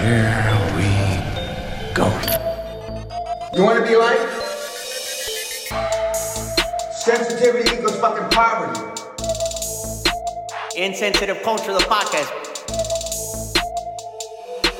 Here 0.00 0.56
we 0.76 0.88
go. 1.92 2.06
You 3.52 3.62
want 3.62 3.78
to 3.78 3.86
be 3.86 3.96
like? 3.96 4.18
Sensitivity 6.90 7.76
equals 7.76 8.00
fucking 8.00 8.30
poverty. 8.30 8.80
Insensitive 10.74 11.42
Culture, 11.42 11.74
the 11.74 11.80
podcast. 11.80 12.30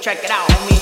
Check 0.01 0.25
it 0.25 0.31
out, 0.31 0.49
homie. 0.49 0.81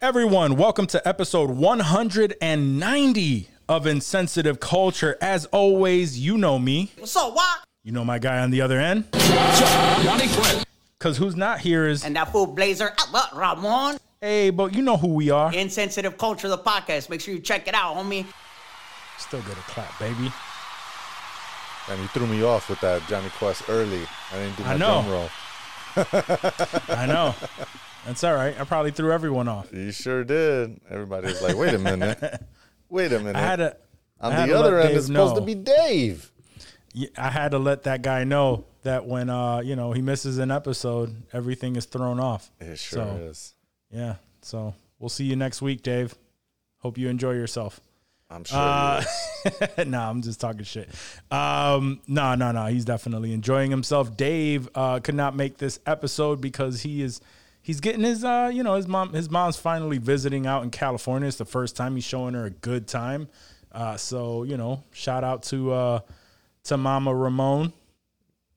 Everyone, 0.00 0.56
welcome 0.56 0.86
to 0.86 1.06
episode 1.06 1.50
190 1.50 3.48
of 3.68 3.86
Insensitive 3.86 4.60
Culture. 4.60 5.18
As 5.20 5.44
always, 5.46 6.18
you 6.18 6.38
know 6.38 6.58
me. 6.58 6.92
What's 6.96 7.14
up, 7.16 7.34
what? 7.34 7.58
You 7.84 7.92
know 7.92 8.04
my 8.04 8.18
guy 8.18 8.38
on 8.40 8.50
the 8.50 8.60
other 8.60 8.78
end. 8.78 9.08
Johnny 9.12 10.28
Quinn. 10.28 10.64
Because 10.98 11.16
who's 11.16 11.34
not 11.34 11.58
here 11.58 11.88
is, 11.88 12.04
And 12.04 12.14
that 12.14 12.30
fool 12.30 12.46
Blazer, 12.46 12.92
what, 13.10 13.34
Ramon? 13.36 13.98
hey, 14.20 14.50
but 14.50 14.72
you 14.74 14.82
know 14.82 14.96
who 14.96 15.08
we 15.14 15.30
are. 15.30 15.52
Insensitive 15.52 16.16
Culture, 16.16 16.48
the 16.48 16.58
podcast. 16.58 17.10
Make 17.10 17.20
sure 17.20 17.34
you 17.34 17.40
check 17.40 17.66
it 17.66 17.74
out, 17.74 17.96
homie. 17.96 18.24
Still 19.18 19.40
get 19.42 19.52
a 19.52 19.62
clap, 19.62 19.98
baby. 19.98 20.32
And 21.90 22.00
you 22.00 22.06
threw 22.08 22.28
me 22.28 22.44
off 22.44 22.70
with 22.70 22.80
that 22.82 23.02
Johnny 23.08 23.28
Quest 23.30 23.64
early. 23.68 24.02
I 24.32 24.36
didn't 24.36 24.56
do 24.56 24.64
I 24.64 24.76
know. 24.76 25.02
drum 25.02 25.10
roll. 25.10 25.28
I 26.96 27.06
know. 27.06 27.34
That's 28.06 28.22
all 28.22 28.34
right. 28.34 28.58
I 28.60 28.64
probably 28.64 28.92
threw 28.92 29.10
everyone 29.12 29.48
off. 29.48 29.72
You 29.72 29.90
sure 29.90 30.22
did. 30.22 30.80
Everybody 30.88 31.26
was 31.28 31.42
like, 31.42 31.56
wait 31.56 31.74
a 31.74 31.78
minute. 31.78 32.18
Wait 32.88 33.10
a 33.10 33.18
minute. 33.18 33.36
I 33.36 33.40
had 33.40 33.56
to. 33.56 33.76
I 34.20 34.26
On 34.26 34.32
had 34.32 34.48
the 34.50 34.52
to 34.52 34.58
other 34.58 34.78
end, 34.78 34.88
Dave 34.90 34.96
it's 34.98 35.06
supposed 35.06 35.34
to 35.36 35.40
be 35.40 35.54
Dave. 35.54 36.30
Yeah, 36.92 37.08
I 37.16 37.30
had 37.30 37.52
to 37.52 37.58
let 37.58 37.84
that 37.84 38.02
guy 38.02 38.24
know 38.24 38.64
that 38.82 39.06
when 39.06 39.30
uh, 39.30 39.60
you 39.60 39.76
know, 39.76 39.92
he 39.92 40.02
misses 40.02 40.38
an 40.38 40.50
episode, 40.50 41.14
everything 41.32 41.76
is 41.76 41.86
thrown 41.86 42.20
off. 42.20 42.50
It 42.60 42.78
sure 42.78 43.04
So, 43.04 43.16
is. 43.16 43.54
Yeah. 43.90 44.16
So 44.42 44.74
we'll 44.98 45.08
see 45.08 45.24
you 45.24 45.36
next 45.36 45.62
week, 45.62 45.82
Dave. 45.82 46.14
Hope 46.78 46.98
you 46.98 47.08
enjoy 47.08 47.32
yourself. 47.32 47.80
I'm 48.28 48.44
sure. 48.44 48.58
Uh, 48.58 49.04
nah, 49.86 50.08
I'm 50.10 50.22
just 50.22 50.40
talking 50.40 50.64
shit. 50.64 50.88
Um, 51.30 52.00
no, 52.08 52.34
no, 52.34 52.50
no. 52.50 52.66
He's 52.66 52.84
definitely 52.84 53.32
enjoying 53.34 53.70
himself. 53.70 54.16
Dave 54.16 54.68
uh, 54.74 55.00
could 55.00 55.14
not 55.14 55.36
make 55.36 55.58
this 55.58 55.78
episode 55.86 56.40
because 56.40 56.82
he 56.82 57.02
is 57.02 57.20
he's 57.60 57.80
getting 57.80 58.02
his 58.02 58.24
uh, 58.24 58.50
you 58.52 58.62
know, 58.62 58.74
his 58.74 58.88
mom 58.88 59.12
his 59.12 59.30
mom's 59.30 59.56
finally 59.56 59.98
visiting 59.98 60.46
out 60.46 60.62
in 60.64 60.70
California. 60.70 61.28
It's 61.28 61.36
the 61.36 61.44
first 61.44 61.76
time 61.76 61.94
he's 61.94 62.04
showing 62.04 62.34
her 62.34 62.46
a 62.46 62.50
good 62.50 62.86
time. 62.88 63.28
Uh, 63.70 63.96
so 63.96 64.42
you 64.44 64.56
know, 64.56 64.82
shout 64.92 65.24
out 65.24 65.42
to 65.44 65.72
uh, 65.72 66.00
to 66.64 66.76
Mama 66.76 67.14
Ramon. 67.14 67.72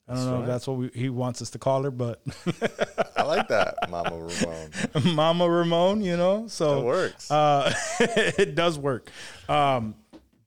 I 0.08 0.14
don't 0.14 0.26
know 0.26 0.42
if 0.42 0.46
that's 0.46 0.68
what 0.68 0.78
we, 0.78 0.90
he 0.94 1.10
wants 1.10 1.42
us 1.42 1.50
to 1.52 1.58
call 1.60 1.82
her, 1.84 1.90
but 1.90 2.22
I 3.18 3.24
like 3.24 3.48
that, 3.48 3.90
Mama 3.90 4.16
Ramon. 4.18 4.72
Mama 5.16 5.50
Ramon, 5.50 6.02
you 6.04 6.16
know. 6.16 6.46
So 6.48 6.82
It 6.82 6.84
works. 6.86 7.32
Uh, 7.32 7.74
it 8.00 8.54
does 8.54 8.78
work. 8.78 9.10
Um, 9.50 9.96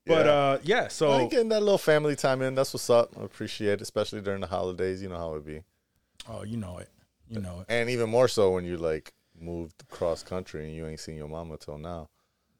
but 0.06 0.26
Yeah. 0.26 0.32
uh, 0.32 0.58
yeah. 0.62 0.88
So 0.88 1.10
I 1.10 1.16
like 1.22 1.30
getting 1.30 1.48
that 1.48 1.60
little 1.60 1.76
family 1.76 2.14
time 2.14 2.40
in. 2.42 2.54
That's 2.54 2.72
what's 2.72 2.88
up. 2.88 3.14
I 3.20 3.24
appreciate 3.24 3.72
it, 3.74 3.80
especially 3.80 4.20
during 4.20 4.40
the 4.40 4.46
holidays. 4.46 5.02
You 5.02 5.08
know 5.08 5.18
how 5.18 5.34
it 5.34 5.44
be. 5.44 5.62
Oh, 6.28 6.44
you 6.44 6.56
know 6.56 6.78
it. 6.78 6.88
You 7.28 7.40
know 7.40 7.60
it. 7.60 7.66
And 7.68 7.90
even 7.90 8.08
more 8.08 8.28
so 8.28 8.52
when 8.52 8.64
you 8.64 8.76
like 8.76 9.12
moved 9.40 9.82
cross 9.90 10.22
country 10.22 10.66
and 10.66 10.74
you 10.74 10.86
ain't 10.86 11.00
seen 11.00 11.16
your 11.16 11.28
mama 11.28 11.56
till 11.58 11.78
now. 11.78 12.08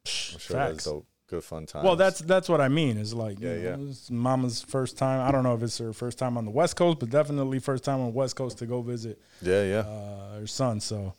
I'm 0.05 0.39
sure 0.39 0.57
Facts. 0.57 0.83
that's 0.83 0.87
a 0.87 1.01
good 1.29 1.43
fun 1.43 1.65
time. 1.65 1.83
Well, 1.83 1.95
that's 1.95 2.19
that's 2.19 2.49
what 2.49 2.61
I 2.61 2.67
mean. 2.69 2.97
Is 2.97 3.13
like, 3.13 3.39
Yeah, 3.39 3.53
you 3.53 3.63
know, 3.63 3.77
yeah. 3.83 3.89
it's 3.89 4.09
mama's 4.11 4.61
first 4.61 4.97
time. 4.97 5.21
I 5.27 5.31
don't 5.31 5.43
know 5.43 5.53
if 5.55 5.63
it's 5.63 5.77
her 5.77 5.93
first 5.93 6.17
time 6.17 6.37
on 6.37 6.45
the 6.45 6.51
West 6.51 6.75
Coast, 6.75 6.99
but 6.99 7.09
definitely 7.09 7.59
first 7.59 7.83
time 7.83 7.99
on 7.99 8.07
the 8.07 8.13
West 8.17 8.35
Coast 8.35 8.57
to 8.59 8.65
go 8.65 8.81
visit 8.81 9.19
yeah, 9.41 9.63
yeah. 9.63 9.77
uh, 9.79 10.39
her 10.39 10.47
son. 10.47 10.79
So 10.79 11.13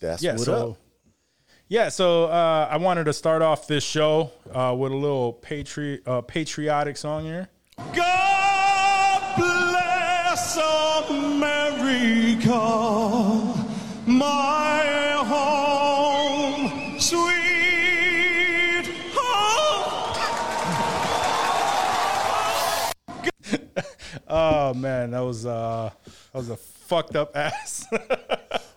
that's 0.00 0.22
yeah, 0.22 0.32
what 0.32 0.40
so 0.40 0.70
up. 0.72 0.76
yeah, 1.68 1.88
so 1.88 2.24
uh, 2.24 2.68
I 2.70 2.76
wanted 2.78 3.04
to 3.04 3.12
start 3.12 3.42
off 3.42 3.66
this 3.66 3.84
show 3.84 4.32
uh, 4.52 4.74
with 4.78 4.92
a 4.92 4.96
little 4.96 5.32
patri- 5.34 6.00
uh, 6.06 6.22
patriotic 6.22 6.96
song 6.96 7.24
here. 7.24 7.48
God 7.94 9.36
bless 9.36 10.56
America, 11.10 12.58
my 14.06 15.01
Oh 24.34 24.72
man, 24.72 25.10
that 25.10 25.20
was 25.20 25.44
uh, 25.44 25.90
that 26.04 26.38
was 26.38 26.48
a 26.48 26.56
fucked 26.56 27.16
up 27.16 27.36
ass. 27.36 27.86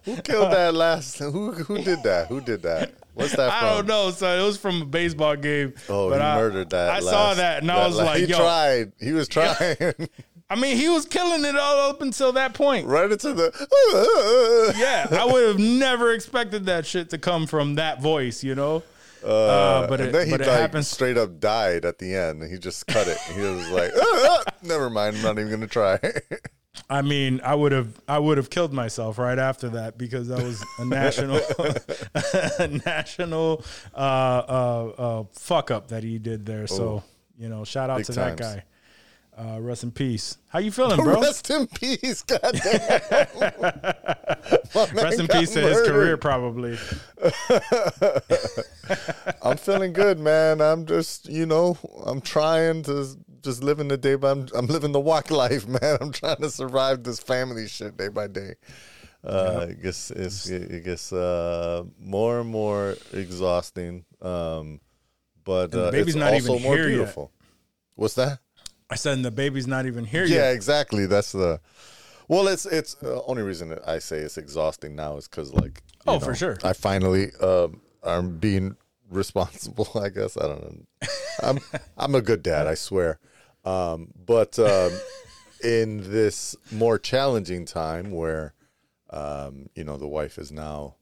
Who 0.03 0.17
killed 0.17 0.51
that 0.51 0.73
last? 0.73 1.17
Who 1.19 1.51
who 1.53 1.81
did 1.81 2.03
that? 2.03 2.27
Who 2.27 2.41
did 2.41 2.61
that? 2.63 2.93
What's 3.13 3.35
that 3.38 3.49
I 3.49 3.59
from? 3.61 3.69
don't 3.69 3.88
know. 3.88 4.11
So 4.11 4.27
it 4.38 4.45
was 4.45 4.57
from 4.57 4.81
a 4.81 4.85
baseball 4.85 5.38
game. 5.38 5.73
Oh, 5.88 6.09
but 6.09 6.19
he 6.19 6.27
I, 6.27 6.35
murdered 6.35 6.69
that. 6.71 6.89
I 6.89 6.99
saw 6.99 7.33
that 7.35 7.61
and 7.61 7.71
I 7.71 7.88
was 7.88 7.97
la- 7.97 8.03
like, 8.03 8.19
he 8.19 8.25
yo. 8.25 8.38
tried. 8.38 8.91
He 8.99 9.13
was 9.13 9.29
trying 9.29 9.55
I 10.49 10.55
mean, 10.55 10.77
he 10.77 10.89
was 10.89 11.05
killing 11.05 11.43
it 11.43 11.55
all 11.55 11.89
up 11.89 12.01
until 12.01 12.33
that 12.33 12.53
point. 12.53 12.85
right 12.87 13.09
into 13.11 13.33
the. 13.33 14.73
Yeah, 14.77 15.07
I 15.19 15.25
would 15.25 15.47
have 15.47 15.59
never 15.59 16.11
expected 16.11 16.66
that 16.66 16.85
shit 16.85 17.09
to 17.11 17.17
come 17.17 17.47
from 17.47 17.75
that 17.75 18.01
voice, 18.01 18.43
you 18.43 18.53
know. 18.53 18.83
Uh, 19.25 19.88
but 19.88 20.00
it, 20.00 20.12
then 20.13 20.25
he 20.28 20.31
but 20.31 20.41
it 20.41 20.47
like 20.47 20.59
happens. 20.59 20.88
straight 20.88 21.18
up 21.18 21.40
died 21.40 21.84
at 21.86 21.97
the 21.97 22.16
end. 22.16 22.44
He 22.50 22.58
just 22.58 22.86
cut 22.88 23.08
it. 23.08 23.18
He 23.34 23.41
was 23.41 23.69
like, 23.69 23.91
"Ah, 23.97 24.44
ah, 24.47 24.52
"Never 24.62 24.90
mind. 24.90 25.18
I'm 25.18 25.22
not 25.24 25.40
even 25.40 25.50
gonna 25.52 25.68
try." 25.68 26.00
I 26.90 27.02
mean, 27.02 27.40
I 27.44 27.56
would 27.56 27.72
have, 27.72 28.00
I 28.08 28.19
would 28.19 28.38
have 28.38 28.50
killed 28.50 28.74
myself 28.74 29.18
right 29.18 29.40
after 29.40 29.69
that 29.69 29.97
because 29.97 30.28
that 30.28 30.44
was 30.44 30.62
a 30.78 30.84
national, 30.85 31.38
a 32.59 32.68
national 32.85 33.64
uh, 33.96 33.97
uh, 33.97 34.94
uh, 34.97 35.24
fuck 35.31 35.72
up 35.72 35.88
that 35.88 36.03
he 36.03 36.19
did 36.19 36.46
there. 36.46 36.68
So 36.68 36.84
Oh. 36.85 37.03
you 37.38 37.47
know, 37.50 37.64
shout 37.64 37.90
out 37.90 38.03
to 38.03 38.12
that 38.14 38.38
guy. 38.38 38.64
Uh, 39.38 39.59
rest 39.59 39.84
in 39.84 39.91
peace. 39.91 40.38
How 40.47 40.59
you 40.59 40.72
feeling, 40.72 40.96
bro? 40.96 41.19
Rest 41.22 41.50
in 41.50 41.68
peace. 41.68 42.22
Goddamn. 42.22 43.01
My 44.73 44.85
man 44.94 44.94
Rest 44.94 45.19
in 45.19 45.28
peace 45.28 45.51
to 45.51 45.62
his 45.62 45.81
career, 45.81 46.16
probably. 46.16 46.78
I'm 49.41 49.57
feeling 49.57 49.91
good, 49.91 50.19
man. 50.19 50.62
I'm 50.62 50.85
just, 50.85 51.28
you 51.28 51.46
know, 51.46 51.78
I'm 52.06 52.22
trying 52.22 52.84
to 52.84 53.07
just 53.41 53.62
living 53.62 53.90
the 53.90 53.97
day 53.97 54.16
by. 54.16 54.31
I'm, 54.31 54.47
I'm 54.56 54.68
living 54.68 54.94
the 54.94 55.01
walk 55.01 55.29
life, 55.31 55.67
man. 55.67 55.97
I'm 56.00 56.13
trying 56.13 56.38
to 56.38 56.50
survive 56.50 57.03
this 57.03 57.19
family 57.19 57.67
shit 57.67 57.97
day 57.97 58.07
by 58.07 58.28
day. 58.28 58.53
Uh, 59.22 59.66
it 59.69 59.84
gets 59.84 60.12
it's, 60.12 60.47
it 60.47 60.85
gets 60.85 61.12
uh, 61.12 61.84
more 62.00 62.40
and 62.40 62.50
more 62.50 62.96
exhausting. 63.12 64.06
Um, 64.22 64.79
but 65.44 65.75
uh, 65.75 65.91
baby's 65.91 66.16
it's 66.16 66.16
not 66.16 66.31
also 66.31 66.53
even 66.53 66.63
more 66.63 66.75
here 66.75 66.88
yet. 66.88 66.96
beautiful. 66.96 67.31
What's 67.96 68.16
that? 68.16 68.40
I 68.90 68.96
said, 68.96 69.13
and 69.13 69.25
the 69.25 69.31
baby's 69.31 69.68
not 69.68 69.85
even 69.85 70.06
here 70.06 70.25
Yeah, 70.25 70.35
yet. 70.35 70.41
Yeah, 70.44 70.51
exactly. 70.51 71.06
That's 71.06 71.31
the. 71.31 71.59
Well, 72.28 72.47
it's 72.47 72.66
it's 72.66 72.96
uh, 73.03 73.22
only 73.28 73.44
reason 73.44 73.69
that 73.69 73.88
I 73.88 74.00
say 74.00 74.18
it's 74.18 74.38
exhausting 74.38 74.96
now 74.96 75.18
is 75.18 75.28
because 75.28 75.53
like. 75.53 75.81
Oh, 76.07 76.19
for 76.19 76.35
sure. 76.35 76.57
I 76.63 76.73
finally 76.73 77.31
um, 77.41 77.81
I'm 78.03 78.38
being 78.38 78.75
responsible. 79.09 79.90
I 79.96 80.09
guess 80.09 80.38
I 80.38 80.47
don't 80.47 80.63
know. 80.63 81.07
I'm 81.41 81.59
I'm 81.97 82.16
a 82.16 82.22
good 82.22 82.44
dad. 82.44 82.68
I 82.68 82.75
swear. 82.75 83.19
Um, 83.63 84.12
but 84.25 84.59
um, 84.59 84.91
in 85.63 86.12
this 86.12 86.56
more 86.72 87.00
challenging 87.00 87.66
time 87.66 88.12
where, 88.12 88.53
um, 89.09 89.69
you 89.73 89.84
know, 89.84 89.97
the 89.97 90.07
wife 90.07 90.38
is 90.38 90.52
now 90.52 90.96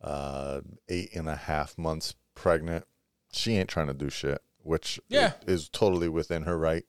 uh, 0.00 0.60
eight 0.88 1.14
and 1.16 1.28
a 1.28 1.34
half 1.34 1.76
months 1.76 2.14
pregnant, 2.36 2.84
she 3.32 3.56
ain't 3.56 3.68
trying 3.68 3.88
to 3.88 3.94
do 3.94 4.08
shit, 4.10 4.40
which 4.62 5.00
Yeah. 5.08 5.32
is 5.48 5.68
totally 5.68 6.08
within 6.08 6.44
her 6.44 6.56
right. 6.56 6.84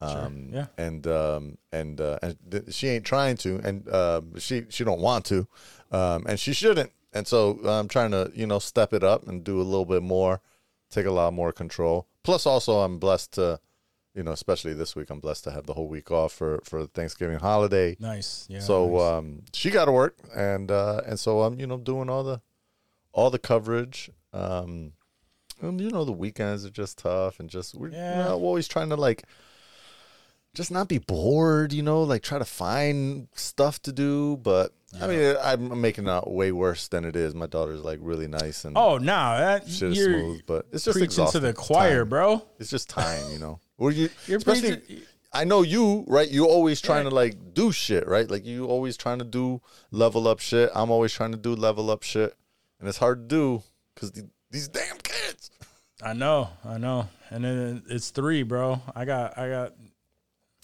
Um, 0.00 0.50
yeah. 0.52 0.66
and 0.76 1.06
um, 1.08 1.58
and 1.72 2.00
uh, 2.00 2.18
and 2.22 2.36
th- 2.50 2.72
she 2.74 2.88
ain't 2.88 3.04
trying 3.04 3.36
to, 3.38 3.60
and 3.64 3.88
uh, 3.88 4.20
she 4.38 4.64
she 4.68 4.84
don't 4.84 5.00
want 5.00 5.24
to, 5.26 5.48
um, 5.90 6.24
and 6.28 6.38
she 6.38 6.52
shouldn't. 6.52 6.92
And 7.12 7.26
so 7.26 7.58
I'm 7.64 7.88
trying 7.88 8.12
to 8.12 8.30
you 8.34 8.46
know 8.46 8.58
step 8.60 8.92
it 8.92 9.02
up 9.02 9.26
and 9.26 9.42
do 9.42 9.60
a 9.60 9.64
little 9.64 9.84
bit 9.86 10.02
more, 10.02 10.40
take 10.90 11.06
a 11.06 11.10
lot 11.10 11.32
more 11.32 11.52
control. 11.52 12.06
Plus, 12.22 12.46
also 12.46 12.78
I'm 12.80 12.98
blessed 12.98 13.32
to, 13.32 13.58
you 14.14 14.22
know, 14.22 14.30
especially 14.32 14.74
this 14.74 14.94
week, 14.94 15.10
I'm 15.10 15.18
blessed 15.18 15.44
to 15.44 15.50
have 15.50 15.66
the 15.66 15.74
whole 15.74 15.88
week 15.88 16.10
off 16.12 16.32
for 16.32 16.60
for 16.62 16.82
the 16.82 16.88
Thanksgiving 16.88 17.38
holiday. 17.40 17.96
Nice. 17.98 18.46
Yeah. 18.48 18.60
so 18.60 18.86
nice. 18.88 19.02
um, 19.02 19.42
she 19.52 19.70
got 19.70 19.86
to 19.86 19.92
work, 19.92 20.16
and 20.36 20.70
uh, 20.70 21.00
and 21.06 21.18
so 21.18 21.42
I'm 21.42 21.58
you 21.58 21.66
know 21.66 21.78
doing 21.78 22.08
all 22.08 22.22
the 22.22 22.40
all 23.12 23.30
the 23.30 23.38
coverage. 23.40 24.10
Um, 24.32 24.92
and 25.60 25.80
you 25.80 25.90
know 25.90 26.04
the 26.04 26.12
weekends 26.12 26.64
are 26.64 26.70
just 26.70 26.98
tough, 26.98 27.40
and 27.40 27.50
just 27.50 27.74
we're 27.74 27.88
Yeah. 27.88 28.18
you 28.18 28.24
know, 28.26 28.34
always 28.38 28.68
trying 28.68 28.90
to 28.90 28.96
like 28.96 29.24
just 30.58 30.72
not 30.72 30.88
be 30.88 30.98
bored, 30.98 31.72
you 31.72 31.84
know, 31.84 32.02
like 32.02 32.20
try 32.20 32.36
to 32.36 32.44
find 32.44 33.28
stuff 33.32 33.80
to 33.82 33.92
do. 33.92 34.36
But 34.38 34.72
I 35.00 35.06
mean, 35.06 35.36
I'm 35.40 35.80
making 35.80 36.08
it 36.08 36.10
out 36.10 36.28
way 36.30 36.50
worse 36.50 36.88
than 36.88 37.04
it 37.04 37.14
is. 37.14 37.32
My 37.32 37.46
daughter's 37.46 37.82
like 37.82 38.00
really 38.02 38.26
nice 38.26 38.64
and 38.64 38.76
oh 38.76 38.98
no, 38.98 39.38
that 39.38 39.68
shit 39.68 39.92
is 39.92 40.04
smooth, 40.04 40.42
but 40.46 40.66
it's 40.72 40.84
just 40.84 40.98
preaching 40.98 41.26
to 41.28 41.38
the 41.38 41.52
choir, 41.54 42.00
time. 42.00 42.08
bro. 42.08 42.42
It's 42.58 42.70
just 42.70 42.90
time, 42.90 43.30
you 43.32 43.38
know. 43.38 43.60
Or 43.80 43.92
you, 43.92 44.08
You're 44.26 44.38
especially 44.38 44.78
preaching- 44.78 45.02
I 45.32 45.44
know 45.44 45.62
you, 45.62 46.04
right? 46.08 46.28
You 46.28 46.46
always 46.46 46.80
trying 46.80 47.04
to 47.04 47.14
like 47.14 47.54
do 47.54 47.70
shit, 47.70 48.08
right? 48.08 48.28
Like 48.28 48.44
you 48.44 48.66
always 48.66 48.96
trying 48.96 49.20
to 49.20 49.24
do 49.24 49.60
level 49.92 50.26
up 50.26 50.40
shit. 50.40 50.68
I'm 50.74 50.90
always 50.90 51.12
trying 51.12 51.30
to 51.30 51.38
do 51.38 51.54
level 51.54 51.88
up 51.88 52.02
shit, 52.02 52.34
and 52.80 52.88
it's 52.88 52.98
hard 52.98 53.28
to 53.28 53.36
do 53.36 53.62
because 53.94 54.10
these 54.50 54.66
damn 54.66 54.96
kids. 54.98 55.52
I 56.02 56.12
know, 56.12 56.48
I 56.64 56.78
know, 56.78 57.08
and 57.30 57.44
then 57.44 57.82
it's 57.88 58.10
three, 58.10 58.42
bro. 58.42 58.82
I 58.96 59.04
got, 59.04 59.38
I 59.38 59.48
got 59.48 59.74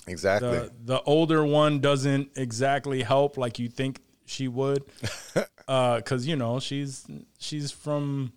Exactly. 0.07 0.51
the 0.51 0.73
the 0.85 1.03
older 1.03 1.45
one 1.45 1.81
doesn't 1.81 2.31
exactly 2.37 3.03
help 3.03 3.39
like 3.39 3.59
you 3.59 3.69
think 3.69 4.01
she 4.27 4.49
would, 4.49 4.85
uh, 5.69 5.97
because 5.97 6.27
you 6.27 6.37
know 6.37 6.61
she's 6.61 7.07
she's 7.39 7.71
from 7.71 8.33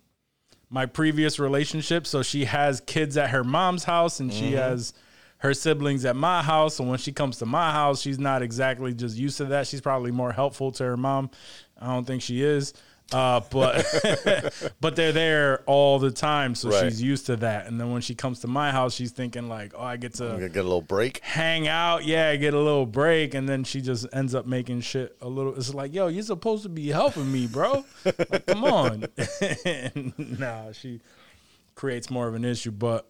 my 0.70 0.86
previous 0.86 1.38
relationship, 1.38 2.06
so 2.06 2.22
she 2.22 2.44
has 2.44 2.80
kids 2.80 3.16
at 3.16 3.30
her 3.30 3.44
mom's 3.44 3.84
house, 3.84 4.20
and 4.20 4.32
she 4.32 4.46
mm-hmm. 4.46 4.56
has 4.56 4.92
her 5.38 5.54
siblings 5.54 6.04
at 6.04 6.16
my 6.16 6.42
house. 6.42 6.76
So 6.76 6.84
when 6.84 6.98
she 6.98 7.12
comes 7.12 7.38
to 7.38 7.46
my 7.46 7.70
house, 7.70 8.00
she's 8.00 8.18
not 8.18 8.42
exactly 8.42 8.92
just 8.94 9.16
used 9.16 9.38
to 9.38 9.46
that. 9.46 9.66
She's 9.66 9.80
probably 9.80 10.10
more 10.10 10.32
helpful 10.32 10.72
to 10.72 10.84
her 10.84 10.96
mom. 10.96 11.30
I 11.78 11.86
don't 11.86 12.06
think 12.06 12.22
she 12.22 12.42
is. 12.42 12.74
Uh, 13.10 13.40
but 13.50 13.86
but 14.82 14.94
they're 14.94 15.12
there 15.12 15.62
all 15.64 15.98
the 15.98 16.10
time, 16.10 16.54
so 16.54 16.68
Right. 16.68 16.84
she's 16.84 17.00
used 17.00 17.24
to 17.26 17.36
that. 17.36 17.66
And 17.66 17.80
then 17.80 17.90
when 17.90 18.02
she 18.02 18.14
comes 18.14 18.40
to 18.40 18.48
my 18.48 18.70
house, 18.70 18.92
she's 18.92 19.12
thinking 19.12 19.48
like, 19.48 19.72
"Oh, 19.74 19.82
I 19.82 19.96
get 19.96 20.14
to 20.14 20.36
get 20.38 20.56
a 20.56 20.62
little 20.62 20.82
break. 20.82 21.20
hang 21.22 21.66
out, 21.68 22.04
yeah, 22.04 22.36
get 22.36 22.52
a 22.52 22.58
little 22.60 22.84
break, 22.84 23.32
and 23.32 23.48
then 23.48 23.64
she 23.64 23.80
just 23.80 24.06
ends 24.12 24.34
up 24.34 24.44
making 24.46 24.82
shit 24.82 25.16
a 25.22 25.28
little. 25.28 25.54
It's 25.54 25.72
like, 25.72 25.94
yo, 25.94 26.08
you're 26.08 26.22
supposed 26.22 26.64
to 26.64 26.68
be 26.68 26.88
helping 26.88 27.32
me, 27.32 27.46
bro. 27.46 27.82
Like, 28.04 28.44
come 28.44 28.64
on. 28.64 29.06
nah, 30.18 30.72
she 30.72 31.00
creates 31.74 32.10
more 32.10 32.28
of 32.28 32.34
an 32.34 32.44
issue, 32.44 32.72
but 32.72 33.08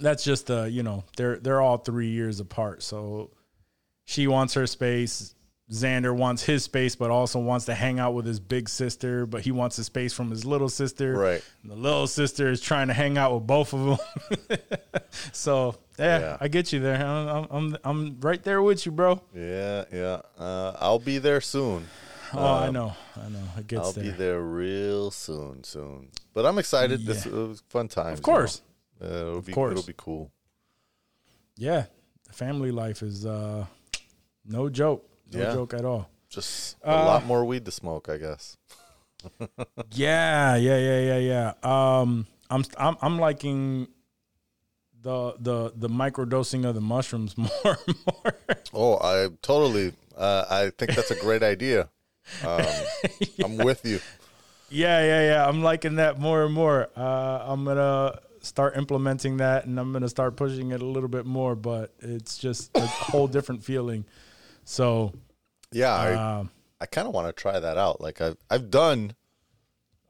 that's 0.00 0.22
just 0.22 0.48
uh, 0.48 0.62
you 0.64 0.84
know, 0.84 1.02
they're 1.16 1.38
they're 1.38 1.60
all 1.60 1.78
three 1.78 2.10
years 2.10 2.38
apart, 2.38 2.84
so 2.84 3.30
she 4.04 4.28
wants 4.28 4.54
her 4.54 4.66
space. 4.68 5.34
Xander 5.72 6.14
wants 6.14 6.42
his 6.42 6.64
space, 6.64 6.94
but 6.94 7.10
also 7.10 7.38
wants 7.38 7.64
to 7.64 7.74
hang 7.74 7.98
out 7.98 8.12
with 8.12 8.26
his 8.26 8.38
big 8.38 8.68
sister. 8.68 9.24
But 9.24 9.40
he 9.40 9.52
wants 9.52 9.76
the 9.76 9.84
space 9.84 10.12
from 10.12 10.30
his 10.30 10.44
little 10.44 10.68
sister. 10.68 11.14
Right. 11.16 11.42
And 11.62 11.72
the 11.72 11.76
little 11.76 12.06
sister 12.06 12.50
is 12.50 12.60
trying 12.60 12.88
to 12.88 12.92
hang 12.92 13.16
out 13.16 13.32
with 13.34 13.46
both 13.46 13.72
of 13.72 13.98
them. 14.38 14.58
so 15.32 15.76
yeah, 15.98 16.18
Yeah. 16.20 16.36
I 16.40 16.48
get 16.48 16.72
you 16.72 16.80
there. 16.80 17.04
I'm, 17.04 17.46
I'm 17.50 17.76
I'm 17.84 18.20
right 18.20 18.42
there 18.42 18.60
with 18.62 18.84
you, 18.84 18.92
bro. 18.92 19.22
Yeah, 19.34 19.84
yeah. 19.92 20.20
Uh, 20.38 20.76
I'll 20.78 20.98
be 20.98 21.16
there 21.18 21.40
soon. 21.40 21.86
Oh, 22.34 22.44
I 22.54 22.70
know, 22.70 22.94
I 23.16 23.28
know. 23.28 23.44
It 23.58 23.66
gets 23.66 23.82
I'll 23.86 23.92
there. 23.92 24.04
be 24.04 24.10
there 24.10 24.40
real 24.40 25.10
soon, 25.10 25.64
soon. 25.64 26.08
But 26.32 26.46
I'm 26.46 26.58
excited. 26.58 27.04
This 27.04 27.26
Yeah. 27.26 27.32
it 27.32 27.48
was 27.48 27.62
fun 27.68 27.88
time. 27.88 28.14
Of 28.14 28.22
course. 28.22 28.62
you 29.00 29.08
know. 29.08 29.14
Uh, 29.14 29.18
it'll 29.28 29.40
be 29.42 29.52
course. 29.52 29.72
it'll 29.72 29.86
be 29.86 29.94
cool. 29.96 30.30
Yeah, 31.56 31.84
family 32.30 32.70
life 32.70 33.02
is 33.02 33.26
uh, 33.26 33.66
no 34.46 34.68
joke. 34.70 35.06
No 35.32 35.40
Yeah. 35.40 35.52
joke 35.54 35.74
at 35.74 35.84
all. 35.84 36.08
Just 36.28 36.76
a 36.82 36.90
Uh, 36.92 37.04
lot 37.04 37.26
more 37.26 37.44
weed 37.44 37.64
to 37.64 37.70
smoke, 37.70 38.08
I 38.08 38.16
guess. 38.18 38.56
Yeah, 39.92 40.56
yeah, 40.56 40.78
yeah, 40.78 41.00
yeah, 41.00 41.18
yeah. 41.18 41.52
Um, 41.62 42.26
I'm 42.50 42.64
I'm 42.78 42.96
I'm 43.00 43.18
liking 43.18 43.88
the 45.00 45.34
the 45.38 45.72
the 45.76 45.88
microdosing 45.88 46.64
of 46.66 46.74
the 46.74 46.80
mushrooms 46.80 47.36
more 47.38 47.78
and 47.86 47.96
more. 48.06 48.34
Oh, 48.72 48.94
I 49.00 49.28
totally. 49.42 49.92
Uh, 50.16 50.44
I 50.50 50.70
think 50.76 50.94
that's 50.94 51.10
a 51.10 51.16
great 51.20 51.42
idea. 51.42 51.88
Um, 52.44 52.64
I'm 53.44 53.56
with 53.58 53.84
you. 53.84 54.00
Yeah, 54.70 55.04
yeah, 55.04 55.22
yeah. 55.30 55.46
I'm 55.48 55.62
liking 55.62 55.96
that 55.96 56.18
more 56.18 56.44
and 56.44 56.54
more. 56.54 56.88
Uh, 56.96 57.44
I'm 57.46 57.64
gonna 57.64 58.18
start 58.40 58.76
implementing 58.76 59.36
that, 59.38 59.66
and 59.66 59.78
I'm 59.78 59.92
gonna 59.92 60.08
start 60.08 60.36
pushing 60.36 60.72
it 60.72 60.80
a 60.82 60.86
little 60.86 61.08
bit 61.08 61.26
more. 61.26 61.54
But 61.54 61.92
it's 62.00 62.38
just 62.38 62.70
a 62.76 62.86
whole 62.86 63.28
different 63.28 63.62
feeling. 63.64 64.04
So, 64.64 65.12
Yeah, 65.72 65.94
I, 65.94 66.38
um, 66.38 66.50
I 66.80 66.86
kind 66.86 67.08
of 67.08 67.14
want 67.14 67.28
to 67.28 67.32
try 67.40 67.58
that 67.58 67.76
out. 67.78 68.00
Like 68.00 68.20
I've 68.20 68.36
I've 68.50 68.70
done. 68.70 69.14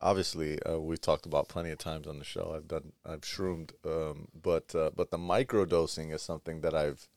Obviously, 0.00 0.60
uh, 0.64 0.80
we've 0.80 1.00
talked 1.00 1.26
about 1.26 1.48
plenty 1.48 1.70
of 1.70 1.78
times 1.78 2.08
on 2.08 2.18
the 2.18 2.24
show. 2.24 2.52
I've 2.56 2.66
done 2.66 2.92
I've 3.06 3.24
shroomed, 3.24 3.72
um, 3.84 4.26
but 4.34 4.74
uh, 4.74 4.90
but 4.96 5.10
the 5.12 5.18
microdosing 5.18 6.12
is 6.12 6.22
something 6.22 6.60
that 6.62 6.74
I've 6.74 7.08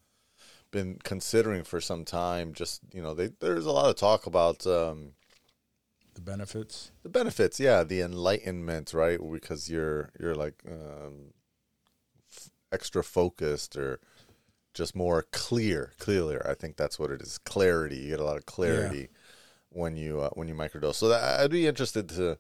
been 0.70 1.00
considering 1.04 1.64
for 1.64 1.82
some 1.82 2.06
time. 2.06 2.54
Just 2.54 2.82
you 2.94 3.02
know, 3.02 3.16
they, 3.16 3.30
there's 3.40 3.66
a 3.66 3.72
lot 3.72 3.90
of 3.90 3.96
talk 3.96 4.28
about 4.28 4.68
um, 4.68 5.14
the 6.14 6.22
benefits. 6.22 6.92
the 7.02 7.10
benefits. 7.10 7.60
Yeah, 7.60 7.84
the 7.84 8.02
enlightenment, 8.02 8.94
right? 8.94 9.20
Because 9.32 9.68
you're 9.68 10.12
you're 10.20 10.36
like 10.36 10.62
um, 10.70 11.34
f- 12.32 12.52
extra 12.72 13.04
focused 13.04 13.76
or 13.76 14.00
just 14.76 14.96
more 14.96 15.26
clear, 15.32 15.94
clearer. 15.98 16.46
I 16.48 16.54
think 16.54 16.76
that's 16.76 17.00
what 17.00 17.10
it 17.10 17.22
is. 17.22 17.40
Clarity. 17.40 17.96
You 17.96 18.10
get 18.10 18.20
a 18.20 18.24
lot 18.24 18.38
of 18.38 18.46
clarity 18.46 19.10
when 19.70 19.98
you 19.98 20.22
uh, 20.22 20.30
when 20.34 20.48
you 20.48 20.54
microdose. 20.54 20.96
So 20.96 21.08
that, 21.08 21.40
I'd 21.40 21.50
be 21.50 21.66
interested 21.66 22.10
to 22.10 22.38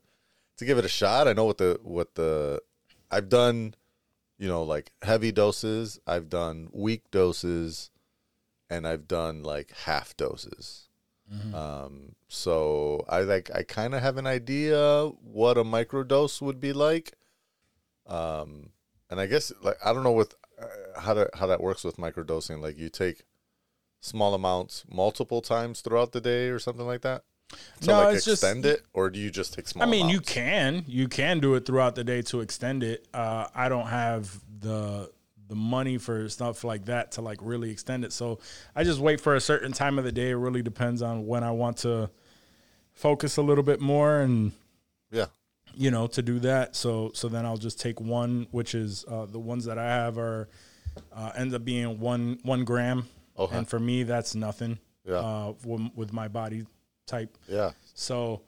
to 0.58 0.66
give 0.66 0.78
it 0.78 0.86
a 0.86 0.90
shot. 0.90 1.28
I 1.28 1.34
know 1.34 1.46
what 1.46 1.58
the 1.58 1.80
what 1.82 2.14
the 2.16 2.62
I've 3.10 3.30
done, 3.30 3.74
you 4.38 4.48
know, 4.48 4.64
like 4.64 4.92
heavy 5.02 5.32
doses. 5.32 6.00
I've 6.06 6.30
done 6.30 6.70
weak 6.72 7.10
doses, 7.10 7.90
and 8.70 8.88
I've 8.88 9.08
done 9.08 9.42
like 9.42 9.72
half 9.86 10.16
doses. 10.16 10.90
Um, 11.56 12.16
so 12.28 13.04
I 13.10 13.22
like 13.22 13.50
I 13.54 13.64
kind 13.64 13.96
of 13.96 14.02
have 14.02 14.18
an 14.18 14.28
idea 14.28 15.08
what 15.24 15.58
a 15.58 15.64
microdose 15.64 16.42
would 16.42 16.60
be 16.60 16.74
like. 16.74 17.14
Um, 18.06 18.70
and 19.10 19.20
I 19.20 19.26
guess 19.26 19.52
like 19.62 19.78
I 19.84 19.94
don't 19.94 20.04
know 20.04 20.12
with 20.12 20.36
how 20.98 21.14
to 21.14 21.30
how 21.34 21.48
that 21.48 21.62
works 21.62 21.84
with 21.84 21.98
microdosing. 21.98 22.62
Like 22.62 22.78
you 22.78 22.90
take 22.90 23.24
small 24.02 24.34
amounts 24.34 24.84
multiple 24.90 25.42
times 25.42 25.82
throughout 25.82 26.12
the 26.12 26.22
day 26.22 26.48
or 26.50 26.60
something 26.60 26.86
like 26.86 27.02
that. 27.02 27.24
To 27.82 27.88
No, 27.88 27.94
like 28.06 28.16
it's 28.16 28.26
just- 28.26 28.44
extend 28.44 28.66
it, 28.66 28.84
or 28.94 29.10
do 29.10 29.20
you 29.20 29.30
just 29.30 29.54
take 29.54 29.68
small? 29.68 29.88
I 29.88 29.90
mean, 29.92 30.10
you 30.10 30.20
can 30.20 30.84
you 30.88 31.08
can 31.08 31.40
do 31.40 31.54
it 31.56 31.66
throughout 31.66 31.96
the 31.96 32.04
day 32.04 32.22
to 32.24 32.42
extend 32.42 32.84
it. 32.84 33.08
Uh, 33.14 33.48
I 33.54 33.70
don't 33.70 33.88
have 33.88 34.40
the 34.60 35.12
the 35.48 35.56
money 35.56 36.00
for 36.00 36.28
stuff 36.28 36.64
like 36.64 36.86
that 36.86 37.12
to 37.14 37.22
like 37.22 37.38
really 37.42 37.70
extend 37.70 38.04
it. 38.04 38.12
So 38.12 38.40
I 38.76 38.84
just 38.84 39.00
wait 39.00 39.22
for 39.22 39.36
a 39.36 39.40
certain 39.42 39.72
time 39.74 40.00
of 40.00 40.04
the 40.06 40.12
day. 40.12 40.32
It 40.32 40.36
really 40.36 40.64
depends 40.64 41.04
on 41.04 41.28
when 41.28 41.44
I 41.44 41.52
want 41.52 41.78
to 41.78 42.10
focus 42.94 43.38
a 43.38 43.44
little 43.44 43.64
bit 43.64 43.80
more 43.80 44.22
and 44.22 44.54
Yeah, 45.12 45.28
you 45.78 45.92
know 45.92 46.08
to 46.08 46.22
do 46.22 46.40
that. 46.40 46.76
So 46.76 47.12
so 47.14 47.28
then 47.30 47.46
I'll 47.46 47.58
just 47.58 47.80
take 47.80 48.00
one, 48.02 48.48
which 48.52 48.76
is 48.76 49.06
uh, 49.08 49.26
the 49.26 49.40
ones 49.40 49.66
that 49.66 49.78
I 49.78 49.86
have 49.86 50.18
are 50.18 50.48
uh, 51.16 51.32
ends 51.36 51.54
up 51.54 51.64
being 51.66 52.00
one 52.00 52.40
one 52.44 52.64
gram, 52.64 53.08
Okay. 53.38 53.58
and 53.58 53.68
for 53.68 53.80
me 53.80 54.04
that's 54.04 54.36
nothing. 54.36 54.80
Yeah. 55.08 55.16
Uh, 55.16 55.54
w- 55.64 55.92
with 55.96 56.14
my 56.14 56.28
body 56.28 56.66
type. 57.06 57.38
yeah. 57.48 57.72
So, 57.94 58.42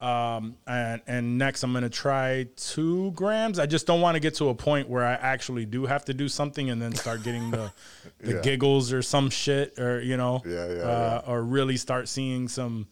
um, 0.00 0.56
and 0.66 1.02
and 1.06 1.36
next 1.38 1.62
I'm 1.64 1.72
gonna 1.72 1.90
try 1.90 2.46
two 2.56 3.10
grams. 3.12 3.58
I 3.58 3.66
just 3.66 3.86
don't 3.86 4.00
want 4.00 4.14
to 4.14 4.20
get 4.20 4.34
to 4.36 4.48
a 4.48 4.54
point 4.54 4.88
where 4.88 5.04
I 5.04 5.14
actually 5.14 5.66
do 5.66 5.86
have 5.86 6.04
to 6.06 6.14
do 6.14 6.28
something 6.28 6.70
and 6.70 6.80
then 6.80 6.94
start 6.94 7.22
getting 7.24 7.50
the 7.50 7.72
the 8.20 8.34
Yeah. 8.34 8.40
giggles 8.40 8.92
or 8.92 9.02
some 9.02 9.28
shit 9.28 9.78
or 9.78 10.00
you 10.00 10.16
know, 10.16 10.40
Yeah, 10.46 10.66
yeah, 10.72 10.82
uh, 10.82 11.22
or 11.26 11.42
really 11.42 11.76
start 11.76 12.08
seeing 12.08 12.48
some 12.48 12.86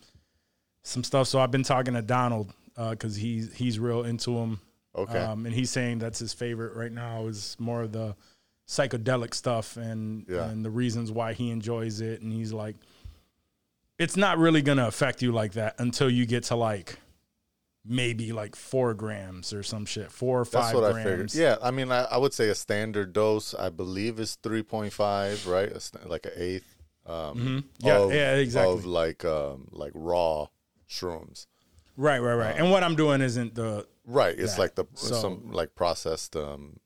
some 0.82 1.02
stuff. 1.04 1.26
So 1.28 1.38
I've 1.40 1.50
been 1.50 1.62
talking 1.62 1.94
to 1.94 2.02
Donald 2.02 2.52
because 2.76 3.16
he's 3.16 3.52
he's 3.54 3.78
real 3.78 4.04
into 4.04 4.34
them. 4.34 4.60
Okay. 4.94 5.18
um, 5.18 5.44
and 5.46 5.54
he's 5.54 5.70
saying 5.70 5.98
that's 5.98 6.18
his 6.18 6.32
favorite 6.32 6.74
right 6.74 6.92
now 6.92 7.26
is 7.26 7.54
more 7.58 7.82
of 7.82 7.92
the 7.92 8.16
psychedelic 8.66 9.34
stuff 9.34 9.76
and 9.76 10.24
Yeah. 10.28 10.48
and 10.48 10.64
the 10.64 10.70
reasons 10.70 11.12
why 11.12 11.32
he 11.34 11.50
enjoys 11.50 12.00
it. 12.00 12.22
And 12.22 12.32
he's 12.32 12.52
like, 12.52 12.76
it's 13.98 14.16
not 14.16 14.38
really 14.38 14.62
gonna 14.62 14.86
affect 14.86 15.22
you 15.22 15.32
like 15.32 15.52
that 15.52 15.74
until 15.78 16.10
you 16.10 16.26
get 16.26 16.44
to 16.44 16.56
like 16.56 16.98
maybe 17.84 18.32
like 18.32 18.56
four 18.56 18.94
grams 18.94 19.52
or 19.52 19.62
some 19.62 19.86
shit, 19.86 20.10
four 20.10 20.40
or 20.40 20.44
That's 20.44 20.66
five 20.66 20.74
what 20.74 20.92
grams. 20.92 20.98
I 21.06 21.10
figured. 21.10 21.34
Yeah, 21.34 21.56
I 21.62 21.70
mean, 21.70 21.92
I, 21.92 22.04
I 22.04 22.16
would 22.18 22.32
say 22.34 22.48
a 22.48 22.54
standard 22.54 23.12
dose, 23.12 23.54
I 23.54 23.68
believe, 23.70 24.18
is 24.18 24.36
three 24.42 24.62
point 24.62 24.92
five, 24.92 25.46
right? 25.46 25.68
A 25.70 25.78
st- 25.80 26.08
like 26.08 26.26
an 26.26 26.32
eighth. 26.36 26.74
Um, 27.06 27.14
Mm-hmm. 27.14 27.58
Yeah, 27.86 27.98
of- 27.98 28.12
yeah, 28.12 28.34
exactly. 28.36 28.74
Of 28.74 28.86
like 28.86 29.24
um, 29.24 29.68
like 29.70 29.92
raw 29.94 30.46
shrooms. 30.90 31.46
Right, 31.96 32.18
right, 32.18 32.34
right. 32.34 32.56
and 32.56 32.70
what 32.70 32.82
I'm 32.82 32.94
doing 32.96 33.20
isn't 33.20 33.54
the 33.54 33.86
Right. 34.04 34.38
It's 34.38 34.54
that. 34.54 34.60
like 34.60 34.74
the 34.74 34.84
So- 34.94 35.14
some 35.20 35.50
like 35.52 35.74
processed 35.74 36.36
um, 36.36 36.78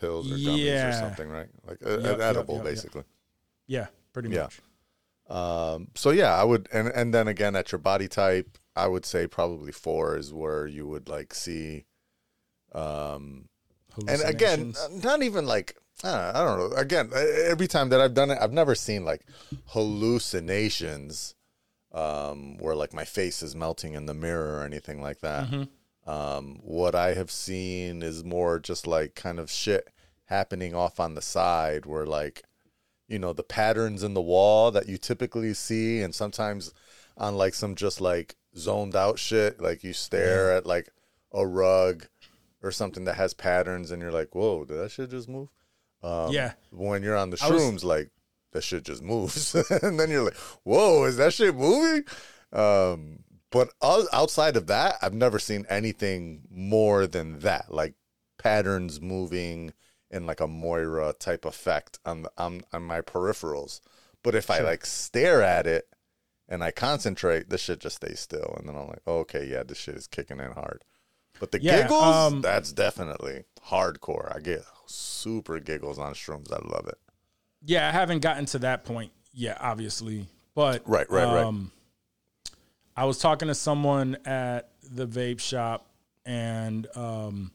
pills 0.00 0.30
or 0.30 0.34
gummies 0.36 0.64
Yeah. 0.64 0.88
or 0.88 0.92
something, 0.92 1.28
right? 1.28 1.48
Like 1.66 1.78
a, 1.82 2.00
Yep, 2.00 2.14
an 2.16 2.20
edible, 2.20 2.56
yep, 2.56 2.64
yep. 2.64 2.72
basically. 2.74 3.04
yeah, 3.66 3.86
pretty 4.12 4.28
much. 4.30 4.60
Yeah. 5.30 5.72
Um, 5.72 5.88
so 5.94 6.10
yeah, 6.10 6.34
I 6.34 6.44
would, 6.44 6.68
and 6.72 6.88
and 6.88 7.14
then 7.14 7.28
again 7.28 7.54
at 7.56 7.72
your 7.72 7.78
body 7.78 8.08
type, 8.08 8.58
I 8.76 8.86
would 8.88 9.06
say 9.06 9.26
probably 9.26 9.72
four 9.72 10.16
is 10.18 10.32
where 10.34 10.66
you 10.66 10.86
would 10.88 11.08
like 11.08 11.32
see 11.34 11.84
Um, 12.72 13.48
and 14.08 14.20
again, 14.22 14.74
not 15.04 15.22
even 15.22 15.46
like 15.46 15.76
uh, 16.02 16.32
I 16.34 16.44
don't 16.44 16.58
know. 16.58 16.76
Again, 16.76 17.10
every 17.14 17.68
time 17.68 17.88
that 17.90 18.00
I've 18.00 18.14
done 18.14 18.30
it, 18.32 18.38
I've 18.40 18.52
never 18.52 18.74
seen 18.74 19.04
like 19.04 19.24
hallucinations 19.66 21.34
um, 21.94 22.58
where 22.58 22.74
like 22.74 22.92
my 22.92 23.04
face 23.04 23.42
is 23.42 23.56
melting 23.56 23.94
in 23.94 24.04
the 24.06 24.14
mirror 24.14 24.58
or 24.58 24.64
anything 24.64 25.00
like 25.00 25.20
that. 25.20 25.48
Mm-hmm. 25.48 26.10
Um, 26.10 26.58
what 26.62 26.94
I 26.94 27.14
have 27.14 27.30
seen 27.30 28.02
is 28.02 28.22
more 28.24 28.58
just 28.58 28.86
like 28.86 29.14
kind 29.14 29.38
of 29.38 29.50
shit 29.50 29.88
happening 30.26 30.74
off 30.74 31.00
on 31.00 31.14
the 31.14 31.22
side 31.22 31.86
where 31.86 32.04
like 32.04 32.42
you 33.08 33.18
know, 33.18 33.32
the 33.32 33.42
patterns 33.42 34.02
in 34.02 34.14
the 34.14 34.20
wall 34.20 34.70
that 34.70 34.88
you 34.88 34.96
typically 34.96 35.54
see, 35.54 36.00
and 36.00 36.14
sometimes 36.14 36.72
on 37.16 37.36
like 37.36 37.54
some 37.54 37.74
just 37.74 38.00
like 38.00 38.36
zoned 38.56 38.96
out 38.96 39.18
shit, 39.18 39.60
like 39.60 39.84
you 39.84 39.92
stare 39.92 40.52
at 40.52 40.66
like 40.66 40.88
a 41.32 41.46
rug 41.46 42.06
or 42.62 42.70
something 42.70 43.04
that 43.04 43.16
has 43.16 43.34
patterns, 43.34 43.90
and 43.90 44.00
you're 44.00 44.12
like, 44.12 44.34
"Whoa, 44.34 44.64
did 44.64 44.78
that 44.78 44.90
shit 44.90 45.10
just 45.10 45.28
move?" 45.28 45.48
yeah. 46.32 46.52
When 46.70 47.02
you're 47.02 47.16
on 47.16 47.30
the 47.30 47.38
I 47.42 47.50
was- 47.50 47.62
shrooms, 47.62 47.84
like 47.84 48.10
that 48.54 48.64
shit 48.64 48.84
just 48.84 49.02
moves, 49.02 49.54
and 49.82 50.00
then 50.00 50.10
you're 50.10 50.24
like, 50.24 50.36
"Whoa, 50.64 51.04
is 51.04 51.18
that 51.18 51.34
shit 51.34 51.56
moving?" 51.56 52.04
Um, 52.52 53.20
but 53.50 53.70
outside 53.82 54.56
of 54.56 54.66
that, 54.68 54.96
I've 55.02 55.14
never 55.14 55.38
seen 55.38 55.66
anything 55.68 56.42
more 56.50 57.06
than 57.06 57.40
that, 57.40 57.72
like 57.72 57.94
patterns 58.38 59.00
moving 59.00 59.72
in 60.10 60.26
like 60.26 60.40
a 60.40 60.48
moiré 60.48 61.18
type 61.18 61.44
effect 61.44 61.98
on 62.06 62.22
the, 62.22 62.32
on, 62.38 62.62
on 62.72 62.82
my 62.84 63.00
peripherals. 63.02 63.80
But 64.22 64.34
if 64.34 64.50
I 64.50 64.60
like 64.60 64.86
stare 64.86 65.42
at 65.42 65.66
it 65.66 65.88
and 66.48 66.64
I 66.64 66.70
concentrate, 66.72 67.50
the 67.50 67.58
shit 67.58 67.80
just 67.80 67.96
stays 67.96 68.20
still, 68.20 68.54
and 68.58 68.68
then 68.68 68.76
I'm 68.76 68.88
like, 68.88 69.02
oh, 69.06 69.18
okay, 69.20 69.46
yeah, 69.46 69.62
this 69.64 69.78
shit 69.78 69.96
is 69.96 70.06
kicking 70.08 70.40
in 70.40 70.52
hard. 70.52 70.84
But 71.40 71.52
the 71.52 71.58
Yeah, 71.58 71.88
giggles, 71.88 72.16
um, 72.26 72.40
that's 72.42 72.72
definitely 72.72 73.44
hardcore. 73.68 74.34
I 74.34 74.40
get 74.40 74.64
super 74.86 75.60
giggles 75.60 75.98
on 75.98 76.14
shrooms. 76.14 76.52
I 76.52 76.58
love 76.66 76.86
it. 76.88 76.98
Yeah, 77.64 77.88
I 77.88 77.92
haven't 77.92 78.20
gotten 78.20 78.44
to 78.46 78.58
that 78.60 78.84
point 78.84 79.12
yet, 79.32 79.58
obviously. 79.60 80.26
But 80.54 80.82
Right, 80.88 81.08
right, 81.10 81.24
right. 81.24 81.44
um, 81.44 81.72
I 82.96 83.04
was 83.06 83.18
talking 83.18 83.48
to 83.48 83.54
someone 83.54 84.16
at 84.24 84.68
the 84.92 85.06
vape 85.06 85.40
shop, 85.40 85.86
and 86.24 86.86
um, 86.96 87.50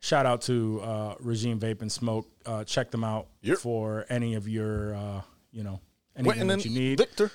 shout 0.00 0.26
out 0.26 0.42
to 0.42 0.80
uh, 0.82 1.14
Regime 1.20 1.58
Vape 1.58 1.80
and 1.80 1.90
Smoke. 1.90 2.26
Uh, 2.44 2.64
check 2.64 2.90
them 2.90 3.04
out 3.04 3.26
Yep. 3.42 3.58
for 3.58 4.04
any 4.10 4.34
of 4.34 4.48
your, 4.48 4.94
uh, 4.94 5.22
you 5.52 5.62
know, 5.62 5.80
anything 6.16 6.38
Winton 6.40 6.48
that 6.48 6.64
you 6.64 6.70
need. 6.78 6.98
Victor. 6.98 7.30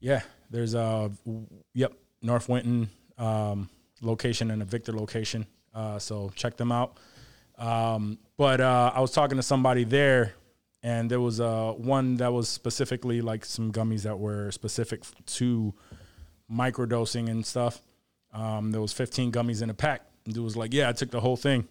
Yeah, 0.00 0.22
there's 0.50 0.74
a 0.74 1.10
yep 1.74 1.92
North 2.22 2.48
Winton 2.48 2.88
um, 3.18 3.68
location 4.00 4.50
and 4.50 4.62
a 4.62 4.64
Victor 4.64 4.92
location. 4.92 5.46
Uh, 5.74 5.98
so 5.98 6.30
check 6.36 6.56
them 6.56 6.70
out. 6.72 6.96
Um, 7.58 8.18
but 8.36 8.60
uh, 8.60 8.92
I 8.94 9.00
was 9.00 9.10
talking 9.12 9.36
to 9.36 9.42
somebody 9.42 9.84
there, 9.84 10.34
and 10.86 11.10
there 11.10 11.20
was 11.20 11.40
uh, 11.40 11.72
one 11.72 12.14
that 12.18 12.32
was 12.32 12.48
specifically 12.48 13.20
like 13.20 13.44
some 13.44 13.72
gummies 13.72 14.04
that 14.04 14.20
were 14.20 14.52
specific 14.52 15.02
to 15.26 15.74
microdosing 16.48 17.28
and 17.28 17.44
stuff. 17.44 17.82
Um, 18.32 18.70
there 18.70 18.80
was 18.80 18.92
15 18.92 19.32
gummies 19.32 19.62
in 19.62 19.70
a 19.70 19.74
pack. 19.74 20.02
And 20.24 20.34
dude 20.34 20.44
was 20.44 20.56
like, 20.56 20.72
"Yeah, 20.72 20.88
I 20.88 20.92
took 20.92 21.10
the 21.10 21.18
whole 21.18 21.36
thing," 21.36 21.66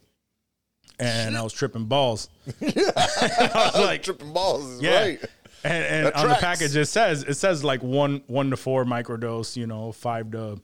and 1.00 1.38
I 1.38 1.44
was 1.44 1.54
tripping 1.54 1.86
balls. 1.86 2.28
I 2.62 3.72
was 3.74 3.86
like, 3.86 4.04
tripping 4.04 4.34
balls 4.34 4.66
is 4.66 4.82
yeah. 4.82 5.02
right. 5.02 5.20
And, 5.64 5.84
and 5.86 6.06
That 6.08 6.16
on 6.16 6.28
the 6.28 6.36
package 6.36 6.76
it 6.76 6.86
says 6.86 7.24
it 7.24 7.36
says 7.36 7.64
like 7.64 7.82
one 7.82 8.22
one 8.28 8.50
to 8.50 8.58
four 8.58 8.84
microdose, 8.84 9.56
you 9.56 9.66
know, 9.66 9.94
five 9.94 10.32
to 10.32 10.60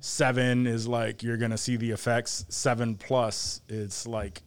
seven 0.00 0.66
is 0.66 0.88
like 0.88 1.22
you're 1.22 1.36
gonna 1.36 1.58
see 1.58 1.76
the 1.76 1.90
effects. 1.90 2.46
Seven 2.48 2.94
plus 2.94 3.60
it's 3.68 4.06
like 4.06 4.42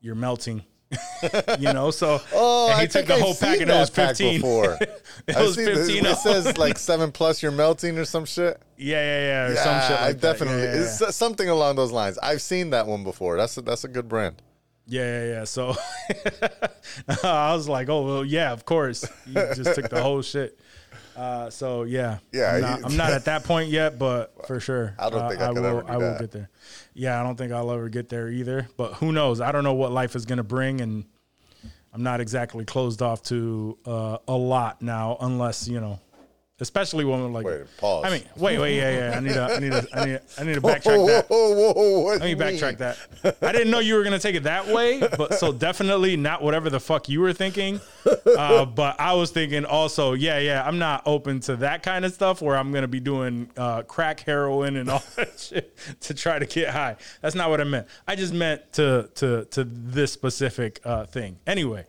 you're 0.00 0.16
melting. 0.16 0.64
you 1.58 1.72
know, 1.72 1.90
so 1.90 2.20
Oh, 2.32 2.68
and 2.70 2.76
he 2.78 2.82
I 2.84 2.86
took 2.86 3.06
the 3.06 3.14
I've 3.14 3.20
whole 3.20 3.34
pack 3.34 3.60
and 3.60 3.70
it 3.70 3.74
was 3.74 3.90
15. 3.90 4.36
before. 4.40 4.78
it 4.80 5.02
I've 5.36 5.42
was 5.42 5.56
this- 5.56 5.86
15. 5.88 6.06
It 6.06 6.16
says 6.16 6.56
like 6.58 6.78
seven 6.90 7.12
plus 7.12 7.42
you're 7.42 7.52
melting 7.52 7.98
or 7.98 8.04
some 8.04 8.24
shit. 8.24 8.60
yeah, 8.76 8.96
yeah, 8.96 9.20
yeah, 9.48 9.54
Yeah, 9.54 9.62
some 9.64 9.80
shit 9.82 10.00
like 10.00 10.16
I 10.16 10.18
definitely 10.18 10.62
Yeah, 10.62 10.74
yeah, 10.74 10.80
it's 10.80 11.02
uh, 11.02 11.10
something 11.12 11.48
along 11.48 11.76
those 11.76 11.92
lines. 11.92 12.18
I've 12.22 12.40
seen 12.42 12.70
that 12.70 12.86
one 12.86 13.04
before. 13.04 13.36
That's 13.36 13.56
a, 13.58 13.62
that's 13.62 13.84
a 13.84 13.88
good 13.88 14.08
brand. 14.08 14.40
Yeah, 14.86 15.02
yeah, 15.24 15.28
yeah. 15.34 15.44
So 15.44 15.74
I 17.22 17.52
was 17.54 17.68
like, 17.68 17.88
oh, 17.90 18.04
well, 18.06 18.24
yeah, 18.24 18.52
of 18.52 18.64
course. 18.64 19.04
You 19.26 19.34
just 19.54 19.74
took 19.74 19.90
the 19.90 20.02
whole 20.02 20.22
shit. 20.22 20.58
Uh, 21.18 21.50
so 21.50 21.82
yeah, 21.82 22.18
Yeah, 22.32 22.54
I'm 22.54 22.60
not, 22.60 22.84
I'm 22.84 22.96
not 22.96 23.10
at 23.10 23.24
that 23.24 23.42
point 23.42 23.70
yet, 23.70 23.98
but 23.98 24.46
for 24.46 24.60
sure, 24.60 24.94
I 25.00 25.10
don't 25.10 25.22
uh, 25.22 25.28
think 25.28 25.40
I 25.40 25.48
could 25.48 25.62
will. 25.62 25.84
I 25.88 25.96
will 25.96 26.16
get 26.16 26.30
there. 26.30 26.48
Yeah, 26.94 27.20
I 27.20 27.24
don't 27.24 27.34
think 27.34 27.50
I'll 27.50 27.72
ever 27.72 27.88
get 27.88 28.08
there 28.08 28.28
either. 28.28 28.68
But 28.76 28.94
who 28.94 29.10
knows? 29.10 29.40
I 29.40 29.50
don't 29.50 29.64
know 29.64 29.74
what 29.74 29.90
life 29.90 30.14
is 30.14 30.26
going 30.26 30.36
to 30.36 30.44
bring, 30.44 30.80
and 30.80 31.04
I'm 31.92 32.04
not 32.04 32.20
exactly 32.20 32.64
closed 32.64 33.02
off 33.02 33.24
to 33.24 33.76
uh, 33.84 34.18
a 34.28 34.36
lot 34.36 34.80
now, 34.80 35.16
unless 35.20 35.66
you 35.66 35.80
know, 35.80 35.98
especially 36.60 37.04
when 37.04 37.32
like, 37.32 37.46
Wait, 37.46 37.76
pause. 37.76 38.04
I 38.04 38.10
mean, 38.10 38.22
wait, 38.36 38.58
wait, 38.58 38.76
yeah, 38.76 39.10
yeah. 39.10 39.16
I 39.16 39.20
need 39.20 39.32
to, 39.32 39.42
I 39.42 39.58
need 39.60 39.72
to, 39.72 39.88
I 39.92 40.04
need, 40.04 40.20
I 40.38 40.44
need 40.44 40.54
to 40.54 40.60
Whoa, 40.60 40.74
backtrack 40.74 41.06
that. 41.06 41.26
whoa, 41.28 41.54
whoa, 41.54 41.72
whoa, 41.72 42.00
what 42.00 42.20
Let 42.20 42.26
me 42.26 42.34
backtrack 42.34 42.78
that. 42.78 42.98
I 43.42 43.52
didn't 43.52 43.70
know 43.70 43.78
you 43.78 43.94
were 43.94 44.02
gonna 44.02 44.18
take 44.18 44.34
it 44.34 44.42
that 44.42 44.66
way, 44.66 44.98
but 44.98 45.34
so 45.34 45.52
definitely 45.52 46.16
not 46.16 46.42
whatever 46.42 46.68
the 46.68 46.80
fuck 46.80 47.08
you 47.08 47.20
were 47.20 47.32
thinking. 47.32 47.80
Uh, 48.26 48.64
but 48.66 48.98
I 48.98 49.14
was 49.14 49.30
thinking 49.30 49.64
also, 49.64 50.14
yeah, 50.14 50.38
yeah, 50.40 50.66
I'm 50.66 50.78
not 50.78 51.02
open 51.06 51.40
to 51.40 51.56
that 51.56 51.82
kind 51.82 52.04
of 52.04 52.12
stuff 52.12 52.42
where 52.42 52.56
I'm 52.56 52.72
gonna 52.72 52.88
be 52.88 53.00
doing 53.00 53.48
uh, 53.56 53.82
crack, 53.82 54.20
heroin, 54.20 54.76
and 54.76 54.90
all 54.90 55.04
that 55.16 55.38
shit 55.38 55.76
to 56.00 56.14
try 56.14 56.38
to 56.38 56.46
get 56.46 56.70
high. 56.70 56.96
That's 57.20 57.36
not 57.36 57.50
what 57.50 57.60
I 57.60 57.64
meant. 57.64 57.86
I 58.06 58.16
just 58.16 58.32
meant 58.32 58.72
to 58.74 59.08
to 59.16 59.44
to 59.46 59.64
this 59.64 60.12
specific 60.12 60.80
uh, 60.84 61.06
thing. 61.06 61.38
Anyway. 61.46 61.84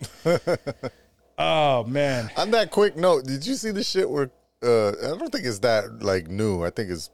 Oh 1.41 1.85
man. 1.85 2.29
On 2.35 2.51
that 2.51 2.69
quick 2.69 2.97
note, 2.97 3.23
did 3.23 3.47
you 3.47 3.55
see 3.55 3.71
the 3.71 3.81
shit 3.81 4.09
where 4.09 4.29
uh, 4.63 4.89
I 4.89 5.17
don't 5.17 5.31
think 5.31 5.45
it's 5.45 5.59
that 5.59 6.01
like 6.03 6.27
new. 6.27 6.63
I 6.63 6.69
think 6.69 6.89
it's 6.91 7.09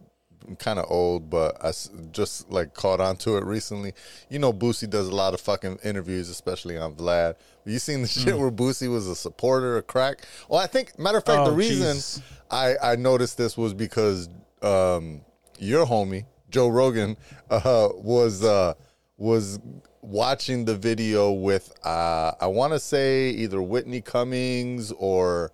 kind 0.60 0.78
of 0.80 0.86
old, 0.92 1.30
but 1.30 1.58
I 1.64 1.70
s- 1.70 1.90
just 2.12 2.50
like 2.52 2.74
caught 2.74 3.00
on 3.02 3.18
to 3.18 3.38
it 3.38 3.44
recently. 3.46 3.94
You 4.30 4.40
know, 4.40 4.54
Boosie 4.54 4.90
does 4.90 5.08
a 5.08 5.16
lot 5.16 5.34
of 5.34 5.42
fucking 5.42 5.80
interviews, 5.84 6.30
especially 6.30 6.78
on 6.78 6.96
Vlad. 6.96 7.36
You 7.66 7.80
seen 7.80 8.02
the 8.04 8.08
Mm. 8.08 8.24
shit 8.24 8.38
where 8.38 8.52
Boosie 8.52 8.90
was 8.92 9.08
a 9.08 9.16
supporter 9.16 9.78
of 9.78 9.88
crack? 9.88 10.22
Well, 10.50 10.60
I 10.60 10.68
think 10.68 10.98
matter 11.00 11.18
of 11.18 11.26
fact, 11.26 11.40
Oh, 11.42 11.46
the 11.50 11.56
reason 11.56 11.96
Jesus. 11.96 12.22
I 12.52 12.76
I 12.82 12.96
noticed 12.96 13.38
this 13.38 13.58
was 13.58 13.74
because 13.74 14.30
um, 14.62 15.22
your 15.58 15.86
homie 15.86 16.26
Joe 16.50 16.68
Rogan 16.68 17.18
uh, 17.50 17.90
was 17.96 18.44
uh, 18.44 18.74
was 19.18 19.60
watching 20.02 20.66
the 20.66 20.76
video 20.76 21.32
with 21.32 21.74
uh, 21.84 22.34
I 22.40 22.46
want 22.48 22.74
to 22.74 22.80
say 22.80 23.30
either 23.32 23.62
Whitney 23.64 24.02
Cummings 24.02 24.92
or 24.92 25.52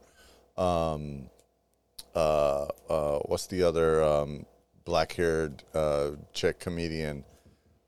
um, 0.58 1.30
uh, 2.16 2.66
uh, 2.90 3.20
what's 3.26 3.48
the 3.48 3.64
other 3.64 4.04
um, 4.04 4.46
black 4.86 5.14
haired 5.14 5.64
uh, 5.74 6.12
chick 6.34 6.60
comedian 6.60 7.24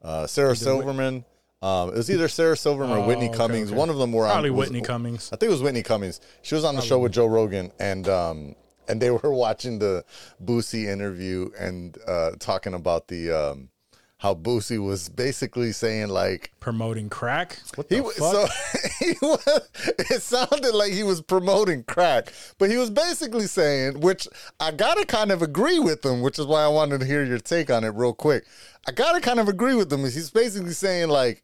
uh, 0.02 0.28
Sarah 0.28 0.56
Silverman. 0.56 1.26
Um, 1.62 1.90
it 1.90 1.96
was 1.96 2.12
either 2.12 2.28
Sarah 2.28 2.58
Silverman 2.58 2.98
or 2.98 3.08
Whitney 3.08 3.28
Oh, 3.28 3.30
okay, 3.30 3.38
Cummings. 3.38 3.70
okay. 3.70 3.78
One 3.80 3.90
of 3.90 3.98
them 3.98 4.12
were 4.12 4.26
Probably 4.26 4.50
on 4.50 4.56
was- 4.58 4.68
Whitney 4.70 4.82
Cummings. 4.82 5.30
I 5.32 5.38
think 5.38 5.48
it 5.50 5.54
was 5.54 5.62
Whitney 5.62 5.82
Cummings. 5.84 6.20
She 6.42 6.56
was 6.56 6.66
on 6.66 6.76
the 6.76 6.82
show 6.82 7.00
with 7.00 7.14
Joe 7.14 7.26
Rogan, 7.26 7.72
and 7.80 8.08
um, 8.10 8.56
and 8.90 9.02
they 9.02 9.10
were 9.12 9.20
watching 9.34 9.80
the 9.80 10.04
Boosie 10.44 10.88
interview 10.92 11.52
and 11.58 11.98
uh, 12.06 12.32
talking 12.40 12.74
about 12.74 13.08
the 13.08 13.32
um, 13.32 13.70
how 14.24 14.34
Boosie 14.34 14.82
was 14.82 15.10
basically 15.10 15.74
saying 15.74 16.08
like 16.08 16.54
Promoting 16.62 17.10
crack? 17.10 17.60
What 17.76 17.90
the 17.90 17.96
he 17.98 18.02
fuck? 18.02 18.20
was 18.20 18.32
so 18.32 18.48
he 19.06 19.14
was. 19.22 19.70
It 20.10 20.22
sounded 20.22 20.74
like 20.74 20.94
he 20.94 21.04
was 21.04 21.22
promoting 21.22 21.84
crack, 21.84 22.32
but 22.58 22.72
he 22.72 22.78
was 22.78 22.90
basically 22.90 23.48
saying, 23.48 24.00
which 24.00 24.30
I 24.62 24.72
gotta 24.72 25.06
kind 25.06 25.30
of 25.30 25.42
agree 25.42 25.78
with 25.78 26.06
him, 26.06 26.22
which 26.22 26.40
is 26.40 26.46
why 26.46 26.64
I 26.64 26.70
wanted 26.70 27.02
to 27.02 27.06
hear 27.06 27.26
your 27.26 27.38
take 27.38 27.70
on 27.70 27.84
it 27.84 27.90
real 27.90 28.14
quick. 28.14 28.46
I 28.88 28.94
gotta 28.94 29.20
kind 29.20 29.42
of 29.42 29.50
agree 29.50 29.76
with 29.76 29.92
him. 29.92 30.00
He's 30.00 30.32
basically 30.32 30.72
saying 30.72 31.10
like 31.10 31.44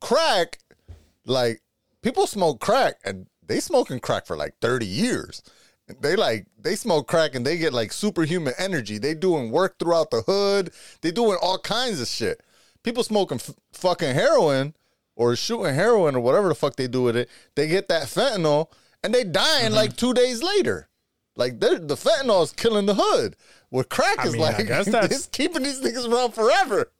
crack, 0.00 0.58
like 1.24 1.62
people 2.02 2.26
smoke 2.26 2.58
crack 2.60 2.96
and 3.04 3.26
they 3.46 3.60
smoking 3.60 4.00
crack 4.00 4.26
for 4.26 4.36
like 4.36 4.54
thirty 4.60 4.86
years. 4.86 5.40
They 6.00 6.16
like 6.16 6.46
they 6.60 6.76
smoke 6.76 7.08
crack 7.08 7.34
and 7.34 7.46
they 7.46 7.56
get 7.58 7.72
like 7.72 7.92
superhuman 7.92 8.54
energy. 8.58 8.98
They 8.98 9.14
doing 9.14 9.50
work 9.50 9.78
throughout 9.78 10.10
the 10.10 10.22
hood. 10.22 10.70
They 11.00 11.10
doing 11.10 11.38
all 11.40 11.58
kinds 11.58 12.00
of 12.00 12.08
shit. 12.08 12.42
People 12.82 13.02
smoking 13.04 13.36
f- 13.38 13.54
fucking 13.72 14.14
heroin 14.14 14.74
or 15.16 15.36
shooting 15.36 15.74
heroin 15.74 16.16
or 16.16 16.20
whatever 16.20 16.48
the 16.48 16.54
fuck 16.54 16.76
they 16.76 16.88
do 16.88 17.02
with 17.02 17.16
it. 17.16 17.28
They 17.54 17.66
get 17.68 17.88
that 17.88 18.04
fentanyl 18.04 18.70
and 19.02 19.14
they 19.14 19.24
dying 19.24 19.66
Mm-hmm. 19.66 19.74
like 19.74 19.96
two 19.96 20.14
days 20.14 20.42
later. 20.42 20.88
Like 21.36 21.60
the 21.60 21.76
fentanyl 21.96 22.42
is 22.44 22.52
killing 22.52 22.86
the 22.86 22.94
hood. 22.94 23.36
Where 23.70 23.84
crack 23.84 24.18
I 24.20 24.26
is 24.26 24.32
mean, 24.32 24.42
like 24.42 24.56
it's 24.60 25.26
keeping 25.26 25.62
these 25.62 25.80
niggas 25.80 26.10
around 26.10 26.32
forever. 26.32 26.90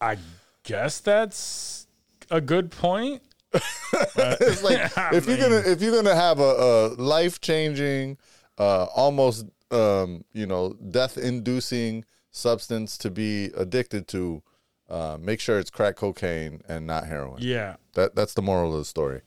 I 0.00 0.18
guess 0.62 1.00
that's 1.00 1.86
a 2.30 2.40
good 2.40 2.70
point. 2.70 3.22
It's 3.52 4.62
like 4.62 4.96
I 4.98 5.14
if 5.14 5.26
you're 5.26 5.38
gonna 5.38 5.62
if 5.64 5.80
you're 5.80 5.94
gonna 5.94 6.14
have 6.14 6.38
a, 6.40 6.42
a 6.42 6.88
life 7.00 7.40
changing, 7.40 8.18
uh, 8.58 8.84
almost 8.94 9.46
um, 9.70 10.24
you 10.32 10.46
know 10.46 10.74
death 10.90 11.16
inducing 11.18 12.04
substance 12.30 12.98
to 12.98 13.10
be 13.10 13.46
addicted 13.56 14.06
to, 14.08 14.42
uh, 14.88 15.16
make 15.20 15.40
sure 15.40 15.58
it's 15.58 15.70
crack 15.70 15.96
cocaine 15.96 16.60
and 16.68 16.86
not 16.86 17.06
heroin. 17.06 17.38
Yeah. 17.40 17.76
That 17.94 18.14
that's 18.14 18.34
the 18.34 18.42
moral 18.42 18.72
of 18.72 18.78
the 18.78 18.84
story. 18.84 19.22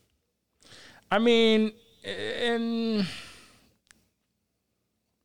I 1.12 1.20
mean, 1.20 1.74
and 2.06 3.06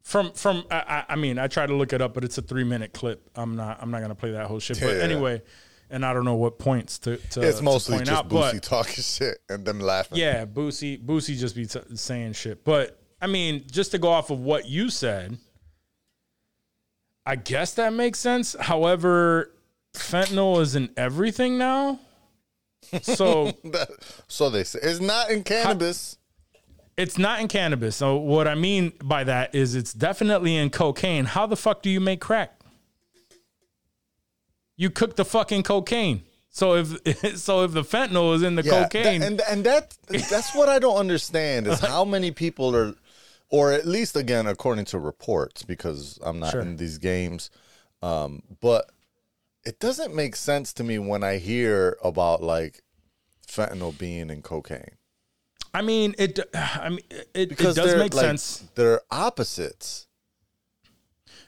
from 0.02 0.32
from 0.32 0.64
I, 0.70 1.04
I 1.08 1.16
mean, 1.16 1.38
I 1.38 1.46
try 1.48 1.66
to 1.66 1.74
look 1.74 1.92
it 1.92 2.00
up, 2.02 2.14
but 2.14 2.24
it's 2.24 2.38
a 2.38 2.42
three 2.42 2.64
minute 2.64 2.92
clip. 2.92 3.28
I'm 3.34 3.56
not 3.56 3.78
I'm 3.80 3.90
not 3.90 4.00
gonna 4.00 4.14
play 4.14 4.32
that 4.32 4.46
whole 4.46 4.58
shit. 4.60 4.80
But 4.80 4.96
Yeah. 4.96 5.02
anyway, 5.02 5.42
and 5.90 6.04
I 6.04 6.12
don't 6.12 6.24
know 6.24 6.34
what 6.34 6.58
points 6.58 6.98
to. 7.00 7.16
to 7.16 7.42
it's 7.42 7.58
to 7.58 7.64
mostly 7.64 7.96
point 7.96 8.08
just 8.08 8.18
out, 8.18 8.28
Boosie 8.28 8.60
talking 8.60 8.94
shit 9.04 9.38
and 9.48 9.64
them 9.64 9.80
laughing. 9.80 10.18
Yeah, 10.18 10.44
Boosie, 10.44 11.02
Boosie 11.04 11.36
just 11.36 11.54
be 11.54 11.66
t- 11.66 11.80
saying 11.94 12.32
shit. 12.34 12.64
But 12.64 13.00
I 13.20 13.26
mean, 13.26 13.64
just 13.70 13.92
to 13.92 13.98
go 13.98 14.08
off 14.08 14.30
of 14.30 14.40
what 14.40 14.68
you 14.68 14.90
said, 14.90 15.38
I 17.24 17.36
guess 17.36 17.74
that 17.74 17.92
makes 17.92 18.18
sense. 18.18 18.54
However, 18.58 19.52
fentanyl 19.94 20.60
is 20.60 20.76
in 20.76 20.90
everything 20.96 21.58
now. 21.58 22.00
So 23.02 23.52
so 24.28 24.50
they 24.50 24.64
say 24.64 24.78
it's 24.82 25.00
not 25.00 25.30
in 25.30 25.42
cannabis. 25.42 26.18
it's 26.96 27.18
not 27.18 27.40
in 27.40 27.48
cannabis. 27.48 27.96
So 27.96 28.16
what 28.16 28.46
I 28.46 28.54
mean 28.54 28.92
by 29.02 29.24
that 29.24 29.54
is 29.54 29.74
it's 29.74 29.92
definitely 29.92 30.56
in 30.56 30.70
cocaine. 30.70 31.24
How 31.24 31.46
the 31.46 31.56
fuck 31.56 31.82
do 31.82 31.90
you 31.90 32.00
make 32.00 32.20
crack? 32.20 32.55
You 34.76 34.90
cook 34.90 35.16
the 35.16 35.24
fucking 35.24 35.62
cocaine. 35.62 36.22
So 36.50 36.74
if 36.76 37.36
so 37.38 37.64
if 37.64 37.72
the 37.72 37.82
fentanyl 37.82 38.34
is 38.34 38.42
in 38.42 38.54
the 38.54 38.62
Yeah, 38.62 38.84
cocaine, 38.84 39.20
tha- 39.20 39.26
and 39.26 39.42
and 39.48 39.64
that 39.64 39.96
that's 40.08 40.54
what 40.54 40.68
I 40.68 40.78
don't 40.78 40.96
understand 40.96 41.66
is 41.66 41.80
how 41.80 42.04
many 42.04 42.30
people 42.30 42.74
are, 42.74 42.94
or 43.48 43.72
at 43.72 43.86
least 43.86 44.16
again 44.16 44.46
according 44.46 44.86
to 44.86 44.98
reports, 44.98 45.62
because 45.62 46.18
I'm 46.22 46.38
not 46.38 46.52
Sure. 46.52 46.60
in 46.62 46.76
these 46.76 46.98
games, 46.98 47.50
um, 48.02 48.42
but 48.60 48.90
it 49.64 49.80
doesn't 49.80 50.14
make 50.14 50.36
sense 50.36 50.72
to 50.74 50.84
me 50.84 50.98
when 50.98 51.22
I 51.22 51.38
hear 51.38 51.98
about 52.02 52.42
like 52.42 52.82
fentanyl 53.46 53.96
being 53.96 54.30
in 54.30 54.42
cocaine 54.42 54.96
I 55.74 55.82
mean 55.82 56.14
it. 56.18 56.38
I 56.54 56.88
mean 56.88 57.00
it. 57.10 57.28
It 57.34 57.58
does 57.58 57.96
make 57.96 58.14
like, 58.14 58.24
sense. 58.24 58.64
They're 58.76 59.02
opposites. 59.10 60.06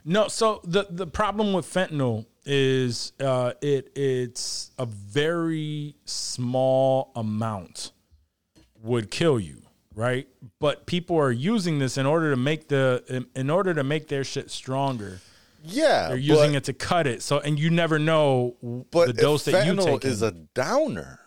No, 0.04 0.28
so 0.28 0.60
the 0.64 0.86
the 0.90 1.06
problem 1.06 1.52
with 1.54 1.66
fentanyl 1.66 2.26
is 2.48 3.12
uh, 3.20 3.52
it 3.60 3.92
it's 3.94 4.70
a 4.78 4.86
very 4.86 5.94
small 6.06 7.12
amount 7.14 7.92
would 8.82 9.10
kill 9.10 9.38
you, 9.38 9.62
right? 9.94 10.26
But 10.58 10.86
people 10.86 11.16
are 11.18 11.30
using 11.30 11.78
this 11.78 11.98
in 11.98 12.06
order 12.06 12.30
to 12.30 12.36
make 12.36 12.68
the 12.68 13.04
in, 13.06 13.26
in 13.36 13.50
order 13.50 13.74
to 13.74 13.84
make 13.84 14.08
their 14.08 14.24
shit 14.24 14.50
stronger. 14.50 15.20
Yeah, 15.62 16.08
They're 16.08 16.16
using 16.16 16.52
but, 16.52 16.58
it 16.58 16.64
to 16.64 16.72
cut 16.72 17.06
it. 17.06 17.20
So 17.22 17.38
and 17.38 17.58
you 17.58 17.68
never 17.68 17.98
know 17.98 18.56
But 18.90 19.08
the 19.08 19.12
dose 19.12 19.44
that 19.44 19.66
you 19.66 19.76
take. 19.76 20.04
is 20.04 20.22
a 20.22 20.30
downer, 20.30 21.20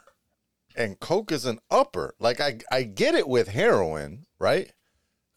and 0.76 1.00
coke 1.00 1.32
is 1.32 1.46
an 1.46 1.60
upper. 1.70 2.16
Like 2.20 2.42
I, 2.42 2.60
I 2.72 2.84
get 2.84 3.14
it 3.14 3.28
with 3.28 3.50
heroin, 3.50 4.26
right? 4.40 4.72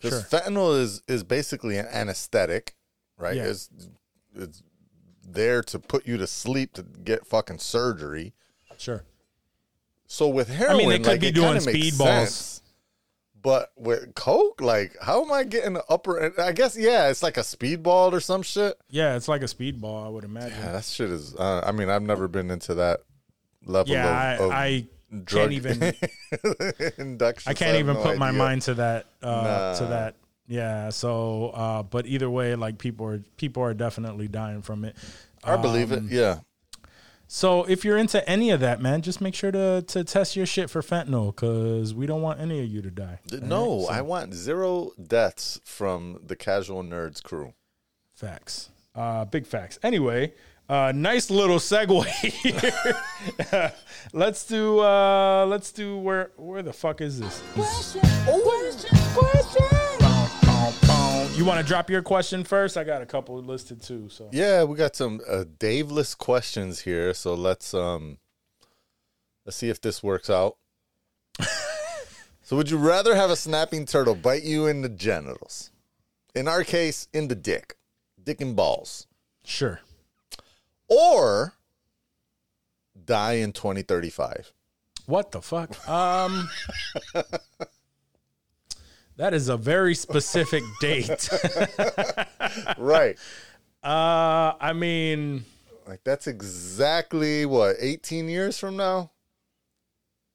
Because 0.00 0.26
Sure. 0.29 0.41
fentanyl 0.41 0.81
is 0.81 1.03
is 1.09 1.25
basically 1.25 1.76
an 1.76 1.87
anesthetic, 1.87 2.75
right? 3.19 3.37
Yeah. 3.37 3.45
It's 3.45 3.69
it's 4.35 4.62
there 5.25 5.62
to 5.62 5.78
put 5.78 6.07
you 6.07 6.16
to 6.19 6.26
sleep 6.26 6.75
to 6.75 6.83
get 6.83 7.26
fucking 7.26 7.59
surgery. 7.59 8.35
sure. 8.78 9.04
So 10.07 10.28
with 10.28 10.49
heroin, 10.49 10.75
I 10.75 10.78
mean, 10.78 10.88
they 10.90 10.99
could 10.99 11.07
like, 11.07 11.21
be 11.21 11.33
doing 11.33 11.57
speedballs. 11.57 12.61
But 13.43 13.73
with 13.76 14.14
coke, 14.14 14.62
like, 14.62 14.97
how 15.02 15.23
am 15.23 15.31
I 15.31 15.45
getting 15.45 15.75
the 15.75 15.85
upper? 15.90 16.33
I 16.40 16.52
guess 16.52 16.78
yeah, 16.78 17.09
it's 17.09 17.23
like 17.23 17.37
a 17.37 17.40
speedball 17.40 18.12
or 18.12 18.21
some 18.21 18.43
shit. 18.43 18.75
Yeah, 18.88 19.16
it's 19.16 19.28
like 19.28 19.43
a 19.43 19.47
speedball, 19.47 20.07
I 20.07 20.09
would 20.09 20.25
imagine. 20.25 20.59
Yeah, 20.59 20.73
that 20.73 20.85
shit 20.85 21.11
is. 21.11 21.35
Uh, 21.35 21.61
I 21.62 21.73
mean, 21.73 21.90
I've 21.90 22.02
never 22.02 22.26
been 22.26 22.50
into 22.50 22.75
that 22.76 23.00
level 23.66 23.93
Yeah, 23.93 24.35
of, 24.37 24.40
of 24.40 24.50
I, 24.50 24.64
I 24.64 24.87
drug 25.25 25.50
can't 25.50 25.52
even 25.52 25.95
induction. 26.99 27.50
I 27.50 27.54
can't 27.54 27.76
even 27.76 27.97
no 27.97 28.02
put 28.02 28.16
my 28.16 28.31
mind 28.31 28.62
to 28.62 28.75
that 28.75 29.07
uh 29.23 29.78
to 29.78 29.85
that. 29.87 30.16
Yeah, 30.47 30.91
so 30.91 31.51
uh 31.55 31.83
but 31.83 32.07
either 32.07 32.29
way 32.29 32.55
like 32.55 32.79
people 32.79 33.07
are 33.07 33.23
people 33.37 33.63
are 33.63 33.75
definitely 33.75 34.29
dying 34.29 34.61
from 34.63 34.85
it. 34.85 34.95
I 35.43 35.57
believe 35.57 35.91
Um, 35.93 36.07
it. 36.07 36.13
Yeah. 36.13 36.41
So 37.27 37.65
if 37.65 37.85
you're 37.85 37.97
into 37.97 38.27
any 38.29 38.51
of 38.51 38.61
that, 38.61 38.81
man, 38.83 39.01
just 39.01 39.21
make 39.23 39.35
sure 39.35 39.51
to 39.51 39.83
to 39.87 40.05
test 40.05 40.37
your 40.37 40.45
shit 40.47 40.69
for 40.69 40.83
fentanyl 40.83 41.35
cuz 41.35 41.95
we 41.95 42.07
don't 42.07 42.21
want 42.21 42.41
any 42.41 42.61
of 42.63 42.67
you 42.67 42.83
to 42.83 42.91
die. 42.91 43.21
No, 43.43 43.87
I 43.87 44.03
want 44.03 44.35
zero 44.35 44.93
deaths 45.03 45.61
from 45.65 46.21
the 46.25 46.37
casual 46.37 46.83
nerds 46.85 47.23
crew. 47.23 47.54
Facts. 48.15 48.69
Uh 48.95 49.25
big 49.25 49.47
facts. 49.47 49.78
Anyway, 49.83 50.35
uh 50.69 50.93
nice 50.95 51.30
little 51.30 51.59
segue 51.59 52.04
here. 52.43 53.73
let's 54.13 54.45
do 54.47 54.80
uh 54.80 55.47
let's 55.47 55.73
do 55.73 55.97
where 55.97 56.30
where 56.37 56.63
the 56.63 56.73
fuck 56.75 57.00
is 57.00 57.19
this? 57.19 57.43
You 61.36 61.44
want 61.44 61.60
to 61.60 61.66
drop 61.66 61.90
your 61.90 62.00
question 62.00 62.44
first? 62.44 62.76
I 62.76 62.84
got 62.84 63.02
a 63.02 63.06
couple 63.06 63.42
listed 63.42 63.82
too. 63.82 64.08
So 64.08 64.28
Yeah, 64.30 64.62
we 64.62 64.76
got 64.76 64.94
some 64.94 65.20
uh, 65.28 65.42
Daveless 65.58 66.16
questions 66.16 66.80
here, 66.80 67.12
so 67.12 67.34
let's 67.34 67.75
um 67.75 68.18
let's 69.44 69.56
see 69.56 69.68
if 69.68 69.80
this 69.80 70.00
works 70.00 70.30
out. 70.30 70.56
so, 72.42 72.56
would 72.56 72.70
you 72.70 72.78
rather 72.78 73.16
have 73.16 73.30
a 73.30 73.36
snapping 73.36 73.84
turtle 73.84 74.14
bite 74.14 74.44
you 74.44 74.68
in 74.68 74.82
the 74.82 74.88
genitals? 74.88 75.73
In 76.36 76.47
our 76.47 76.62
case, 76.62 77.08
in 77.12 77.26
the 77.26 77.34
dick, 77.34 77.76
dick 78.23 78.40
and 78.40 78.54
balls, 78.54 79.08
sure. 79.44 79.80
or 80.88 81.54
die 83.04 83.34
in 83.34 83.52
twenty 83.52 83.82
thirty 83.82 84.10
five? 84.10 84.52
What 85.06 85.32
the 85.32 85.42
fuck? 85.42 85.88
Um, 85.88 86.49
that 89.17 89.35
is 89.35 89.49
a 89.49 89.57
very 89.57 89.95
specific 89.95 90.63
date. 90.81 91.29
Right. 92.79 93.17
uh, 93.83 94.53
I 94.61 94.73
mean, 94.75 95.45
Like 95.89 96.05
that's 96.05 96.27
exactly 96.27 97.45
what, 97.47 97.77
18 97.81 98.29
years 98.29 98.59
from 98.59 98.77
now? 98.77 99.11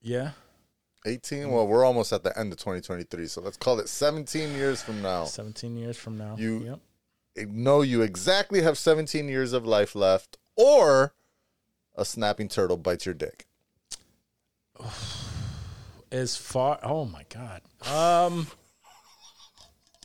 yeah, 0.01 0.31
18? 1.05 1.49
Well, 1.51 1.65
we're 1.67 1.85
almost 1.85 2.11
at 2.13 2.23
the 2.23 2.37
end 2.37 2.51
of 2.51 2.59
2023, 2.59 3.27
so 3.27 3.41
let's 3.41 3.55
call 3.57 3.79
it 3.79 3.87
17 3.89 4.53
years 4.55 4.81
from 4.81 5.01
now. 5.01 5.23
seventeen 5.25 5.77
years 5.77 5.95
from 5.97 6.17
now. 6.17 6.35
You- 6.37 6.79
yep. 7.35 7.47
Know 7.47 7.81
you 7.83 8.01
exactly 8.01 8.61
have 8.63 8.77
17 8.77 9.29
years 9.29 9.53
of 9.53 9.65
life 9.65 9.95
left, 9.95 10.37
or 10.57 11.13
a 11.95 12.03
snapping 12.03 12.49
turtle 12.49 12.75
bites 12.75 13.05
your 13.05 13.15
dick. 13.15 13.45
As 16.11 16.35
far, 16.35 16.79
oh 16.83 17.05
my 17.05 17.23
god. 17.29 17.61
Um, 17.89 18.47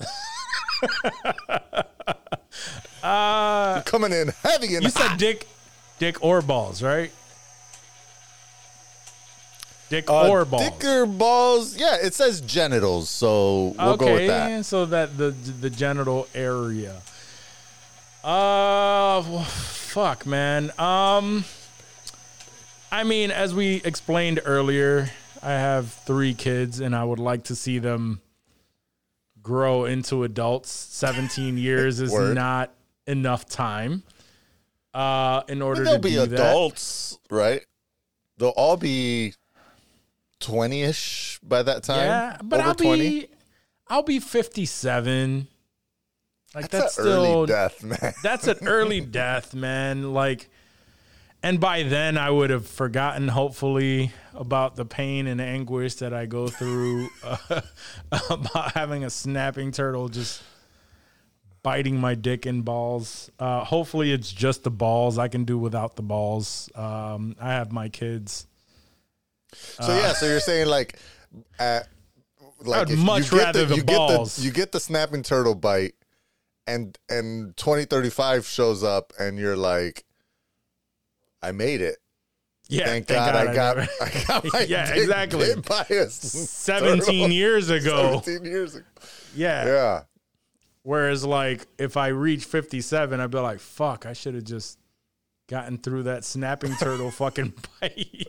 uh, 3.02 3.82
Coming 3.82 4.12
in 4.12 4.28
heavy 4.42 4.74
and 4.74 4.84
you 4.84 4.90
said 4.90 5.16
dick, 5.16 5.46
dick 5.98 6.22
or 6.22 6.42
balls, 6.42 6.82
right? 6.82 7.10
Dick 9.90 10.10
uh, 10.10 10.28
or 10.28 10.44
balls. 10.44 10.62
Dick 10.62 10.84
or 10.84 11.06
balls? 11.06 11.76
Yeah, 11.76 11.96
it 12.02 12.14
says 12.14 12.40
genitals, 12.40 13.08
so 13.08 13.74
we'll 13.78 13.96
go 13.96 14.14
with 14.14 14.28
that. 14.28 14.64
So 14.64 14.86
that 14.86 15.16
the 15.16 15.30
the 15.30 15.70
genital 15.70 16.26
area. 16.34 17.00
Uh, 18.22 19.22
well, 19.28 19.44
fuck, 19.44 20.26
man. 20.26 20.72
Um, 20.78 21.44
I 22.90 23.04
mean, 23.04 23.30
as 23.30 23.54
we 23.54 23.82
explained 23.84 24.40
earlier, 24.44 25.10
I 25.42 25.50
have 25.50 25.92
three 25.92 26.32
kids, 26.32 26.80
and 26.80 26.96
I 26.96 27.04
would 27.04 27.18
like 27.18 27.44
to 27.44 27.54
see 27.54 27.78
them 27.78 28.22
grow 29.44 29.84
into 29.84 30.24
adults. 30.24 30.70
Seventeen 30.72 31.56
years 31.56 32.00
is 32.00 32.10
Word. 32.10 32.34
not 32.34 32.72
enough 33.06 33.46
time. 33.46 34.02
Uh, 34.92 35.42
in 35.48 35.62
order 35.62 35.84
They'll 35.84 35.94
to 35.94 36.00
be 36.00 36.10
do 36.10 36.26
that. 36.26 36.32
adults, 36.32 37.18
right? 37.30 37.64
They'll 38.38 38.48
all 38.50 38.76
be 38.76 39.34
20 40.40 40.82
ish 40.82 41.38
by 41.42 41.62
that 41.62 41.82
time. 41.84 42.06
Yeah, 42.06 42.38
but 42.42 42.60
I'll 42.60 42.74
20. 42.74 42.98
be 43.00 43.28
I'll 43.88 44.02
be 44.02 44.18
57. 44.18 45.46
Like 46.54 46.70
That's, 46.70 46.82
that's, 46.84 46.92
still 46.94 47.24
early 47.24 47.46
death, 47.46 47.82
man. 47.82 48.12
that's 48.22 48.46
an 48.46 48.58
early 48.66 49.00
death, 49.20 49.54
man. 49.54 50.12
Like 50.14 50.48
and 51.42 51.58
by 51.60 51.82
then 51.82 52.16
I 52.16 52.30
would 52.30 52.50
have 52.50 52.66
forgotten 52.66 53.28
hopefully 53.28 54.12
about 54.34 54.76
the 54.76 54.84
pain 54.84 55.26
and 55.26 55.40
anguish 55.40 55.94
that 55.96 56.12
I 56.12 56.26
go 56.26 56.48
through 56.48 57.08
uh, 57.22 57.60
about 58.30 58.72
having 58.72 59.04
a 59.04 59.10
snapping 59.10 59.72
turtle 59.72 60.08
just 60.08 60.42
biting 61.62 61.98
my 61.98 62.14
dick 62.14 62.46
and 62.46 62.64
balls. 62.64 63.30
Uh, 63.38 63.64
hopefully 63.64 64.12
it's 64.12 64.30
just 64.30 64.62
the 64.62 64.70
balls. 64.70 65.18
I 65.18 65.28
can 65.28 65.44
do 65.44 65.58
without 65.58 65.96
the 65.96 66.02
balls. 66.02 66.70
Um, 66.74 67.34
I 67.40 67.52
have 67.52 67.72
my 67.72 67.88
kids. 67.88 68.46
So 69.52 69.96
yeah, 69.96 70.12
so 70.12 70.26
you're 70.26 70.40
saying 70.40 70.66
like, 70.66 70.98
uh, 71.58 71.80
like 72.60 72.90
I'd 72.90 72.98
much 72.98 73.32
you 73.32 73.38
get 73.38 73.44
rather 73.44 73.66
the 73.66 73.76
you 73.76 73.84
balls. 73.84 74.36
Get 74.36 74.42
the, 74.42 74.46
you 74.46 74.52
get 74.52 74.72
the 74.72 74.80
snapping 74.80 75.22
turtle 75.22 75.54
bite, 75.54 75.94
and 76.66 76.96
and 77.08 77.56
2035 77.56 78.46
shows 78.46 78.82
up, 78.82 79.12
and 79.18 79.38
you're 79.38 79.56
like, 79.56 80.04
I 81.42 81.52
made 81.52 81.80
it. 81.80 81.98
Yeah, 82.74 82.86
Thank, 82.86 83.06
God, 83.08 83.34
I 83.34 83.54
got 83.54 83.76
never- 83.76 83.88
I 84.02 84.24
got 84.26 84.44
my 84.52 84.60
Yeah, 84.62 84.92
exactly. 84.94 85.54
by 85.66 85.86
a 85.90 86.08
17 86.10 87.30
years 87.32 87.70
ago. 87.70 88.20
17 88.22 88.44
years 88.50 88.74
ago. 88.76 88.86
Yeah. 89.34 89.66
Yeah. 89.66 90.02
Whereas, 90.82 91.24
like, 91.24 91.66
if 91.78 91.96
I 91.96 92.08
reach 92.08 92.44
57, 92.44 93.18
I'd 93.20 93.30
be 93.30 93.38
like, 93.38 93.60
fuck, 93.60 94.04
I 94.06 94.12
should 94.12 94.34
have 94.34 94.44
just 94.44 94.78
gotten 95.46 95.76
through 95.76 96.04
that 96.04 96.24
snapping 96.24 96.74
turtle 96.76 97.10
fucking 97.10 97.52
bite. 97.80 98.26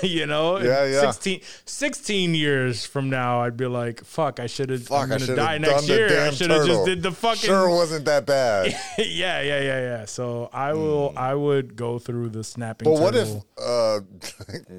you 0.02 0.26
know? 0.26 0.58
Yeah, 0.58 0.84
yeah. 0.86 1.00
16, 1.00 1.40
16 1.64 2.34
years 2.34 2.84
from 2.84 3.08
now, 3.08 3.42
I'd 3.42 3.56
be 3.56 3.66
like, 3.66 4.04
fuck, 4.04 4.40
I 4.40 4.46
should 4.46 4.70
have, 4.70 4.90
I'm 4.90 5.08
going 5.08 5.20
to 5.20 5.36
die 5.36 5.58
next 5.58 5.88
year. 5.88 6.26
I 6.26 6.30
should 6.30 6.50
have 6.50 6.66
just 6.66 6.84
did 6.84 7.02
the 7.02 7.12
fucking. 7.12 7.48
Sure 7.48 7.70
wasn't 7.70 8.04
that 8.06 8.26
bad. 8.26 8.72
yeah, 8.98 9.40
yeah, 9.40 9.60
yeah, 9.60 9.80
yeah. 9.80 10.04
So 10.06 10.50
I 10.52 10.72
will, 10.72 11.12
I 11.16 11.34
would 11.34 11.76
go 11.76 11.98
through 11.98 12.30
the 12.30 12.42
snapping. 12.42 12.84
But 12.84 13.00
what 13.00 13.14
if 13.14 13.28
uh 13.58 14.00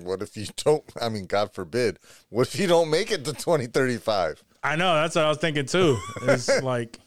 what 0.04 0.22
if 0.22 0.36
you 0.36 0.46
don't 0.58 0.84
I 1.02 1.10
mean 1.10 1.26
God 1.26 1.54
forbid. 1.54 2.00
What 2.30 2.48
if 2.48 2.60
you 2.60 2.68
don't 2.68 2.90
make 2.90 3.12
it 3.12 3.26
to 3.26 3.34
2035? 3.34 4.44
I 4.64 4.76
know, 4.76 4.94
that's 4.96 5.16
what 5.16 5.26
I 5.26 5.30
was 5.30 5.38
thinking 5.38 5.66
too. 5.66 5.98
It's 6.24 6.62
like, 6.62 7.00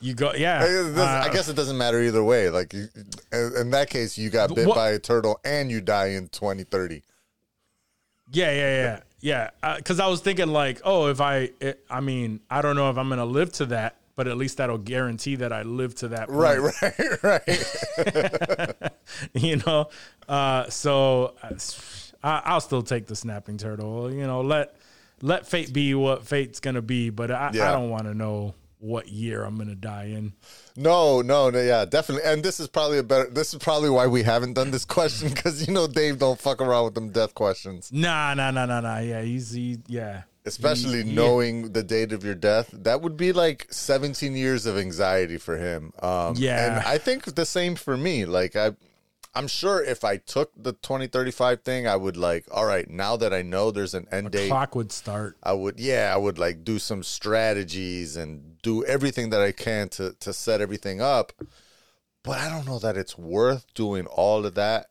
you 0.00 0.14
go, 0.14 0.32
yeah. 0.34 0.58
I 0.62 0.66
guess, 0.66 0.98
I 0.98 1.28
uh, 1.28 1.32
guess 1.32 1.48
it 1.48 1.56
doesn't 1.56 1.78
matter 1.78 2.00
either 2.02 2.22
way. 2.22 2.50
Like 2.50 2.72
you, 2.72 2.88
in 3.32 3.70
that 3.70 3.90
case 3.90 4.18
you 4.18 4.30
got 4.30 4.54
bit 4.54 4.66
What- 4.66 4.76
by 4.76 4.90
a 4.90 4.98
turtle 4.98 5.40
and 5.44 5.70
you 5.70 5.80
die 5.80 6.08
in 6.08 6.28
2030. 6.28 7.02
Yeah, 8.32 8.50
yeah, 8.50 9.00
yeah, 9.20 9.50
yeah. 9.62 9.76
Because 9.76 10.00
I 10.00 10.08
was 10.08 10.20
thinking 10.20 10.48
like, 10.48 10.80
oh, 10.84 11.06
if 11.06 11.20
I, 11.20 11.50
it, 11.60 11.84
I 11.88 12.00
mean, 12.00 12.40
I 12.50 12.60
don't 12.60 12.74
know 12.74 12.90
if 12.90 12.98
I'm 12.98 13.08
gonna 13.08 13.24
live 13.24 13.52
to 13.54 13.66
that, 13.66 13.96
but 14.16 14.26
at 14.26 14.36
least 14.36 14.56
that'll 14.56 14.78
guarantee 14.78 15.36
that 15.36 15.52
I 15.52 15.62
live 15.62 15.94
to 15.96 16.08
that. 16.08 16.28
Point, 16.28 16.60
Right, 16.82 17.22
right, 17.22 17.48
right. 17.48 18.92
You 19.34 19.56
know. 19.64 19.88
Uh, 20.28 20.68
so 20.68 21.34
I, 22.22 22.42
I'll 22.44 22.60
still 22.60 22.82
take 22.82 23.06
the 23.06 23.14
snapping 23.14 23.58
turtle. 23.58 24.12
You 24.12 24.26
know, 24.26 24.40
let 24.40 24.74
let 25.22 25.46
fate 25.46 25.72
be 25.72 25.94
what 25.94 26.26
fate's 26.26 26.58
gonna 26.58 26.82
be. 26.82 27.10
But 27.10 27.30
I, 27.30 27.48
I 27.48 27.52
don't 27.52 27.90
want 27.90 28.04
to 28.04 28.14
know 28.14 28.54
what 28.78 29.08
year 29.08 29.42
I'm 29.44 29.56
gonna 29.56 29.74
die 29.74 30.04
in. 30.06 30.32
No, 30.76 31.22
no, 31.22 31.50
no, 31.50 31.60
yeah, 31.60 31.84
definitely. 31.84 32.24
And 32.30 32.42
this 32.42 32.60
is 32.60 32.68
probably 32.68 32.98
a 32.98 33.02
better. 33.02 33.28
This 33.30 33.52
is 33.54 33.58
probably 33.58 33.90
why 33.90 34.06
we 34.06 34.22
haven't 34.22 34.52
done 34.54 34.70
this 34.70 34.84
question 34.96 35.28
because 35.30 35.66
you 35.66 35.72
know 35.72 35.86
Dave 35.86 36.18
don't 36.18 36.38
fuck 36.40 36.60
around 36.60 36.84
with 36.84 36.94
them 36.94 37.10
death 37.10 37.34
questions, 37.34 37.90
Nah, 37.92 38.34
nah, 38.34 38.50
nah, 38.50 38.66
nah, 38.66 38.80
nah. 38.80 38.98
Yeah, 38.98 39.22
he's 39.22 39.50
he, 39.52 39.78
yeah. 39.86 40.22
especially 40.44 41.02
He- 41.04 41.12
knowing 41.14 41.72
the 41.72 41.82
date 41.82 42.12
of 42.12 42.22
your 42.24 42.34
death. 42.34 42.68
That 42.72 43.00
would 43.00 43.16
be 43.16 43.32
like 43.32 43.66
17 43.70 44.36
years 44.36 44.66
of 44.66 44.76
anxiety 44.76 45.38
for 45.38 45.56
him. 45.56 45.92
Um, 46.02 46.34
Yeah. 46.36 46.76
and 46.78 46.86
I 46.86 46.98
think 46.98 47.24
the 47.34 47.46
same 47.46 47.74
for 47.76 47.96
me. 47.96 48.24
Like 48.26 48.54
I, 48.56 48.72
I'm 49.34 49.48
sure 49.48 49.82
if 49.84 50.02
I 50.04 50.16
took 50.16 50.50
the 50.56 50.72
2035 50.72 51.60
thing, 51.62 51.86
I 51.86 51.96
would 51.96 52.16
like. 52.16 52.46
All 52.50 52.64
right, 52.64 52.88
now 52.88 53.16
that 53.18 53.34
I 53.34 53.42
know 53.42 53.70
there's 53.70 53.92
an 53.92 54.06
end 54.10 54.30
date, 54.30 54.48
Clock 54.48 54.74
would 54.74 54.92
start. 54.92 55.36
I 55.42 55.52
would, 55.52 55.78
yeah, 55.80 56.10
I 56.14 56.16
would 56.16 56.38
like 56.38 56.64
do 56.64 56.78
some 56.78 57.02
strategies 57.02 58.16
and 58.16 58.55
do 58.66 58.84
everything 58.84 59.30
that 59.30 59.40
I 59.40 59.52
can 59.52 59.88
to 59.90 60.14
to 60.20 60.32
set 60.32 60.60
everything 60.60 61.00
up. 61.00 61.32
But 62.24 62.38
I 62.40 62.48
don't 62.50 62.66
know 62.66 62.80
that 62.80 62.96
it's 62.96 63.16
worth 63.16 63.72
doing 63.74 64.06
all 64.06 64.44
of 64.44 64.54
that 64.56 64.86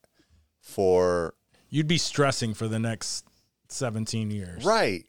for 0.62 1.34
You'd 1.70 1.88
be 1.88 1.98
stressing 1.98 2.54
for 2.54 2.68
the 2.70 2.80
next 2.80 3.26
17 3.68 4.32
years. 4.32 4.64
right. 4.64 5.04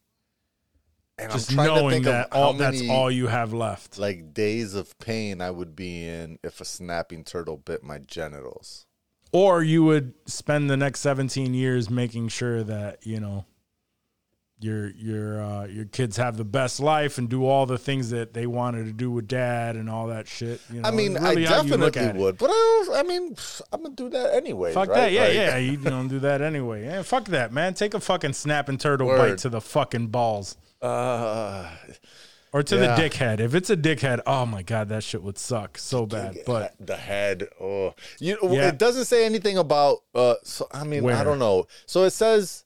And 1.18 1.32
Just 1.32 1.50
I'm 1.50 1.54
trying 1.56 1.68
to 1.68 1.74
knowing 1.76 1.90
think 1.92 2.04
that 2.06 2.26
of 2.32 2.36
all 2.36 2.52
many 2.52 2.78
that's 2.78 2.90
all 2.90 3.10
you 3.10 3.28
have 3.28 3.52
left. 3.54 3.96
like 3.98 4.34
days 4.34 4.74
of 4.74 4.98
pain 4.98 5.40
I 5.40 5.50
would 5.50 5.74
be 5.76 6.06
in 6.06 6.38
if 6.42 6.60
a 6.60 6.64
snapping 6.64 7.24
turtle 7.24 7.56
bit 7.56 7.82
my 7.82 7.98
genitals. 7.98 8.84
or 9.32 9.62
you 9.62 9.82
would 9.84 10.12
spend 10.26 10.68
the 10.68 10.76
next 10.76 11.00
17 11.00 11.54
years 11.54 11.88
making 11.88 12.28
sure 12.28 12.62
that 12.64 13.06
you 13.06 13.18
know 13.20 13.46
your 14.58 14.88
your 14.92 15.42
uh, 15.42 15.66
your 15.66 15.84
kids 15.84 16.16
have 16.16 16.36
the 16.38 16.44
best 16.44 16.80
life 16.80 17.18
and 17.18 17.28
do 17.28 17.44
all 17.44 17.66
the 17.66 17.76
things 17.76 18.08
that 18.10 18.32
they 18.32 18.46
wanted 18.46 18.86
to 18.86 18.92
do 18.92 19.10
with 19.10 19.28
dad 19.28 19.76
and 19.76 19.90
all 19.90 20.06
that 20.06 20.26
shit. 20.26 20.60
You 20.72 20.80
know, 20.80 20.88
I 20.88 20.92
mean, 20.92 21.16
I 21.18 21.30
really 21.30 21.42
you 21.42 21.48
definitely 21.48 22.02
it. 22.02 22.16
would, 22.16 22.38
but 22.38 22.48
I, 22.50 22.82
don't, 22.86 22.96
I 22.96 23.02
mean, 23.02 23.36
I'm 23.72 23.82
gonna 23.82 23.94
do 23.94 24.08
that 24.10 24.34
anyway. 24.34 24.72
Fuck 24.72 24.88
right? 24.88 24.96
that, 24.96 25.12
yeah, 25.12 25.24
Like- 25.24 25.34
yeah. 25.34 25.56
You 25.58 25.76
don't 25.76 26.08
do 26.08 26.18
that 26.20 26.40
anyway. 26.40 26.84
Yeah, 26.84 27.02
fuck 27.02 27.26
that, 27.26 27.52
man. 27.52 27.74
Take 27.74 27.94
a 27.94 28.00
fucking 28.00 28.32
snapping 28.32 28.78
turtle 28.78 29.08
bite 29.08 29.38
to 29.38 29.48
the 29.48 29.60
fucking 29.60 30.06
balls 30.08 30.56
Uh, 30.80 31.68
or 32.52 32.62
to 32.62 32.76
Yeah. 32.76 32.96
the 32.96 33.02
dickhead. 33.02 33.40
If 33.40 33.54
it's 33.54 33.68
a 33.68 33.76
dickhead, 33.76 34.20
oh 34.26 34.46
my 34.46 34.62
god, 34.62 34.88
that 34.88 35.02
shit 35.02 35.22
would 35.22 35.36
suck 35.38 35.76
so 35.76 36.06
bad. 36.06 36.38
But 36.46 36.74
the 36.80 36.96
head. 36.96 37.48
Oh, 37.60 37.94
you. 38.20 38.38
Yeah. 38.42 38.68
It 38.68 38.78
doesn't 38.78 39.04
say 39.04 39.26
anything 39.26 39.58
about. 39.58 39.98
Uh, 40.14 40.34
so 40.44 40.66
I 40.72 40.84
mean, 40.84 41.08
I 41.10 41.24
don't 41.24 41.38
know. 41.38 41.66
So 41.86 42.04
it 42.04 42.10
says 42.10 42.64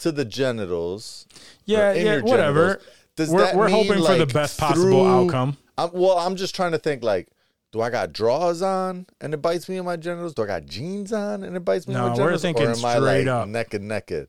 to 0.00 0.12
the 0.12 0.24
genitals. 0.24 1.26
yeah, 1.64 1.92
yeah, 1.92 2.20
whatever. 2.20 2.80
Does 3.16 3.30
we're 3.30 3.40
that 3.44 3.54
we're 3.56 3.66
mean, 3.68 3.86
hoping 3.88 4.04
for 4.04 4.14
the 4.16 4.26
best 4.26 4.58
possible 4.58 4.82
through- 5.04 5.06
outcome. 5.06 5.56
I'm, 5.76 5.90
well, 5.92 6.18
I'm 6.18 6.36
just 6.36 6.54
trying 6.54 6.72
to 6.72 6.78
think. 6.78 7.02
Like, 7.02 7.28
do 7.72 7.80
I 7.80 7.90
got 7.90 8.12
drawers 8.12 8.62
on 8.62 9.06
and 9.20 9.32
it 9.34 9.38
bites 9.42 9.68
me 9.68 9.76
in 9.76 9.84
my 9.84 9.96
genitals? 9.96 10.34
Do 10.34 10.42
I 10.42 10.46
got 10.46 10.66
jeans 10.66 11.12
on 11.12 11.42
and 11.44 11.56
it 11.56 11.64
bites 11.64 11.86
me 11.88 11.94
No, 11.94 12.06
in 12.06 12.12
my 12.12 12.18
we're 12.18 12.38
thinking 12.38 12.66
or 12.66 12.70
am 12.70 12.84
I 12.84 12.96
straight 12.96 13.24
like 13.24 13.26
up. 13.26 13.48
naked, 13.48 13.82
naked? 13.82 14.28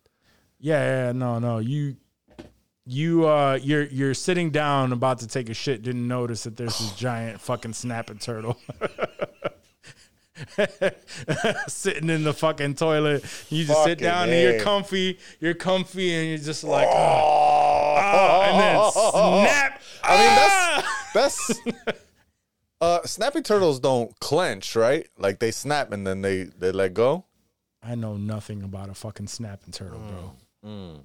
Yeah, 0.60 1.08
yeah, 1.08 1.12
no, 1.12 1.40
no. 1.40 1.58
You 1.60 1.96
you 2.86 3.28
uh 3.28 3.60
you're 3.62 3.84
you're 3.84 4.14
sitting 4.14 4.50
down 4.52 4.92
about 4.92 5.20
to 5.20 5.28
take 5.28 5.50
a 5.50 5.54
shit, 5.54 5.82
didn't 5.84 6.08
notice 6.08 6.44
that 6.44 6.58
there's 6.58 6.78
this 6.78 6.92
giant 6.98 7.40
fucking 7.42 7.74
snapping 7.74 8.18
turtle. 8.18 8.58
Sitting 11.68 12.10
in 12.10 12.24
the 12.24 12.34
fucking 12.34 12.76
toilet. 12.76 13.24
You 13.50 13.66
just 13.66 13.84
sit 13.84 14.00
Fucking 14.00 14.04
down 14.04 14.30
and 14.30 14.42
you're 14.42 14.60
comfy. 14.64 15.20
You're 15.40 15.54
comfy 15.54 16.14
and 16.14 16.30
you're 16.30 16.38
just 16.38 16.64
like 16.64 16.88
oh, 16.88 17.96
oh, 17.98 18.42
and 18.42 18.60
then 18.60 18.92
snap. 19.46 19.82
I 20.04 20.18
mean, 20.18 20.28
Ah! 20.40 21.08
that's 21.14 21.60
that's. 21.64 22.02
Uh, 22.82 23.00
snappy 23.06 23.42
turtles 23.42 23.80
don't 23.80 24.20
clench, 24.20 24.76
right? 24.76 25.08
Like 25.18 25.38
they 25.40 25.52
snap 25.52 25.92
and 25.92 26.06
then 26.08 26.22
they 26.22 26.44
they 26.46 26.72
let 26.72 26.96
go. 26.96 27.26
I 27.84 27.94
know 27.96 28.18
nothing 28.18 28.64
about 28.64 28.90
a 28.90 28.94
fucking 28.96 29.28
snapping 29.28 29.72
turtle, 29.72 30.00
bro. 30.00 31.02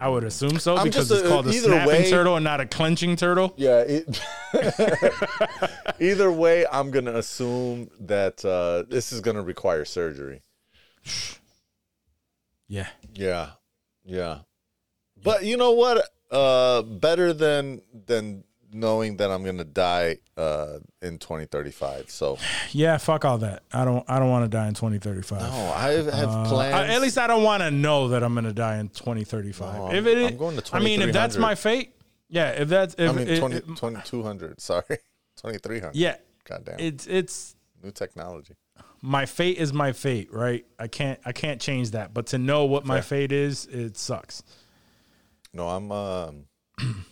I 0.00 0.08
would 0.08 0.24
assume 0.24 0.58
so 0.58 0.76
I'm 0.76 0.84
because 0.84 1.08
just, 1.08 1.20
it's 1.22 1.28
called 1.28 1.46
a 1.48 1.52
snapping 1.52 1.86
way- 1.88 2.10
turtle 2.10 2.36
and 2.36 2.44
not 2.44 2.60
a 2.60 2.66
clenching 2.66 3.16
turtle. 3.16 3.52
Yeah. 3.56 3.80
It, 3.80 4.20
either 6.00 6.30
way, 6.30 6.66
I'm 6.70 6.90
gonna 6.90 7.14
assume 7.14 7.90
that 8.00 8.44
uh, 8.44 8.84
this 8.88 9.12
is 9.12 9.20
gonna 9.20 9.42
require 9.42 9.84
surgery. 9.84 10.42
Yeah. 12.66 12.88
Yeah, 13.12 13.50
yeah. 14.04 14.38
But 15.22 15.44
you 15.44 15.58
know 15.58 15.72
what? 15.72 16.08
Uh, 16.30 16.80
better 16.82 17.34
than 17.34 17.82
than 18.06 18.44
knowing 18.74 19.16
that 19.18 19.30
I'm 19.30 19.44
gonna 19.44 19.62
die 19.64 20.18
uh, 20.36 20.78
in 21.00 21.18
2035. 21.18 22.10
So 22.10 22.36
Yeah, 22.72 22.96
fuck 22.98 23.24
all 23.24 23.38
that. 23.38 23.62
I 23.72 23.84
don't 23.84 24.04
I 24.08 24.18
don't 24.18 24.30
want 24.30 24.44
to 24.44 24.48
die 24.54 24.66
in 24.68 24.74
2035. 24.74 25.40
no, 25.40 25.46
I 25.72 25.90
have 25.92 26.08
Uh, 26.28 26.44
plans. 26.48 26.74
I- 26.74 26.88
at 26.94 27.00
least 27.00 27.16
I 27.16 27.26
don't 27.28 27.44
want 27.44 27.62
to 27.62 27.70
know 27.70 28.08
that 28.08 28.22
I'm 28.24 28.34
going 28.34 28.44
to 28.46 28.52
die 28.52 28.78
in 28.78 28.88
2035. 28.88 29.76
No, 29.76 29.92
if 29.92 30.04
it, 30.06 30.26
I'm 30.32 30.36
going 30.36 30.56
to 30.56 30.76
I 30.76 30.80
mean, 30.80 31.00
if 31.02 31.12
that's 31.12 31.36
my 31.36 31.54
fate, 31.54 31.94
yeah. 32.28 32.50
If 32.50 32.68
that's, 32.68 32.94
if 32.98 33.10
I 33.10 33.12
mean, 33.14 33.28
it- 33.28 33.38
20, 33.38 33.56
it- 33.56 33.66
2200. 33.76 34.60
Sorry, 34.60 34.82
2300. 35.36 35.94
yeah, 35.94 36.16
Goddamn. 36.44 36.76
it's 36.80 37.06
it's 37.06 37.54
New 37.82 37.92
technology. 37.92 38.54
my 39.02 39.24
fate 39.26 39.58
is 39.58 39.72
my 39.72 39.92
fate, 39.92 40.32
right? 40.32 40.64
I 40.80 40.88
can't 40.88 41.20
I 41.24 41.32
can't 41.32 41.60
change 41.60 41.92
that. 41.92 42.12
But 42.12 42.26
to 42.28 42.38
know 42.38 42.64
what 42.64 42.84
my 42.84 43.00
fate 43.02 43.30
is, 43.30 43.66
it 43.66 43.96
sucks. 43.96 44.42
No, 45.52 45.68
I'm 45.68 45.92
um, 45.92 46.46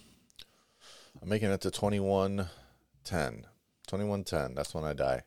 I'm 1.22 1.28
making 1.28 1.50
it 1.50 1.60
to 1.60 1.70
2110. 1.70 3.46
2110. 3.86 4.54
That's 4.54 4.74
when 4.74 4.84
I 4.84 4.92
die. 4.92 5.22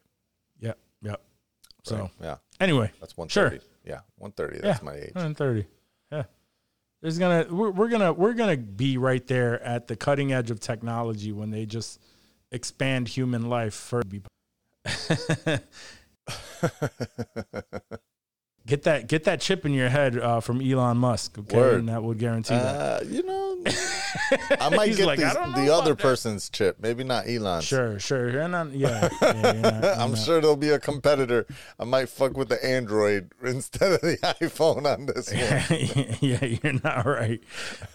Yep, 0.60 0.78
yep. 1.02 1.22
So 1.84 1.98
Right? 1.98 2.12
yeah, 2.22 2.36
anyway, 2.60 2.92
that's 3.00 3.14
sure. 3.14 3.46
130. 3.46 3.64
Yeah, 3.86 4.02
130. 4.18 4.62
That's 4.62 4.82
yeah, 4.82 4.86
my 4.86 4.96
age. 4.96 5.14
130. 5.14 5.66
Yeah. 6.12 6.24
There's 7.02 7.18
gonna 7.18 7.46
we're, 7.50 7.72
we're 7.72 7.90
gonna 7.90 8.12
we're 8.12 8.34
gonna 8.34 8.58
be 8.58 8.98
right 8.98 9.26
there 9.28 9.62
at 9.62 9.88
the 9.88 9.96
cutting 9.96 10.34
edge 10.34 10.52
of 10.52 10.60
technology 10.60 11.32
when 11.32 11.52
they 11.52 11.66
just 11.66 12.02
expand 12.52 13.08
human 13.08 13.48
life 13.48 13.76
for 13.76 14.02
get 18.68 18.84
that 18.84 19.08
get 19.08 19.24
that 19.26 19.42
chip 19.42 19.66
in 19.66 19.74
your 19.74 19.90
head 19.90 20.18
uh, 20.18 20.40
from 20.40 20.62
Elon 20.62 20.98
Musk, 20.98 21.38
okay, 21.38 21.58
Word. 21.58 21.80
and 21.80 21.90
that 21.90 22.02
would 22.04 22.18
guarantee 22.18 22.56
that. 22.56 23.02
Uh, 23.02 23.06
you 23.06 23.24
know, 23.24 23.64
I 24.60 24.70
might 24.76 24.96
get 24.96 25.06
like, 25.06 25.20
these- 25.20 25.34
don't 25.34 25.54
the 25.56 25.74
other 25.74 25.94
that. 25.94 26.02
person's 26.02 26.50
chip. 26.50 26.78
Maybe 26.80 27.04
not 27.04 27.28
Elon's. 27.28 27.66
Sure, 27.66 28.00
sure. 28.00 28.30
You're 28.30 28.48
not, 28.48 28.72
yeah, 28.74 29.10
yeah, 29.22 29.34
you're 29.54 29.54
not- 29.62 29.84
you're 29.84 29.94
I'm 29.94 30.12
not- 30.12 30.20
sure 30.20 30.42
there'll 30.42 30.56
be 30.56 30.70
a 30.70 30.80
competitor. 30.80 31.46
I 31.80 31.84
might 31.84 32.10
fuck 32.10 32.36
with 32.38 32.50
the 32.50 32.64
Android 32.66 33.32
instead 33.44 33.92
of 33.94 34.02
the 34.02 34.18
iPhone 34.42 34.86
on 34.92 35.06
this 35.08 35.32
one. 35.32 36.18
yeah, 36.22 36.44
you're 36.46 36.80
not 36.84 37.06
right. 37.06 37.42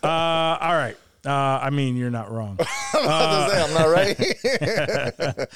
Uh, 0.03 0.07
all 0.09 0.75
right. 0.77 0.97
Uh, 1.27 1.31
I 1.63 1.69
mean, 1.69 1.97
you're 1.97 2.09
not 2.11 2.31
wrong. 2.33 2.57
I 2.61 2.99
about 3.05 3.49
to 3.51 3.55
say, 3.55 3.63
I'm 3.63 3.75
not 3.75 5.49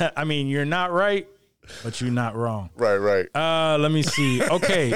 right. 0.00 0.12
I 0.16 0.24
mean, 0.24 0.46
you're 0.48 0.64
not 0.64 0.90
right, 0.90 1.28
but 1.82 2.00
you're 2.00 2.10
not 2.10 2.34
wrong. 2.34 2.70
right, 2.76 2.96
right. 2.96 3.28
Uh, 3.34 3.78
let 3.78 3.90
me 3.92 4.02
see. 4.02 4.42
Okay. 4.50 4.94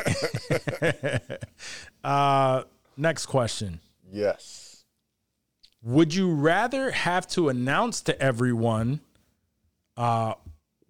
uh, 2.05 2.62
next 2.96 3.26
question. 3.26 3.81
Yes. 4.11 4.85
Would 5.83 6.14
you 6.14 6.33
rather 6.33 6.90
have 6.90 7.26
to 7.29 7.48
announce 7.48 8.02
to 8.02 8.20
everyone 8.20 9.00
uh, 9.96 10.35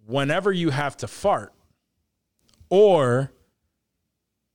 whenever 0.05 0.51
you 0.51 0.69
have 0.69 0.97
to 0.97 1.07
fart, 1.07 1.53
or 2.69 3.31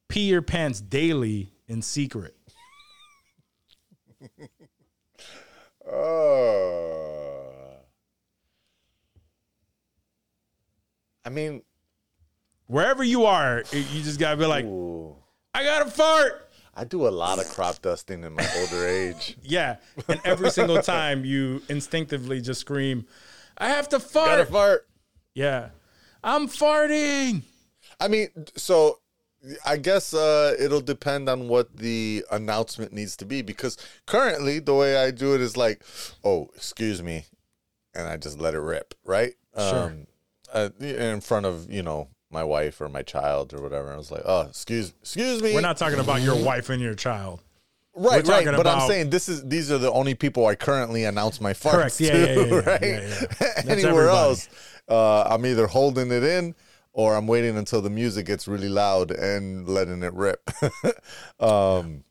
pee 0.09 0.29
your 0.29 0.43
pants 0.43 0.81
daily 0.81 1.53
in 1.69 1.83
secret. 1.83 2.37
Oh. 5.85 7.12
I 11.25 11.31
mean, 11.31 11.63
Wherever 12.73 13.05
you 13.05 13.27
are, 13.27 13.63
you 13.71 14.03
just 14.03 14.19
gotta 14.19 14.39
be 14.39 14.47
like, 14.47 14.65
ooh, 14.65 15.15
I 15.53 15.63
gotta 15.63 15.91
fart. 15.91 16.49
I 16.75 16.85
do 16.85 17.07
a 17.07 17.11
lot 17.11 17.39
of 17.39 17.47
crop 17.51 17.83
dusting 17.83 18.25
in 18.25 18.33
my 18.33 18.49
older 18.61 18.87
age. 18.89 19.37
Yeah, 19.43 19.77
and 20.09 20.21
every 20.25 20.51
single 20.51 20.81
time 20.81 21.23
you 21.27 21.61
instinctively 21.69 22.41
just 22.41 22.63
scream, 22.63 23.05
"I 23.59 23.69
have 23.69 23.91
to 23.91 24.01
fart." 24.01 24.39
Gotta 24.39 24.47
fart. 24.47 24.89
Yeah, 25.35 25.69
I'm 26.25 26.49
farting. 26.49 27.43
I 28.01 28.09
mean, 28.09 28.29
so 28.57 29.01
I 29.67 29.77
guess 29.77 30.15
uh, 30.15 30.55
it'll 30.59 30.81
depend 30.81 31.29
on 31.29 31.49
what 31.49 31.77
the 31.77 32.25
announcement 32.31 32.95
needs 32.95 33.19
to 33.19 33.27
be 33.27 33.43
because 33.43 33.77
currently 34.07 34.61
the 34.61 34.75
way 34.75 34.97
I 34.97 35.11
do 35.11 35.35
it 35.35 35.43
is 35.43 35.59
like, 35.59 35.83
oh, 36.25 36.49
excuse 36.57 37.03
me, 37.03 37.27
and 37.95 38.09
I 38.09 38.17
just 38.17 38.41
let 38.41 38.55
it 38.55 38.61
rip, 38.61 38.95
right? 39.05 39.35
Sure. 39.55 39.91
Um, 39.91 40.07
uh, 40.53 40.71
in 40.81 41.21
front 41.21 41.47
of 41.47 41.71
you 41.71 41.83
know 41.83 42.09
my 42.31 42.45
wife 42.45 42.81
or 42.81 42.89
my 42.89 43.03
child 43.03 43.53
or 43.55 43.61
whatever. 43.63 43.93
I 43.93 43.97
was 43.97 44.11
like, 44.11 44.23
oh, 44.25 44.43
excuse, 44.43 44.95
excuse 45.01 45.43
me. 45.43 45.55
We're 45.55 45.61
not 45.61 45.77
talking 45.77 45.99
about 45.99 46.23
your 46.23 46.37
wife 46.43 46.71
and 46.71 46.81
your 46.81 46.95
child. 46.95 47.41
right, 47.95 48.27
right. 48.27 48.47
But 48.47 48.67
I'm 48.67 48.89
saying 48.89 49.11
this 49.11 49.29
is 49.29 49.47
these 49.47 49.71
are 49.71 49.79
the 49.79 49.93
only 49.93 50.15
people 50.15 50.47
I 50.47 50.55
currently 50.55 51.05
announce 51.05 51.41
my 51.41 51.53
farts 51.53 51.73
Correct. 51.73 52.01
Yeah, 52.01 52.13
to, 52.13 52.19
yeah, 52.19 52.45
yeah, 52.47 52.57
yeah, 52.57 52.65
right? 52.71 53.67
Anywhere 53.69 54.09
everybody. 54.09 54.09
else, 54.19 54.49
uh, 54.89 55.23
I'm 55.25 55.45
either 55.45 55.67
holding 55.67 56.11
it 56.11 56.23
in 56.25 56.55
or 56.95 57.17
I'm 57.17 57.27
waiting 57.27 57.57
until 57.59 57.81
the 57.83 57.91
music 57.91 58.27
gets 58.27 58.47
really 58.49 58.69
loud 58.69 59.11
and 59.11 59.69
letting 59.69 60.03
it 60.03 60.13
rip. 60.15 60.49
um, 61.41 62.05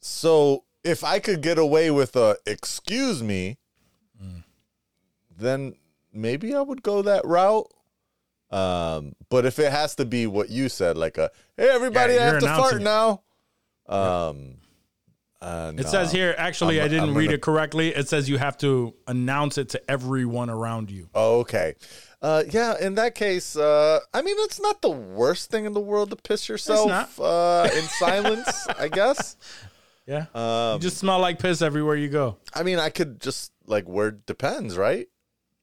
so 0.00 0.64
if 0.84 1.04
I 1.04 1.18
could 1.18 1.40
get 1.42 1.58
away 1.58 1.90
with 1.90 2.16
a 2.16 2.36
excuse 2.46 3.22
me, 3.22 3.56
Mm. 4.22 4.44
then 5.38 5.74
maybe 6.12 6.54
I 6.54 6.60
would 6.60 6.82
go 6.82 7.02
that 7.02 7.24
route. 7.24 7.66
Um, 8.50 9.14
but 9.28 9.46
if 9.46 9.58
it 9.60 9.70
has 9.70 9.94
to 9.96 10.04
be 10.04 10.26
what 10.26 10.50
you 10.50 10.68
said, 10.68 10.96
like 10.96 11.18
a 11.18 11.30
hey 11.56 11.68
everybody, 11.68 12.14
Yeah, 12.14 12.20
I 12.20 12.24
have 12.24 12.40
to 12.40 12.46
fart 12.46 12.82
now. 12.82 13.22
Um, 13.86 14.56
uh, 15.40 15.72
It 15.76 15.82
no. 15.84 15.88
says 15.88 16.12
here, 16.12 16.34
actually, 16.36 16.80
I'm- 16.80 16.86
I 16.86 16.88
didn't 16.88 17.10
I'm 17.10 17.16
read 17.16 17.26
gonna- 17.26 17.36
it 17.36 17.42
correctly. 17.42 17.88
It 17.94 18.08
says 18.08 18.28
you 18.28 18.38
have 18.38 18.58
to 18.58 18.94
announce 19.06 19.56
it 19.56 19.68
to 19.70 19.90
everyone 19.90 20.50
around 20.50 20.90
you. 20.90 21.08
Oh, 21.14 21.40
okay. 21.40 21.74
Uh, 22.20 22.42
yeah, 22.50 22.76
in 22.78 22.96
that 22.96 23.14
case, 23.14 23.56
uh, 23.56 24.00
I 24.12 24.20
mean, 24.20 24.34
it's 24.40 24.60
not 24.60 24.82
the 24.82 24.90
worst 24.90 25.50
thing 25.50 25.64
in 25.64 25.72
the 25.72 25.80
world 25.80 26.10
to 26.10 26.16
piss 26.16 26.48
yourself 26.48 27.18
uh, 27.20 27.68
in 27.74 27.82
silence, 27.84 28.66
I 28.78 28.88
guess. 28.92 29.36
Yeah, 30.06 30.26
Um, 30.34 30.74
you 30.74 30.80
just 30.80 30.98
smell 30.98 31.20
like 31.20 31.38
piss 31.38 31.62
everywhere 31.62 31.94
you 31.96 32.08
go. 32.08 32.36
I 32.52 32.62
mean, 32.64 32.78
I 32.78 32.90
could 32.90 33.20
just, 33.20 33.52
like, 33.66 33.88
where 33.88 34.10
depends, 34.10 34.76
right? 34.76 35.08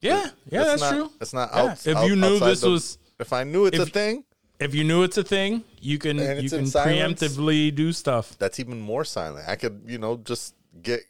Yeah, 0.01 0.29
yeah, 0.49 0.63
that's 0.63 0.81
not, 0.81 0.91
true. 0.93 1.11
That's 1.19 1.33
not 1.33 1.49
Yeah, 1.53 1.61
out, 1.61 1.87
if 1.87 1.95
out- 1.97 2.07
you 2.07 2.15
knew 2.15 2.39
this 2.39 2.61
the- 2.61 2.69
was- 2.69 2.97
If 3.19 3.33
I 3.33 3.43
knew 3.43 3.65
it's 3.65 3.79
a 3.79 3.85
thing, 3.85 4.23
If 4.59 4.75
you 4.75 4.83
knew 4.83 5.03
it's 5.03 5.17
a 5.17 5.23
thing, 5.23 5.63
you 5.81 5.97
can 5.97 6.17
you 6.41 6.49
can 6.49 6.67
silence? 6.67 7.21
preemptively 7.21 7.73
do 7.73 7.91
stuff. 7.91 8.35
that's 8.37 8.59
even 8.59 8.79
more 8.79 9.03
silent. 9.05 9.47
I 9.47 9.55
could, 9.55 9.81
you 9.87 9.97
know, 9.97 10.17
just 10.17 10.53
get, 10.83 11.01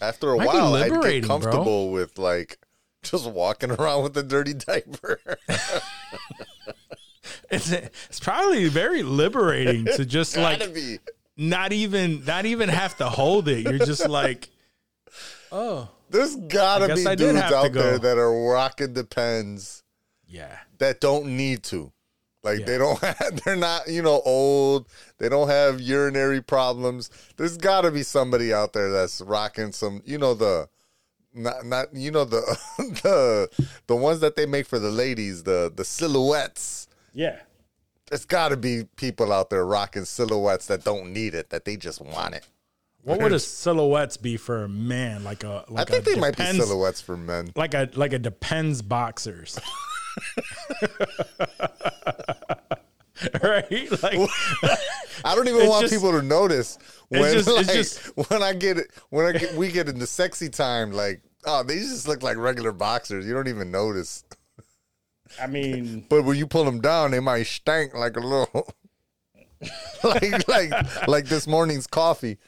after 0.00 0.32
a 0.32 0.38
Might 0.38 0.46
while, 0.46 0.74
I'd 0.74 0.90
get 0.90 1.00
bro. 1.00 1.20
comfortable 1.28 1.90
with, 1.90 2.18
like, 2.18 2.58
just 3.02 3.26
walking 3.30 3.70
around 3.78 4.02
with 4.04 4.16
a 4.16 4.22
dirty 4.22 4.54
diaper. 4.54 5.20
It's 7.50 7.70
it's 7.72 8.20
probably 8.20 8.68
very 8.68 9.02
liberating 9.02 9.84
to 9.96 10.04
just 10.04 10.36
like 10.36 10.72
be. 10.72 10.98
not 11.36 11.72
even 11.72 12.24
not 12.24 12.46
even 12.46 12.68
have 12.68 12.96
to 12.98 13.08
hold 13.08 13.48
it. 13.48 13.62
You're 13.68 13.84
just 13.84 14.08
like, 14.08 14.48
oh 15.50 15.88
There's 16.10 16.36
gotta 16.36 16.94
be 16.94 17.04
dudes 17.16 17.38
out 17.52 17.72
there 17.72 17.98
that 17.98 18.18
are 18.18 18.32
rocking 18.52 18.94
the 18.94 19.04
pens. 19.04 19.82
yeah, 20.26 20.58
that 20.78 21.00
don't 21.00 21.36
need 21.36 21.62
to. 21.64 21.92
Like 22.42 22.60
Yeah. 22.60 22.66
they 22.66 22.78
don't 22.78 22.98
have, 23.02 23.40
they're 23.44 23.56
not, 23.56 23.88
you 23.88 24.02
know, 24.02 24.22
old. 24.24 24.88
They 25.18 25.28
don't 25.28 25.48
have 25.48 25.80
urinary 25.80 26.40
problems. 26.42 27.10
There's 27.36 27.56
got 27.58 27.82
to 27.82 27.90
be 27.90 28.02
somebody 28.02 28.52
out 28.52 28.72
there 28.72 28.90
that's 28.90 29.20
rocking 29.20 29.72
some, 29.72 30.00
you 30.06 30.16
know, 30.18 30.34
the 30.34 30.68
not 31.32 31.64
not 31.64 31.94
you 31.94 32.10
know 32.10 32.24
the 32.24 32.40
the 32.78 33.48
the 33.86 33.94
ones 33.96 34.20
that 34.20 34.34
they 34.36 34.46
make 34.46 34.66
for 34.66 34.78
the 34.78 34.90
ladies, 34.90 35.44
the 35.44 35.72
the 35.74 35.84
silhouettes. 35.84 36.88
yeah. 37.12 37.40
There's 38.08 38.24
got 38.24 38.48
to 38.48 38.56
be 38.56 38.88
people 38.96 39.32
out 39.32 39.50
there 39.50 39.64
rocking 39.64 40.04
silhouettes 40.04 40.66
that 40.66 40.82
don't 40.82 41.12
need 41.12 41.32
it, 41.32 41.50
that 41.50 41.64
they 41.64 41.76
just 41.76 42.00
want 42.00 42.34
it. 42.34 42.44
What 43.02 43.20
would 43.22 43.32
a 43.32 43.38
silhouettes 43.38 44.16
be 44.18 44.36
for 44.36 44.64
a 44.64 44.68
man? 44.68 45.24
Like 45.24 45.42
a 45.44 45.64
I 45.68 45.72
like 45.72 45.88
think 45.88 46.06
a 46.06 46.10
they 46.10 46.20
might 46.20 46.36
be 46.36 46.44
silhouettes 46.44 47.00
for 47.00 47.16
men. 47.16 47.50
like 47.56 47.74
a 47.74 47.88
like 47.94 48.12
a 48.12 48.18
depends 48.18 48.82
boxers. 48.82 49.58
right? 53.42 54.02
Like 54.02 54.18
I 55.24 55.34
don't 55.34 55.48
even 55.48 55.68
want 55.68 55.82
just- 55.82 55.94
people 55.94 56.12
to 56.12 56.22
notice 56.22 56.78
when 57.08 57.32
just- 57.32 57.48
like, 57.48 57.66
just- 57.66 57.98
when 58.30 58.42
I 58.42 58.52
get 58.54 58.78
it 58.78 58.90
when 59.10 59.26
I 59.26 59.32
get, 59.38 59.54
we 59.54 59.70
get 59.70 59.88
into 59.88 60.06
sexy 60.06 60.48
time 60.48 60.92
like 60.92 61.22
oh 61.46 61.62
they 61.62 61.76
just 61.76 62.08
look 62.08 62.22
like 62.22 62.36
regular 62.36 62.72
boxers 62.72 63.26
you 63.26 63.34
don't 63.34 63.48
even 63.48 63.70
notice 63.70 64.24
I 65.40 65.46
mean 65.46 66.06
but 66.08 66.24
when 66.24 66.36
you 66.38 66.46
pull 66.46 66.64
them 66.64 66.80
down 66.80 67.10
they 67.10 67.20
might 67.20 67.46
stank 67.46 67.94
like 67.94 68.16
a 68.16 68.20
little 68.20 68.66
like 70.02 70.48
like 70.48 71.06
like 71.08 71.26
this 71.26 71.46
morning's 71.46 71.86
coffee 71.86 72.38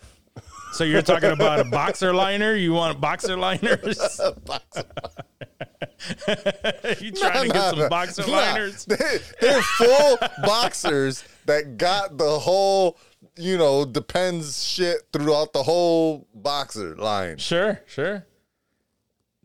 so 0.72 0.84
you're 0.84 1.02
talking 1.02 1.30
about 1.30 1.60
a 1.60 1.64
boxer 1.64 2.12
liner? 2.14 2.54
You 2.54 2.72
want 2.72 3.00
boxer 3.00 3.36
liners? 3.36 3.98
you 7.00 7.12
trying 7.12 7.46
to 7.46 7.52
get 7.52 7.70
some 7.76 7.88
boxer 7.88 8.22
liners? 8.24 8.84
they, 8.86 9.18
they're 9.40 9.62
full 9.62 10.18
boxers 10.44 11.24
that 11.46 11.76
got 11.76 12.18
the 12.18 12.38
whole 12.38 12.98
you 13.36 13.56
know 13.56 13.84
depends 13.84 14.62
shit 14.66 14.98
throughout 15.12 15.52
the 15.52 15.62
whole 15.62 16.26
boxer 16.34 16.96
line 16.96 17.38
Sure, 17.38 17.80
sure. 17.86 18.26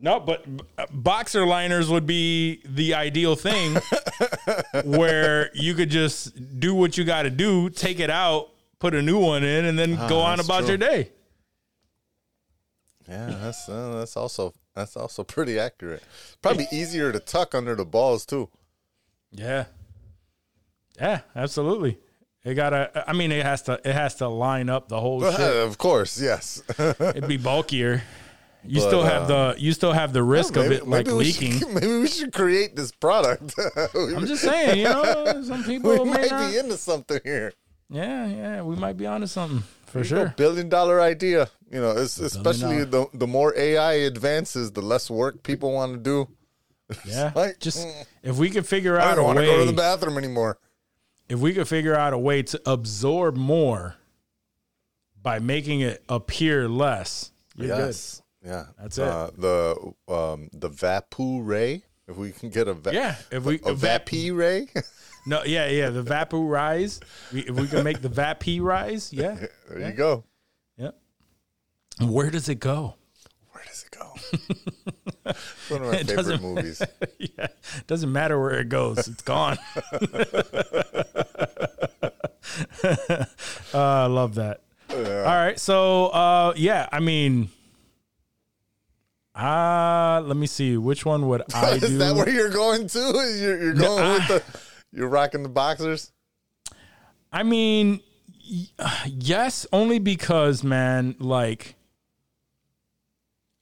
No, 0.00 0.20
but 0.20 0.44
boxer 0.92 1.44
liners 1.44 1.88
would 1.90 2.06
be 2.06 2.62
the 2.64 2.94
ideal 2.94 3.34
thing 3.34 3.76
where 4.84 5.50
you 5.54 5.74
could 5.74 5.90
just 5.90 6.60
do 6.60 6.72
what 6.72 6.96
you 6.96 7.02
got 7.02 7.22
to 7.22 7.30
do, 7.30 7.68
take 7.68 7.98
it 7.98 8.08
out, 8.08 8.50
put 8.78 8.94
a 8.94 9.02
new 9.02 9.18
one 9.18 9.42
in, 9.42 9.64
and 9.64 9.76
then 9.76 9.96
go 10.08 10.20
on 10.20 10.38
Ah, 10.38 10.44
about 10.44 10.60
true. 10.60 10.68
your 10.68 10.76
day. 10.78 11.10
Yeah, 13.08 13.34
that's 13.40 13.68
uh, 13.68 13.96
that's 13.98 14.16
also 14.16 14.52
that's 14.74 14.96
also 14.96 15.24
pretty 15.24 15.58
accurate. 15.58 16.02
Probably 16.42 16.66
easier 16.70 17.10
to 17.10 17.18
tuck 17.18 17.54
under 17.54 17.74
the 17.74 17.84
balls 17.84 18.26
too. 18.26 18.48
Yeah. 19.32 19.66
Yeah, 21.00 21.20
absolutely. 21.34 21.98
It 22.44 22.54
gotta. 22.54 23.04
I 23.08 23.12
mean, 23.12 23.32
it 23.32 23.44
has 23.44 23.62
to. 23.62 23.80
It 23.84 23.94
has 23.94 24.16
to 24.16 24.28
line 24.28 24.68
up 24.68 24.88
the 24.88 25.00
whole 25.00 25.20
shit. 25.22 25.40
of 25.40 25.78
course, 25.78 26.20
yes. 26.20 26.62
It'd 26.78 27.28
be 27.28 27.36
bulkier. 27.36 28.02
You 28.64 28.80
But, 28.80 28.86
still 28.88 29.02
have 29.04 29.22
uh, 29.30 29.52
the. 29.54 29.60
You 29.60 29.72
still 29.72 29.92
have 29.92 30.12
the 30.12 30.22
risk 30.22 30.56
of 30.56 30.70
it 30.70 30.86
like 30.86 31.06
leaking. 31.06 31.58
Should, 31.58 31.68
maybe 31.74 31.86
we 32.00 32.08
should 32.08 32.32
create 32.32 32.76
this 32.76 32.92
product. 32.92 33.54
I'm 33.94 34.26
just 34.26 34.42
saying, 34.42 34.78
you 34.78 34.84
know, 34.84 35.42
some 35.44 35.64
people 35.64 35.92
we 35.92 36.04
may 36.10 36.10
might 36.22 36.30
not. 36.30 36.50
be 36.50 36.58
into 36.58 36.76
something 36.76 37.20
here. 37.24 37.52
Yeah, 37.90 38.26
yeah, 38.26 38.62
we 38.62 38.76
might 38.76 38.96
be 38.96 39.06
onto 39.06 39.26
something 39.26 39.62
for 39.88 40.00
A 40.00 40.04
sure. 40.04 40.34
billion 40.36 40.68
dollar 40.68 41.00
idea. 41.00 41.48
You 41.70 41.80
know, 41.80 41.90
it's, 41.92 42.18
especially 42.18 42.84
the 42.84 43.06
the 43.12 43.26
more 43.26 43.52
AI 43.56 43.92
advances, 43.94 44.72
the 44.72 44.80
less 44.82 45.10
work 45.10 45.42
people 45.42 45.72
want 45.72 45.92
to 45.92 45.98
do. 45.98 46.28
Yeah, 47.04 47.32
like, 47.36 47.58
just 47.58 47.86
mm, 47.86 48.04
if 48.22 48.36
we 48.38 48.48
could 48.50 48.66
figure 48.66 48.96
out, 48.98 49.08
I 49.08 49.14
don't 49.14 49.24
want 49.24 49.38
to 49.38 49.44
go 49.44 49.58
to 49.58 49.64
the 49.66 49.72
bathroom 49.76 50.16
anymore. 50.16 50.58
if 51.28 51.38
we 51.38 51.52
could 51.52 51.68
figure 51.68 51.94
out 51.94 52.12
a 52.14 52.18
way 52.18 52.42
to 52.44 52.60
absorb 52.64 53.36
more 53.36 53.96
by 55.22 55.38
making 55.38 55.80
it 55.80 56.02
appear 56.08 56.68
less, 56.68 57.32
you're 57.56 57.68
yes, 57.76 58.22
yeah, 58.42 58.66
That's 58.80 58.96
it. 58.98 59.04
Uh, 59.04 59.30
the 59.36 59.92
um 60.08 60.48
the 60.52 60.70
Vapu 60.70 61.46
Ray. 61.46 61.82
If 62.06 62.16
we 62.16 62.32
can 62.32 62.48
get 62.48 62.68
a 62.68 62.72
va- 62.72 62.94
Yeah, 62.94 63.16
if 63.30 63.44
we- 63.44 63.56
a, 63.66 63.72
a 63.72 63.74
Vapi 63.74 64.34
Ray. 64.34 64.68
good. 65.28 65.30
No, 65.30 65.44
yeah, 65.44 65.68
yeah, 65.68 65.90
the 65.90 66.02
Vapu 66.02 66.48
rise. 66.48 67.00
We, 67.32 67.40
if 67.40 67.50
we 67.54 67.66
can 67.68 67.84
make 67.84 68.00
the 68.02 68.08
Vapi 68.08 68.60
rise, 68.60 69.12
yeah, 69.12 69.46
there 69.68 69.88
you 69.90 69.92
go. 69.94 70.24
yeah. 70.76 70.90
Where 72.00 72.30
does 72.30 72.48
it 72.48 72.60
go? 72.60 72.94
Where 73.50 73.64
does 73.66 73.84
it 73.84 73.96
go? 73.98 74.14
It's 75.28 75.70
one 75.70 75.82
of 75.82 75.88
my 75.92 75.98
It 75.98 76.06
favorite 76.08 76.40
movies. 76.40 76.80
yeah, 77.18 77.48
doesn't 77.86 78.10
matter 78.10 78.40
where 78.40 78.58
it 78.60 78.70
goes; 78.70 79.06
it's 79.06 79.20
gone. 79.20 79.58
uh, 82.82 83.24
I 83.74 84.06
love 84.06 84.36
that. 84.36 84.62
All 84.90 84.96
right, 85.02 85.58
so 85.58 86.06
uh, 86.06 86.54
yeah, 86.56 86.88
I 86.90 87.00
mean, 87.00 87.50
Uh, 89.34 90.22
let 90.24 90.36
me 90.36 90.46
see. 90.46 90.76
Which 90.78 91.04
one 91.04 91.28
would 91.28 91.42
I 91.54 91.72
Is 91.72 91.82
do? 91.82 91.98
that 91.98 92.16
where 92.16 92.28
you're 92.28 92.48
going 92.48 92.88
to? 92.88 92.98
You're, 93.38 93.62
you're 93.64 93.74
going 93.74 94.14
with 94.14 94.28
the. 94.28 94.42
You're 94.92 95.08
rocking 95.08 95.42
the 95.42 95.48
boxers. 95.48 96.12
I 97.32 97.42
mean, 97.42 98.00
yes, 99.06 99.66
only 99.72 99.98
because, 99.98 100.64
man, 100.64 101.14
like, 101.18 101.74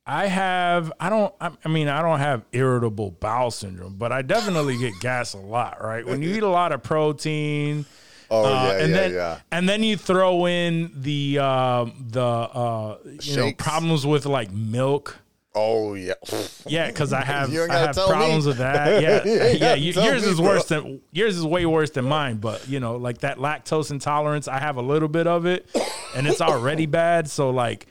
I 0.07 0.27
have, 0.27 0.93
I 1.01 1.11
don't, 1.11 1.35
I, 1.41 1.69
mean, 1.69 1.89
I 1.89 2.01
don't 2.01 2.21
have 2.21 2.45
irritable 2.53 3.11
bowel 3.11 3.51
syndrome, 3.51 3.97
but 3.97 4.13
I 4.13 4.23
definitely 4.23 4.79
get 4.79 4.93
gas 5.01 5.35
a 5.35 5.39
lot, 5.39 5.83
right? 5.83 6.07
When 6.07 6.23
you 6.23 6.31
eat 6.31 6.45
a 6.45 6.49
lot 6.49 6.71
of 6.71 6.83
protein, 6.83 7.87
Oh 8.31 8.45
uh, 8.45 8.49
yeah, 8.49 8.79
and 8.83 8.91
yeah, 8.91 8.97
then 8.97 9.13
yeah. 9.13 9.41
and 9.53 9.69
then 9.69 9.83
you 9.83 9.97
throw 9.97 10.47
in 10.47 10.91
the 10.97 11.39
uh, 11.41 11.87
the 12.09 12.21
uh, 12.21 12.99
you 13.21 13.37
know 13.37 13.53
problems 13.53 14.05
with 14.05 14.27
like 14.27 14.51
milk. 14.51 15.19
Oh 15.57 15.95
yeah. 15.95 16.15
Yeah, 16.69 16.89
because 16.89 17.13
I 17.13 17.25
have 17.25 17.57
I 17.57 17.79
have 17.79 17.95
tell 17.95 18.09
me. 18.09 18.15
problems 18.15 18.45
with 18.45 18.59
that. 18.59 19.01
Yeah, 19.01 19.23
yeah. 19.53 19.75
you- 19.75 19.93
yours 19.93 20.25
me, 20.25 20.31
is 20.31 20.37
bro. 20.39 20.47
worse 20.47 20.65
than 20.67 21.01
yours 21.13 21.37
is 21.37 21.45
way 21.45 21.65
worse 21.65 21.91
than 21.91 22.05
mine. 22.05 22.39
But 22.39 22.69
you 22.69 22.81
know, 22.81 22.97
like 22.97 23.19
that 23.19 23.39
lactose 23.39 23.93
intolerance, 23.93 24.49
I 24.49 24.59
have 24.59 24.77
a 24.77 24.83
little 24.83 25.09
bit 25.09 25.29
of 25.29 25.47
it, 25.47 25.69
and 26.17 26.27
it's 26.27 26.41
already 26.41 26.87
bad. 26.87 27.31
So 27.31 27.51
like, 27.51 27.87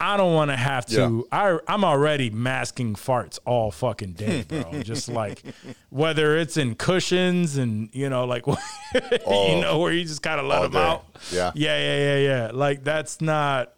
I 0.00 0.16
don't 0.16 0.34
want 0.34 0.50
to 0.50 0.56
have 0.56 0.86
to. 0.86 1.26
I 1.30 1.56
I'm 1.68 1.84
already 1.84 2.30
masking 2.30 2.94
farts 2.96 3.38
all 3.44 3.70
fucking 3.70 4.14
day, 4.14 4.42
bro. 4.42 4.82
Just 4.82 5.08
like 5.08 5.40
whether 5.90 6.36
it's 6.36 6.56
in 6.56 6.74
cushions 6.74 7.56
and 7.56 7.88
you 7.92 8.10
know, 8.10 8.24
like 8.24 8.44
you 8.48 8.56
oh. 9.24 9.60
know, 9.60 9.78
where 9.78 9.92
you 9.92 10.04
just 10.04 10.22
kind 10.22 10.40
of 10.40 10.46
let 10.46 10.62
them 10.62 10.72
day. 10.72 10.78
out. 10.78 11.04
Yeah. 11.32 11.52
yeah, 11.54 11.78
yeah, 11.78 11.98
yeah, 11.98 12.16
yeah. 12.16 12.50
Like 12.52 12.82
that's 12.82 13.20
not. 13.20 13.72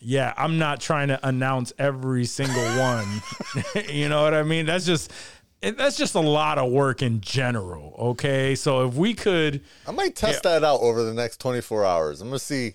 Yeah, 0.00 0.32
I'm 0.36 0.58
not 0.58 0.80
trying 0.80 1.08
to 1.08 1.26
announce 1.26 1.72
every 1.78 2.24
single 2.24 2.62
one. 2.78 3.06
you 3.88 4.08
know 4.08 4.22
what 4.22 4.34
I 4.34 4.42
mean? 4.42 4.66
That's 4.66 4.86
just 4.86 5.12
it- 5.60 5.76
that's 5.76 5.96
just 5.96 6.14
a 6.14 6.20
lot 6.20 6.58
of 6.58 6.70
work 6.70 7.02
in 7.02 7.20
general. 7.20 7.94
Okay, 7.98 8.54
so 8.54 8.86
if 8.86 8.94
we 8.94 9.14
could, 9.14 9.62
I 9.86 9.90
might 9.90 10.14
test 10.14 10.44
that 10.44 10.62
out 10.64 10.80
over 10.80 11.02
the 11.02 11.14
next 11.14 11.40
24 11.40 11.84
hours. 11.84 12.20
I'm 12.20 12.28
gonna 12.28 12.38
see 12.38 12.74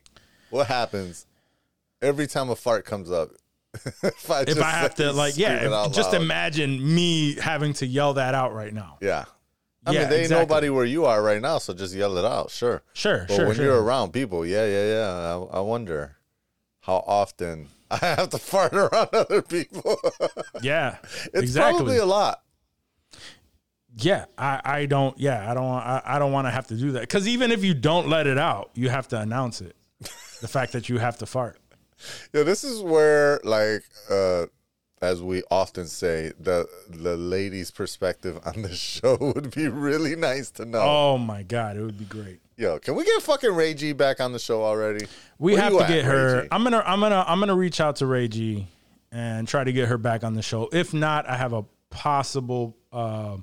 what 0.50 0.68
happens 0.68 1.26
every 2.02 2.28
time 2.28 2.50
a 2.50 2.56
fart 2.56 2.86
comes 2.86 3.10
up. 3.10 3.30
if 4.04 4.30
I, 4.30 4.42
if 4.42 4.62
I 4.62 4.70
have 4.70 4.94
to, 4.96 5.12
like, 5.12 5.36
yeah, 5.36 5.88
just 5.92 6.14
imagine 6.14 6.94
me 6.94 7.36
having 7.40 7.74
to 7.76 7.88
yell 7.88 8.14
that 8.16 8.36
out 8.36 8.54
right 8.54 8.74
now. 8.74 8.98
Yeah. 9.02 9.26
I 9.86 9.92
Yeah, 9.92 10.02
mean, 10.02 10.10
they 10.10 10.22
ain't 10.22 10.30
nobody 10.30 10.70
where 10.70 10.86
you 10.86 11.06
are 11.06 11.22
right 11.24 11.42
now, 11.42 11.58
so 11.58 11.74
just 11.74 11.94
yell 11.96 12.18
it 12.18 12.24
out. 12.24 12.52
Sure. 12.52 12.84
Sure, 12.94 13.26
But 13.28 13.36
sure, 13.36 13.48
when 13.48 13.56
sure. 13.56 13.66
you're 13.66 13.82
around 13.84 14.12
people, 14.14 14.46
yeah, 14.46 14.66
yeah, 14.66 14.86
yeah. 14.88 15.36
I, 15.52 15.58
I 15.58 15.60
wonder 15.62 16.16
how 16.84 17.04
often 17.08 17.70
I 17.92 17.98
have 17.98 18.30
to 18.30 18.38
fart 18.38 18.74
around 18.74 19.10
other 19.14 19.42
people. 19.42 20.00
Yeah, 20.62 20.98
it's 21.04 21.42
exactly. 21.42 21.78
probably 21.78 21.98
a 21.98 22.06
lot. 22.06 22.44
yeah, 23.98 24.26
I, 24.38 24.62
I 24.64 24.86
don't. 24.86 25.18
Yeah, 25.20 25.50
I 25.50 25.54
don't. 25.54 25.66
I, 25.66 26.02
I 26.06 26.20
don't 26.20 26.32
want 26.32 26.48
to 26.48 26.52
have 26.52 26.68
to 26.68 26.76
do 26.76 26.92
that 26.94 27.02
because 27.02 27.28
even 27.28 27.52
if 27.52 27.64
you 27.64 27.74
don't 27.74 28.08
let 28.08 28.28
it 28.28 28.38
out, 28.38 28.72
you 28.76 28.90
have 28.90 29.08
to 29.10 29.20
announce 29.20 29.62
it. 29.62 29.76
the 30.42 30.48
fact 30.48 30.74
that 30.74 30.90
you 30.90 30.98
have 30.98 31.18
to 31.20 31.26
fart. 31.26 31.58
Yeah, 32.34 32.44
this 32.44 32.66
is 32.66 32.82
where, 32.82 33.40
like, 33.46 33.84
uh, 34.10 34.48
as 35.02 35.22
we 35.22 35.44
often 35.50 35.86
say, 35.86 36.34
the 36.40 36.68
the 36.90 37.16
lady's 37.16 37.72
perspective 37.72 38.40
on 38.46 38.62
the 38.62 38.74
show 38.76 39.18
would 39.20 39.56
be 39.56 39.68
really 39.70 40.16
nice 40.16 40.52
to 40.52 40.66
know. 40.66 40.82
Oh 40.82 41.18
my 41.18 41.44
god, 41.44 41.78
it 41.78 41.82
would 41.82 41.98
be 41.98 42.06
great. 42.06 42.40
Yo, 42.56 42.78
can 42.80 42.96
we 42.96 43.04
get 43.04 43.22
fucking 43.22 43.54
Ray 43.54 43.74
G 43.74 43.94
back 43.94 44.20
on 44.20 44.32
the 44.32 44.40
show 44.40 44.64
already? 44.64 45.08
We 45.40 45.54
Where 45.54 45.62
have 45.62 45.74
to 45.74 45.80
at, 45.84 45.88
get 45.88 46.06
her. 46.06 46.48
I'm 46.52 46.64
gonna 46.64 46.84
I'm 46.86 47.00
gonna 47.00 47.24
I'm 47.28 47.40
gonna 47.40 47.56
reach 47.56 47.82
out 47.82 47.96
to 47.98 48.06
Ray 48.06 48.28
G 48.28 48.68
and 49.12 49.48
try 49.48 49.64
to 49.64 49.72
get 49.74 49.88
her 49.90 49.98
back 49.98 50.24
on 50.24 50.34
the 50.36 50.42
show. 50.44 50.70
If 50.72 50.94
not, 50.94 51.28
I 51.28 51.36
have 51.36 51.54
a 51.54 51.66
possible 51.90 52.78
uh, 52.92 53.38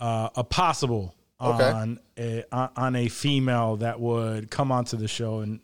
uh, 0.00 0.28
a 0.34 0.44
possible 0.44 1.14
Okay. 1.40 1.70
on 1.70 1.98
a 2.16 2.44
on- 2.52 2.96
a 2.96 3.08
female 3.08 3.76
that 3.78 3.98
would 4.00 4.48
come 4.50 4.70
onto 4.72 4.96
the 4.96 5.08
show 5.08 5.40
and 5.40 5.58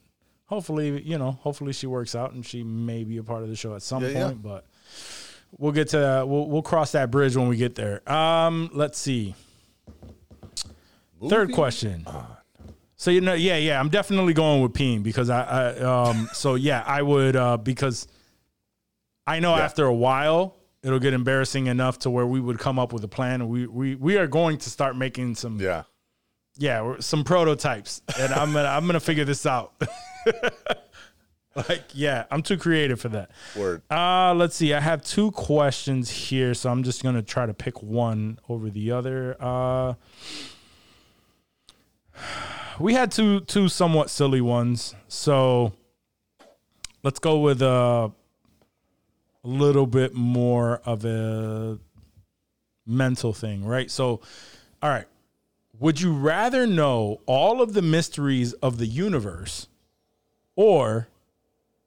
hopefully 0.46 1.00
you 1.02 1.16
know 1.18 1.30
hopefully 1.32 1.72
she 1.72 1.86
works 1.86 2.14
out 2.16 2.32
and 2.32 2.44
she 2.44 2.62
may 2.64 3.04
be 3.04 3.18
a 3.18 3.22
part 3.22 3.42
of 3.44 3.48
the 3.48 3.54
show 3.56 3.74
at 3.76 3.82
some 3.82 4.02
Yeah, 4.02 4.12
point. 4.12 4.36
yeah. 4.36 4.50
But 4.50 4.66
we'll 5.56 5.72
get 5.72 5.88
to 5.90 5.98
that. 5.98 6.28
We'll 6.28 6.46
we'll 6.48 6.62
cross 6.62 6.92
that 6.92 7.10
bridge 7.10 7.36
when 7.36 7.48
we 7.48 7.56
get 7.56 7.74
there. 7.74 8.06
Um, 8.10 8.70
let's 8.74 8.98
see. 8.98 9.34
Third 11.28 11.52
question. 11.52 12.06
So 12.96 13.10
you 13.10 13.20
know, 13.20 13.34
yeah, 13.34 13.56
yeah, 13.56 13.78
I'm 13.78 13.88
definitely 13.88 14.34
going 14.34 14.60
with 14.62 14.72
peeing 14.72 15.02
because 15.02 15.30
I, 15.30 15.42
I 15.42 15.78
um, 15.78 16.28
so 16.32 16.54
yeah, 16.56 16.82
I 16.86 17.00
would 17.02 17.36
uh, 17.36 17.56
because 17.56 18.08
I 19.26 19.38
know 19.40 19.54
Yeah. 19.56 19.64
after 19.64 19.84
a 19.84 19.94
while 19.94 20.56
it'll 20.82 20.98
get 21.00 21.12
embarrassing 21.12 21.66
enough 21.66 21.98
to 22.00 22.10
where 22.10 22.26
we 22.26 22.40
would 22.40 22.58
come 22.58 22.78
up 22.78 22.92
with 22.92 23.02
a 23.04 23.08
plan. 23.08 23.40
and 23.40 23.48
We 23.50 23.66
we 23.66 23.94
we 23.94 24.16
are 24.16 24.26
going 24.26 24.58
to 24.58 24.70
start 24.70 24.96
making 24.96 25.34
some 25.36 25.60
yeah, 25.60 25.84
Yeah. 26.56 26.96
some 27.00 27.22
prototypes, 27.24 28.02
and 28.18 28.32
I'm 28.32 28.52
gonna 28.52 28.68
I'm 28.68 28.86
gonna 28.86 28.98
figure 29.00 29.24
this 29.24 29.46
out. 29.46 29.74
like 31.68 31.84
yeah, 31.92 32.24
I'm 32.30 32.42
too 32.42 32.56
creative 32.56 33.00
for 33.00 33.08
that. 33.10 33.30
Word. 33.56 33.82
Uh, 33.90 34.34
let's 34.34 34.54
see. 34.56 34.72
I 34.74 34.80
have 34.80 35.02
two 35.04 35.30
questions 35.32 36.10
here, 36.10 36.54
so 36.54 36.70
I'm 36.70 36.82
just 36.82 37.02
gonna 37.02 37.22
try 37.22 37.46
to 37.46 37.54
pick 37.54 37.82
one 37.82 38.38
over 38.48 38.70
the 38.70 38.92
other. 38.92 39.36
Uh, 39.40 39.94
we 42.78 42.94
had 42.94 43.12
two 43.12 43.40
two 43.40 43.68
somewhat 43.68 44.10
silly 44.10 44.40
ones, 44.40 44.94
so 45.08 45.72
let's 47.02 47.18
go 47.18 47.38
with 47.40 47.62
a, 47.62 48.12
a 49.44 49.48
little 49.48 49.86
bit 49.86 50.14
more 50.14 50.80
of 50.84 51.04
a 51.04 51.78
mental 52.86 53.32
thing, 53.32 53.64
right? 53.64 53.90
So, 53.90 54.20
all 54.82 54.90
right. 54.90 55.06
Would 55.80 56.00
you 56.00 56.12
rather 56.12 56.66
know 56.66 57.20
all 57.26 57.62
of 57.62 57.72
the 57.72 57.82
mysteries 57.82 58.52
of 58.54 58.78
the 58.78 58.86
universe 58.86 59.68
or 60.56 61.08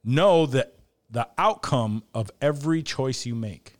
know 0.03 0.45
that 0.45 0.73
the 1.09 1.27
outcome 1.37 2.03
of 2.13 2.31
every 2.41 2.81
choice 2.81 3.25
you 3.25 3.35
make. 3.35 3.77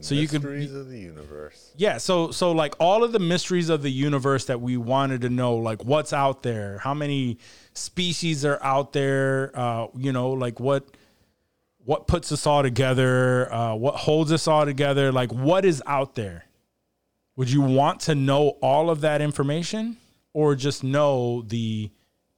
So 0.00 0.14
you 0.14 0.28
could 0.28 0.42
Mysteries 0.42 0.72
of 0.74 0.88
the 0.88 0.98
universe. 0.98 1.72
yeah, 1.76 1.98
so 1.98 2.30
so 2.30 2.52
like 2.52 2.74
all 2.78 3.02
of 3.02 3.12
the 3.12 3.18
mysteries 3.18 3.68
of 3.68 3.82
the 3.82 3.90
universe 3.90 4.44
that 4.46 4.60
we 4.60 4.76
wanted 4.76 5.22
to 5.22 5.28
know, 5.30 5.56
like 5.56 5.84
what's 5.84 6.12
out 6.12 6.42
there, 6.42 6.78
how 6.78 6.94
many 6.94 7.38
species 7.72 8.44
are 8.44 8.62
out 8.62 8.92
there, 8.92 9.50
uh, 9.54 9.86
you 9.96 10.12
know, 10.12 10.30
like 10.30 10.60
what 10.60 10.86
what 11.84 12.06
puts 12.06 12.30
us 12.32 12.46
all 12.46 12.62
together, 12.62 13.52
uh, 13.52 13.74
what 13.74 13.94
holds 13.94 14.32
us 14.32 14.46
all 14.48 14.64
together, 14.64 15.12
like 15.12 15.32
what 15.32 15.64
is 15.64 15.82
out 15.86 16.14
there. 16.14 16.44
Would 17.36 17.50
you 17.50 17.60
want 17.60 18.00
to 18.00 18.14
know 18.14 18.50
all 18.62 18.90
of 18.90 19.02
that 19.02 19.20
information, 19.20 19.96
or 20.32 20.54
just 20.54 20.82
know 20.82 21.42
the 21.42 21.90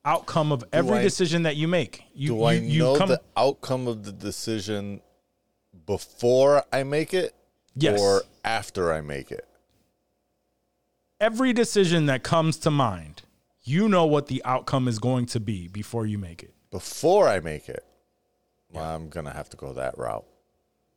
outcome 0.05 0.53
of 0.53 0.65
every 0.73 0.99
I- 0.99 1.03
decision 1.03 1.43
that 1.45 1.57
you 1.57 1.67
make? 1.69 2.03
You, 2.15 2.29
Do 2.29 2.43
I 2.45 2.53
you- 2.55 2.69
you 2.69 2.79
know 2.81 2.97
come- 2.97 3.09
the 3.11 3.23
outcome 3.37 3.87
of 3.89 4.05
the 4.05 4.13
decision 4.13 5.01
before 5.87 6.65
I 6.73 6.83
make 6.83 7.15
it? 7.15 7.35
Yes. 7.79 8.01
Or 8.01 8.23
after 8.45 8.93
I 8.93 9.01
make 9.01 9.31
it? 9.31 9.45
every 11.21 11.53
decision 11.53 12.07
that 12.07 12.23
comes 12.23 12.57
to 12.59 12.71
mind, 12.71 13.23
you 13.65 13.89
know 13.89 14.07
what 14.07 14.29
the 14.29 14.43
outcome 14.45 14.89
is 14.89 14.99
going 14.99 15.27
to 15.27 15.41
be 15.41 15.69
before 15.69 16.07
you 16.07 16.19
make 16.19 16.43
it. 16.43 16.55
Before 16.71 17.29
I 17.29 17.41
make 17.41 17.69
it, 17.69 17.85
well, 18.71 18.85
I'm 18.85 19.09
gonna 19.09 19.33
have 19.33 19.49
to 19.51 19.57
go 19.57 19.73
that 19.75 19.97
route. 19.99 20.25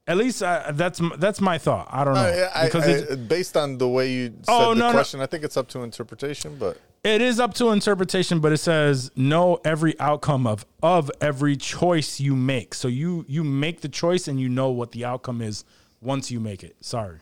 At 0.08 0.18
least 0.18 0.44
uh, 0.44 0.72
that's 0.74 1.02
that's 1.18 1.40
my 1.40 1.58
thought. 1.58 1.88
I 1.92 2.04
don't 2.04 2.16
know 2.16 2.20
I, 2.54 2.62
I, 2.62 2.66
because 2.66 2.88
it, 2.88 3.28
based 3.28 3.56
on 3.56 3.78
the 3.78 3.88
way 3.88 4.12
you 4.12 4.28
said 4.28 4.46
Oh, 4.48 4.74
the 4.74 4.80
no, 4.80 4.88
no. 4.88 4.92
question, 4.92 5.22
I 5.22 5.26
think 5.26 5.44
it's 5.44 5.58
up 5.58 5.68
to 5.70 5.84
interpretation. 5.84 6.58
But 6.60 6.78
it 7.04 7.22
is 7.22 7.40
up 7.40 7.54
to 7.56 7.70
interpretation, 7.70 8.40
but 8.40 8.52
it 8.52 8.58
says 8.58 9.12
know 9.16 9.60
every 9.64 9.98
outcome 10.00 10.46
of 10.46 10.66
of 10.84 11.10
every 11.22 11.56
choice 11.56 12.20
you 12.20 12.36
make. 12.36 12.74
So 12.74 12.88
you 12.88 13.26
you 13.28 13.44
make 13.44 13.82
the 13.82 13.90
choice 13.90 14.28
and 14.28 14.40
you 14.40 14.50
know 14.50 14.70
what 14.70 14.92
the 14.92 15.06
outcome 15.06 15.42
is 15.42 15.64
once 16.02 16.32
you 16.32 16.40
make 16.40 16.64
it. 16.64 16.76
Sorry. 16.82 17.20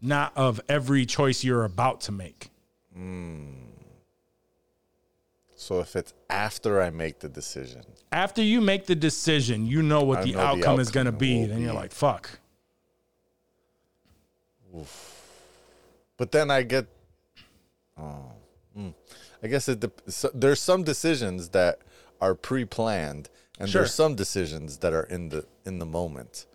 Not 0.00 0.32
of 0.36 0.60
every 0.68 1.06
choice 1.06 1.44
you're 1.44 1.64
about 1.64 2.00
to 2.02 2.12
make. 2.12 2.50
so 5.54 5.78
if 5.80 5.94
it's 5.94 6.12
after 6.28 6.82
I 6.82 6.90
make 6.90 7.20
the 7.20 7.28
decision, 7.28 7.82
After 8.10 8.42
you 8.42 8.60
make 8.60 8.86
the 8.86 8.96
decision, 8.96 9.64
you 9.66 9.80
know 9.82 10.02
what 10.02 10.22
the 10.24 10.32
know 10.32 10.38
the 10.38 10.44
outcome 10.44 10.80
is 10.80 10.90
going 10.90 11.06
to 11.06 11.12
be. 11.12 11.44
Then 11.46 11.60
you're 11.62 11.72
like, 11.72 11.92
fuck. 11.92 12.30
but 16.16 16.32
then 16.32 16.50
I 16.50 16.62
get, 16.62 16.86
oh, 17.96 18.32
mm. 18.76 18.92
I 19.42 19.46
guess 19.46 19.68
it. 19.68 19.80
dep- 19.80 20.02
So 20.08 20.30
there's 20.34 20.60
some 20.60 20.82
decisions 20.82 21.50
that 21.50 21.78
are 22.20 22.34
pre-planned, 22.34 23.28
and 23.58 23.68
Sure. 23.68 23.82
there's 23.82 23.94
some 23.94 24.14
decisions 24.14 24.78
that 24.78 24.92
are 24.92 25.04
in 25.04 25.28
the 25.28 25.44
in 25.64 25.78
the 25.78 25.86
moment. 25.86 26.46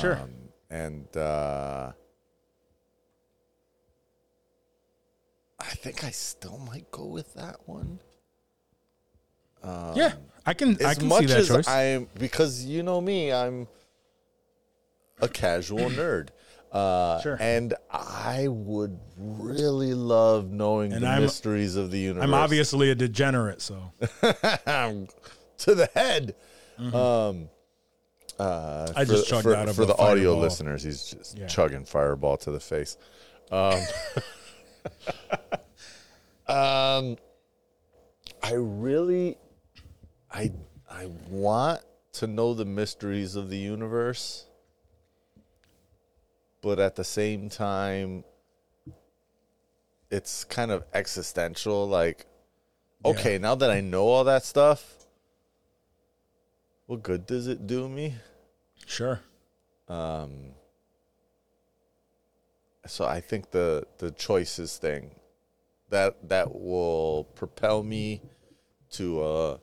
Sure. 0.00 0.16
Um, 0.16 0.30
and 0.70 1.14
uh, 1.16 1.92
I 5.60 5.64
think 5.74 6.02
I 6.04 6.10
still 6.10 6.58
might 6.58 6.90
go 6.90 7.04
with 7.04 7.34
that 7.34 7.56
one. 7.66 8.00
yeah, 9.94 10.14
I 10.46 10.54
can. 10.54 10.76
I 10.84 10.94
can 10.94 11.08
much 11.08 11.20
see 11.20 11.26
that 11.26 11.38
as 11.38 11.48
choice. 11.48 11.68
I'm, 11.68 12.08
because 12.18 12.64
you 12.64 12.82
know 12.82 13.00
me, 13.00 13.32
I'm 13.32 13.68
a 15.20 15.28
casual 15.28 15.78
nerd. 15.90 16.28
Uh, 16.72 17.20
Sure. 17.20 17.36
And 17.38 17.74
I 17.90 18.48
would 18.48 18.98
really 19.18 19.92
love 19.92 20.50
knowing 20.50 20.94
And 20.94 21.02
the 21.04 21.08
I'm- 21.08 21.20
mysteries 21.22 21.76
of 21.76 21.90
the 21.90 21.98
universe. 21.98 22.24
I'm 22.24 22.32
obviously 22.34 22.90
a 22.90 22.94
degenerate, 22.94 23.60
so 23.60 23.92
to 25.62 25.74
the 25.74 25.88
head. 25.94 26.34
Um, 26.78 27.48
uh, 28.38 28.92
I 28.96 29.04
just 29.04 29.28
chugged 29.28 29.42
for, 29.44 29.54
out 29.54 29.68
of 29.68 29.76
for 29.76 29.84
the 29.84 29.96
audio 29.96 30.30
Fireball. 30.30 30.40
listeners. 30.40 30.82
He's 30.82 31.10
just 31.10 31.38
Yeah. 31.38 31.46
chugging 31.46 31.84
fireball 31.84 32.36
to 32.38 32.50
the 32.50 32.60
face. 32.60 32.96
Um, 33.50 33.80
um, 36.48 37.16
I 38.42 38.52
really, 38.54 39.36
I, 40.30 40.50
I 40.90 41.06
want 41.28 41.80
to 42.14 42.26
know 42.26 42.54
the 42.54 42.64
mysteries 42.64 43.36
of 43.36 43.48
the 43.50 43.58
universe, 43.58 44.46
but 46.60 46.78
at 46.80 46.96
the 46.96 47.04
same 47.04 47.48
time, 47.48 48.24
it's 50.10 50.44
kind 50.44 50.70
of 50.70 50.84
existential. 50.94 51.86
Like, 51.88 52.26
okay, 53.04 53.38
now 53.38 53.54
that 53.54 53.70
I 53.70 53.80
know 53.80 54.04
all 54.06 54.24
that 54.24 54.44
stuff, 54.44 55.01
what 56.92 57.02
good 57.02 57.24
does 57.24 57.46
it 57.46 57.66
do 57.66 57.88
me? 57.88 58.16
sure. 58.84 59.20
Um, 59.88 60.52
so 62.86 63.06
I 63.06 63.18
think 63.18 63.50
the 63.50 63.86
the 63.96 64.10
choices 64.10 64.76
thing 64.76 65.12
that 65.88 66.28
that 66.28 66.54
will 66.54 67.24
propel 67.34 67.82
me 67.82 68.20
to 68.90 69.22
uh 69.22 69.56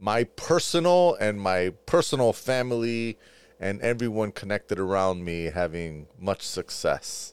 my 0.00 0.24
personal 0.24 1.14
and 1.20 1.40
my 1.40 1.70
personal 1.86 2.32
family 2.32 3.16
and 3.60 3.80
everyone 3.80 4.32
connected 4.32 4.80
around 4.80 5.24
me 5.24 5.44
having 5.44 6.08
much 6.18 6.42
success. 6.42 7.32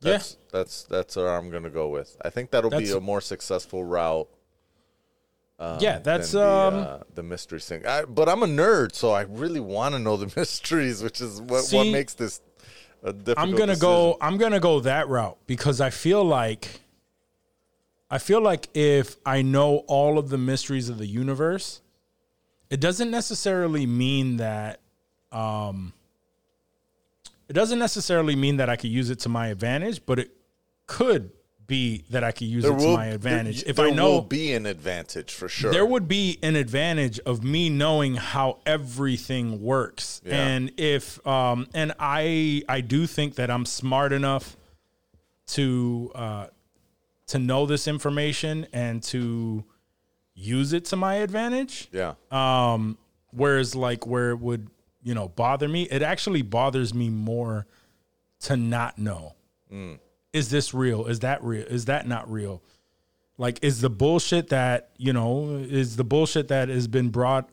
Yeah. 0.00 0.12
That's 0.12 0.36
that's 0.50 0.82
that's 0.84 1.14
where 1.14 1.32
I'm 1.32 1.50
gonna 1.50 1.70
go 1.70 1.88
with. 1.88 2.16
I 2.24 2.30
think 2.30 2.50
that'll 2.50 2.70
be 2.70 2.90
a 2.90 2.98
more 2.98 3.20
successful 3.20 3.84
route. 3.84 4.28
Um, 5.58 5.78
yeah, 5.80 5.98
that's 5.98 6.32
the, 6.32 6.46
um. 6.46 6.74
uh, 6.74 6.98
the 7.14 7.22
mystery 7.22 7.60
thing. 7.60 7.86
I, 7.86 8.04
but 8.04 8.28
I'm 8.28 8.42
a 8.42 8.46
nerd, 8.46 8.94
so 8.94 9.12
I 9.12 9.22
really 9.22 9.60
want 9.60 9.94
to 9.94 9.98
know 9.98 10.16
the 10.16 10.32
mysteries, 10.36 11.02
which 11.02 11.20
is 11.20 11.40
what 11.40 11.68
what 11.70 11.86
makes 11.86 12.14
this 12.14 12.40
a 13.02 13.12
difficult. 13.12 13.38
I'm 13.38 13.52
gonna 13.52 13.66
decision. 13.72 13.80
go. 13.80 14.18
I'm 14.20 14.36
gonna 14.36 14.60
go 14.60 14.80
that 14.80 15.08
route 15.08 15.38
because 15.46 15.80
I 15.80 15.90
feel 15.90 16.24
like. 16.24 16.80
I 18.08 18.18
feel 18.18 18.40
like 18.40 18.68
if 18.72 19.16
I 19.26 19.42
know 19.42 19.78
all 19.88 20.16
of 20.16 20.28
the 20.28 20.38
mysteries 20.38 20.88
of 20.88 20.96
the 20.98 21.06
universe, 21.06 21.80
it 22.70 22.78
doesn't 22.78 23.10
necessarily 23.10 23.84
mean 23.84 24.36
that. 24.36 24.80
Um, 25.32 25.92
it 27.48 27.52
doesn't 27.52 27.78
necessarily 27.78 28.36
mean 28.36 28.58
that 28.58 28.68
I 28.68 28.76
could 28.76 28.90
use 28.90 29.10
it 29.10 29.20
to 29.20 29.28
my 29.28 29.48
advantage, 29.48 30.04
but 30.06 30.18
it 30.18 30.30
could 30.86 31.30
be 31.66 32.04
that 32.10 32.22
I 32.24 32.32
could 32.32 32.46
use 32.48 32.64
it 32.64 32.68
to 32.78 32.88
my 32.94 33.06
advantage. 33.06 33.62
there- 33.62 33.70
if 33.70 33.76
there 33.76 33.86
I 33.86 33.90
know 33.90 34.10
will 34.12 34.22
be 34.22 34.52
an 34.52 34.66
advantage 34.66 35.32
for 35.32 35.48
sure. 35.48 35.72
there 35.72 35.84
would 35.86 36.06
be 36.08 36.38
an 36.42 36.54
advantage 36.56 37.18
of 37.20 37.42
me 37.42 37.68
knowing 37.70 38.14
how 38.16 38.58
everything 38.64 39.62
works 39.62 40.20
Yeah. 40.24 40.46
and 40.46 40.72
if 40.76 41.24
um 41.26 41.66
and 41.74 41.92
i 41.98 42.62
i 42.68 42.80
do 42.80 43.06
think 43.06 43.34
that 43.36 43.50
i'm 43.50 43.64
smart 43.66 44.12
enough 44.12 44.56
to 45.48 46.10
uh 46.14 46.46
to 47.28 47.38
know 47.38 47.66
this 47.66 47.88
information 47.88 48.66
and 48.72 49.02
to 49.04 49.64
use 50.34 50.72
it 50.72 50.84
to 50.86 50.96
my 50.96 51.16
advantage 51.16 51.88
yeah, 51.92 52.14
um 52.30 52.98
whereas 53.32 53.74
like 53.74 54.06
where 54.06 54.30
it 54.30 54.38
would 54.38 54.68
you 55.02 55.14
know 55.14 55.28
bother 55.28 55.68
me 55.68 55.82
it 55.90 56.02
actually 56.02 56.42
bothers 56.42 56.92
me 56.94 57.08
more 57.10 57.66
to 58.40 58.56
not 58.56 58.98
know 58.98 59.34
is 60.36 60.50
this 60.50 60.74
real? 60.74 61.06
Is 61.06 61.20
that 61.20 61.42
real? 61.42 61.64
Is 61.64 61.86
that 61.86 62.06
not 62.06 62.30
real? 62.30 62.62
Like 63.38 63.58
is 63.62 63.80
the 63.80 63.90
bullshit 63.90 64.48
that 64.48 64.90
you 64.96 65.12
know 65.12 65.56
is 65.68 65.96
the 65.96 66.04
bullshit 66.04 66.48
that 66.48 66.68
has 66.68 66.86
been 66.88 67.08
brought 67.08 67.48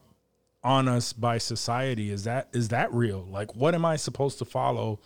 on 0.64 0.88
us 0.88 1.12
by 1.12 1.38
society 1.38 2.10
is 2.10 2.24
that 2.26 2.50
is 2.54 2.70
that 2.70 2.94
real? 2.94 3.26
Like 3.30 3.56
what 3.56 3.74
am 3.76 3.86
i 3.86 3.96
supposed 3.96 4.38
to 4.40 4.46
follow? 4.46 5.00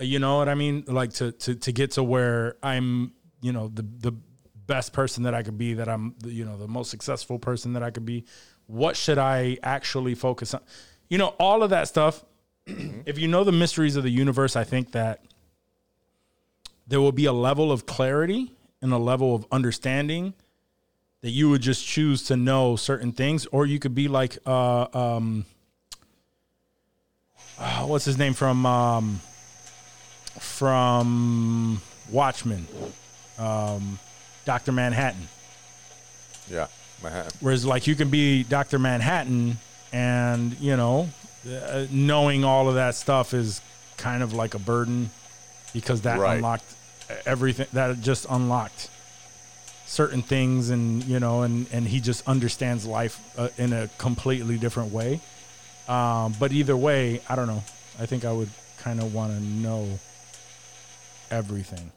Uh, 0.00 0.04
you 0.04 0.18
know 0.18 0.38
what 0.38 0.48
i 0.48 0.54
mean? 0.54 0.84
Like 0.86 1.12
to 1.14 1.32
to 1.32 1.54
to 1.54 1.72
get 1.72 1.92
to 1.92 2.02
where 2.02 2.56
i'm 2.62 3.12
you 3.42 3.52
know 3.52 3.68
the 3.68 3.82
the 3.82 4.12
best 4.66 4.92
person 4.92 5.24
that 5.24 5.34
i 5.34 5.42
could 5.42 5.58
be 5.58 5.74
that 5.74 5.88
i'm 5.88 6.14
you 6.24 6.44
know 6.44 6.56
the 6.56 6.68
most 6.68 6.90
successful 6.90 7.38
person 7.38 7.72
that 7.72 7.82
i 7.82 7.90
could 7.90 8.06
be 8.06 8.24
what 8.66 8.96
should 8.96 9.18
i 9.18 9.58
actually 9.64 10.14
focus 10.14 10.54
on? 10.54 10.60
You 11.08 11.18
know 11.18 11.34
all 11.40 11.62
of 11.62 11.70
that 11.70 11.88
stuff 11.88 12.24
if 12.66 13.18
you 13.18 13.26
know 13.28 13.42
the 13.44 13.52
mysteries 13.52 13.96
of 13.96 14.04
the 14.04 14.10
universe 14.10 14.54
i 14.56 14.64
think 14.64 14.92
that 14.92 15.24
there 16.90 17.00
will 17.00 17.12
be 17.12 17.24
a 17.26 17.32
level 17.32 17.70
of 17.70 17.86
clarity 17.86 18.50
and 18.82 18.92
a 18.92 18.98
level 18.98 19.32
of 19.34 19.46
understanding 19.52 20.34
that 21.22 21.30
you 21.30 21.48
would 21.48 21.62
just 21.62 21.86
choose 21.86 22.24
to 22.24 22.36
know 22.36 22.74
certain 22.76 23.12
things, 23.12 23.46
or 23.46 23.64
you 23.64 23.78
could 23.78 23.94
be 23.94 24.08
like, 24.08 24.38
uh, 24.44 24.86
um, 24.92 25.44
uh, 27.58 27.84
what's 27.84 28.04
his 28.04 28.18
name 28.18 28.34
from 28.34 28.66
um, 28.66 29.20
from 30.40 31.80
Watchmen, 32.10 32.66
um, 33.38 33.98
Doctor 34.44 34.72
Manhattan. 34.72 35.28
yeah. 36.50 36.66
Manhattan. 37.02 37.30
Whereas, 37.40 37.64
like, 37.64 37.86
you 37.86 37.94
can 37.94 38.10
be 38.10 38.42
Doctor 38.42 38.78
Manhattan, 38.78 39.58
and 39.92 40.58
you 40.58 40.76
know, 40.76 41.08
uh, 41.48 41.86
knowing 41.90 42.44
all 42.44 42.68
of 42.68 42.74
that 42.74 42.94
stuff 42.96 43.32
is 43.32 43.60
kind 43.96 44.22
of 44.22 44.32
like 44.34 44.54
a 44.54 44.58
burden 44.58 45.10
because 45.72 46.00
that 46.02 46.18
Right. 46.18 46.36
unlocked 46.36 46.64
everything. 47.26 47.66
That 47.72 48.00
just 48.00 48.26
unlocked 48.28 48.90
certain 49.86 50.22
things, 50.22 50.70
and 50.70 51.04
you 51.04 51.20
know, 51.20 51.42
and 51.42 51.66
and 51.72 51.86
he 51.86 52.00
just 52.00 52.26
understands 52.28 52.86
life 52.86 53.20
uh, 53.38 53.48
in 53.56 53.72
a 53.72 53.88
completely 53.98 54.58
different 54.58 54.92
way. 54.92 55.20
Um, 55.88 56.34
but 56.38 56.52
either 56.52 56.76
way, 56.76 57.20
I 57.28 57.36
don't 57.36 57.46
know. 57.46 57.64
I 57.98 58.06
think 58.06 58.24
I 58.24 58.32
would 58.32 58.50
kind 58.78 59.00
of 59.00 59.12
want 59.14 59.32
to 59.32 59.40
know 59.40 59.98
everything 61.30 61.92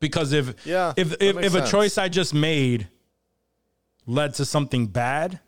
because 0.00 0.32
if 0.32 0.66
Yeah, 0.66 0.94
if 0.96 1.14
if, 1.20 1.36
if 1.36 1.54
a 1.54 1.66
choice 1.66 1.98
I 1.98 2.08
just 2.08 2.34
made 2.34 2.88
led 4.06 4.34
to 4.34 4.44
something 4.44 4.86
bad, 4.86 5.38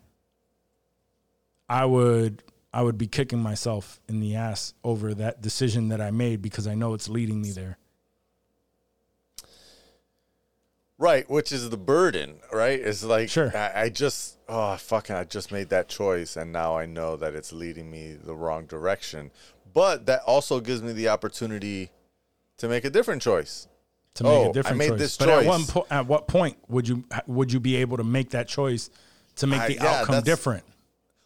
I 1.68 1.84
would 1.86 2.42
I 2.72 2.82
would 2.82 2.98
be 2.98 3.06
kicking 3.06 3.40
myself 3.40 4.00
in 4.08 4.20
the 4.20 4.36
ass 4.36 4.74
over 4.84 5.14
that 5.14 5.42
decision 5.42 5.88
that 5.88 6.00
I 6.00 6.10
made 6.10 6.42
because 6.42 6.66
I 6.66 6.74
know 6.74 6.94
it's 6.94 7.08
leading 7.08 7.42
me 7.42 7.50
there. 7.50 7.78
Right, 11.02 11.28
which 11.28 11.50
is 11.50 11.68
the 11.68 11.76
burden, 11.76 12.36
right? 12.52 12.78
It's 12.78 13.02
like 13.02 13.28
Sure. 13.28 13.50
I, 13.56 13.82
I 13.82 13.88
just 13.88 14.38
oh 14.48 14.76
fucking 14.76 15.16
I 15.16 15.24
just 15.24 15.50
made 15.50 15.68
that 15.70 15.88
choice 15.88 16.36
and 16.36 16.52
now 16.52 16.76
I 16.76 16.86
know 16.86 17.16
that 17.16 17.34
it's 17.34 17.52
leading 17.52 17.90
me 17.90 18.12
the 18.22 18.36
wrong 18.36 18.66
direction. 18.66 19.32
But 19.74 20.06
that 20.06 20.22
also 20.28 20.60
gives 20.60 20.80
me 20.80 20.92
the 20.92 21.08
opportunity 21.08 21.90
to 22.58 22.68
make 22.68 22.84
a 22.84 22.90
different 22.90 23.20
choice. 23.20 23.66
To 24.14 24.22
make 24.24 24.32
Oh, 24.32 24.44
I 24.44 24.50
a 24.50 24.52
different 24.52 24.78
made 24.78 24.88
choice. 24.90 24.98
this 25.00 25.16
but 25.16 25.28
at 25.28 25.44
one 25.44 25.64
po- 25.64 25.86
at 25.90 26.06
what 26.06 26.28
point 26.28 26.56
would 26.68 26.86
you 26.86 27.02
would 27.26 27.52
you 27.52 27.58
be 27.58 27.74
able 27.76 27.96
to 27.96 28.04
make 28.04 28.30
that 28.30 28.46
choice 28.46 28.88
to 29.36 29.48
make 29.48 29.60
I- 29.62 29.66
the 29.68 29.74
yeah, 29.74 29.86
outcome 30.02 30.22
different? 30.22 30.62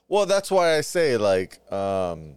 Well, 0.09 0.25
that's 0.25 0.51
why 0.51 0.77
I 0.79 0.81
say 0.81 1.19
like 1.19 1.61
um 1.71 2.37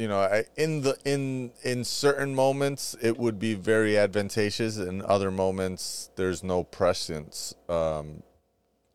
you 0.00 0.08
know, 0.08 0.20
I, 0.20 0.44
in 0.56 0.80
the 0.80 0.96
in 1.04 1.52
in 1.62 1.84
certain 1.84 2.34
moments 2.34 2.96
it 3.02 3.18
would 3.18 3.38
be 3.38 3.52
very 3.52 3.98
advantageous 3.98 4.78
in 4.78 5.02
other 5.02 5.30
moments 5.30 6.08
there's 6.16 6.42
no 6.42 6.64
prescience 6.64 7.54
um 7.68 8.22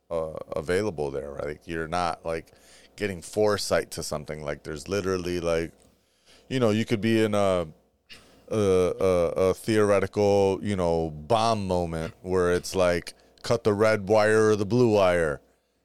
uh, 0.10 0.34
available 0.56 1.12
there, 1.12 1.32
right? 1.32 1.46
Like 1.46 1.62
you're 1.66 1.88
not 1.88 2.26
like 2.26 2.48
getting 2.96 3.22
foresight 3.22 3.92
to 3.92 4.02
something 4.02 4.44
like 4.44 4.64
there's 4.64 4.88
literally 4.88 5.40
like 5.40 5.72
you 6.50 6.60
know, 6.60 6.72
you 6.72 6.86
could 6.86 7.02
be 7.02 7.24
in 7.24 7.36
a 7.36 7.68
a, 8.50 8.58
a, 8.58 9.06
a 9.50 9.54
theoretical, 9.54 10.60
you 10.64 10.76
know, 10.76 11.12
bomb 11.12 11.68
moment 11.68 12.16
where 12.24 12.52
it's 12.52 12.74
like 12.74 13.14
cut 13.44 13.64
the 13.64 13.74
red 13.74 14.08
wire 14.08 14.50
or 14.50 14.56
the 14.56 14.66
blue 14.66 14.90
wire. 14.90 15.40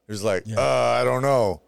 It's 0.09 0.23
like, 0.23 0.45
uh, 0.57 0.61
I 0.61 1.05
don't 1.05 1.23
know. 1.23 1.61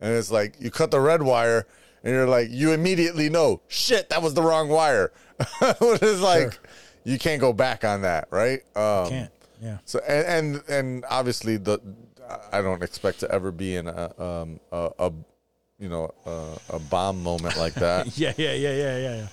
And 0.00 0.12
it's 0.12 0.32
like 0.32 0.56
you 0.58 0.72
cut 0.72 0.90
the 0.90 1.00
red 1.00 1.22
wire 1.22 1.66
and 2.06 2.14
you're 2.14 2.28
like, 2.28 2.48
you 2.50 2.70
immediately 2.72 3.28
know, 3.28 3.60
shit, 3.66 4.10
that 4.10 4.22
was 4.22 4.32
the 4.34 4.42
wrong 4.42 4.68
wire. 4.68 5.10
it's 5.60 6.20
like 6.20 6.52
Sure. 6.52 6.62
you 7.04 7.18
can't 7.18 7.40
go 7.40 7.52
back 7.52 7.84
on 7.84 8.02
that, 8.02 8.28
right? 8.30 8.60
Um, 8.76 9.08
Can't. 9.08 9.30
Yeah. 9.60 9.78
so 9.86 9.98
and, 10.06 10.26
and 10.56 10.68
and 10.68 11.04
obviously 11.10 11.56
the 11.56 11.80
I 12.52 12.60
don't 12.62 12.82
expect 12.82 13.20
to 13.20 13.30
ever 13.30 13.50
be 13.50 13.74
in 13.76 13.88
a 13.88 14.12
um 14.22 14.60
a, 14.70 14.90
a 14.98 15.12
you 15.78 15.88
know 15.88 16.12
a, 16.26 16.76
a 16.76 16.78
bomb 16.78 17.22
moment 17.22 17.56
like 17.56 17.74
that. 17.74 18.06
Yeah, 18.18 18.32
yeah, 18.36 18.52
yeah, 18.52 18.70
yeah, 18.72 18.98
yeah, 18.98 19.16
yeah. 19.16 19.26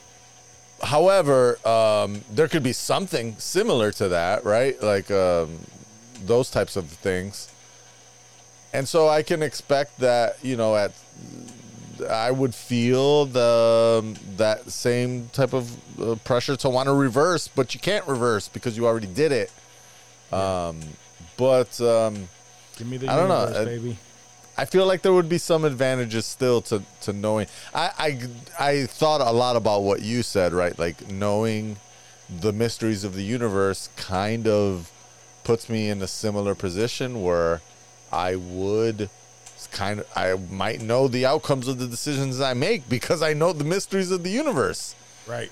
however, 0.87 1.59
um, 1.67 2.21
there 2.31 2.47
could 2.47 2.63
be 2.63 2.73
something 2.73 3.35
similar 3.37 3.91
to 3.93 4.09
that, 4.09 4.45
right? 4.45 4.81
Like 4.81 5.11
um, 5.11 5.59
those 6.25 6.49
types 6.49 6.75
of 6.75 6.87
things. 6.87 7.49
And 8.73 8.87
so 8.87 9.07
I 9.07 9.21
can 9.23 9.43
expect 9.43 9.99
that, 9.99 10.37
you 10.43 10.55
know, 10.57 10.75
at 10.75 10.91
I 12.09 12.31
would 12.31 12.55
feel 12.55 13.25
the 13.25 14.01
um, 14.03 14.15
that 14.37 14.69
same 14.71 15.29
type 15.29 15.53
of 15.53 15.99
uh, 16.01 16.15
pressure 16.23 16.55
to 16.57 16.69
want 16.69 16.87
to 16.87 16.93
reverse, 16.93 17.47
but 17.47 17.73
you 17.73 17.79
can't 17.79 18.07
reverse 18.07 18.47
because 18.47 18.75
you 18.77 18.87
already 18.87 19.07
did 19.07 19.31
it. 19.31 19.51
Um, 20.31 20.79
but 21.37 21.79
um, 21.81 22.27
Give 22.77 22.87
me 22.87 22.97
the 22.97 23.09
I 23.09 23.15
don't 23.15 23.29
know, 23.29 23.41
universe, 23.45 23.65
baby. 23.65 23.97
I 24.57 24.65
feel 24.65 24.85
like 24.85 25.01
there 25.01 25.13
would 25.13 25.29
be 25.29 25.37
some 25.37 25.65
advantages 25.65 26.25
still 26.25 26.61
to 26.63 26.83
to 27.01 27.13
knowing. 27.13 27.47
I, 27.73 27.91
I 28.59 28.69
I 28.71 28.85
thought 28.85 29.21
a 29.21 29.31
lot 29.31 29.55
about 29.55 29.81
what 29.83 30.01
you 30.01 30.23
said, 30.23 30.53
right? 30.53 30.77
Like 30.77 31.09
knowing 31.09 31.77
the 32.29 32.53
mysteries 32.53 33.03
of 33.03 33.15
the 33.15 33.23
universe 33.23 33.89
kind 33.95 34.47
of 34.47 34.91
puts 35.43 35.69
me 35.69 35.89
in 35.89 36.01
a 36.01 36.07
similar 36.07 36.55
position 36.55 37.21
where 37.21 37.61
I 38.11 38.35
would 38.35 39.09
kind 39.73 39.99
of 39.99 40.07
I 40.15 40.35
might 40.49 40.81
know 40.81 41.07
the 41.07 41.25
outcomes 41.25 41.67
of 41.67 41.77
the 41.79 41.87
decisions 41.87 42.39
I 42.39 42.53
make 42.53 42.87
because 42.87 43.21
I 43.21 43.33
know 43.33 43.51
the 43.51 43.65
mysteries 43.65 44.11
of 44.11 44.23
the 44.23 44.29
universe. 44.29 44.95
Right. 45.27 45.51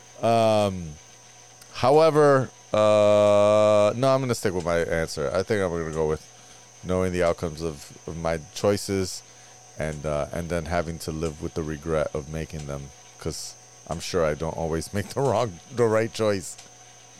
However, 1.74 2.50
uh, 2.74 3.92
no, 3.96 4.08
I'm 4.14 4.20
going 4.20 4.30
to 4.30 4.36
stick 4.36 4.54
with 4.54 4.66
my 4.66 4.80
answer. 4.80 5.30
I 5.34 5.44
think 5.44 5.62
I'm 5.62 5.70
going 5.70 5.88
to 5.88 5.94
go 5.94 6.08
with 6.08 6.26
knowing 6.84 7.12
the 7.12 7.24
outcomes 7.24 7.62
of, 7.62 7.92
of 8.08 8.18
my 8.18 8.40
choices, 8.54 9.24
and 9.78 10.06
uh, 10.06 10.28
and 10.32 10.50
then 10.50 10.66
having 10.66 11.00
to 11.00 11.12
live 11.12 11.42
with 11.42 11.54
the 11.54 11.64
regret 11.64 12.08
of 12.14 12.32
making 12.32 12.68
them, 12.68 12.84
because 13.18 13.56
I'm 13.88 14.00
sure 14.00 14.26
I 14.26 14.36
don't 14.36 14.56
always 14.56 14.94
make 14.94 15.10
the 15.10 15.22
wrong, 15.22 15.60
the 15.76 15.86
right 15.86 16.14
choice. 16.14 16.58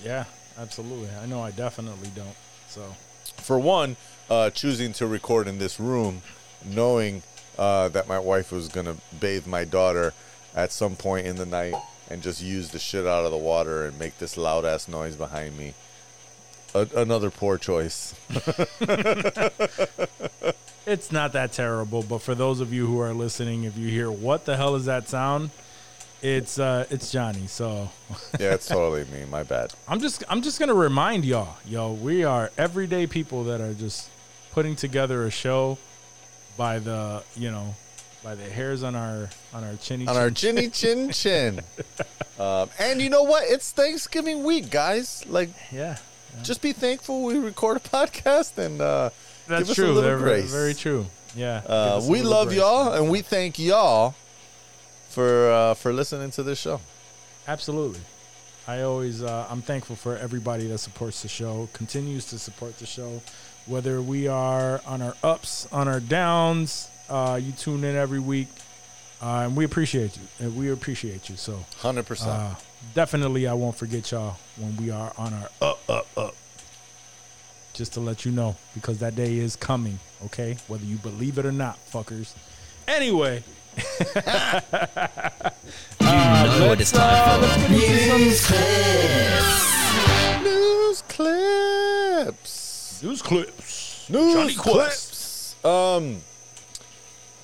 Yeah, 0.04 0.26
absolutely. 0.58 1.10
I 1.22 1.26
know 1.26 1.42
I 1.42 1.52
definitely 1.52 2.10
don't. 2.16 2.36
So 2.68 2.96
For 3.38 3.58
one, 3.60 3.98
uh, 4.30 4.50
choosing 4.52 4.94
to 4.94 5.08
record 5.08 5.48
in 5.48 5.58
this 5.58 5.80
room, 5.80 6.22
knowing 6.66 7.24
uh, 7.58 7.90
that 7.90 8.08
my 8.08 8.20
wife 8.20 8.52
was 8.52 8.68
going 8.68 8.86
to 8.86 8.96
bathe 9.20 9.46
my 9.48 9.64
daughter 9.64 10.14
at 10.56 10.72
some 10.72 10.96
point 10.96 11.28
in 11.28 11.36
the 11.36 11.46
night 11.46 11.76
and 12.10 12.22
just 12.22 12.42
use 12.42 12.72
the 12.72 12.80
shit 12.80 13.06
out 13.06 13.24
of 13.26 13.32
the 13.32 13.38
water 13.38 13.86
and 13.86 13.98
make 13.98 14.18
this 14.18 14.36
loud 14.36 14.66
ass 14.66 14.88
noise 14.88 15.16
behind 15.16 15.58
me. 15.58 15.74
A- 16.74 16.88
another 16.96 17.30
poor 17.30 17.58
choice. 17.58 18.14
it's 20.86 21.12
not 21.12 21.34
that 21.34 21.52
terrible, 21.54 22.04
but 22.04 22.22
for 22.22 22.36
those 22.36 22.60
of 22.60 22.74
you 22.74 22.88
who 22.88 23.00
are 23.00 23.14
listening, 23.14 23.64
if 23.64 23.78
you 23.78 23.90
hear 23.90 24.12
what 24.12 24.46
the 24.46 24.58
hell 24.58 24.76
is 24.76 24.86
that 24.86 25.08
sound? 25.08 25.52
It's 26.22 26.60
uh 26.60 26.86
it's 26.92 27.12
Johnny. 27.12 27.48
So 27.48 27.90
Yeah, 28.40 28.54
it's 28.54 28.68
totally 28.68 29.06
me. 29.06 29.26
My 29.30 29.44
bad. 29.44 29.74
I'm 29.88 30.00
just 30.00 30.24
I'm 30.30 30.42
just 30.42 30.60
gonna 30.60 30.74
remind 30.74 31.26
y'all, 31.26 31.56
yo, 31.66 31.94
we 31.94 32.24
are 32.24 32.52
everyday 32.58 33.08
people 33.08 33.44
that 33.46 33.60
are 33.60 33.74
just 33.74 34.10
putting 34.52 34.76
together 34.76 35.26
a 35.26 35.32
show 35.32 35.78
by 36.58 36.80
the 36.80 37.24
you 37.36 37.52
know 37.52 37.76
by 38.24 38.36
the 38.36 38.44
hairs 38.44 38.84
on 38.84 38.96
our 38.96 39.30
on 39.54 39.64
our 39.64 39.76
chinny 39.78 40.08
On 40.08 40.16
our 40.16 40.30
chin. 40.32 40.56
chinny 40.56 40.70
chin 40.70 41.12
chin. 41.12 41.62
Um, 42.40 42.70
and 42.80 43.02
you 43.02 43.10
know 43.10 43.24
what? 43.24 43.44
It's 43.48 43.72
Thanksgiving 43.72 44.44
week, 44.44 44.70
guys. 44.72 45.24
Like, 45.28 45.50
yeah. 45.72 45.98
just 46.44 46.62
be 46.62 46.72
thankful 46.74 47.24
we 47.24 47.38
record 47.38 47.78
a 47.78 47.80
podcast 47.98 48.58
and 48.58 48.82
uh, 48.82 49.10
That's 49.48 49.62
give 49.64 49.70
us 49.72 49.76
true. 49.76 49.86
a 49.86 49.88
little 49.88 50.02
They're 50.02 50.18
very, 50.18 50.42
very 50.44 50.74
true. 50.74 51.06
Yeah. 51.36 51.62
Uh, 51.66 52.02
we 52.10 52.22
love 52.22 52.48
grace. 52.48 52.60
y'all, 52.60 52.94
and 52.94 53.10
we 53.10 53.22
thank 53.22 53.58
y'all 53.60 54.16
for 55.10 55.52
uh, 55.52 55.74
for 55.76 55.94
listening 55.94 56.32
to 56.32 56.44
this 56.44 56.60
show. 56.60 56.82
Absolutely. 57.48 58.02
I 58.68 58.82
always 58.82 59.22
uh, 59.24 59.48
I'm 59.50 59.62
thankful 59.62 59.96
for 59.96 60.16
everybody 60.18 60.68
that 60.68 60.78
supports 60.78 61.22
the 61.24 61.28
show, 61.28 61.70
continues 61.74 62.26
to 62.26 62.40
support 62.40 62.78
the 62.80 62.86
show, 62.86 63.22
whether 63.72 64.02
we 64.02 64.28
are 64.28 64.82
on 64.86 65.02
our 65.02 65.16
ups, 65.24 65.66
on 65.72 65.88
our 65.88 66.02
downs. 66.02 66.90
Uh, 67.10 67.40
you 67.42 67.52
tune 67.54 67.84
in 67.86 67.96
every 67.96 68.20
week, 68.20 68.50
uh, 69.22 69.44
and 69.46 69.56
we 69.56 69.64
appreciate 69.66 70.16
you. 70.18 70.24
And 70.40 70.56
we 70.58 70.70
appreciate 70.72 71.30
you. 71.30 71.38
So 71.38 71.66
Hundred 71.78 72.06
percent. 72.06 72.30
uh, 72.32 72.56
definitely, 72.94 73.48
I 73.48 73.54
won't 73.54 73.76
forget 73.78 74.12
y'all 74.12 74.38
when 74.58 74.76
we 74.78 74.92
are 74.92 75.14
on 75.18 75.34
our 75.34 75.50
up, 75.62 75.80
up, 75.90 76.08
up. 76.18 76.36
Just 77.74 77.94
to 77.94 78.02
let 78.02 78.26
you 78.26 78.32
know, 78.32 78.58
because 78.74 79.00
that 79.00 79.16
day 79.16 79.38
is 79.38 79.56
coming. 79.56 80.00
Okay, 80.26 80.58
whether 80.68 80.84
you 80.86 80.98
believe 80.98 81.38
it 81.38 81.46
or 81.46 81.52
not, 81.54 81.80
fuckers. 81.90 82.34
Anyway, 82.88 83.42
You 86.02 86.58
know 86.60 86.68
what 86.68 86.82
it's 86.82 86.92
time 86.92 87.42
for. 87.42 87.72
News 87.72 88.46
clips. 88.46 90.44
news 90.44 91.02
clips. 91.08 92.61
News 93.04 93.22
clips. 93.22 94.10
News 94.10 94.34
Johnny 94.34 94.56
clips. 94.56 95.56
Um. 95.64 96.22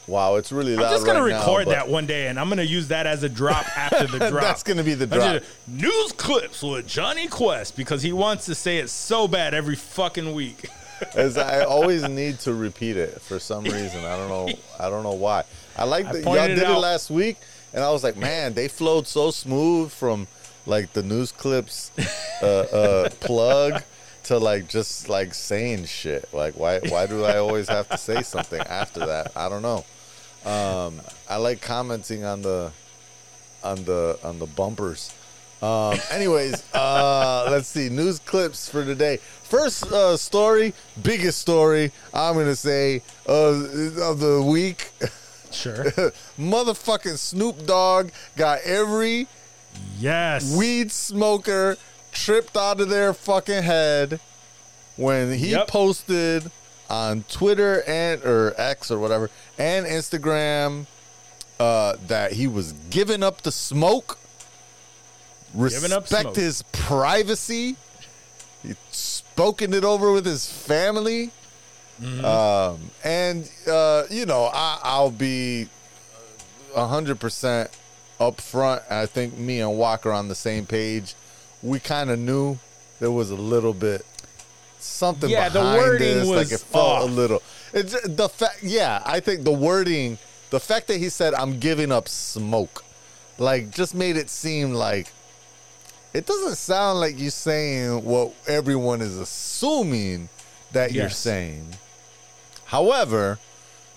Wow, 0.08 0.36
it's 0.38 0.54
really 0.54 0.76
loud. 0.76 0.86
I'm 0.86 0.92
just 0.94 1.06
gonna 1.06 1.22
right 1.22 1.34
record 1.34 1.66
but 1.66 1.72
that 1.72 1.90
one 1.90 2.06
day, 2.06 2.28
and 2.28 2.40
I'm 2.40 2.48
gonna 2.48 2.64
use 2.64 2.88
that 2.88 3.06
as 3.06 3.24
a 3.24 3.30
drop 3.30 3.66
after 3.78 4.08
the 4.08 4.30
drop. 4.30 4.42
That's 4.42 4.64
gonna 4.64 4.84
be 4.84 4.94
the 4.94 5.06
drop. 5.08 5.42
just- 5.42 5.46
news 5.68 6.14
clips 6.14 6.64
with 6.64 6.88
Johnny 6.88 7.28
Kuest 7.28 7.76
because 7.76 8.02
he 8.02 8.14
wants 8.14 8.46
to 8.46 8.56
say 8.56 8.78
it 8.78 8.90
so 8.90 9.28
bad 9.28 9.54
every 9.54 9.76
fucking 9.76 10.34
week. 10.34 10.70
As 11.14 11.38
I 11.38 11.64
always 11.64 12.02
need 12.10 12.40
to 12.40 12.56
repeat 12.56 12.98
it 12.98 13.22
for 13.22 13.38
some 13.38 13.66
reason. 13.66 14.04
I 14.04 14.18
don't 14.18 14.30
know. 14.30 14.50
I 14.80 14.90
don't 14.90 15.04
know 15.04 15.14
why. 15.14 15.44
I 15.76 15.84
like 15.84 16.12
that 16.12 16.24
y'all 16.24 16.48
did 16.48 16.58
it 16.58 16.68
it 16.68 16.70
last 16.70 17.12
week, 17.12 17.38
and 17.72 17.84
I 17.84 17.92
was 17.92 18.04
like, 18.04 18.18
man, 18.18 18.56
they 18.56 18.68
flowed 18.68 19.06
so 19.06 19.30
smooth 19.30 19.92
from 19.92 20.26
like 20.66 20.94
the 20.94 21.04
news 21.04 21.32
clips 21.32 21.92
uh, 22.42 22.46
uh, 22.46 23.10
plug 23.20 23.84
to 24.28 24.38
like 24.38 24.68
just 24.68 25.10
like 25.10 25.34
saying 25.34 25.86
shit. 25.86 26.34
Like, 26.34 26.56
why? 26.56 26.80
Why 26.80 27.08
do 27.08 27.24
I 27.24 27.38
always 27.38 27.70
have 27.70 27.90
to 27.90 27.98
say 27.98 28.22
something 28.22 28.60
after 28.60 29.06
that? 29.06 29.32
I 29.36 29.50
don't 29.50 29.62
know. 29.62 29.86
Um, 30.46 31.02
I 31.30 31.38
like 31.38 31.62
commenting 31.62 32.24
on 32.24 32.42
the 32.42 32.72
on 33.64 33.84
the 33.86 34.20
on 34.24 34.40
the 34.40 34.46
bumpers. 34.46 35.14
Um, 35.62 35.98
anyways, 36.12 36.64
uh, 36.74 37.48
let's 37.50 37.68
see 37.68 37.90
news 37.90 38.20
clips 38.20 38.70
for 38.70 38.86
today. 38.86 39.18
First 39.18 39.88
uh, 39.88 40.16
story, 40.18 40.74
biggest 41.02 41.40
story. 41.40 41.92
I'm 42.14 42.36
gonna 42.36 42.56
say 42.56 43.02
uh, 43.28 43.34
of 44.02 44.20
the 44.20 44.46
week. 44.46 44.92
Sure. 45.52 45.86
Motherfucking 46.38 47.18
Snoop 47.18 47.66
Dogg 47.66 48.10
got 48.36 48.60
every 48.64 49.28
yes. 49.98 50.56
weed 50.56 50.92
smoker 50.92 51.78
tripped 52.26 52.58
out 52.58 52.82
of 52.82 52.90
their 52.90 53.14
fucking 53.14 53.64
head 53.64 54.20
when 54.96 55.34
he 55.38 55.50
Yep. 55.52 55.68
posted 55.68 56.52
on 56.90 57.24
Twitter 57.30 57.84
and 57.88 58.24
or 58.24 58.54
X 58.58 58.90
or 58.90 58.98
whatever 59.00 59.30
and 59.58 59.86
Instagram 59.86 60.86
uh, 61.60 61.96
that 62.08 62.34
he 62.34 62.48
was 62.48 62.74
giving 62.90 63.24
up 63.24 63.42
the 63.42 63.52
smoke, 63.52 64.18
respect 65.54 66.08
smoke. 66.08 66.36
his 66.36 66.64
privacy. 66.72 67.76
He 68.64 68.74
spoken 68.92 69.74
it 69.74 69.84
over 69.84 70.12
with 70.12 70.26
his 70.26 70.50
family. 70.50 71.32
Mm-hmm. 72.02 72.26
Um, 72.26 72.92
and 73.04 73.50
uh, 73.70 74.04
you 74.10 74.26
know, 74.26 74.50
I, 74.54 74.80
I'll 74.84 75.12
be 75.12 75.68
hundred 76.76 77.20
percent 77.20 77.72
up 78.20 78.40
front. 78.40 78.84
I 78.90 79.06
think 79.08 79.38
me 79.38 79.60
and 79.62 79.78
Walker 79.78 80.12
on 80.12 80.28
the 80.28 80.36
same 80.36 80.66
page. 80.66 81.16
We 81.64 81.80
kind 81.80 82.10
of 82.10 82.20
knew 82.20 82.60
there 83.00 83.12
was 83.12 83.32
a 83.32 83.36
little 83.36 83.74
bit 83.74 84.06
something 84.80 85.30
Yeah, 85.30 85.50
the 85.50 85.62
wording 85.62 86.00
this. 86.20 86.28
like 86.28 86.38
was 86.38 86.52
it 86.54 86.60
felt 86.60 87.10
a 87.10 87.12
little. 87.12 87.42
It's 87.74 88.00
the 88.08 88.30
fact. 88.30 88.64
Yeah, 88.64 89.02
I 89.06 89.20
think 89.20 89.44
the 89.44 89.52
wording, 89.52 90.18
the 90.50 90.60
fact 90.60 90.88
that 90.88 90.98
he 90.98 91.10
said, 91.10 91.34
"I'm 91.34 91.60
giving 91.60 91.92
up 91.92 92.08
smoke," 92.08 92.84
like 93.38 93.72
just 93.72 93.94
made 93.96 94.18
it 94.18 94.30
seem 94.30 94.74
like. 94.74 95.12
It 96.14 96.26
doesn't 96.26 96.56
sound 96.56 97.00
like 97.00 97.20
you're 97.20 97.30
saying 97.30 98.04
what 98.04 98.34
everyone 98.48 99.02
is 99.02 99.18
assuming 99.18 100.30
that 100.72 100.92
you're 100.92 101.10
saying. 101.10 101.76
However, 102.66 103.38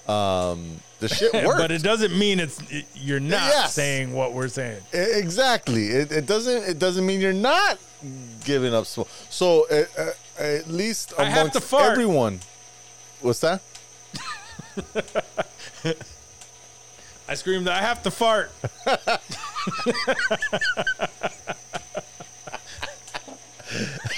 um, 0.06 0.80
the 1.01 1.09
shit 1.09 1.32
worked. 1.46 1.59
but 1.59 1.70
it 1.72 1.82
doesn't 1.82 2.16
mean 2.16 2.38
it's 2.40 2.61
it- 2.70 2.86
you're 2.94 3.20
not 3.20 3.48
Yes. 3.51 3.74
saying 3.74 4.12
what 4.12 4.32
we're 4.32 4.48
saying. 4.48 4.80
Exactly. 4.92 5.88
It, 5.88 6.12
it 6.12 6.26
doesn't. 6.26 6.62
It 6.68 6.78
doesn't 6.78 7.05
mean 7.05 7.20
you're 7.20 7.32
not 7.32 7.78
giving 8.44 8.72
up 8.74 8.86
smoke. 8.86 9.09
So 9.28 9.66
uh, 9.70 9.84
at 10.38 10.68
least 10.68 11.12
amongst 11.18 11.72
everyone, 11.74 12.40
what's 13.20 13.40
that? 13.40 13.61
I 17.28 17.34
screamed, 17.34 17.68
I 17.68 17.80
have 17.80 18.03
to 18.05 18.11
fart. 18.11 18.51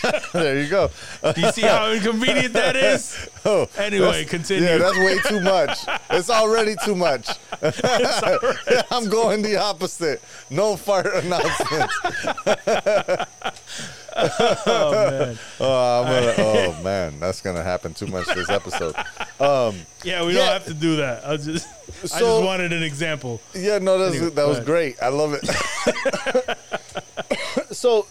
There 0.32 0.60
you 0.60 0.68
go. 0.68 0.90
Do 1.34 1.40
you 1.40 1.52
see 1.52 1.62
how 1.62 1.90
inconvenient 1.92 2.52
that 2.54 2.76
is? 2.76 3.28
Oh, 3.44 3.68
Anyway, 3.76 4.24
continue. 4.24 4.62
Yeah, 4.68 4.78
that's 4.78 4.96
way 4.98 5.18
too 5.26 5.40
much. 5.40 5.76
It's 6.10 6.30
already 6.30 6.76
too 6.84 6.94
much. 6.94 7.28
I'm 8.92 9.08
going 9.08 9.42
the 9.42 9.56
opposite. 9.60 10.22
No 10.48 10.76
fart 10.76 11.06
announcements. 11.06 11.92
oh 14.14 14.92
man. 14.92 15.38
Oh, 15.58 16.02
I'm 16.02 16.06
gonna, 16.12 16.34
oh 16.38 16.82
man, 16.84 17.18
that's 17.18 17.40
gonna 17.40 17.62
happen 17.64 17.94
too 17.94 18.06
much 18.06 18.26
this 18.28 18.48
episode. 18.48 18.94
Um, 19.40 19.74
Yeah, 20.04 20.24
we 20.24 20.34
Yeah. 20.34 20.38
don't 20.44 20.52
have 20.52 20.64
to 20.66 20.74
do 20.74 20.96
that. 20.96 21.26
I 21.26 21.36
just 21.36 21.66
I 22.14 22.20
just 22.20 22.44
wanted 22.44 22.72
an 22.72 22.82
example. 22.84 23.40
yeah, 23.54 23.78
no, 23.78 23.98
that's, 23.98 24.14
Anyway, 24.16 24.30
that 24.34 24.46
was 24.46 24.60
great. 24.60 25.02
I 25.02 25.08
love 25.08 25.34
it. 25.34 25.44
so, 27.74 28.06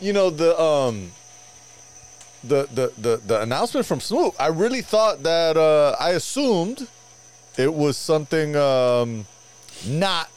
you 0.00 0.12
know 0.12 0.30
the 0.30 0.60
um, 0.60 1.12
the 2.46 2.68
the 2.74 2.92
the 3.00 3.16
the 3.26 3.40
announcement 3.42 3.86
from 3.86 4.00
Snoop. 4.00 4.34
I 4.38 4.48
really 4.48 4.82
thought 4.82 5.22
that 5.22 5.56
uh, 5.56 5.96
I 5.98 6.10
assumed 6.10 6.86
it 7.56 7.72
was 7.72 7.96
something 7.96 8.56
um, 8.56 9.26
not 9.86 10.28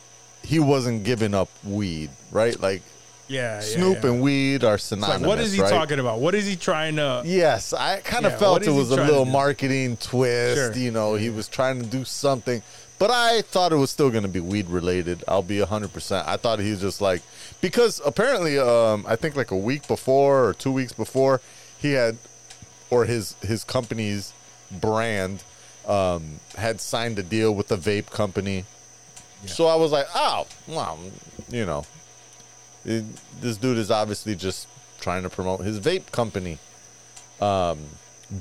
he 0.44 0.60
wasn't 0.60 1.04
giving 1.04 1.34
up 1.34 1.50
weed, 1.64 2.10
right? 2.32 2.60
Like 2.60 2.82
Yeah, 3.28 3.56
yeah, 3.56 3.60
Snoop 3.60 4.04
yeah. 4.04 4.10
and 4.12 4.22
weed 4.22 4.64
are 4.64 4.78
synonymous. 4.78 5.22
like, 5.22 5.28
what 5.28 5.40
is 5.40 5.52
he 5.52 5.62
right? 5.62 5.70
talking 5.70 6.00
about? 6.00 6.20
What 6.20 6.34
is 6.36 6.46
he 6.46 6.56
trying 6.56 6.96
to? 6.98 7.22
Yes, 7.26 7.74
I 7.74 8.00
kind 8.00 8.26
of 8.26 8.34
Yeah, 8.34 8.38
felt 8.38 8.66
it 8.66 8.72
was 8.72 8.92
a 8.92 8.96
little 8.96 9.26
marketing 9.26 9.98
twist. 9.98 10.56
Sure. 10.58 10.74
You 10.74 10.92
know, 10.92 11.16
he 11.16 11.30
was 11.30 11.48
trying 11.50 11.82
to 11.82 11.86
do 11.86 12.06
something, 12.06 12.62
but 13.00 13.12
I 13.12 13.42
thought 13.42 13.74
it 13.74 13.76
was 13.76 13.92
still 13.92 14.10
going 14.10 14.24
to 14.24 14.30
be 14.30 14.40
weed 14.40 14.68
related. 14.70 15.24
I'll 15.28 15.42
be 15.44 15.60
hundred 15.60 15.92
percent. 15.92 16.26
I 16.28 16.38
thought 16.38 16.60
he 16.60 16.72
was 16.72 16.80
just 16.82 17.02
like 17.02 17.22
because 17.60 18.00
apparently, 18.06 18.58
um, 18.58 19.04
I 19.08 19.16
think 19.18 19.36
like 19.36 19.52
a 19.52 19.58
week 19.58 19.86
before 19.88 20.46
or 20.48 20.54
two 20.54 20.72
weeks 20.72 20.94
before, 20.94 21.42
he 21.80 21.94
had 21.94 22.18
or 22.90 23.06
his 23.06 23.36
his 23.42 23.64
company's 23.64 24.34
brand 24.72 25.44
um, 25.88 26.40
had 26.58 26.82
signed 26.82 27.18
a 27.20 27.24
deal 27.24 27.54
with 27.54 27.72
a 27.72 27.78
vape 27.78 28.10
company. 28.12 28.66
So 29.46 29.68
I 29.68 29.76
was 29.76 29.92
like, 29.92 30.08
oh, 30.16 30.48
well, 30.68 30.98
you 31.50 31.66
know, 31.66 31.86
it- 32.86 33.06
this 33.40 33.58
dude 33.58 33.78
is 33.78 33.92
obviously 33.92 34.36
just 34.36 34.68
trying 35.00 35.24
to 35.24 35.30
promote 35.30 35.62
his 35.62 35.80
vape 35.80 36.12
company. 36.12 36.58
Um, 37.40 37.78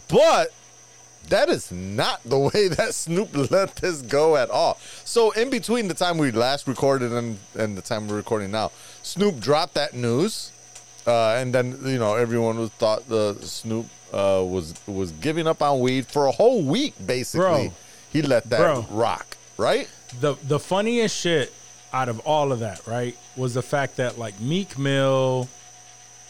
but 0.08 0.52
that 1.28 1.48
is 1.50 1.70
not 1.70 2.22
the 2.24 2.38
way 2.54 2.68
that 2.68 2.94
Snoop 2.94 3.50
let 3.50 3.76
this 3.76 4.00
go 4.02 4.36
at 4.36 4.48
all. 4.50 4.78
So 5.04 5.32
in 5.32 5.50
between 5.50 5.88
the 5.88 5.94
time 5.94 6.16
we 6.18 6.30
last 6.32 6.66
recorded 6.66 7.12
and, 7.12 7.38
and 7.54 7.76
the 7.76 7.82
time 7.82 8.08
we're 8.08 8.16
recording 8.16 8.50
now, 8.50 8.72
Snoop 9.02 9.38
dropped 9.38 9.74
that 9.74 9.92
news, 9.92 10.50
uh, 11.06 11.36
and 11.38 11.54
then 11.54 11.78
you 11.84 11.98
know 11.98 12.14
everyone 12.14 12.58
was 12.58 12.70
thought 12.70 13.08
the 13.08 13.34
Snoop 13.42 13.86
uh, 14.12 14.42
was 14.46 14.74
was 14.86 15.12
giving 15.12 15.46
up 15.46 15.62
on 15.62 15.80
weed 15.80 16.06
for 16.06 16.26
a 16.26 16.32
whole 16.32 16.62
week. 16.62 16.94
Basically, 17.04 17.40
Bro. 17.68 17.72
he 18.12 18.22
let 18.22 18.48
that 18.50 18.58
Bro. 18.58 18.86
rock. 18.90 19.36
Right? 19.56 19.88
the 20.20 20.36
the 20.46 20.58
funniest 20.58 21.16
shit 21.16 21.52
out 21.92 22.08
of 22.08 22.20
all 22.20 22.52
of 22.52 22.60
that, 22.60 22.86
right, 22.86 23.16
was 23.36 23.54
the 23.54 23.62
fact 23.62 23.96
that 23.96 24.18
like 24.18 24.38
Meek 24.40 24.78
Mill, 24.78 25.48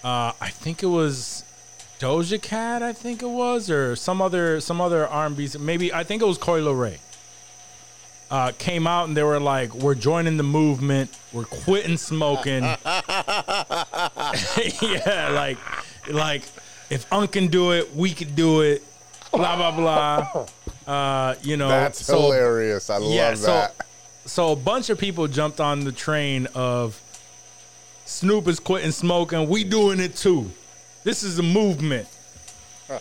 uh, 0.04 0.32
I 0.40 0.50
think 0.50 0.82
it 0.82 0.86
was 0.86 1.44
Doja 1.98 2.40
Cat, 2.40 2.82
I 2.82 2.92
think 2.92 3.22
it 3.22 3.28
was, 3.28 3.70
or 3.70 3.96
some 3.96 4.20
other 4.20 4.60
some 4.60 4.80
other 4.80 5.06
R 5.06 5.26
and 5.26 5.36
B, 5.36 5.48
maybe 5.58 5.92
I 5.92 6.04
think 6.04 6.22
it 6.22 6.26
was 6.26 6.38
Coi 6.38 6.60
Leray. 6.60 6.98
Uh, 8.28 8.50
came 8.58 8.86
out 8.88 9.06
and 9.06 9.16
they 9.16 9.22
were 9.22 9.38
like, 9.38 9.72
"We're 9.74 9.94
joining 9.94 10.36
the 10.36 10.42
movement. 10.42 11.16
We're 11.32 11.44
quitting 11.44 11.96
smoking." 11.96 12.64
yeah, 14.82 15.30
like, 15.32 15.58
like 16.08 16.42
if 16.90 17.06
Unc 17.12 17.30
can 17.32 17.46
do 17.46 17.72
it, 17.72 17.94
we 17.94 18.12
could 18.12 18.34
do 18.34 18.62
it. 18.62 18.82
Blah 19.32 19.56
blah 19.56 19.70
blah. 19.70 20.46
Uh, 20.92 21.34
you 21.42 21.56
know, 21.56 21.68
That's 21.68 22.04
so- 22.04 22.20
hilarious. 22.20 22.90
I 22.90 22.98
yeah, 22.98 23.28
love 23.28 23.38
so 23.38 23.46
that. 23.46 23.74
so 24.24 24.52
a 24.52 24.56
bunch 24.56 24.90
of 24.90 24.98
people 24.98 25.26
jumped 25.28 25.60
on 25.60 25.84
the 25.84 25.92
train 25.92 26.46
of 26.54 27.00
Snoop 28.06 28.46
is 28.48 28.60
quitting 28.60 28.92
smoking. 28.92 29.48
We 29.48 29.64
doing 29.64 30.00
it 30.00 30.16
too. 30.16 30.50
This 31.04 31.22
is 31.22 31.38
a 31.38 31.42
movement. 31.42 32.08
and 32.88 32.98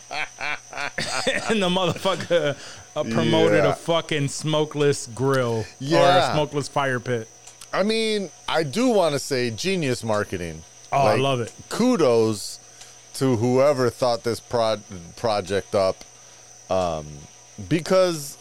the 1.61 1.69
motherfucker 1.69 2.57
uh, 2.96 3.04
promoted 3.04 3.64
Yeah. 3.64 3.72
a 3.72 3.76
fucking 3.76 4.28
smokeless 4.30 5.08
grill 5.14 5.66
or 5.91 6.00
a 6.00 6.30
smokeless 6.34 6.68
fire 6.68 7.00
pit. 7.00 7.28
I 7.74 7.84
mean, 7.84 8.30
I 8.48 8.64
do 8.64 8.89
want 8.89 9.14
to 9.14 9.20
say 9.20 9.50
genius 9.52 10.04
marketing. 10.04 10.64
Oh, 10.93 11.00
I 11.00 11.16
love 11.16 11.41
it. 11.41 11.52
Kudos 11.70 12.60
to 13.16 13.36
whoever 13.36 13.89
thought 13.89 14.24
this 14.24 14.39
pro- 14.39 14.80
project 15.18 15.76
up, 15.76 16.04
um, 16.70 17.06
because 17.68 18.38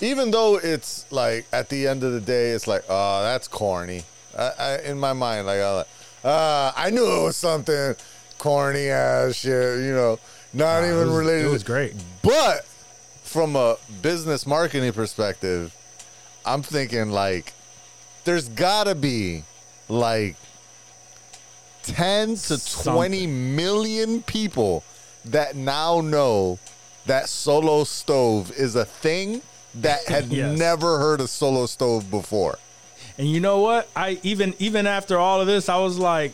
even 0.00 0.30
though 0.30 0.56
it's 0.56 1.06
like 1.12 1.46
at 1.52 1.68
the 1.68 1.86
end 1.86 2.02
of 2.02 2.12
the 2.12 2.20
day, 2.20 2.50
it's 2.50 2.66
like, 2.66 2.84
oh, 2.88 3.22
that's 3.22 3.46
corny. 3.48 4.02
I, 4.36 4.50
I, 4.58 4.78
in 4.82 4.98
my 4.98 5.12
mind, 5.12 5.46
like, 5.46 5.60
uh, 5.60 6.72
I 6.76 6.90
knew 6.90 7.06
it 7.06 7.22
was 7.22 7.36
something 7.36 7.94
corny 8.38 8.88
ass 8.88 9.36
shit. 9.36 9.78
You 9.80 9.94
know, 9.94 10.18
not 10.52 10.80
Nah, 10.80 10.86
even 10.86 11.06
was- 11.08 11.16
related. 11.16 11.46
It 11.46 11.50
was 11.50 11.62
great. 11.64 11.94
But 12.22 12.66
from 13.26 13.56
a 13.56 13.76
business 14.02 14.46
marketing 14.46 14.92
perspective, 14.92 15.74
I'm 16.44 16.62
thinking 16.62 17.10
like 17.10 17.52
there's 18.24 18.48
gotta 18.48 18.94
be 18.94 19.42
like 19.88 20.36
10 21.84 22.30
to 22.30 22.36
Something. 22.58 22.92
20 22.94 23.26
million 23.26 24.22
people 24.22 24.82
that 25.24 25.54
now 25.56 26.00
know 26.00 26.58
that 27.06 27.28
solo 27.28 27.84
stove 27.84 28.50
is 28.52 28.74
a 28.74 28.84
thing 28.84 29.42
that 29.74 30.04
had 30.08 30.26
Yes. 30.26 30.58
never 30.58 30.98
heard 30.98 31.20
of 31.20 31.30
solo 31.30 31.66
stove 31.66 32.10
before. 32.10 32.58
And 33.18 33.28
you 33.28 33.40
know 33.40 33.58
what? 33.60 33.88
I 33.94 34.18
even 34.22 34.54
even 34.58 34.86
after 34.86 35.18
all 35.18 35.40
of 35.40 35.46
this, 35.46 35.68
I 35.68 35.78
was 35.78 35.98
like, 35.98 36.32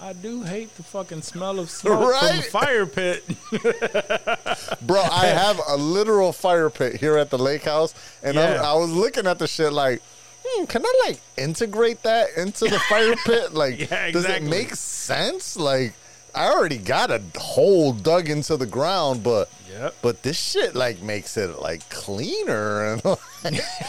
I 0.00 0.12
do 0.12 0.42
hate 0.42 0.74
the 0.76 0.82
fucking 0.84 1.22
smell 1.22 1.58
of 1.58 1.70
smoke 1.78 1.98
from 2.00 2.10
Right? 2.10 2.38
a 2.38 2.50
fire 2.50 2.86
pit. 2.86 3.24
Bro, 4.82 5.02
I 5.02 5.26
have 5.26 5.60
a 5.68 5.76
literal 5.76 6.32
fire 6.32 6.70
pit 6.70 6.96
here 6.96 7.16
at 7.16 7.30
the 7.30 7.38
lake 7.38 7.64
house, 7.64 7.94
and 8.22 8.36
Yeah. 8.36 8.62
I, 8.62 8.70
I 8.70 8.74
was 8.74 8.90
looking 8.92 9.26
at 9.26 9.38
the 9.38 9.46
shit 9.48 9.72
like, 9.72 10.00
hmm, 10.46 10.64
can 10.66 10.84
I 10.84 10.92
like 11.08 11.20
integrate 11.36 12.02
that 12.04 12.28
into 12.36 12.66
the 12.66 12.78
fire 12.88 13.16
pit? 13.24 13.54
Like, 13.54 13.90
Yeah, 13.90 14.10
does 14.12 14.24
it 14.24 14.42
make 14.42 14.74
sense? 14.76 15.56
Like, 15.56 15.94
I 16.34 16.46
already 16.48 16.78
got 16.78 17.10
a 17.10 17.20
hole 17.36 17.92
dug 17.92 18.28
into 18.28 18.56
the 18.56 18.66
ground, 18.66 19.22
but 19.22 19.50
Yep. 19.70 19.94
but 20.00 20.22
this 20.22 20.38
shit 20.38 20.74
like 20.74 21.02
makes 21.02 21.36
it 21.36 21.60
like 21.60 21.86
cleaner 21.90 22.84
and 22.94 23.04
like, 23.04 23.18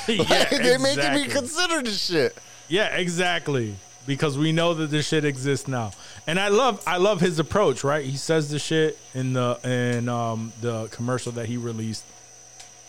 Yeah, 0.07 0.45
they 0.49 0.77
make 0.77 0.97
exactly. 0.97 1.21
me 1.23 1.27
consider 1.29 1.81
this 1.81 2.03
shit. 2.05 2.37
Yeah, 2.67 2.95
exactly. 2.97 3.75
Because 4.09 4.39
we 4.39 4.51
know 4.51 4.73
that 4.73 4.87
this 4.87 5.07
shit 5.07 5.23
exists 5.23 5.67
now, 5.67 5.91
and 6.25 6.39
I 6.39 6.47
love 6.47 6.81
I 6.87 6.97
love 6.97 7.21
his 7.21 7.37
approach. 7.37 7.83
Right, 7.83 8.03
he 8.03 8.17
says 8.17 8.49
the 8.49 8.57
shit 8.57 8.97
in 9.13 9.33
the 9.33 9.59
in 9.63 10.09
um 10.09 10.51
the 10.61 10.87
commercial 10.87 11.31
that 11.33 11.45
he 11.45 11.57
released. 11.57 12.03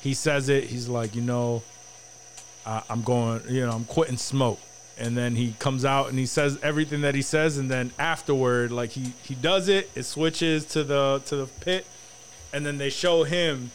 He 0.00 0.14
says 0.14 0.48
it. 0.48 0.64
He's 0.64 0.88
like, 0.88 1.14
you 1.14 1.20
know, 1.20 1.62
I, 2.64 2.82
I'm 2.88 3.02
going. 3.02 3.42
You 3.50 3.66
know, 3.66 3.72
I'm 3.72 3.84
quitting 3.84 4.16
smoke. 4.16 4.60
And 4.96 5.14
then 5.14 5.34
he 5.36 5.52
comes 5.58 5.84
out 5.84 6.08
and 6.08 6.18
he 6.18 6.24
says 6.24 6.58
everything 6.62 7.02
that 7.02 7.14
he 7.14 7.20
says, 7.20 7.58
and 7.58 7.70
then 7.70 7.92
afterward, 7.98 8.72
like 8.72 8.92
he 8.92 9.12
he 9.22 9.34
does 9.34 9.68
it. 9.68 9.90
It 9.94 10.04
switches 10.04 10.64
to 10.68 10.82
the 10.84 11.20
to 11.26 11.36
the 11.36 11.46
pit, 11.46 11.84
and 12.54 12.64
then 12.64 12.78
they 12.78 12.88
show 12.88 13.24
him 13.24 13.72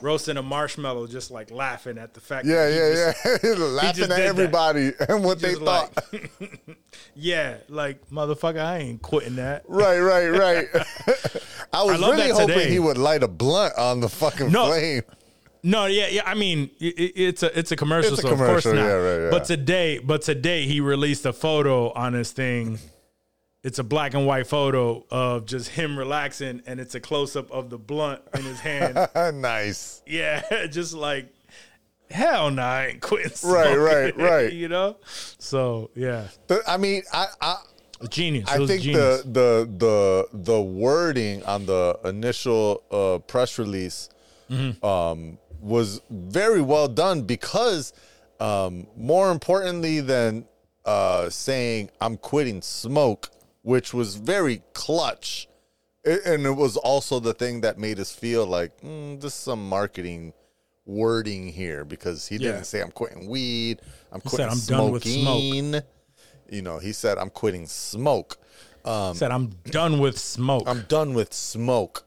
roasting 0.00 0.36
a 0.36 0.42
marshmallow, 0.42 1.06
just 1.06 1.30
like 1.30 1.50
laughing 1.50 1.98
at 1.98 2.14
the 2.14 2.20
fact. 2.20 2.46
Yeah, 2.46 2.66
that 2.68 2.72
he 2.72 2.78
yeah, 2.78 3.12
just- 3.40 3.44
yeah. 3.44 3.64
Laughing 3.64 3.88
at 3.88 3.94
did 3.96 4.10
that. 4.10 4.20
everybody 4.20 4.92
and 5.08 5.24
what 5.24 5.40
they 5.40 5.54
thought. 5.54 5.96
like- 6.12 6.30
Yeah, 7.14 7.56
like 7.68 8.08
motherfucker, 8.10 8.58
I 8.60 8.78
ain't 8.78 9.02
quitting 9.02 9.36
that. 9.36 9.64
Right, 9.68 9.98
right, 10.00 10.28
right. 10.28 10.66
I 11.72 11.82
was 11.82 11.98
love 12.00 12.12
really 12.16 12.30
hoping 12.30 12.48
today. 12.48 12.70
he 12.70 12.78
would 12.78 12.98
light 12.98 13.22
a 13.22 13.28
blunt 13.28 13.74
on 13.78 14.00
the 14.00 14.08
fucking 14.08 14.52
No. 14.52 14.66
flame. 14.66 15.02
No, 15.62 15.86
yeah, 15.86 16.08
yeah. 16.08 16.22
I 16.24 16.34
mean, 16.34 16.70
i 16.80 16.84
i- 16.86 17.12
it's 17.16 17.42
a 17.42 17.58
it's 17.58 17.72
a 17.72 17.76
commercial, 17.76 18.12
It's 18.12 18.20
a 18.22 18.28
so 18.28 18.32
of 18.34 18.38
course 18.38 18.66
not. 18.66 18.74
yeah, 18.76 18.82
right, 18.92 19.20
yeah. 19.24 19.30
But 19.30 19.44
today, 19.44 19.98
but 19.98 20.22
today 20.22 20.64
he 20.66 20.80
released 20.80 21.26
a 21.26 21.32
photo 21.32 21.90
on 21.92 22.12
his 22.12 22.30
thing. 22.32 22.78
It's 23.66 23.80
a 23.80 23.84
black 23.84 24.14
and 24.14 24.26
white 24.28 24.46
photo 24.46 25.04
of 25.10 25.44
just 25.44 25.70
him 25.70 25.98
relaxing, 25.98 26.62
and 26.66 26.78
it's 26.78 26.94
a 26.94 27.00
close 27.00 27.34
up 27.34 27.50
of 27.50 27.68
the 27.68 27.78
blunt 27.78 28.22
in 28.32 28.42
his 28.42 28.60
hand. 28.60 28.94
nice. 29.42 30.02
yeah, 30.06 30.66
just 30.70 30.94
like 30.94 31.26
hell, 32.08 32.48
no, 32.52 32.62
I 32.62 32.86
ain't 32.86 33.00
quitting. 33.00 33.32
Right, 33.44 33.64
smoking," 33.74 33.80
right, 33.80 34.16
right. 34.16 34.52
you 34.52 34.68
know. 34.68 34.98
So 35.38 35.90
yeah, 35.96 36.28
But, 36.46 36.60
I 36.68 36.76
mean, 36.76 37.02
I 37.12 37.26
I, 37.40 37.56
genius. 38.08 38.48
I 38.48 38.64
think 38.68 38.82
genius. 38.82 39.22
the 39.22 39.30
the 39.32 39.68
the 39.76 40.28
the 40.32 40.62
wording 40.62 41.42
on 41.42 41.66
the 41.66 41.98
initial 42.04 42.84
uh, 42.92 43.18
press 43.26 43.58
release 43.58 44.10
Mm-hmm. 44.48 44.86
um, 44.86 45.38
was 45.60 46.00
very 46.08 46.60
well 46.62 46.86
done 46.86 47.22
because 47.22 47.92
um, 48.38 48.86
more 48.96 49.32
importantly 49.32 50.00
than 50.00 50.46
uh, 50.84 51.28
saying 51.30 51.90
I'm 52.00 52.16
quitting 52.16 52.62
smoke, 52.62 53.28
which 53.72 53.92
was 53.92 54.14
very 54.14 54.62
clutch, 54.74 55.48
and 56.04 56.46
it 56.46 56.56
was 56.64 56.76
also 56.76 57.18
the 57.18 57.34
thing 57.34 57.62
that 57.62 57.78
made 57.78 57.98
us 57.98 58.12
feel 58.14 58.46
like 58.46 58.70
mm, 58.80 59.20
this 59.20 59.32
is 59.34 59.40
some 59.50 59.68
marketing 59.68 60.32
wording 60.84 61.48
here 61.48 61.84
because 61.84 62.28
he 62.28 62.38
didn't 62.38 62.58
Yeah. 62.58 62.62
say 62.62 62.80
I'm 62.80 62.92
quitting 62.92 63.26
weed. 63.28 63.80
I'm 64.12 64.20
He 64.20 64.28
quitting 64.28 64.50
said, 64.54 64.72
"I'm 64.74 64.78
done 64.84 64.92
with 64.92 65.02
smoke." 65.02 65.42
smoking." 65.42 65.82
You 66.48 66.62
know, 66.62 66.78
he 66.78 66.92
said 66.92 67.18
I'm 67.18 67.30
quitting 67.30 67.66
smoke. 67.66 68.38
Said 69.14 69.32
I'm 69.32 69.48
done 69.64 69.98
with 69.98 70.16
smoke. 70.16 70.62
I'm 70.68 70.82
done 70.82 71.12
with 71.14 71.34
smoke. 71.34 72.04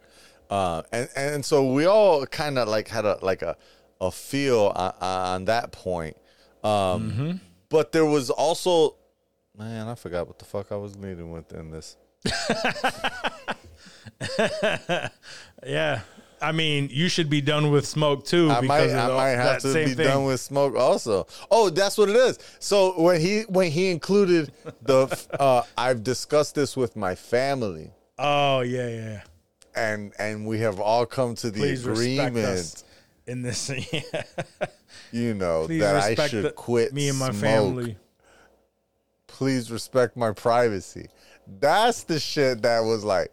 Uh, 0.49 0.82
and 0.93 1.10
and 1.16 1.45
so 1.45 1.74
we 1.74 1.86
all 1.86 2.26
kind 2.26 2.57
of 2.57 2.70
like 2.70 2.88
had 2.88 3.03
a 3.05 3.20
like 3.22 3.41
a 3.41 3.57
a 3.99 4.12
feel 4.12 4.72
on, 4.76 4.93
on 5.01 5.45
that 5.45 5.74
point. 5.74 6.16
Um, 6.64 7.41
But 7.68 7.91
there 7.91 8.05
was 8.05 8.30
also, 8.30 8.95
man, 9.60 9.88
I 9.88 9.95
forgot 9.95 10.28
what 10.28 10.39
the 10.39 10.45
fuck 10.45 10.72
I 10.72 10.76
was 10.78 10.95
leading 10.95 11.32
with 11.32 11.51
in 11.53 11.72
this. 11.72 11.95
yeah. 15.66 16.01
I 16.41 16.53
mean, 16.53 16.88
you 16.89 17.10
should 17.10 17.30
be 17.30 17.41
done 17.41 17.70
with 17.70 17.86
smoke 17.86 18.26
too. 18.26 18.49
I 18.49 18.62
might 18.62 18.89
I 18.91 19.07
might 19.10 19.30
have 19.32 19.62
to 19.62 19.74
be 19.74 19.88
thing. 19.93 20.07
done 20.07 20.24
with 20.24 20.39
smoke 20.39 20.74
also. 20.76 21.28
Oh, 21.51 21.70
that's 21.70 21.97
what 21.97 22.10
it 22.10 22.16
is. 22.16 22.39
So 22.60 22.99
when 23.01 23.20
he 23.20 23.41
when 23.49 23.72
he 23.72 23.91
included 23.91 24.53
the 24.82 25.07
uh, 25.39 25.64
I've 25.78 26.01
discussed 26.03 26.55
this 26.55 26.78
with 26.78 26.95
my 26.95 27.16
family 27.16 27.91
Oh 28.18 28.62
yeah, 28.62 28.88
yeah. 28.88 29.22
and 29.76 30.14
and 30.18 30.47
we 30.47 30.60
have 30.60 30.80
all 30.80 31.05
come 31.05 31.36
to 31.36 31.51
the 31.51 31.60
Please 31.60 31.86
agreement. 31.86 32.84
in 33.28 33.41
this. 33.41 33.70
Yeah. 35.12 35.12
You 35.12 35.34
know 35.36 35.66
Please 35.66 35.82
that 35.82 36.20
I 36.20 36.28
should 36.28 36.45
the- 36.45 36.51
quit 36.51 36.93
me 36.93 37.10
and 37.10 37.18
my 37.20 37.30
smoke. 37.32 37.41
family. 37.41 37.97
Please 39.39 39.71
respect 39.71 40.17
my 40.17 40.33
privacy. 40.33 41.07
That's 41.61 42.03
the 42.03 42.19
shit 42.19 42.61
that 42.63 42.81
was 42.81 43.05
like, 43.05 43.31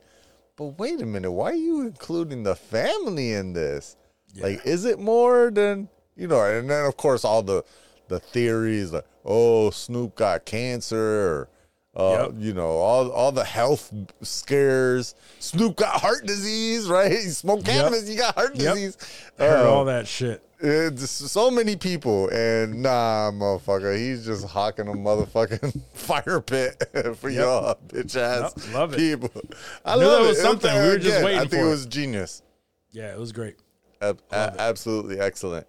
but 0.55 0.79
wait 0.79 1.01
a 1.01 1.05
minute, 1.05 1.33
why 1.33 1.51
are 1.51 1.55
you 1.55 1.81
including 1.83 2.45
the 2.45 2.55
family 2.55 3.33
in 3.33 3.53
this? 3.55 3.97
Like, 4.41 4.65
is 4.65 4.85
it 4.85 5.01
more 5.01 5.51
than 5.51 5.89
you 6.17 6.29
know? 6.29 6.41
And 6.45 6.71
then 6.71 6.87
of 6.87 6.97
course 6.97 7.25
all 7.25 7.43
the 7.43 7.65
the 8.07 8.21
theories 8.21 8.93
like, 8.93 9.05
oh, 9.25 9.71
Snoop 9.71 10.15
got 10.15 10.45
cancer, 10.47 10.97
or 10.97 11.49
uh, 11.97 12.29
Yep. 12.29 12.35
you 12.39 12.53
know, 12.55 12.69
all 12.69 13.11
all 13.11 13.33
the 13.33 13.43
health 13.45 13.93
scares. 14.23 15.17
Snoop 15.41 15.75
got 15.75 16.01
heart 16.01 16.25
disease, 16.25 16.87
right? 16.87 17.11
He 17.27 17.31
smoked 17.31 17.67
Yep. 17.67 17.75
cannabis, 17.75 18.07
he 18.07 18.15
got 18.15 18.37
heart 18.37 18.55
Yep. 18.55 18.75
disease. 18.75 18.97
Heard 19.39 19.67
Uh, 19.67 19.73
all 19.73 19.85
that 19.87 20.07
shit. 20.07 20.41
It's 20.61 21.11
so 21.11 21.51
many 21.51 21.77
people, 21.77 22.29
and 22.29 22.83
nah, 22.83 23.31
motherfucker, 23.31 23.97
he's 23.97 24.25
just 24.25 24.47
hawking 24.47 24.89
a 24.89 24.93
motherfucking 24.93 25.81
fire 25.95 26.41
pit 26.41 26.83
for 27.17 27.29
Yep. 27.29 27.41
y'all 27.41 27.79
bitch 27.89 28.17
ass 28.17 28.53
Yep, 28.67 28.75
love 28.75 28.95
it. 28.95 28.97
people. 28.99 29.31
I 29.85 29.97
Knew 29.97 30.05
love 30.05 30.23
that 30.23 30.29
was 30.29 30.39
it. 30.39 30.43
something. 30.43 30.73
We 30.75 30.89
were 30.89 30.99
just 30.99 31.25
waiting 31.25 31.39
I 31.41 31.43
think 31.47 31.63
it 31.63 31.67
it. 31.67 31.69
was 31.69 31.87
genius. 31.87 32.43
Yeah, 32.93 33.13
it 33.13 33.19
was 33.19 33.33
great. 33.33 33.57
Ab- 34.01 34.21
a- 34.31 34.55
absolutely 34.59 35.21
excellent. 35.21 35.67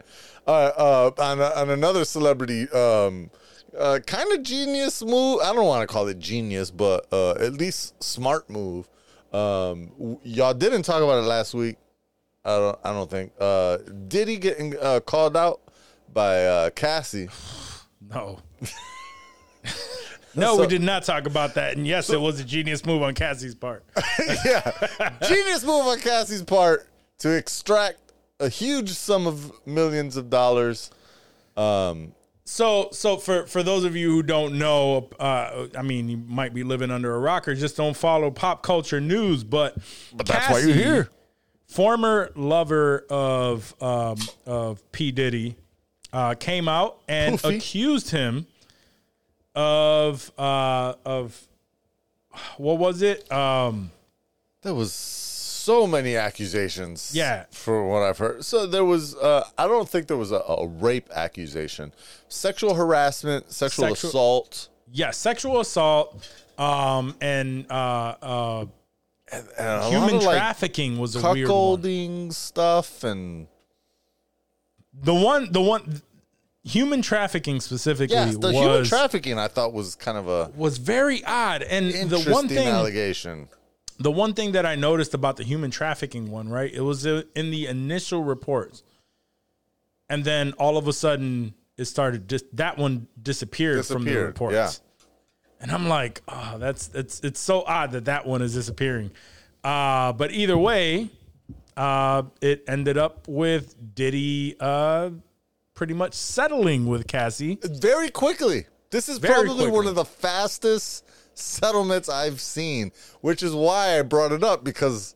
Uh, 0.47 0.71
uh, 0.77 1.11
on, 1.21 1.41
on 1.41 1.69
another 1.69 2.05
celebrity, 2.05 2.69
um, 2.69 3.29
uh, 3.77 3.99
kind 4.07 4.31
of 4.31 4.43
genius 4.43 5.01
move. 5.03 5.41
I 5.41 5.53
don't 5.53 5.65
want 5.65 5.87
to 5.87 5.93
call 5.93 6.07
it 6.07 6.19
genius, 6.19 6.71
but 6.71 7.05
uh, 7.11 7.31
at 7.31 7.53
least 7.53 8.01
smart 8.01 8.49
move. 8.49 8.89
Um, 9.33 10.17
y'all 10.23 10.53
didn't 10.53 10.83
talk 10.83 11.03
about 11.03 11.17
it 11.21 11.27
last 11.27 11.53
week. 11.53 11.77
I 12.45 12.55
don't. 12.57 12.79
I 12.83 12.93
don't 12.93 13.09
think. 13.09 13.31
Uh, 13.39 13.77
did 14.07 14.27
he 14.27 14.37
get 14.37 14.57
uh, 14.81 14.99
called 15.01 15.35
out 15.35 15.61
by 16.13 16.45
uh, 16.45 16.69
Cassie? 16.71 17.29
No. 18.09 18.39
no, 20.35 20.55
So- 20.55 20.61
we 20.61 20.67
did 20.67 20.81
not 20.81 21.03
talk 21.03 21.25
about 21.25 21.55
that. 21.55 21.75
And 21.75 21.85
yes, 21.85 22.09
it 22.09 22.21
was 22.21 22.39
a 22.39 22.43
genius 22.45 22.85
move 22.85 23.01
on 23.01 23.15
Cassie's 23.15 23.55
part. 23.55 23.83
yeah, 24.45 24.71
genius 25.27 25.63
move 25.65 25.85
on 25.87 25.99
Cassie's 25.99 26.43
part 26.43 26.87
to 27.19 27.35
extract 27.35 27.97
a 28.39 28.47
huge 28.47 28.91
sum 28.91 29.27
of 29.27 29.51
millions 29.65 30.15
of 30.15 30.29
dollars. 30.29 30.89
So, 32.49 32.87
so 32.93 33.17
for 33.17 33.45
for 33.45 33.61
those 33.61 33.83
of 33.83 33.97
you 33.97 34.09
who 34.09 34.23
don't 34.23 34.57
know, 34.57 35.09
uh, 35.19 35.67
I 35.77 35.81
mean, 35.81 36.07
you 36.07 36.15
might 36.15 36.53
be 36.53 36.63
living 36.63 36.91
under 36.91 37.13
a 37.13 37.19
rock 37.19 37.45
or 37.49 37.55
just 37.55 37.75
don't 37.75 37.97
follow 37.97 38.31
pop 38.31 38.63
culture 38.63 39.01
news, 39.01 39.43
but 39.43 39.75
But 40.13 40.27
that's 40.27 40.49
why 40.49 40.59
you're 40.59 40.73
here. 40.73 41.09
Former 41.67 42.31
lover 42.35 43.05
of 43.09 43.73
um, 43.81 44.17
of 44.45 44.89
P 44.91 45.11
Diddy 45.11 45.55
uh, 46.13 46.33
came 46.35 46.67
out 46.69 46.99
and 47.07 47.39
Puffy. 47.39 47.57
accused 47.57 48.09
him 48.11 48.47
of 49.53 50.31
uh, 50.37 50.93
of 51.05 51.39
what 52.57 52.77
was 52.77 53.01
it? 53.01 53.29
Um, 53.31 53.91
There 54.61 54.73
was 54.73 54.93
so 54.93 55.85
many 55.85 56.15
accusations. 56.15 57.11
Yeah. 57.13 57.45
For 57.51 57.85
what 57.85 58.01
I've 58.03 58.17
heard. 58.17 58.45
So 58.45 58.65
there 58.65 58.85
was 58.85 59.15
uh 59.15 59.43
I 59.57 59.67
don't 59.67 59.89
think 59.89 60.07
there 60.07 60.15
was 60.17 60.31
a, 60.31 60.37
a 60.47 60.65
rape 60.67 61.09
accusation. 61.13 61.91
Sexual 62.29 62.75
harassment, 62.75 63.51
sexual, 63.51 63.89
Sexual- 63.89 64.09
assault. 64.09 64.69
yeah, 64.91 65.11
sexual 65.11 65.59
assault 65.59 66.27
um, 66.57 67.13
and 67.19 67.69
uh, 67.69 68.15
uh, 68.21 68.65
and 69.31 69.47
a 69.57 69.77
lot 69.79 69.91
human 69.91 70.15
of, 70.15 70.23
like, 70.23 70.37
trafficking 70.37 70.97
was 70.97 71.15
a 71.15 71.31
weird 71.33 71.49
one. 71.49 72.31
stuff 72.31 73.03
and 73.03 73.47
The 74.93 75.13
one, 75.13 75.51
the 75.51 75.61
one, 75.61 76.01
human 76.63 77.01
trafficking 77.01 77.59
specifically 77.61 78.15
yeah, 78.15 78.31
the 78.31 78.51
human 78.51 78.83
trafficking 78.85 79.37
I 79.39 79.47
thought 79.47 79.73
was 79.73 79.95
kind 79.95 80.17
of 80.17 80.27
a 80.27 80.51
was 80.55 80.77
very 80.77 81.23
odd. 81.23 81.61
And 81.61 81.91
the 82.09 82.19
one 82.31 82.47
thing, 82.47 82.67
allegation. 82.67 83.49
the 83.99 84.11
one 84.11 84.33
thing 84.33 84.53
that 84.53 84.65
I 84.65 84.75
noticed 84.75 85.13
about 85.13 85.37
the 85.37 85.43
human 85.43 85.71
trafficking 85.71 86.31
one, 86.31 86.49
right? 86.49 86.73
It 86.73 86.81
was 86.81 87.05
uh, 87.05 87.23
in 87.35 87.51
the 87.51 87.67
initial 87.67 88.23
reports, 88.23 88.83
and 90.09 90.23
then 90.23 90.53
all 90.53 90.77
of 90.77 90.87
a 90.87 90.93
sudden 90.93 91.53
it 91.77 91.85
started. 91.85 92.27
Just 92.27 92.45
that 92.55 92.77
one 92.77 93.07
disappeared, 93.21 93.85
from 93.85 94.05
the 94.05 94.15
reports. 94.15 94.53
yeah. 94.55 94.71
And 95.59 95.71
I'm 95.71 95.87
like, 95.87 96.21
oh, 96.27 96.57
that's 96.57 96.89
it's 96.93 97.19
it's 97.21 97.39
so 97.39 97.63
odd 97.65 97.91
that 97.91 98.05
that 98.05 98.25
one 98.25 98.41
is 98.41 98.53
disappearing. 98.53 99.11
Uh, 99.63 100.13
but 100.13 100.31
either 100.31 100.57
way, 100.57 101.09
uh, 101.75 102.23
it 102.41 102.63
ended 102.67 102.97
up 102.97 103.27
with 103.27 103.75
Diddy 103.95 104.55
uh, 104.59 105.09
pretty 105.73 105.93
much 105.93 106.13
settling 106.13 106.87
with 106.87 107.07
Cassie. 107.07 107.59
Very 107.63 108.09
quickly. 108.09 108.65
This 108.89 109.09
is 109.09 109.17
Very 109.17 109.33
probably 109.33 109.55
quickly. 109.55 109.71
one 109.71 109.87
of 109.87 109.95
the 109.95 110.05
fastest 110.05 111.05
settlements 111.33 112.09
I've 112.09 112.39
seen, 112.39 112.91
which 113.21 113.43
is 113.43 113.53
why 113.53 113.99
I 113.99 114.01
brought 114.01 114.31
it 114.31 114.43
up 114.43 114.63
because, 114.63 115.13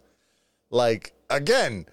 like, 0.69 1.13
again, 1.29 1.85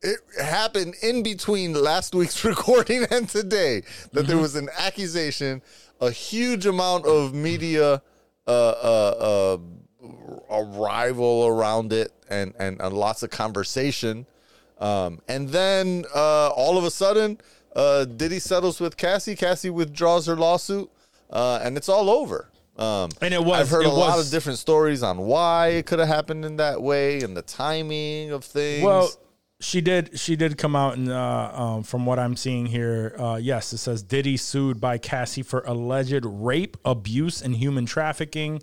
it 0.00 0.20
happened 0.40 0.94
in 1.02 1.22
between 1.22 1.72
last 1.74 2.14
week's 2.14 2.44
recording 2.44 3.04
and 3.10 3.28
today 3.28 3.82
that 4.12 4.26
there 4.26 4.38
was 4.38 4.54
an 4.54 4.68
accusation, 4.78 5.60
a 6.00 6.10
huge 6.10 6.66
amount 6.66 7.06
of 7.06 7.34
media 7.34 8.02
uh, 8.46 8.50
uh, 8.50 9.58
uh, 10.00 10.10
arrival 10.50 11.46
around 11.46 11.92
it, 11.92 12.12
and, 12.30 12.54
and, 12.58 12.80
and 12.80 12.94
lots 12.96 13.22
of 13.22 13.30
conversation. 13.30 14.26
Um, 14.78 15.20
and 15.28 15.48
then 15.48 16.04
uh, 16.14 16.48
all 16.50 16.78
of 16.78 16.84
a 16.84 16.90
sudden, 16.90 17.38
uh, 17.74 18.04
Diddy 18.04 18.38
settles 18.38 18.80
with 18.80 18.96
Cassie. 18.96 19.34
Cassie 19.36 19.70
withdraws 19.70 20.26
her 20.26 20.36
lawsuit, 20.36 20.90
uh, 21.30 21.60
and 21.62 21.76
it's 21.76 21.88
all 21.88 22.10
over. 22.10 22.48
Um, 22.78 23.10
And 23.20 23.34
it 23.34 23.42
was- 23.44 23.58
I've 23.60 23.68
heard 23.70 23.86
a 23.86 23.90
lot 23.90 24.18
of 24.20 24.30
different 24.30 24.58
stories 24.60 25.02
on 25.02 25.18
why 25.18 25.68
it 25.68 25.86
could 25.86 25.98
have 25.98 26.06
happened 26.08 26.44
in 26.44 26.56
that 26.56 26.80
way 26.80 27.20
and 27.22 27.36
the 27.36 27.42
timing 27.42 28.30
of 28.30 28.44
things. 28.44 28.84
Well, 28.84 29.10
she 29.60 29.80
did. 29.80 30.18
She 30.18 30.36
did 30.36 30.56
come 30.56 30.76
out 30.76 30.96
and, 30.96 31.10
uh, 31.10 31.50
um, 31.52 31.82
from 31.82 32.06
what 32.06 32.18
I'm 32.18 32.36
seeing 32.36 32.66
here, 32.66 33.16
uh, 33.18 33.38
yes, 33.40 33.72
it 33.72 33.78
says 33.78 34.02
Diddy 34.02 34.36
sued 34.36 34.80
by 34.80 34.98
Cassie 34.98 35.42
for 35.42 35.60
alleged 35.66 36.24
rape, 36.24 36.76
abuse, 36.84 37.42
and 37.42 37.56
human 37.56 37.84
trafficking. 37.84 38.62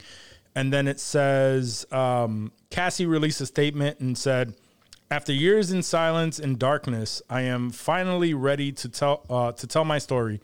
And 0.55 0.71
then 0.71 0.87
it 0.87 1.01
says 1.01 1.85
um, 1.91 2.53
Cassie 2.69 3.05
released 3.05 3.41
a 3.41 3.45
statement 3.45 3.99
and 3.99 4.17
said, 4.17 4.55
"After 5.11 5.33
years 5.33 5.71
in 5.71 5.83
silence 5.83 6.39
and 6.39 6.57
darkness, 6.57 7.21
I 7.29 7.41
am 7.41 7.71
finally 7.71 8.33
ready 8.33 8.71
to 8.71 8.87
tell 8.87 9.25
uh, 9.29 9.51
to 9.51 9.67
tell 9.67 9.83
my 9.83 9.97
story, 9.97 10.39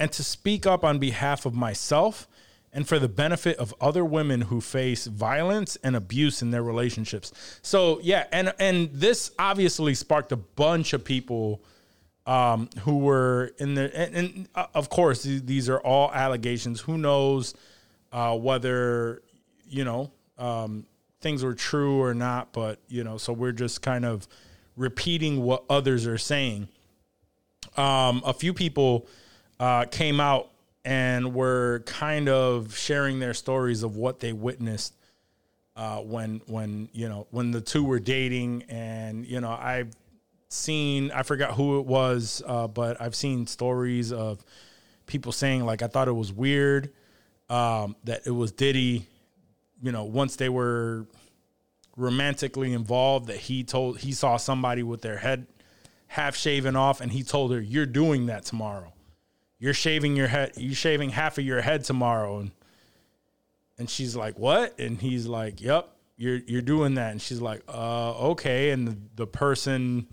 and 0.00 0.10
to 0.12 0.24
speak 0.24 0.66
up 0.66 0.82
on 0.82 0.98
behalf 0.98 1.46
of 1.46 1.54
myself." 1.54 2.26
And 2.72 2.88
for 2.88 2.98
the 2.98 3.08
benefit 3.08 3.56
of 3.58 3.74
other 3.80 4.04
women 4.04 4.42
who 4.42 4.60
face 4.60 5.06
violence 5.06 5.76
and 5.84 5.94
abuse 5.94 6.40
in 6.40 6.50
their 6.50 6.62
relationships. 6.62 7.32
So 7.62 8.00
yeah, 8.02 8.26
and 8.32 8.54
and 8.58 8.90
this 8.92 9.30
obviously 9.38 9.94
sparked 9.94 10.32
a 10.32 10.36
bunch 10.36 10.92
of 10.92 11.04
people 11.04 11.62
um, 12.26 12.70
who 12.80 12.98
were 12.98 13.50
in 13.58 13.74
the 13.74 13.94
and, 13.96 14.14
and 14.14 14.48
uh, 14.54 14.66
of 14.74 14.88
course 14.88 15.22
these- 15.24 15.42
these 15.42 15.68
are 15.68 15.80
all 15.80 16.10
allegations. 16.12 16.80
Who 16.80 16.96
knows 16.96 17.54
uh, 18.12 18.36
whether 18.38 19.22
you 19.68 19.84
know 19.84 20.10
um, 20.38 20.86
things 21.20 21.44
were 21.44 21.54
true 21.54 22.00
or 22.00 22.14
not? 22.14 22.52
But 22.52 22.78
you 22.88 23.04
know, 23.04 23.18
so 23.18 23.32
we're 23.32 23.52
just 23.52 23.82
kind 23.82 24.04
of 24.06 24.26
repeating 24.76 25.42
what 25.42 25.64
others 25.68 26.06
are 26.06 26.16
saying. 26.18 26.68
Um, 27.76 28.22
a 28.24 28.32
few 28.32 28.54
people 28.54 29.08
uh, 29.60 29.84
came 29.86 30.20
out 30.20 30.51
and 30.84 31.34
were 31.34 31.82
kind 31.86 32.28
of 32.28 32.76
sharing 32.76 33.20
their 33.20 33.34
stories 33.34 33.82
of 33.82 33.96
what 33.96 34.20
they 34.20 34.32
witnessed 34.32 34.94
uh, 35.76 35.98
when 35.98 36.40
when 36.46 36.88
you 36.92 37.08
know 37.08 37.26
when 37.30 37.50
the 37.50 37.60
two 37.60 37.84
were 37.84 38.00
dating, 38.00 38.64
and 38.68 39.26
you 39.26 39.40
know 39.40 39.50
I've 39.50 39.92
seen 40.48 41.10
I 41.12 41.22
forgot 41.22 41.54
who 41.54 41.78
it 41.78 41.86
was, 41.86 42.42
uh, 42.46 42.68
but 42.68 43.00
I've 43.00 43.14
seen 43.14 43.46
stories 43.46 44.12
of 44.12 44.44
people 45.06 45.32
saying 45.32 45.64
like 45.64 45.82
I 45.82 45.86
thought 45.86 46.08
it 46.08 46.12
was 46.12 46.32
weird 46.32 46.92
um, 47.48 47.96
that 48.04 48.26
it 48.26 48.30
was 48.30 48.52
Diddy. 48.52 49.06
You 49.82 49.92
know, 49.92 50.04
once 50.04 50.36
they 50.36 50.48
were 50.48 51.06
romantically 51.96 52.72
involved, 52.72 53.26
that 53.26 53.36
he 53.36 53.64
told 53.64 53.98
he 53.98 54.12
saw 54.12 54.36
somebody 54.36 54.82
with 54.82 55.02
their 55.02 55.18
head 55.18 55.46
half 56.06 56.36
shaven 56.36 56.76
off, 56.76 57.00
and 57.00 57.10
he 57.12 57.22
told 57.22 57.52
her, 57.52 57.60
"You're 57.60 57.86
doing 57.86 58.26
that 58.26 58.44
tomorrow. 58.44 58.91
You're 59.62 59.74
shaving 59.74 60.16
your 60.16 60.26
head. 60.26 60.52
You're 60.56 60.74
shaving 60.74 61.10
half 61.10 61.38
of 61.38 61.44
your 61.44 61.60
head 61.62 61.84
tomorrow." 61.84 62.40
And 62.40 62.50
and 63.78 63.88
she's 63.88 64.16
like, 64.16 64.36
"What?" 64.36 64.76
And 64.80 65.00
he's 65.00 65.26
like, 65.28 65.60
"Yep, 65.60 65.88
you're 66.16 66.40
you're 66.48 66.62
doing 66.62 66.94
that." 66.94 67.12
And 67.12 67.22
she's 67.22 67.40
like, 67.40 67.62
"Uh, 67.68 68.30
okay." 68.32 68.70
And 68.70 68.88
the, 68.88 68.96
the 69.14 69.26
person 69.28 70.08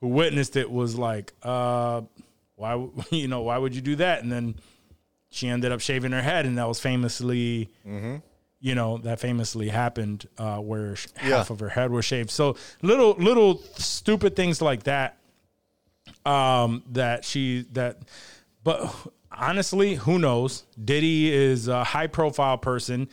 who 0.00 0.08
witnessed 0.08 0.56
it 0.56 0.68
was 0.68 0.98
like, 0.98 1.32
"Uh, 1.44 2.02
why? 2.56 2.88
You 3.12 3.28
know, 3.28 3.42
why 3.42 3.58
would 3.58 3.76
you 3.76 3.80
do 3.80 3.94
that?" 3.96 4.24
And 4.24 4.32
then 4.32 4.56
she 5.30 5.46
ended 5.48 5.70
up 5.70 5.80
shaving 5.80 6.10
her 6.10 6.22
head, 6.22 6.44
and 6.44 6.58
that 6.58 6.66
was 6.66 6.80
famously, 6.80 7.68
you 8.60 8.74
know, 8.74 8.98
that 8.98 9.20
famously 9.20 9.68
happened 9.68 10.26
uh, 10.36 10.58
where 10.58 10.96
Yeah. 11.22 11.36
half 11.36 11.50
of 11.50 11.60
her 11.60 11.68
head 11.68 11.92
was 11.92 12.04
shaved. 12.04 12.30
So 12.30 12.56
little 12.82 13.12
little 13.12 13.58
stupid 13.76 14.34
things 14.34 14.60
like 14.60 14.82
that. 14.82 15.16
Um, 16.26 16.82
that 16.90 17.24
she 17.24 17.64
that, 17.72 17.98
but 18.64 18.94
honestly, 19.32 19.94
who 19.94 20.18
knows? 20.18 20.64
Diddy 20.82 21.32
is 21.32 21.68
a 21.68 21.82
high 21.84 22.06
profile 22.06 22.58
person. 22.58 23.08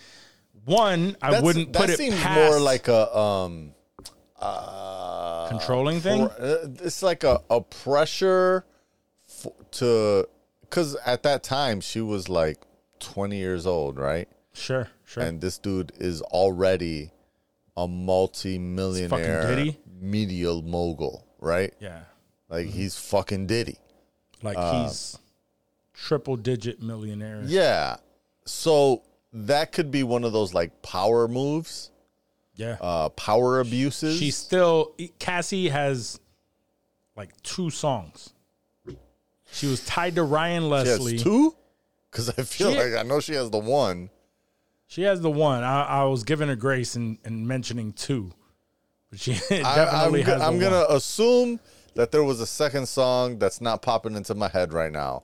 One, 0.65 1.15
I 1.21 1.27
That's- 1.31 1.43
wouldn't 1.43 1.73
put 1.73 1.87
that 1.87 1.89
it 1.91 1.97
seems 1.97 2.15
past 2.15 2.51
more 2.51 2.59
like 2.59 2.87
a 2.87 3.17
um 3.17 3.73
uh, 4.39 5.47
controlling 5.49 5.99
thing. 6.01 6.27
for- 6.27 6.41
uh, 6.41 6.67
it's 6.83 7.01
like 7.01 7.23
a, 7.23 7.41
a 7.49 7.61
pressure 7.61 8.65
f- 9.29 9.47
to 9.71 10.27
because 10.61 10.95
at 11.05 11.23
that 11.23 11.43
time 11.43 11.81
she 11.81 12.01
was 12.01 12.29
like 12.29 12.59
20 12.99 13.35
years 13.37 13.65
old 13.65 13.97
right 13.97 14.27
Sure, 14.53 14.89
sure. 15.05 15.23
and 15.23 15.39
this 15.41 15.57
dude 15.57 15.91
is 15.99 16.21
already 16.21 17.11
a 17.75 17.87
multi-millionaire 17.87 19.55
Diddy? 19.55 19.77
media 19.99 20.53
mogul 20.53 21.25
right 21.39 21.73
yeah, 21.79 22.01
like 22.49 22.67
he's 22.67 22.97
fucking 22.97 23.47
diddy 23.47 23.77
like 24.43 24.57
Uh, 24.57 24.83
he's 24.83 25.17
triple 25.97 26.37
digit 26.37 26.81
millionaire. 26.81 27.41
yeah 27.45 27.97
so 28.45 29.01
that 29.33 29.71
could 29.71 29.89
be 29.91 30.03
one 30.03 30.23
of 30.23 30.31
those 30.31 30.53
like 30.53 30.81
power 30.83 31.27
moves 31.27 31.89
yeah. 32.55 32.77
uh 32.79 33.09
power 33.09 33.59
abuses 33.59 34.17
She's 34.17 34.37
still 34.37 34.93
Cassie 35.19 35.69
has 35.69 36.19
like 37.15 37.29
two 37.43 37.69
songs. 37.71 38.31
She 39.51 39.65
was 39.65 39.83
tied 39.85 40.15
to 40.15 40.23
Ryan 40.23 40.63
She 40.63 40.67
Leslie. 40.69 41.11
has 41.13 41.23
two? 41.23 41.55
Because 42.11 42.29
I 42.29 42.43
feel 42.43 42.71
She- 42.71 42.77
like 42.79 42.93
I 42.93 43.03
know 43.03 43.19
she 43.19 43.33
has 43.33 43.49
the 43.49 43.57
one. 43.59 44.09
She 44.87 45.01
has 45.03 45.19
the 45.21 45.29
one. 45.31 45.63
I, 45.63 45.81
I 45.83 46.03
was 46.05 46.23
giving 46.23 46.47
her 46.47 46.55
grace 46.55 46.95
and 46.95 47.17
in, 47.25 47.33
in 47.33 47.47
mentioning 47.47 47.91
two, 47.93 48.31
but 49.09 49.19
she 49.19 49.33
I, 49.51 49.57
I'm, 49.57 49.75
definitely 49.75 50.21
has. 50.23 50.41
I'm 50.41 50.59
gonna 50.59 50.85
one. 50.87 50.95
assume 50.95 51.59
that 51.95 52.11
there 52.11 52.23
was 52.23 52.39
a 52.39 52.47
second 52.47 52.87
song 52.87 53.37
that's 53.39 53.59
not 53.61 53.81
popping 53.81 54.15
into 54.15 54.33
my 54.35 54.47
head 54.47 54.71
right 54.73 54.91
now. 54.91 55.23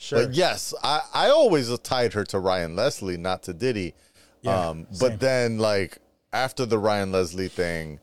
Sure. 0.00 0.26
But 0.26 0.34
yes, 0.34 0.74
I, 0.82 1.02
I 1.12 1.28
always 1.28 1.76
tied 1.80 2.14
her 2.14 2.24
to 2.24 2.38
Ryan 2.38 2.74
Leslie, 2.74 3.16
not 3.16 3.42
to 3.44 3.52
Diddy. 3.52 3.94
Yeah, 4.42 4.68
um, 4.68 4.86
same. 4.90 4.98
but 4.98 5.20
then 5.20 5.58
like 5.58 5.98
after 6.32 6.64
the 6.66 6.78
Ryan 6.78 7.12
Leslie 7.12 7.48
thing, 7.48 8.00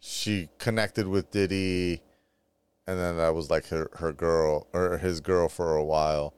she 0.00 0.48
connected 0.58 1.06
with 1.06 1.30
Diddy, 1.30 2.00
and 2.86 2.98
then 2.98 3.16
that 3.18 3.34
was 3.34 3.50
like 3.50 3.66
her 3.68 3.90
her 3.94 4.12
girl 4.12 4.66
or 4.72 4.98
his 4.98 5.20
girl 5.20 5.48
for 5.48 5.76
a 5.76 5.84
while. 5.84 6.34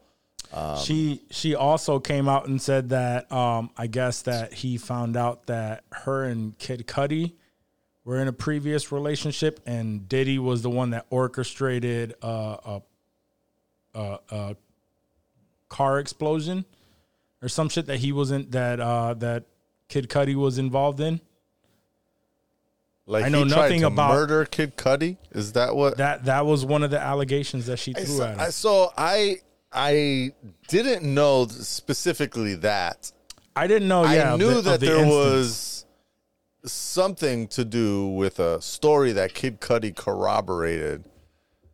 she 0.82 1.22
she 1.30 1.54
also 1.54 2.00
came 2.00 2.28
out 2.28 2.48
and 2.48 2.60
said 2.60 2.88
that 2.88 3.30
um, 3.30 3.70
I 3.76 3.86
guess 3.86 4.22
that 4.22 4.52
he 4.52 4.76
found 4.76 5.16
out 5.16 5.46
that 5.46 5.84
her 5.92 6.24
and 6.24 6.58
Kid 6.58 6.86
Cudi 6.88 7.34
were 8.04 8.20
in 8.20 8.26
a 8.26 8.32
previous 8.32 8.90
relationship, 8.90 9.60
and 9.66 10.08
Diddy 10.08 10.38
was 10.38 10.62
the 10.62 10.70
one 10.70 10.90
that 10.90 11.06
orchestrated 11.10 12.14
uh, 12.22 12.56
a, 12.64 12.82
a 13.94 14.18
a 14.30 14.56
car 15.70 15.98
explosion 15.98 16.66
or 17.40 17.48
some 17.48 17.70
shit 17.70 17.86
that 17.86 18.00
he 18.00 18.12
wasn't 18.12 18.50
that 18.52 18.78
uh, 18.80 19.14
that 19.14 19.44
Kid 19.88 20.10
Cudi 20.10 20.34
was 20.34 20.58
involved 20.58 21.00
in. 21.00 21.20
Like 23.06 23.24
I 23.24 23.28
know 23.28 23.44
nothing 23.44 23.82
about- 23.82 24.12
murder 24.12 24.44
Kid 24.44 24.76
Cudi. 24.76 25.16
Is 25.32 25.52
that 25.54 25.74
what? 25.74 25.96
That 25.96 26.26
that 26.26 26.44
was 26.46 26.64
one 26.64 26.82
of 26.82 26.90
the 26.90 27.00
allegations 27.00 27.66
that 27.66 27.78
she 27.78 27.92
threw 27.92 28.04
saw- 28.04 28.24
at 28.26 28.34
him. 28.34 28.40
I, 28.40 28.50
so 28.50 28.92
I 28.96 29.36
I 29.72 30.32
didn't 30.68 31.02
know 31.12 31.46
specifically 31.48 32.54
that. 32.56 33.10
I 33.56 33.66
didn't 33.66 33.88
know. 33.88 34.04
Yeah, 34.04 34.34
I 34.34 34.36
knew 34.36 34.54
the- 34.54 34.60
that 34.62 34.80
the 34.80 34.86
there 34.86 34.96
instance. 34.98 35.14
was 35.14 35.76
something 36.72 37.48
to 37.48 37.64
do 37.64 38.08
with 38.08 38.38
a 38.38 38.60
story 38.60 39.12
that 39.12 39.34
Kid 39.34 39.60
Cudi 39.60 39.94
corroborated. 39.96 41.04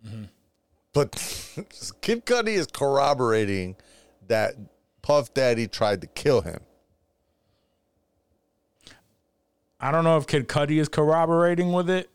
Mm-hmm. 0.06 0.24
But 0.94 1.12
Kid 2.00 2.24
Cudi 2.24 2.54
is 2.54 2.66
corroborating 2.68 3.76
that 4.28 4.54
Puff 5.02 5.32
Daddy 5.34 5.68
tried 5.68 6.00
to 6.00 6.06
kill 6.06 6.40
him. 6.40 6.60
I 9.78 9.90
don't 9.92 10.04
know 10.04 10.16
if 10.16 10.26
Kid 10.26 10.48
Cudi 10.48 10.80
is 10.80 10.88
corroborating 10.88 11.72
with 11.72 11.90
it. 11.90 12.08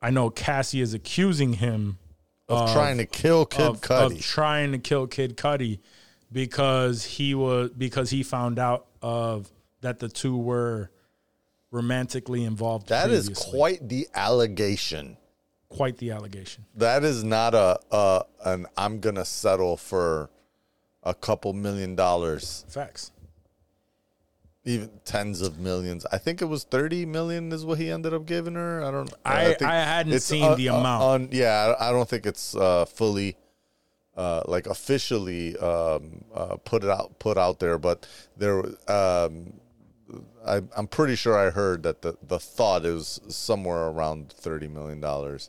I 0.00 0.10
know 0.10 0.30
Cassie 0.30 0.80
is 0.80 0.94
accusing 0.94 1.54
him 1.54 1.98
Of 2.48 2.72
trying 2.72 2.98
to 2.98 3.06
kill 3.06 3.44
Kid 3.46 3.62
of, 3.66 3.80
Cudi. 3.80 4.16
of 4.16 4.20
trying 4.20 4.72
to 4.72 4.78
kill 4.78 5.06
Kid 5.06 5.36
Cudi 5.36 5.80
because 6.32 7.04
he 7.04 7.34
was 7.34 7.70
because 7.70 8.10
he 8.10 8.22
found 8.22 8.58
out 8.58 8.86
of 9.02 9.50
that 9.80 9.98
the 9.98 10.08
two 10.08 10.36
were 10.36 10.90
romantically 11.72 12.44
involved. 12.44 12.88
that 12.88 13.10
is 13.10 13.26
previously. 13.26 13.50
quite 13.58 13.88
the 13.88 14.08
allegation. 14.14 15.16
quite 15.68 15.98
the 15.98 16.12
allegation. 16.12 16.64
That 16.76 17.04
is 17.04 17.22
not 17.24 17.54
a, 17.54 17.78
a 17.90 18.24
an 18.44 18.66
I'm 18.76 19.00
gonna 19.00 19.24
settle 19.24 19.76
for 19.76 20.30
a 21.02 21.14
couple 21.14 21.52
million 21.52 21.94
dollars, 21.94 22.64
Facts. 22.68 23.10
even 24.64 24.90
tens 25.04 25.40
of 25.40 25.58
millions. 25.58 26.04
I 26.12 26.18
think 26.18 26.42
it 26.42 26.46
was 26.46 26.64
thirty 26.64 27.06
million 27.06 27.50
is 27.52 27.64
what 27.64 27.78
he 27.78 27.90
ended 27.90 28.12
up 28.14 28.26
giving 28.26 28.54
her. 28.54 28.84
I 28.84 28.90
don't. 28.90 29.12
I- 29.24 29.44
think 29.54 29.62
I 29.62 29.76
hadn't 29.76 30.20
seen 30.20 30.56
the 30.56 30.66
amount. 30.68 31.02
on- 31.02 31.28
yeah, 31.32 31.74
I 31.78 31.88
I 31.88 31.92
don't 31.92 32.08
think 32.08 32.26
it's 32.26 32.54
uh, 32.54 32.84
fully. 32.84 33.36
Uh, 34.16 34.42
like 34.46 34.66
officially 34.66 35.56
um, 35.58 36.24
uh, 36.34 36.56
put 36.56 36.84
it 36.84 36.90
out 36.90 37.18
put 37.20 37.38
out 37.38 37.58
there, 37.58 37.78
but 37.78 38.06
there 38.36 38.58
um, 38.90 39.54
I, 40.44 40.60
I'm 40.76 40.88
pretty 40.88 41.14
sure 41.14 41.38
I 41.38 41.48
heard 41.48 41.84
that 41.84 42.02
the, 42.02 42.16
the 42.26 42.38
thought 42.38 42.84
is 42.84 43.20
somewhere 43.28 43.86
around 43.86 44.30
thirty 44.32 44.66
million 44.68 45.00
dollars 45.00 45.48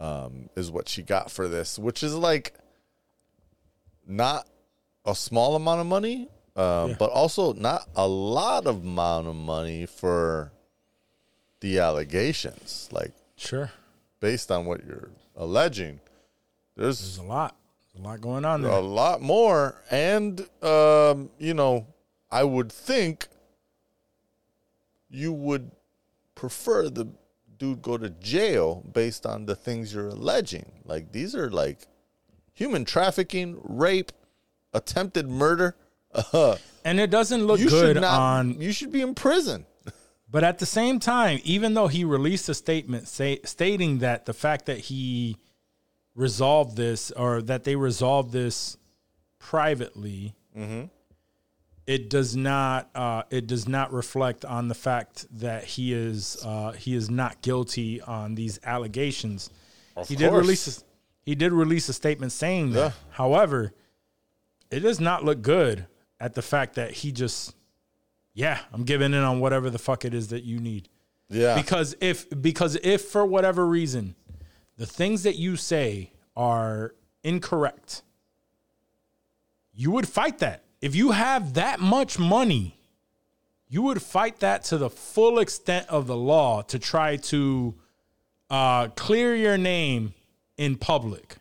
um, 0.00 0.48
is 0.56 0.70
what 0.70 0.88
she 0.88 1.02
got 1.02 1.30
for 1.30 1.48
this, 1.48 1.78
which 1.78 2.02
is 2.02 2.14
like 2.14 2.54
not 4.06 4.46
a 5.04 5.14
small 5.14 5.56
amount 5.56 5.80
of 5.80 5.86
money, 5.86 6.28
um, 6.56 6.90
Yeah. 6.90 6.96
but 6.98 7.10
also 7.10 7.52
not 7.54 7.88
a 7.96 8.06
lot 8.06 8.66
of 8.66 8.82
amount 8.84 9.26
of 9.26 9.34
money 9.36 9.86
for 9.86 10.52
the 11.60 11.78
allegations. 11.78 12.88
Like 12.92 13.12
Sure. 13.36 13.70
based 14.20 14.50
on 14.50 14.64
what 14.66 14.84
you're 14.84 15.10
alleging, 15.36 16.00
there's 16.76 17.00
There's 17.00 17.18
a 17.18 17.22
lot. 17.22 17.56
There's 17.92 18.04
a 18.04 18.08
lot 18.08 18.20
going 18.20 18.44
on 18.44 18.62
there, 18.62 18.70
a 18.70 18.80
lot 18.80 19.20
more 19.20 19.76
and 19.90 20.40
um 20.62 21.28
you 21.38 21.52
know 21.52 21.86
i 22.30 22.42
would 22.42 22.72
think 22.72 23.28
you 25.10 25.32
would 25.32 25.70
prefer 26.34 26.88
the 26.88 27.06
dude 27.58 27.82
go 27.82 27.98
to 27.98 28.08
jail 28.08 28.82
based 28.92 29.26
on 29.26 29.44
the 29.46 29.54
things 29.54 29.92
you're 29.94 30.08
alleging 30.08 30.72
like 30.84 31.12
these 31.12 31.34
are 31.34 31.50
like 31.50 31.80
human 32.54 32.84
trafficking 32.84 33.60
rape 33.62 34.10
attempted 34.72 35.28
murder 35.28 35.76
uh, 36.14 36.56
And 36.84 37.00
it 37.00 37.10
doesn't 37.10 37.44
look 37.46 37.60
good 37.60 37.96
not 37.96 38.20
on 38.20 38.60
you 38.60 38.72
should 38.72 38.92
be 38.92 39.00
in 39.00 39.14
prison 39.14 39.66
But 40.32 40.44
at 40.44 40.58
the 40.58 40.66
same 40.66 40.98
time, 40.98 41.40
even 41.44 41.74
though 41.74 41.88
he 41.88 42.04
released 42.04 42.48
a 42.48 42.54
statement 42.54 43.06
say, 43.06 43.40
stating 43.44 43.98
that 43.98 44.24
the 44.24 44.32
fact 44.32 44.64
that 44.64 44.78
he 44.78 45.36
resolved 46.14 46.74
this 46.74 47.10
or 47.10 47.42
that 47.42 47.64
they 47.64 47.76
resolved 47.76 48.32
this 48.32 48.78
privately, 49.38 50.34
it 51.86 52.08
does 52.08 52.34
not 52.34 52.88
uh, 52.94 53.24
it 53.28 53.46
does 53.46 53.68
not 53.68 53.92
reflect 53.92 54.46
on 54.46 54.68
the 54.68 54.74
fact 54.74 55.26
that 55.38 55.64
he 55.64 55.92
is 55.92 56.38
uh, 56.42 56.72
he 56.72 56.94
is 56.94 57.10
not 57.10 57.42
guilty 57.42 58.00
on 58.00 58.34
these 58.34 58.58
allegations. 58.64 59.50
he 60.06 60.16
did 60.16 60.32
release 60.32 60.66
a, 60.66 60.82
he 61.26 61.34
did 61.34 61.52
release 61.52 61.90
a 61.90 61.92
statement 61.92 62.32
saying 62.32 62.72
that. 62.72 62.78
Yeah. 62.78 62.92
However, 63.10 63.74
it 64.72 64.80
does 64.80 64.98
not 65.00 65.24
look 65.24 65.42
good 65.42 65.86
at 66.18 66.34
the 66.34 66.42
fact 66.42 66.74
that 66.74 66.90
he 66.90 67.12
just 67.12 67.54
yeah, 68.34 68.60
I'm 68.72 68.84
giving 68.84 69.12
in 69.12 69.22
on 69.22 69.40
whatever 69.40 69.68
the 69.68 69.78
fuck 69.78 70.04
it 70.04 70.14
is 70.14 70.28
that 70.28 70.42
you 70.42 70.58
need. 70.58 70.88
yeah 71.28 71.54
Because 71.54 71.94
if 72.00 72.26
because 72.40 72.76
if 72.82 73.02
for 73.02 73.24
whatever 73.26 73.66
reason 73.66 74.14
the 74.78 74.86
things 74.86 75.22
that 75.24 75.36
you 75.36 75.56
say 75.56 76.12
are 76.34 76.94
incorrect, 77.22 78.02
you 79.74 79.90
would 79.90 80.08
fight 80.08 80.38
that. 80.38 80.64
If 80.80 80.96
you 80.96 81.12
have 81.12 81.54
that 81.54 81.78
much 81.78 82.18
money, 82.18 82.78
you 83.68 83.82
would 83.82 84.02
fight 84.02 84.40
that 84.40 84.64
to 84.64 84.78
the 84.78 84.90
full 84.90 85.38
extent 85.38 85.86
of 85.88 86.06
the 86.06 86.16
law 86.16 86.62
to 86.62 86.78
try 86.78 87.16
to 87.16 87.74
uh, 88.50 88.88
clear 88.88 89.34
your 89.36 89.56
name 89.56 90.14
in 90.56 90.76
public. 90.76 91.36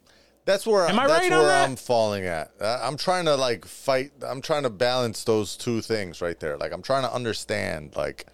That's 0.46 0.66
where 0.66 0.88
Am 0.88 0.98
I 1.00 1.08
that's 1.08 1.20
right 1.22 1.32
on 1.32 1.40
where 1.40 1.48
that? 1.48 1.70
I'm 1.70 1.76
falling 1.76 2.26
at. 2.26 2.52
Uh, 2.60 2.80
I'm 2.82 2.98
trying 2.98 3.26
to 3.26 3.36
like 3.36 3.66
fight. 3.66 4.12
I'm 4.26 4.42
trying 4.42 4.64
to 4.64 4.70
balance 4.70 5.24
those 5.24 5.56
two 5.56 5.82
things 5.82 6.22
right 6.22 6.40
there. 6.40 6.58
Like 6.58 6.72
I'm 6.74 6.82
trying 6.82 7.04
to 7.04 7.14
understand, 7.14 7.96
like, 7.96 8.26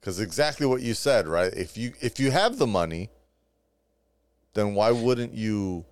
because 0.00 0.20
exactly 0.20 0.66
what 0.66 0.80
you 0.80 0.94
said, 0.94 1.26
right? 1.26 1.52
If 1.52 1.76
you 1.76 1.92
if 2.00 2.20
you 2.20 2.30
have 2.30 2.58
the 2.58 2.66
money, 2.68 3.10
then 4.54 4.74
why 4.74 4.90
wouldn't 4.92 5.34
you 5.34 5.84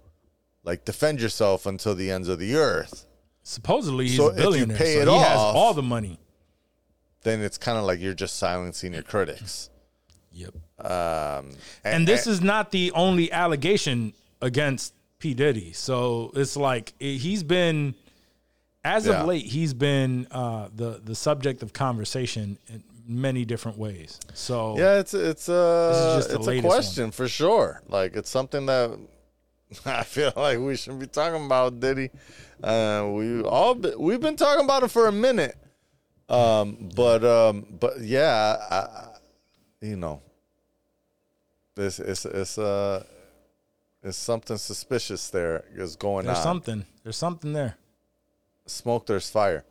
like 0.64 0.84
defend 0.84 1.20
yourself 1.20 1.66
until 1.66 1.94
the 1.94 2.10
ends 2.10 2.28
of 2.28 2.38
the 2.38 2.54
earth? 2.54 3.06
Supposedly 3.42 4.06
he's 4.06 4.16
So 4.16 4.26
a 4.28 4.30
if 4.30 4.36
you 4.36 4.42
billionaire, 4.42 4.76
pay 4.76 4.94
so 4.94 5.00
it 5.02 5.08
he 5.08 5.18
has 5.18 5.38
off- 5.38 5.56
all 5.56 5.74
the 5.74 5.82
money. 5.82 6.18
Then 7.24 7.40
it's 7.40 7.58
kind 7.58 7.78
of 7.78 7.84
like 7.84 8.00
you're 8.00 8.14
just 8.14 8.36
silencing 8.36 8.92
your 8.94 9.02
critics. 9.02 9.70
Yep. 10.32 10.54
Um, 10.84 11.50
And 11.84 12.06
this 12.06 12.26
is 12.26 12.40
not 12.40 12.70
the 12.72 12.90
only 12.92 13.30
allegation 13.30 14.12
against 14.40 14.92
P 15.22 15.34
Diddy. 15.34 15.72
So 15.72 16.32
it's 16.34 16.56
like 16.56 16.94
he's 16.98 17.44
been, 17.44 17.94
as 18.84 19.06
Yeah. 19.06 19.20
of 19.20 19.26
late, 19.28 19.46
he's 19.46 19.72
been 19.72 20.26
uh, 20.32 20.68
the 20.74 21.00
the 21.02 21.14
subject 21.14 21.62
of 21.62 21.72
conversation 21.72 22.58
in 22.68 22.82
many 23.06 23.44
different 23.44 23.78
ways. 23.78 24.18
So 24.34 24.76
Yeah, 24.76 24.98
it's 24.98 25.14
it's 25.14 25.48
uh 25.48 26.12
just 26.16 26.30
the 26.30 26.34
it's 26.40 26.48
a 26.48 26.60
question 26.60 27.12
for 27.12 27.28
sure. 27.28 27.80
Like 27.88 28.16
it's 28.16 28.30
something 28.30 28.66
that 28.66 28.98
I 29.86 30.02
feel 30.02 30.32
like 30.34 30.58
we 30.58 30.76
should 30.76 30.98
be 30.98 31.06
talking 31.06 31.46
about 31.46 31.78
Diddy. 31.78 32.10
Uh, 32.62 33.08
we 33.12 33.42
all 33.42 33.76
be, 33.76 33.92
we've 33.96 34.20
been 34.20 34.36
talking 34.36 34.64
about 34.64 34.82
it 34.82 34.88
for 34.88 35.06
a 35.06 35.12
minute. 35.12 35.56
Um, 36.28 36.90
but 36.96 37.22
um, 37.24 37.66
but 37.78 38.00
yeah, 38.00 38.56
I, 38.70 38.76
I, 38.76 39.08
you 39.82 39.96
know, 39.96 40.20
this 41.76 42.00
it's 42.00 42.24
it's 42.26 42.58
uh 42.58 43.04
it's 44.02 44.16
something 44.18 44.56
suspicious 44.56 45.30
there 45.30 45.64
is 45.74 45.96
going 45.96 46.26
on. 46.26 46.34
there's 46.34 46.38
on. 46.38 46.42
something. 46.42 46.86
There's 47.02 47.16
something 47.16 47.52
there. 47.52 47.76
Smoke, 48.66 49.06
there's 49.06 49.28
fire. 49.30 49.64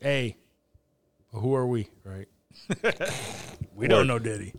Hey, 0.00 0.36
who 1.32 1.54
are 1.54 1.66
we? 1.66 1.88
Right. 2.04 2.28
we 3.74 3.88
don't 3.88 4.06
know 4.06 4.18
Diddy. 4.18 4.54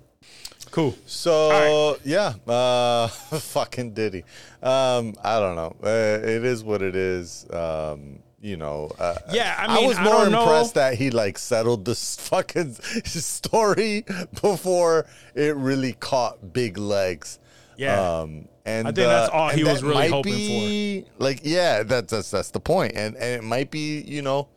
Cool. 0.72 0.96
So 1.06 1.98
yeah, 2.04 2.34
uh, 2.48 3.08
fucking 3.40 3.94
Diddy. 3.94 4.24
Um, 4.62 5.16
I 5.24 5.40
don't 5.40 5.56
know. 5.56 5.76
Uh, 5.84 6.20
it 6.22 6.46
is 6.46 6.64
what 6.64 6.82
it 6.82 6.96
is. 6.96 7.46
Um, 7.52 8.20
you 8.42 8.58
know. 8.58 8.92
Uh, 9.00 9.16
Yeah, 9.32 9.56
I 9.58 9.76
mean, 9.76 9.88
was 9.88 9.98
I 9.98 10.04
more 10.04 10.14
don't 10.24 10.32
know. 10.32 10.42
impressed 10.44 10.76
that 10.76 10.96
he 10.96 11.10
like 11.10 11.38
settled 11.38 11.86
this 11.86 12.16
fucking 12.30 12.74
story 13.06 14.06
before 14.42 15.08
it 15.36 15.56
really 15.56 15.94
caught 15.94 16.54
big 16.54 16.78
legs. 16.78 17.40
Yeah. 17.78 18.20
Um, 18.20 18.48
and 18.66 18.88
I 18.88 18.92
think 18.92 19.08
that's 19.08 19.30
uh, 19.30 19.34
all 19.34 19.50
he 19.50 19.64
was 19.64 19.84
really 19.84 20.10
hoping 20.10 20.34
be, 20.34 21.06
Like, 21.18 21.42
yeah, 21.44 21.84
that's 21.84 22.12
that's 22.12 22.32
that's 22.32 22.52
the 22.52 22.60
point. 22.60 22.94
And 22.96 23.16
and 23.16 23.42
it 23.42 23.44
might 23.44 23.72
be, 23.72 24.02
you 24.02 24.22
know, 24.22 24.48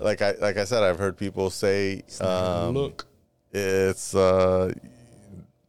like 0.00 0.22
I 0.22 0.32
like 0.40 0.56
I 0.56 0.64
said, 0.64 0.82
I've 0.82 0.98
heard 0.98 1.16
people 1.16 1.50
say, 1.50 2.02
um, 2.20 2.74
Look. 2.74 3.06
it's 3.52 4.14
uh 4.14 4.72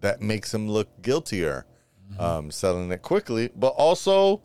that 0.02 0.22
makes 0.22 0.54
him 0.54 0.70
look 0.70 0.88
guiltier 1.02 1.66
Mm-hmm. 2.12 2.22
um 2.22 2.52
selling 2.52 2.92
it 2.92 3.02
quickly 3.02 3.50
but 3.56 3.70
also 3.70 4.42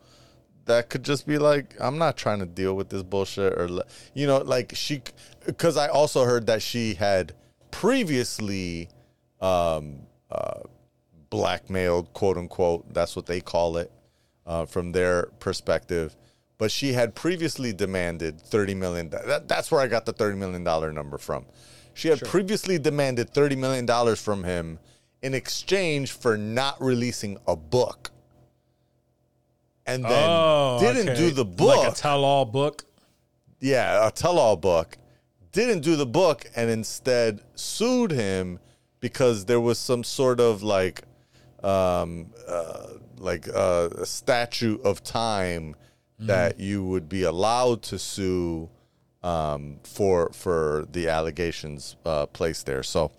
that 0.65 0.89
could 0.89 1.03
just 1.03 1.27
be 1.27 1.37
like 1.37 1.75
i'm 1.79 1.97
not 1.97 2.15
trying 2.15 2.39
to 2.39 2.45
deal 2.45 2.73
with 2.73 2.87
this 2.89 3.03
bullshit 3.03 3.53
or 3.53 3.83
you 4.13 4.25
know 4.25 4.37
like 4.39 4.71
she 4.73 5.01
because 5.45 5.75
i 5.77 5.87
also 5.87 6.23
heard 6.23 6.47
that 6.47 6.61
she 6.63 6.93
had 6.95 7.33
previously 7.69 8.87
um 9.41 9.99
uh 10.31 10.61
blackmailed 11.29 12.11
quote 12.13 12.37
unquote 12.37 12.91
that's 12.93 13.15
what 13.15 13.25
they 13.27 13.39
call 13.41 13.77
it 13.77 13.91
uh, 14.45 14.65
from 14.65 14.91
their 14.91 15.27
perspective. 15.39 16.15
But 16.57 16.71
she 16.71 16.93
had 16.93 17.15
previously 17.15 17.71
demanded 17.71 18.41
30 18.41 18.75
million 18.75 19.09
that, 19.11 19.47
that's 19.47 19.71
where 19.71 19.79
i 19.81 19.87
got 19.87 20.05
the 20.05 20.13
30 20.13 20.37
million 20.37 20.63
dollar 20.63 20.91
number 20.91 21.17
from. 21.17 21.45
She 21.93 22.07
had 22.09 22.19
previously 22.21 22.77
demanded 22.79 23.29
30 23.29 23.55
million 23.55 23.85
dollars 23.85 24.21
from 24.21 24.43
him 24.43 24.79
in 25.21 25.33
exchange 25.33 26.11
for 26.11 26.37
not 26.37 26.81
releasing 26.81 27.37
a 27.47 27.55
book. 27.55 28.11
And 29.85 30.03
then 30.03 30.11
Oh, 30.29 30.77
didn't 30.81 31.09
okay. 31.09 31.17
do 31.19 31.31
the 31.31 31.45
book 31.45 31.77
like 31.77 31.91
a 31.93 31.95
tell-all 31.95 32.45
book. 32.45 32.85
yeah, 33.59 34.07
a 34.07 34.11
tell-all 34.11 34.55
book, 34.55 34.97
didn't 35.51 35.81
do 35.81 35.95
the 35.95 36.05
book 36.05 36.45
and 36.55 36.69
instead 36.69 37.41
sued 37.55 38.11
him 38.11 38.59
because 38.99 39.45
there 39.45 39.59
was 39.59 39.79
some 39.79 40.03
sort 40.03 40.39
of 40.39 40.61
like, 40.61 41.01
um, 41.63 42.27
uh, 42.47 42.87
like 43.17 43.47
uh, 43.53 43.89
a 43.97 44.05
statute 44.05 44.81
of 44.81 45.03
time 45.03 45.75
that 46.21 46.59
you 46.59 46.83
would 46.83 47.07
be 47.07 47.23
allowed 47.23 47.81
to 47.81 47.97
sue 47.97 48.69
um, 49.23 49.79
for 49.83 50.29
for 50.33 50.85
the 50.91 51.07
allegations 51.09 51.95
uh, 52.05 52.25
placed 52.25 52.65
there. 52.65 52.83
So, 52.83 53.11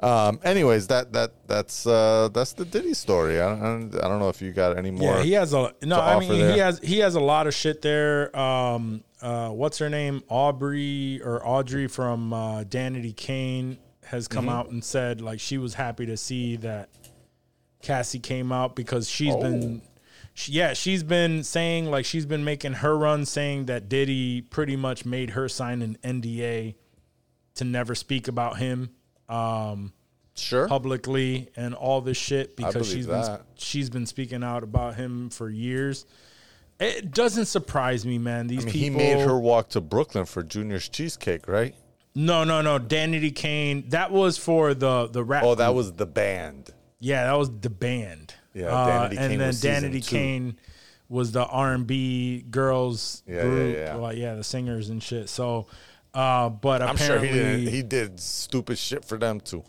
um, 0.00 0.40
anyways, 0.44 0.86
that 0.88 1.12
that 1.12 1.32
that's 1.46 1.86
uh, 1.86 2.28
that's 2.32 2.52
the 2.52 2.64
Diddy 2.64 2.94
story. 2.94 3.40
I 3.40 3.54
don't, 3.54 3.94
I 3.96 4.08
don't 4.08 4.18
know 4.20 4.28
if 4.28 4.40
you 4.42 4.52
got 4.52 4.76
any 4.76 4.90
more. 4.90 5.16
Yeah, 5.18 5.22
he 5.22 5.32
has 5.32 5.52
a 5.52 5.72
no. 5.82 6.00
I 6.00 6.18
mean, 6.18 6.38
there. 6.38 6.52
he 6.52 6.58
has 6.58 6.78
he 6.80 6.98
has 6.98 7.14
a 7.16 7.20
lot 7.20 7.46
of 7.46 7.54
shit 7.54 7.82
there. 7.82 8.36
Um, 8.38 9.02
uh, 9.20 9.50
what's 9.50 9.78
her 9.78 9.88
name? 9.88 10.22
Aubrey 10.28 11.20
or 11.24 11.46
Audrey 11.46 11.88
from 11.88 12.32
uh, 12.32 12.62
Danity 12.64 13.14
Kane 13.16 13.78
has 14.04 14.26
come 14.28 14.46
Mm-hmm. 14.46 14.54
out 14.54 14.70
and 14.70 14.82
said 14.82 15.20
like 15.20 15.38
she 15.40 15.58
was 15.58 15.74
happy 15.74 16.06
to 16.06 16.16
see 16.16 16.56
that 16.56 16.88
Cassie 17.82 18.18
came 18.18 18.52
out 18.52 18.74
because 18.76 19.08
she's 19.08 19.34
Oh. 19.34 19.40
been. 19.40 19.82
She, 20.34 20.52
yeah, 20.52 20.72
she's 20.72 21.02
been 21.02 21.42
saying 21.42 21.90
like 21.90 22.04
she's 22.04 22.26
been 22.26 22.44
making 22.44 22.74
her 22.74 22.96
run, 22.96 23.24
saying 23.26 23.66
that 23.66 23.88
Diddy 23.88 24.40
pretty 24.40 24.76
much 24.76 25.04
made 25.04 25.30
her 25.30 25.48
sign 25.48 25.82
an 25.82 25.98
NDA 26.04 26.76
to 27.56 27.64
never 27.64 27.94
speak 27.96 28.28
about 28.28 28.58
him. 28.58 28.90
Um, 29.28 29.92
sure. 30.34 30.68
publicly 30.68 31.48
and 31.56 31.74
all 31.74 32.00
this 32.00 32.16
shit 32.16 32.56
because 32.56 32.88
she's 32.90 33.06
been 33.06 33.38
she's 33.56 33.90
been 33.90 34.06
speaking 34.06 34.42
out 34.44 34.62
about 34.62 34.94
him 34.94 35.28
for 35.30 35.50
years. 35.50 36.06
It 36.80 37.10
doesn't 37.10 37.46
surprise 37.46 38.06
me, 38.06 38.18
man. 38.18 38.46
These 38.46 38.62
I 38.62 38.64
mean, 38.66 38.72
people. 38.72 39.00
he 39.00 39.14
made 39.14 39.20
her 39.26 39.38
walk 39.38 39.70
to 39.70 39.80
Brooklyn 39.80 40.24
for 40.24 40.44
Junior's 40.44 40.88
cheesecake, 40.88 41.48
right? 41.48 41.74
No, 42.14 42.44
no, 42.44 42.62
no. 42.62 42.78
Danity 42.78 43.34
Kane. 43.34 43.88
That 43.88 44.12
was 44.12 44.38
for 44.38 44.72
the 44.74 45.08
the 45.08 45.24
rap. 45.24 45.42
Oh, 45.42 45.56
that 45.56 45.66
group. 45.66 45.76
was 45.76 45.92
the 45.94 46.06
band. 46.06 46.70
Yeah. 47.00 47.24
That 47.24 47.38
was 47.38 47.50
the 47.60 47.70
band. 47.70 48.34
Yeah, 48.54 48.66
Uh, 48.68 49.08
and 49.16 49.40
then 49.40 49.52
Danity. 49.52 50.06
Kane 50.06 50.58
was 51.08 51.32
the 51.32 51.44
R 51.44 51.72
and 51.74 51.86
B 51.86 52.44
girls 52.50 53.22
Yeah, 53.26 53.36
yeah, 53.36 53.42
group. 53.42 53.76
yeah. 53.76 53.96
Well, 53.96 54.12
yeah, 54.12 54.34
the 54.34 54.44
singers 54.44 54.88
and 54.90 55.02
shit. 55.02 55.28
So, 55.28 55.66
uh, 56.12 56.48
but 56.48 56.82
I'm 56.82 56.96
sure 56.96 57.16
apparently 57.16 57.60
he 57.60 57.64
did. 57.64 57.72
He 57.74 57.82
did 57.82 58.20
stupid 58.20 58.78
shit 58.78 59.04
for 59.04 59.16
them 59.16 59.40
too. 59.40 59.62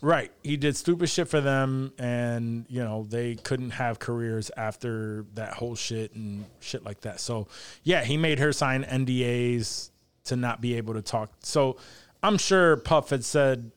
Right. 0.00 0.30
He 0.44 0.56
did 0.56 0.76
stupid 0.76 1.08
shit 1.08 1.26
for 1.28 1.40
them 1.40 1.92
and, 1.98 2.64
you 2.68 2.84
know, 2.84 3.02
they 3.08 3.34
couldn't 3.34 3.70
have 3.70 3.98
careers 3.98 4.48
after 4.56 5.26
that 5.34 5.54
whole 5.54 5.74
shit 5.74 6.12
and 6.14 6.44
shit 6.60 6.84
like 6.84 7.00
that. 7.00 7.18
So, 7.18 7.48
yeah, 7.82 8.04
he 8.04 8.16
made 8.16 8.38
her 8.38 8.52
sign 8.52 8.84
NDAs 8.84 9.90
to 10.24 10.36
not 10.36 10.60
be 10.60 10.74
able 10.76 10.94
to 10.94 11.02
talk. 11.02 11.32
So, 11.42 11.78
I'm 12.22 12.38
sure 12.38 12.76
Puff 12.76 13.10
had 13.10 13.24
said 13.24 13.72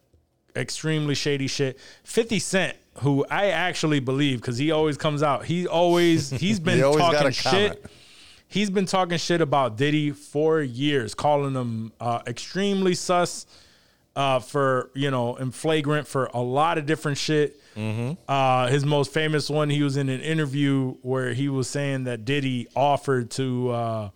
extremely 0.55 1.15
shady 1.15 1.47
shit. 1.47 1.79
50 2.03 2.37
Cent, 2.39 2.77
who 3.01 3.25
I 3.29 3.47
actually 3.47 3.99
believe 3.99 4.41
cuz 4.41 4.57
he 4.57 4.71
always 4.71 4.97
comes 4.97 5.21
out. 5.23 5.45
He 5.45 5.67
always 5.67 6.29
he's 6.45 6.59
been 6.59 6.83
always 6.83 6.99
talking 7.01 7.31
shit. 7.31 7.85
He's 8.47 8.69
been 8.69 8.85
talking 8.85 9.17
shit 9.17 9.39
about 9.41 9.77
Diddy 9.77 10.11
for 10.11 10.61
years, 10.61 11.13
calling 11.13 11.53
him 11.53 11.93
uh, 12.01 12.19
extremely 12.27 12.95
sus 12.95 13.45
uh, 14.15 14.39
for 14.39 14.89
you 14.93 15.09
know 15.09 15.35
and 15.35 15.53
flagrant 15.55 16.07
for 16.07 16.29
a 16.33 16.41
lot 16.41 16.77
of 16.77 16.85
different 16.85 17.17
shit. 17.17 17.59
Uh, 18.27 18.67
his 18.67 18.85
most 18.85 19.13
famous 19.13 19.49
one, 19.49 19.69
he 19.69 19.81
was 19.83 19.95
in 19.95 20.09
an 20.09 20.19
interview 20.21 20.95
where 21.01 21.33
he 21.33 21.47
was 21.47 21.69
saying 21.69 22.03
that 22.03 22.25
Diddy 22.25 22.67
offered 22.75 23.31
to 23.31 23.69
uh, 23.69 24.09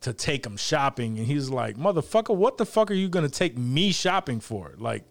to 0.00 0.12
take 0.14 0.46
him 0.46 0.56
shopping, 0.56 1.18
and 1.18 1.26
he's 1.26 1.50
like, 1.50 1.76
"Motherfucker, 1.76 2.34
what 2.34 2.56
the 2.56 2.64
fuck 2.66 2.90
are 2.90 2.94
you 2.94 3.08
gonna 3.08 3.28
take 3.28 3.56
me 3.58 3.92
shopping 3.92 4.40
for? 4.40 4.74
Like." 4.78 5.04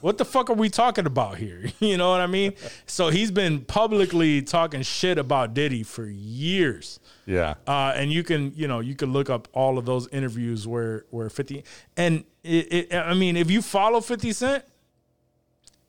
What 0.00 0.16
the 0.18 0.24
fuck 0.24 0.48
are 0.50 0.54
we 0.54 0.68
talking 0.68 1.06
about 1.06 1.38
here? 1.38 1.64
You 1.80 1.96
know 1.96 2.10
what 2.10 2.20
I 2.20 2.26
mean? 2.26 2.54
So 2.86 3.08
he's 3.08 3.30
been 3.30 3.60
publicly 3.60 4.42
talking 4.42 4.82
shit 4.82 5.18
about 5.18 5.54
Diddy 5.54 5.82
for 5.82 6.06
years. 6.06 7.00
Yeah. 7.26 7.54
Uh, 7.66 7.92
and 7.94 8.12
you 8.12 8.22
can, 8.22 8.52
you 8.54 8.68
know, 8.68 8.80
you 8.80 8.94
can 8.94 9.12
look 9.12 9.30
up 9.30 9.48
all 9.52 9.78
of 9.78 9.84
those 9.86 10.08
interviews 10.08 10.66
where 10.66 11.04
where 11.10 11.28
50 11.30 11.64
and 11.96 12.24
it, 12.44 12.72
it, 12.72 12.94
I 12.94 13.14
mean, 13.14 13.36
if 13.36 13.50
you 13.50 13.60
follow 13.62 14.00
50 14.00 14.32
Cent, 14.32 14.64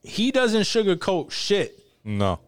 he 0.04 0.32
doesn't 0.32 0.62
sugarcoat 0.64 1.32
shit. 1.32 1.80
No. 2.04 2.40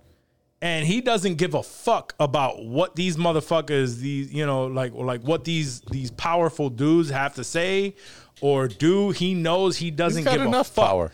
and 0.62 0.86
he 0.86 1.02
doesn't 1.02 1.36
give 1.36 1.54
a 1.54 1.62
fuck 1.64 2.14
about 2.20 2.64
what 2.66 2.96
these 2.96 3.18
motherfuckers 3.18 3.98
these 3.98 4.32
you 4.34 4.46
know 4.46 4.66
like 4.66 4.94
like 4.94 5.22
what 5.22 5.44
these 5.44 5.82
these 5.82 6.10
powerful 6.12 6.70
dudes 6.70 7.10
have 7.10 7.36
to 7.36 7.44
say 7.44 7.96
or 8.40 8.68
do 8.68 9.12
he 9.12 9.34
knows 9.34 9.78
he 9.78 9.92
doesn't 9.92 10.24
give 10.24 10.42
enough 10.42 10.72
a 10.72 10.74
fuck 10.74 10.88
power. 10.88 11.12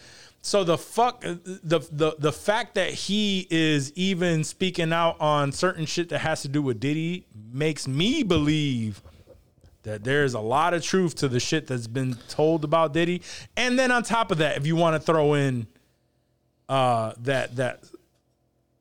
So 0.48 0.64
the 0.64 0.78
fuck 0.78 1.20
the 1.22 1.86
the 1.92 2.16
the 2.18 2.32
fact 2.32 2.76
that 2.76 2.90
he 2.94 3.46
is 3.50 3.92
even 3.98 4.46
speaking 4.46 4.94
out 4.94 5.20
on 5.20 5.52
certain 5.52 5.86
shit 5.86 6.08
that 6.08 6.20
has 6.20 6.42
to 6.44 6.48
do 6.48 6.62
with 6.62 6.80
Diddy 6.80 7.26
makes 7.52 7.86
me 7.86 8.24
believe 8.24 9.02
that 9.84 10.06
there's 10.06 10.34
a 10.34 10.40
lot 10.40 10.74
of 10.74 10.82
truth 10.82 11.16
to 11.16 11.28
the 11.28 11.42
shit 11.42 11.68
that's 11.68 11.88
been 11.88 12.16
told 12.30 12.64
about 12.64 12.94
Diddy. 12.94 13.22
And 13.58 13.78
then 13.78 13.92
on 13.92 14.04
top 14.04 14.32
of 14.32 14.38
that, 14.38 14.56
if 14.56 14.66
you 14.66 14.78
want 14.78 14.96
to 14.96 15.00
throw 15.02 15.34
in 15.34 15.68
uh 16.70 17.12
that 17.20 17.58
that 17.58 17.84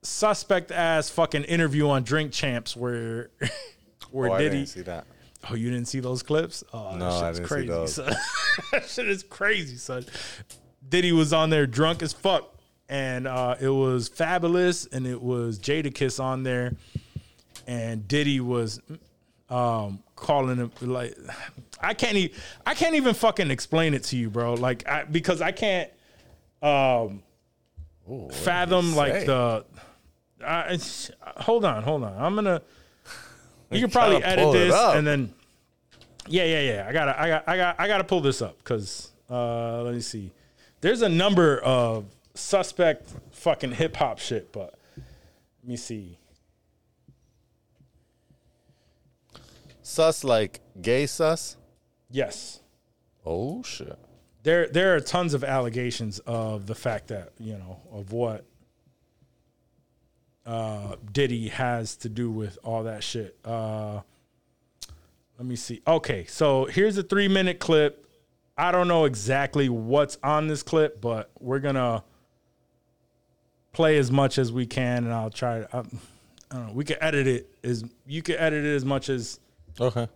suspect 0.03 0.71
ass 0.71 1.11
fucking 1.11 1.43
interview 1.45 1.89
on 1.89 2.05
Drink 2.05 2.31
Champs 2.31 2.77
where 2.77 3.31
where 4.13 4.31
Oh, 4.31 4.35
I 4.35 4.39
Diddy 4.39 4.57
didn't 4.59 4.69
see 4.69 4.83
that. 4.83 5.05
Oh, 5.51 5.55
you 5.57 5.71
didn't 5.71 5.89
see 5.89 5.99
those 5.99 6.23
clips? 6.23 6.63
Oh, 6.73 6.93
that 6.93 6.99
No, 6.99 7.09
I 7.09 7.33
shit's 7.33 7.39
didn't 7.41 7.49
see 7.49 7.55
crazy, 7.55 7.67
those. 7.69 7.95
son. 7.95 8.15
that 8.73 8.87
shit 8.89 9.09
is 9.09 9.25
crazy, 9.25 9.77
son. 9.77 10.05
Diddy 10.89 11.13
was 11.13 11.33
on 11.33 11.51
there 11.51 11.67
drunk 11.67 12.03
as 12.03 12.13
fuck, 12.13 12.55
and 12.89 13.27
uh, 13.27 13.57
it 13.61 13.69
was 13.69 14.09
fabulous, 14.09 14.87
and 14.87 15.07
it 15.07 15.21
was 15.21 15.59
Jadakiss 15.59 16.23
on 16.23 16.43
there, 16.43 16.75
and 17.67 18.07
Diddy 18.07 18.41
was 18.41 18.81
um, 19.49 20.03
calling 20.15 20.57
him 20.57 20.73
like 20.81 21.17
I 21.81 21.95
can't 21.95 22.17
even 22.17 22.37
I 22.65 22.75
can't 22.75 22.95
even 22.95 23.15
fucking 23.15 23.51
explain 23.51 23.95
it 23.95 24.05
to 24.05 24.17
you, 24.17 24.31
bro. 24.31 24.55
Like 24.55 24.87
I 24.89 25.05
because 25.05 25.41
I 25.41 25.53
can't 25.53 25.91
um, 26.63 27.23
fathom 28.33 28.95
like 28.95 29.27
the. 29.27 29.65
I, 30.45 30.79
hold 31.39 31.65
on, 31.65 31.83
hold 31.83 32.05
on. 32.05 32.15
I'm 32.19 32.35
gonna. 32.35 32.63
You 33.71 33.81
can 33.81 33.91
probably 33.91 34.23
edit 34.23 34.53
this 34.53 34.75
and 34.75 35.07
then. 35.07 35.35
Yeah, 36.29 36.45
yeah, 36.45 36.61
yeah. 36.61 36.87
I 36.89 36.93
gotta, 36.93 37.21
I 37.21 37.29
got, 37.29 37.45
I 37.47 37.57
got, 37.57 37.81
I 37.81 37.87
gotta 37.87 38.05
pull 38.05 38.21
this 38.21 38.43
up 38.43 38.59
because 38.59 39.11
uh, 39.31 39.83
let 39.83 39.95
me 39.95 40.01
see. 40.01 40.33
There's 40.87 41.03
a 41.03 41.09
number 41.09 41.59
of 41.59 42.05
suspect 42.35 43.13
fucking 43.33 43.73
hip 43.73 43.97
hop 43.97 44.21
shit, 44.21 44.53
but 44.53 44.79
let 44.97 45.69
me 45.69 45.77
see. 45.77 46.17
Sus 49.83 50.23
like 50.23 50.61
gay 50.81 51.07
sus. 51.07 51.57
Yes, 52.09 52.61
Oh 53.25 53.65
shit. 53.65 53.99
there, 54.45 54.69
there 54.69 54.95
are 54.95 55.01
tons 55.01 55.35
of 55.35 55.43
allegations 55.43 56.21
of 56.21 56.69
the 56.69 56.77
fact 56.77 57.09
that 57.09 57.33
you 57.41 57.55
know 57.55 57.81
of 57.91 58.13
what 58.13 58.45
uh, 60.47 60.95
Diddy 61.11 61.49
has 61.49 61.97
to 61.97 62.09
do 62.09 62.31
with 62.31 62.59
all 62.63 62.85
that 62.85 63.03
shit. 63.03 63.37
Uh, 63.45 64.03
let 65.37 65.47
me 65.49 65.57
see. 65.57 65.83
Okay, 65.85 66.27
so 66.27 66.67
here's 66.67 66.97
a 66.97 67.03
three 67.03 67.27
minute 67.27 67.59
clip. 67.59 68.06
I 68.59 68.73
don't 68.73 68.89
know 68.89 69.05
exactly 69.05 69.69
what's 69.69 70.17
on 70.23 70.47
this 70.49 70.63
clip, 70.63 71.01
but 71.01 71.31
we're 71.41 71.59
gonna 71.59 72.03
play 73.73 73.99
as 73.99 74.11
much 74.11 74.39
as 74.39 74.51
we 74.53 74.67
can, 74.67 75.05
and 75.05 75.13
I'll 75.13 75.31
try. 75.31 75.59
I, 75.73 75.79
I 75.79 75.83
don't 76.53 76.67
know. 76.69 76.73
We 76.73 76.85
can 76.85 76.97
edit 77.01 77.27
it 77.27 77.51
as 77.63 77.85
you 78.07 78.23
can 78.23 78.37
edit 78.37 78.65
it 78.65 78.75
as 78.75 78.85
much 78.85 79.09
as 79.09 79.39
Okay. 79.79 80.09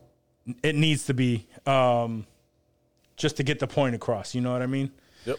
it 0.62 0.74
needs 0.74 1.04
to 1.06 1.14
be, 1.14 1.46
um, 1.66 2.26
just 3.16 3.36
to 3.36 3.42
get 3.42 3.58
the 3.58 3.66
point 3.66 3.94
across. 3.94 4.34
You 4.34 4.40
know 4.40 4.52
what 4.52 4.62
I 4.62 4.66
mean? 4.66 4.90
Yep. 5.26 5.38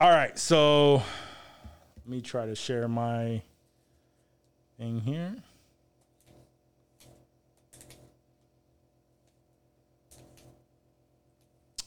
All 0.00 0.10
right, 0.10 0.38
so 0.38 0.96
let 0.96 2.06
me 2.06 2.20
try 2.20 2.44
to 2.46 2.54
share 2.54 2.86
my 2.88 3.40
thing 4.78 5.00
here. 5.00 5.34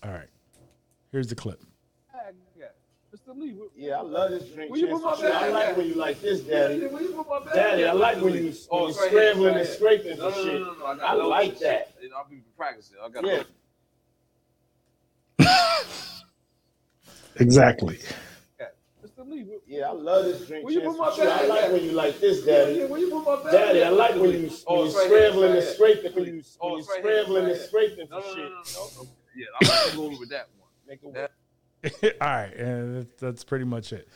All 0.03 0.11
right, 0.11 0.27
here's 1.11 1.27
the 1.27 1.35
clip. 1.35 1.61
Mr. 3.15 3.37
Lee, 3.37 3.53
where- 3.53 3.67
Yeah, 3.75 3.99
I 3.99 4.01
love 4.01 4.31
this 4.31 4.49
drink. 4.49 4.71
Where 4.71 4.79
you 4.79 4.87
put 4.87 5.03
my 5.03 5.11
champs. 5.15 5.23
I 5.37 5.49
like 5.49 5.77
when 5.77 5.85
you 5.87 5.93
like 5.93 6.19
this, 6.19 6.41
Daddy. 6.41 6.87
where 6.87 6.99
you 7.03 7.13
put 7.13 7.29
my 7.29 7.39
bag 7.45 7.53
Daddy. 7.53 7.85
I 7.85 7.91
like 7.91 8.15
when 8.19 8.33
you 8.33 8.51
Oh, 8.71 8.77
when 8.77 8.83
you 8.85 8.89
it's 8.89 8.97
scrambling 9.05 9.47
right 9.49 9.57
and 9.59 9.65
here. 9.67 9.75
scraping 9.75 10.17
No, 10.17 10.31
for 10.31 10.37
no, 10.39 10.43
shit. 10.43 10.53
no, 10.61 10.65
no, 10.65 10.79
no, 10.79 10.85
I 10.87 10.95
got 10.97 11.17
no 11.19 11.27
like 11.29 11.51
shit. 11.51 11.59
that. 11.59 11.93
I'll 12.17 12.27
be 12.27 12.41
practicing. 12.57 12.97
I 13.03 13.09
got 13.09 13.23
Yeah. 13.23 13.43
Exactly. 17.35 17.99
Mr. 19.05 19.29
Lee, 19.29 19.43
where- 19.43 19.59
Yeah, 19.67 19.89
I 19.89 19.91
love 19.91 20.25
this 20.25 20.47
drink. 20.47 20.63
Where 20.65 20.73
you 20.73 20.81
put 20.81 20.97
my 20.97 21.11
for. 21.15 21.21
I 21.27 21.45
like 21.45 21.71
when 21.71 21.83
you 21.83 21.91
like 21.91 22.19
this, 22.19 22.43
yeah, 22.45 22.65
Daddy. 22.65 22.85
where 22.85 22.99
you 22.99 23.11
put 23.11 23.25
my 23.25 23.43
bag 23.43 23.51
Daddy. 23.51 23.83
I 23.83 23.89
like 23.89 24.15
when 24.15 24.31
you 24.31 24.49
Oh, 24.65 24.77
when 24.79 24.87
it's 24.87 24.95
you 24.95 24.99
right 25.01 25.07
scrambling 25.07 25.51
it's 25.51 25.71
and 25.71 25.79
right 25.81 25.89
here. 25.97 25.97
scraping 26.01 26.13
when 26.15 26.35
you 26.35 26.43
Oh, 26.61 26.69
when 26.73 26.79
you 26.81 26.85
right 26.89 26.99
scrambling 26.99 27.45
it's 27.45 27.63
and 27.65 27.73
right 27.73 27.89
here. 27.89 27.95
scraping 27.95 28.07
No, 28.09 28.21
for 28.21 28.37
no, 28.37 28.63
shit. 29.03 29.07
Yeah, 29.35 29.45
I'm 29.61 29.67
not 29.67 29.95
going 29.95 30.19
with 30.19 30.29
that 30.29 30.47
one. 30.57 30.69
Make 30.87 30.99
it 31.03 31.13
That- 31.13 31.31
work. 31.83 32.15
All 32.21 32.27
right, 32.27 32.53
and 32.55 33.07
that's 33.19 33.43
pretty 33.43 33.65
much 33.65 33.91
it. 33.93 34.07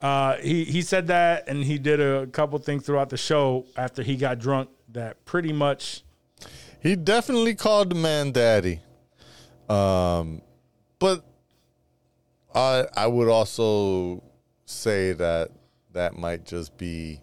Uh, 0.00 0.36
he 0.36 0.64
he 0.64 0.82
said 0.82 1.06
that, 1.08 1.48
and 1.48 1.64
he 1.64 1.78
did 1.78 2.00
a 2.00 2.26
couple 2.26 2.58
things 2.58 2.84
throughout 2.86 3.08
the 3.10 3.16
show 3.16 3.66
after 3.76 4.02
he 4.02 4.16
got 4.16 4.38
drunk. 4.38 4.70
That 4.92 5.24
pretty 5.24 5.52
much 5.52 6.04
He 6.80 6.96
definitely 6.96 7.54
called 7.54 7.90
the 7.90 7.96
man 7.96 8.30
daddy. 8.32 8.80
Um, 9.68 10.40
but 10.98 11.24
I 12.54 12.86
I 12.94 13.06
would 13.08 13.28
also 13.28 14.22
say 14.64 15.12
that 15.14 15.50
that 15.92 16.16
might 16.16 16.44
just 16.46 16.76
be 16.78 17.20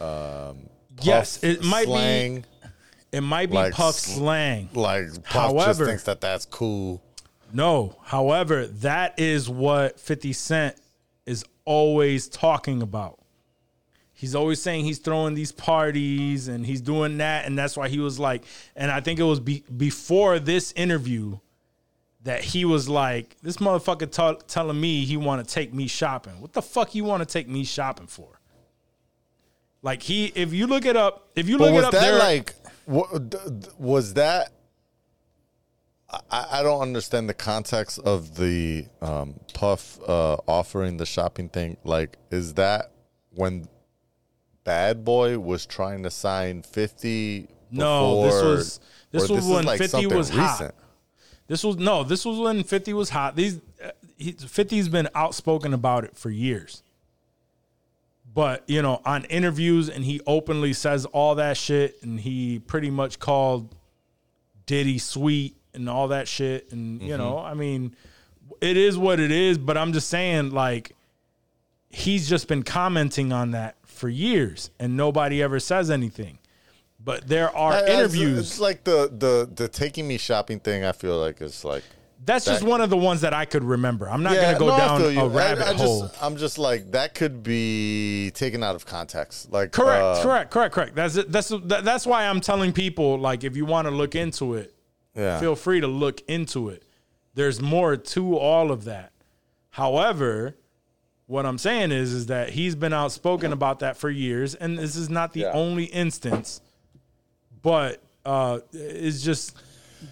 um 0.00 0.68
yes, 1.02 1.38
Puff 1.38 1.44
it 1.50 1.64
might 1.64 1.86
slang. 1.86 2.36
be 2.40 2.44
it 3.14 3.20
might 3.20 3.50
be 3.50 3.54
like 3.56 3.72
puff 3.72 3.94
slang. 3.94 4.68
Like 4.72 5.04
Puff 5.22 5.22
just 5.22 5.32
However- 5.32 5.86
thinks 5.86 6.02
that 6.04 6.20
that's 6.20 6.44
cool. 6.46 7.02
No, 7.52 7.96
however, 8.02 8.66
that 8.66 9.18
is 9.18 9.48
what 9.48 10.00
50 10.00 10.32
Cent 10.32 10.76
is 11.24 11.44
always 11.64 12.26
talking 12.28 12.82
about. 12.82 13.20
He's 14.12 14.34
always 14.34 14.60
saying 14.60 14.84
he's 14.84 14.98
throwing 14.98 15.34
these 15.34 15.52
parties 15.52 16.48
and 16.48 16.66
he's 16.66 16.80
doing 16.80 17.18
that. 17.18 17.46
And 17.46 17.56
that's 17.56 17.76
why 17.76 17.88
he 17.88 18.00
was 18.00 18.18
like, 18.18 18.44
and 18.74 18.90
I 18.90 19.00
think 19.00 19.20
it 19.20 19.24
was 19.24 19.38
be, 19.38 19.62
before 19.76 20.38
this 20.38 20.72
interview 20.72 21.38
that 22.22 22.42
he 22.42 22.64
was 22.64 22.88
like, 22.88 23.36
this 23.42 23.58
motherfucker 23.58 24.10
t- 24.10 24.44
telling 24.48 24.80
me 24.80 25.04
he 25.04 25.16
want 25.16 25.46
to 25.46 25.54
take 25.54 25.72
me 25.74 25.86
shopping. 25.86 26.40
What 26.40 26.54
the 26.54 26.62
fuck 26.62 26.94
you 26.94 27.04
want 27.04 27.20
to 27.22 27.26
take 27.26 27.48
me 27.48 27.64
shopping 27.64 28.06
for? 28.06 28.40
Like 29.82 30.02
he, 30.02 30.26
if 30.34 30.52
you 30.52 30.66
look 30.66 30.86
it 30.86 30.96
up, 30.96 31.28
if 31.36 31.48
you 31.48 31.58
look 31.58 31.74
it 31.74 31.84
up, 31.84 31.92
that 31.92 32.00
there, 32.00 32.18
like 32.18 32.54
what, 32.86 33.78
was 33.78 34.14
that? 34.14 34.52
I, 36.30 36.46
I 36.52 36.62
don't 36.62 36.80
understand 36.80 37.28
the 37.28 37.34
context 37.34 37.98
of 37.98 38.36
the 38.36 38.86
um, 39.00 39.40
Puff 39.52 39.98
uh, 40.06 40.36
offering 40.46 40.96
the 40.96 41.06
shopping 41.06 41.48
thing. 41.48 41.76
Like, 41.84 42.16
is 42.30 42.54
that 42.54 42.92
when 43.30 43.68
Bad 44.64 45.04
Boy 45.04 45.38
was 45.38 45.66
trying 45.66 46.02
to 46.04 46.10
sign 46.10 46.62
Fifty? 46.62 47.48
No, 47.70 48.22
this 48.22 48.42
was- 48.42 48.80
this 49.10 49.28
was 49.28 49.44
is 49.44 49.50
when 49.50 49.64
50 49.64 49.86
something 49.86 50.16
was 50.16 50.28
hot. 50.28 50.74
This 51.46 51.62
was 51.62 51.76
no. 51.76 52.02
This 52.04 52.24
was 52.24 52.38
when 52.38 52.64
Fifty 52.64 52.92
was 52.92 53.10
hot. 53.10 53.36
These 53.36 53.60
uh, 53.82 53.90
50's 54.20 54.88
been 54.88 55.08
outspoken 55.14 55.72
about 55.74 56.04
it 56.04 56.16
for 56.16 56.30
years. 56.30 56.82
But 58.34 58.64
you 58.66 58.82
know, 58.82 59.00
on 59.04 59.24
interviews, 59.26 59.88
and 59.88 60.04
he 60.04 60.20
openly 60.26 60.72
says 60.72 61.06
all 61.06 61.36
that 61.36 61.56
shit, 61.56 62.02
and 62.02 62.18
he 62.20 62.58
pretty 62.58 62.90
much 62.90 63.20
called 63.20 63.74
Diddy 64.66 64.98
sweet 64.98 65.56
and 65.72 65.88
all 65.88 66.08
that 66.08 66.26
shit, 66.26 66.72
and 66.72 67.00
you 67.00 67.10
mm-hmm. 67.10 67.18
know, 67.18 67.38
I 67.38 67.54
mean, 67.54 67.94
it 68.60 68.76
is 68.76 68.98
what 68.98 69.20
it 69.20 69.30
is. 69.30 69.56
But 69.56 69.76
I'm 69.76 69.92
just 69.92 70.08
saying, 70.08 70.50
like, 70.50 70.96
he's 71.90 72.28
just 72.28 72.48
been 72.48 72.64
commenting 72.64 73.32
on 73.32 73.52
that 73.52 73.76
for 73.84 74.08
years, 74.08 74.70
and 74.80 74.96
nobody 74.96 75.40
ever 75.40 75.60
says 75.60 75.90
anything. 75.90 76.38
But 76.98 77.28
there 77.28 77.54
are 77.56 77.74
I- 77.74 77.80
I- 77.80 77.86
interviews. 77.86 78.38
It's 78.38 78.60
like 78.60 78.82
the 78.82 79.08
the 79.16 79.48
the 79.54 79.68
taking 79.68 80.08
me 80.08 80.18
shopping 80.18 80.58
thing. 80.58 80.84
I 80.84 80.92
feel 80.92 81.18
like 81.18 81.40
it's 81.40 81.64
like 81.64 81.84
That's 82.26 82.44
just 82.46 82.62
one 82.62 82.80
of 82.80 82.88
the 82.88 82.96
ones 82.96 83.20
that 83.20 83.34
I 83.34 83.44
could 83.44 83.62
remember. 83.64 84.08
I'm 84.08 84.22
not 84.22 84.34
gonna 84.34 84.58
go 84.58 84.68
no, 84.68 84.76
down 84.78 85.00
feel 85.00 85.12
you. 85.12 85.20
a 85.20 85.24
I- 85.24 85.34
rabbit 85.36 85.66
I, 85.66 85.72
just, 85.72 85.84
hole. 85.84 86.10
I'm 86.22 86.36
just 86.36 86.58
like 86.58 86.92
that 86.92 87.14
could 87.14 87.42
be 87.42 88.30
taken 88.34 88.62
out 88.62 88.74
of 88.74 88.86
context. 88.86 89.52
Like 89.52 89.72
Correct, 89.72 90.02
uh, 90.02 90.22
correct, 90.22 90.50
correct, 90.50 90.74
correct. 90.74 90.94
That's 90.94 91.16
it. 91.16 91.30
That's 91.30 91.52
that's 91.66 92.06
why 92.06 92.26
I'm 92.26 92.40
telling 92.40 92.72
people 92.72 93.18
like 93.18 93.44
if 93.44 93.56
you 93.56 93.66
want 93.66 93.86
to 93.88 93.90
look 93.90 94.14
into 94.14 94.54
it, 94.54 94.74
Yeah. 95.14 95.38
feel 95.38 95.54
free 95.54 95.80
to 95.80 95.86
look 95.86 96.22
into 96.28 96.70
it. 96.70 96.84
There's 97.34 97.60
more 97.60 97.96
to 97.96 98.38
all 98.38 98.70
of 98.70 98.84
that. 98.84 99.12
However, 99.70 100.56
what 101.26 101.44
I'm 101.44 101.58
saying 101.58 101.90
is 101.92 102.12
is 102.12 102.26
that 102.26 102.50
he's 102.50 102.74
been 102.74 102.92
outspoken 102.92 103.52
about 103.52 103.80
that 103.80 103.96
for 103.96 104.08
years, 104.08 104.54
and 104.54 104.78
this 104.78 104.96
is 104.96 105.10
not 105.10 105.32
the 105.32 105.40
Yeah. 105.40 105.52
only 105.52 105.84
instance. 105.84 106.60
But 107.60 108.02
uh, 108.24 108.60
it's 108.72 109.20
just, 109.22 109.56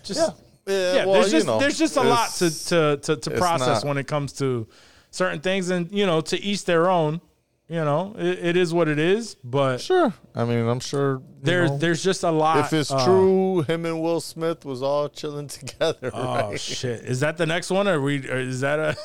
just 0.04 0.20
Yeah. 0.20 0.30
Yeah, 0.72 0.94
yeah, 0.94 1.04
well, 1.04 1.14
there's 1.20 1.30
just 1.30 1.46
know, 1.46 1.58
there's 1.58 1.78
just 1.78 1.96
a 1.96 2.02
lot 2.02 2.30
to 2.36 2.64
to 2.68 2.96
to, 3.02 3.16
to 3.16 3.30
process 3.32 3.82
not- 3.82 3.88
when 3.88 3.98
it 3.98 4.06
comes 4.06 4.32
to 4.34 4.66
certain 5.10 5.40
things, 5.40 5.70
and 5.70 5.90
you 5.92 6.06
know, 6.06 6.20
to 6.22 6.40
each 6.40 6.64
their 6.64 6.90
own. 6.90 7.20
You 7.68 7.82
know, 7.84 8.14
it, 8.18 8.38
it 8.44 8.56
is 8.58 8.74
what 8.74 8.86
it 8.88 8.98
is. 8.98 9.34
But 9.36 9.78
Sure. 9.80 10.12
I 10.34 10.44
mean, 10.44 10.66
I'm 10.68 10.80
sure. 10.80 11.22
there's 11.40 11.70
know, 11.70 11.78
there's 11.78 12.02
just 12.02 12.22
a 12.22 12.30
lot. 12.30 12.58
if 12.66 12.72
it's 12.74 12.90
uh, 12.90 13.02
true, 13.02 13.62
him 13.62 13.86
and 13.86 14.02
Will 14.02 14.20
Smith 14.20 14.66
was 14.66 14.82
all 14.82 15.08
chilling 15.08 15.46
together. 15.60 16.10
Oh 16.12 16.50
right? 16.50 16.60
shit! 16.60 17.00
Is 17.04 17.20
that 17.20 17.38
the 17.38 17.46
next 17.46 17.70
one, 17.70 17.88
or 17.88 17.98
we? 18.02 18.28
Or 18.28 18.36
is 18.36 18.60
that 18.60 18.78
a? 18.78 18.96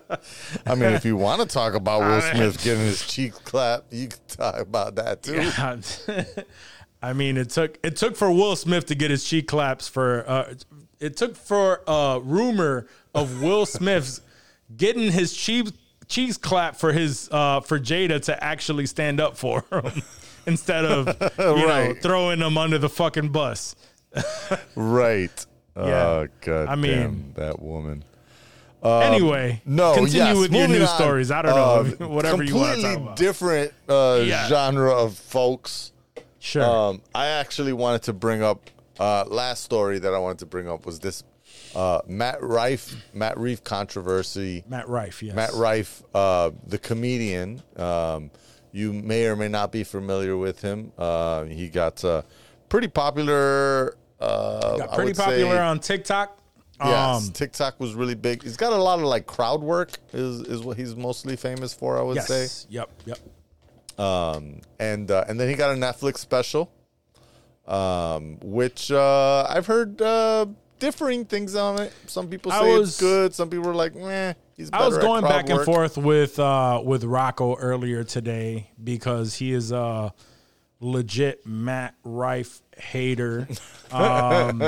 I 0.66 0.74
mean, 0.76 0.92
if 0.92 1.04
you 1.04 1.16
want 1.16 1.42
to 1.42 1.48
talk 1.48 1.74
about 1.74 2.00
Will 2.08 2.20
Smith 2.22 2.62
getting 2.64 2.84
his 2.84 3.06
cheek 3.06 3.32
clapped, 3.44 3.92
you 3.92 4.08
can 4.08 4.20
talk 4.28 4.60
about 4.60 4.94
that 4.94 5.22
too. 5.22 6.24
I 7.02 7.12
mean, 7.12 7.36
it 7.36 7.50
took 7.50 7.76
it 7.82 7.96
took 7.96 8.16
for 8.16 8.30
Will 8.30 8.56
Smith 8.56 8.86
to 8.86 8.94
get 8.94 9.10
his 9.10 9.24
cheek 9.24 9.46
claps 9.46 9.88
for. 9.88 10.24
Uh, 10.26 10.54
it 11.00 11.16
took 11.16 11.34
for 11.36 11.80
a 11.86 12.20
rumor 12.22 12.86
of 13.14 13.42
Will 13.42 13.66
Smith's 13.78 14.20
getting 14.76 15.10
his 15.10 15.32
cheek 15.34 15.68
cheeks 16.06 16.36
clapped 16.36 16.78
for 16.78 16.92
his 16.92 17.28
uh, 17.32 17.60
for 17.60 17.78
Jada 17.78 18.20
to 18.24 18.44
actually 18.44 18.86
stand 18.86 19.20
up 19.20 19.36
for 19.36 19.64
him 19.72 20.02
instead 20.46 20.84
of 20.84 21.06
you 21.38 21.66
know 21.66 21.94
throwing 22.02 22.40
him 22.40 22.56
under 22.58 22.78
the 22.78 22.88
fucking 22.88 23.30
bus. 23.30 23.74
Right. 24.74 25.46
Yeah. 25.76 25.82
Oh, 25.84 26.28
God 26.40 26.68
I 26.68 26.74
mean- 26.74 26.90
damn, 26.98 27.32
that 27.34 27.62
woman. 27.62 28.04
anyway, 28.82 29.62
Um, 29.66 29.76
No, 29.76 29.94
continue 29.94 30.18
yes, 30.18 30.36
with 30.36 30.52
your 30.52 30.68
news 30.68 30.88
on. 30.88 30.96
stories. 30.96 31.30
I 31.30 31.42
don't 31.42 31.54
know, 32.00 32.06
Uh, 32.06 32.08
whatever 32.08 32.42
you 32.42 32.56
want 32.56 32.76
to 32.76 32.82
talk 32.82 32.94
Completely 32.94 33.14
different 33.26 33.72
uh, 33.88 34.22
Yeah. 34.24 34.48
genre 34.48 34.92
of 34.92 35.16
folks. 35.16 35.92
Sure. 36.40 36.64
Um, 36.64 37.02
I 37.14 37.26
actually 37.26 37.72
wanted 37.72 38.02
to 38.04 38.12
bring 38.12 38.42
up 38.42 38.68
uh, 39.00 39.24
last 39.26 39.64
story 39.64 39.98
that 39.98 40.14
I 40.14 40.18
wanted 40.18 40.38
to 40.40 40.46
bring 40.46 40.68
up 40.68 40.86
was 40.86 41.00
this 41.00 41.24
uh, 41.74 42.00
Matt 42.06 42.40
Rife 42.42 42.94
Matt 43.12 43.38
Reef 43.38 43.64
controversy. 43.64 44.62
Matt 44.68 44.88
Rife, 44.88 45.22
yes. 45.22 45.34
Matt 45.34 45.52
Rife, 45.54 46.02
uh, 46.14 46.50
the 46.66 46.78
comedian. 46.78 47.62
Um, 47.76 48.30
you 48.72 48.92
may 48.92 49.26
or 49.26 49.34
may 49.34 49.48
not 49.48 49.72
be 49.72 49.82
familiar 49.82 50.36
with 50.36 50.60
him. 50.62 50.92
Uh, 50.96 51.44
he 51.44 51.68
got 51.68 52.04
uh, 52.04 52.22
pretty 52.68 52.86
popular. 52.88 53.96
Uh, 54.20 54.76
Got 54.76 54.92
pretty 54.94 55.14
popular 55.14 55.56
say- 55.56 55.58
on 55.58 55.80
TikTok. 55.80 56.36
Yes, 56.82 57.26
Um, 57.26 57.32
TikTok 57.32 57.78
was 57.78 57.94
really 57.94 58.14
big. 58.14 58.42
He's 58.42 58.56
got 58.56 58.72
a 58.72 58.76
lot 58.76 58.98
of 59.00 59.04
like 59.04 59.26
crowd 59.26 59.60
work. 59.62 59.90
Is 60.14 60.40
is 60.42 60.62
what 60.62 60.78
he's 60.78 60.94
mostly 60.96 61.36
famous 61.36 61.74
for. 61.74 61.98
I 61.98 62.02
would 62.02 62.16
yes. 62.16 62.28
say. 62.28 62.66
Yep. 62.70 62.90
Yep. 63.06 63.18
Um, 63.98 64.60
and 64.78 65.10
uh, 65.10 65.24
and 65.28 65.38
then 65.38 65.48
he 65.50 65.54
got 65.56 65.72
a 65.72 65.74
Netflix 65.74 66.18
special, 66.18 66.70
um, 67.70 68.38
which 68.42 68.90
uh, 68.90 69.46
I've 69.48 69.66
heard 69.66 70.00
uh, 70.02 70.46
differing 70.78 71.24
things 71.24 71.54
on 71.54 71.80
it. 71.80 71.92
Some 72.06 72.28
people 72.28 72.50
say 72.52 72.78
was- 72.78 72.90
it's 72.90 73.00
good. 73.00 73.34
Some 73.34 73.48
people 73.50 73.68
are 73.68 73.74
like, 73.74 73.94
meh. 73.94 74.34
He's 74.56 74.68
I 74.72 74.86
was 74.86 74.98
going 74.98 75.22
back 75.22 75.48
and 75.48 75.64
forth 75.64 75.96
with 75.96 76.38
uh 76.38 76.82
with 76.84 77.04
Rocco 77.04 77.56
earlier 77.56 78.04
today 78.04 78.70
because 78.82 79.34
he 79.36 79.52
is 79.52 79.72
a 79.72 80.12
legit 80.80 81.46
Matt 81.46 81.94
Rife 82.04 82.60
hater. 82.76 83.48
Um 83.90 84.62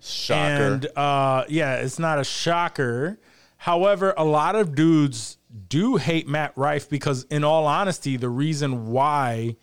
Shocker. 0.00 0.38
and 0.74 0.86
uh 0.96 1.44
yeah, 1.48 1.76
it's 1.76 1.98
not 1.98 2.18
a 2.18 2.24
shocker. 2.24 3.18
However, 3.56 4.12
a 4.18 4.24
lot 4.24 4.54
of 4.54 4.74
dudes 4.74 5.38
do 5.68 5.96
hate 5.96 6.28
Matt 6.28 6.52
Rife 6.56 6.88
because 6.90 7.24
in 7.24 7.42
all 7.42 7.66
honesty, 7.66 8.16
the 8.18 8.28
reason 8.28 8.88
why 8.88 9.56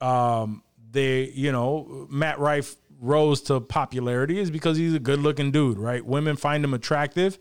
um 0.00 0.62
they, 0.92 1.24
you 1.30 1.50
know, 1.50 2.06
Matt 2.10 2.38
Rife 2.38 2.76
rose 3.00 3.42
to 3.42 3.60
popularity 3.60 4.38
is 4.38 4.50
because 4.50 4.76
he's 4.76 4.94
a 4.94 5.00
good-looking 5.00 5.50
dude, 5.50 5.78
right? 5.78 6.04
Women 6.06 6.36
find 6.36 6.64
him 6.64 6.72
attractive. 6.72 7.38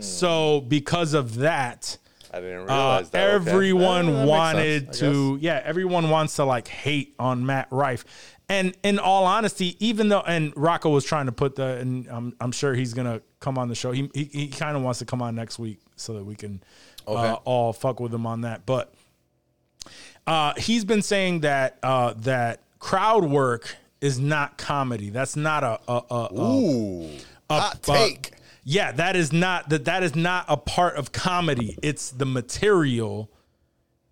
So 0.00 0.62
because 0.62 1.14
of 1.14 1.36
that, 1.36 1.98
I 2.32 2.40
didn't 2.40 2.62
uh, 2.62 2.64
realize 2.64 3.10
that. 3.10 3.28
Okay. 3.28 3.50
everyone 3.50 4.06
that 4.06 4.26
wanted 4.26 4.84
sense, 4.86 4.98
to, 4.98 5.38
yeah, 5.40 5.62
everyone 5.64 6.10
wants 6.10 6.36
to 6.36 6.44
like 6.44 6.68
hate 6.68 7.14
on 7.18 7.46
Matt 7.46 7.68
Rife. 7.70 8.04
And 8.48 8.76
in 8.82 8.98
all 8.98 9.24
honesty, 9.24 9.76
even 9.78 10.08
though, 10.08 10.20
and 10.20 10.52
Rocco 10.56 10.90
was 10.90 11.04
trying 11.04 11.26
to 11.26 11.32
put 11.32 11.56
the, 11.56 11.76
and 11.76 12.06
I'm, 12.08 12.34
I'm 12.40 12.52
sure 12.52 12.74
he's 12.74 12.94
gonna 12.94 13.20
come 13.40 13.58
on 13.58 13.68
the 13.68 13.74
show. 13.74 13.92
He 13.92 14.10
he, 14.14 14.24
he 14.24 14.48
kind 14.48 14.76
of 14.76 14.82
wants 14.82 15.00
to 15.00 15.04
come 15.04 15.20
on 15.20 15.34
next 15.34 15.58
week 15.58 15.80
so 15.96 16.14
that 16.14 16.24
we 16.24 16.34
can 16.34 16.62
uh, 17.06 17.34
all 17.44 17.72
fuck 17.72 18.00
with 18.00 18.12
him 18.12 18.26
on 18.26 18.42
that. 18.42 18.64
But 18.64 18.94
uh, 20.26 20.54
he's 20.56 20.84
been 20.84 21.02
saying 21.02 21.40
that 21.40 21.78
uh, 21.82 22.14
that 22.18 22.62
crowd 22.78 23.24
work 23.24 23.76
is 24.00 24.18
not 24.18 24.58
comedy. 24.58 25.10
That's 25.10 25.36
not 25.36 25.64
a, 25.64 25.80
a, 25.88 26.02
a, 26.10 26.28
guess. 26.30 26.38
a 26.38 26.42
Ooh, 26.42 27.10
hot 27.50 27.82
take. 27.82 28.32
yeah, 28.64 28.92
that 28.92 29.16
is 29.16 29.32
not 29.32 29.68
that 29.70 29.86
that 29.86 30.02
is 30.02 30.14
not 30.14 30.44
a 30.48 30.56
part 30.56 30.96
of 30.96 31.12
comedy. 31.12 31.78
It's 31.82 32.10
the 32.10 32.26
material, 32.26 33.30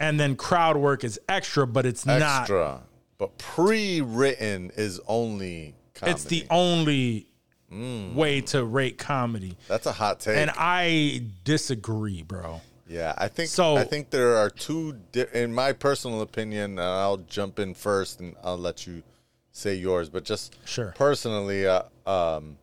and 0.01 0.19
then 0.19 0.37
crowd 0.37 0.77
work 0.77 1.05
is 1.05 1.19
extra, 1.29 1.67
but 1.67 1.87
it's 1.87 2.05
not. 2.07 2.41
Extra, 2.41 2.81
but 3.19 3.39
pre-written 3.39 4.73
is 4.77 5.01
only. 5.07 5.75
Comedy. 5.95 6.13
It's 6.13 6.25
the 6.25 6.47
only 6.51 7.27
mm. 7.73 8.15
way 8.15 8.41
to 8.43 8.65
rate 8.65 8.99
comedy, 8.99 9.57
That's 9.69 9.87
a 9.87 9.93
hot 9.93 10.21
take. 10.21 10.37
and 10.37 10.51
I 10.57 11.23
disagree, 11.45 12.23
bro. 12.23 12.61
Yeah, 12.89 13.15
I 13.19 13.29
think 13.29 13.49
So- 13.51 13.77
I 13.77 13.85
think 13.85 14.11
there 14.11 14.37
are 14.37 14.49
two. 14.51 14.95
Di- 15.13 15.27
in 15.35 15.53
my 15.53 15.73
personal 15.73 16.21
opinion, 16.21 16.73
and 16.79 16.81
I'll 16.81 17.17
jump 17.17 17.59
in 17.59 17.75
first, 17.75 18.21
and 18.21 18.37
I'll 18.45 18.57
let 18.59 18.87
you 18.87 19.03
say 19.51 19.75
yours. 19.75 20.09
But 20.09 20.25
just 20.25 20.55
Sure. 20.65 20.93
personally, 20.97 21.67
uh, 21.67 21.83
um, 22.07 22.59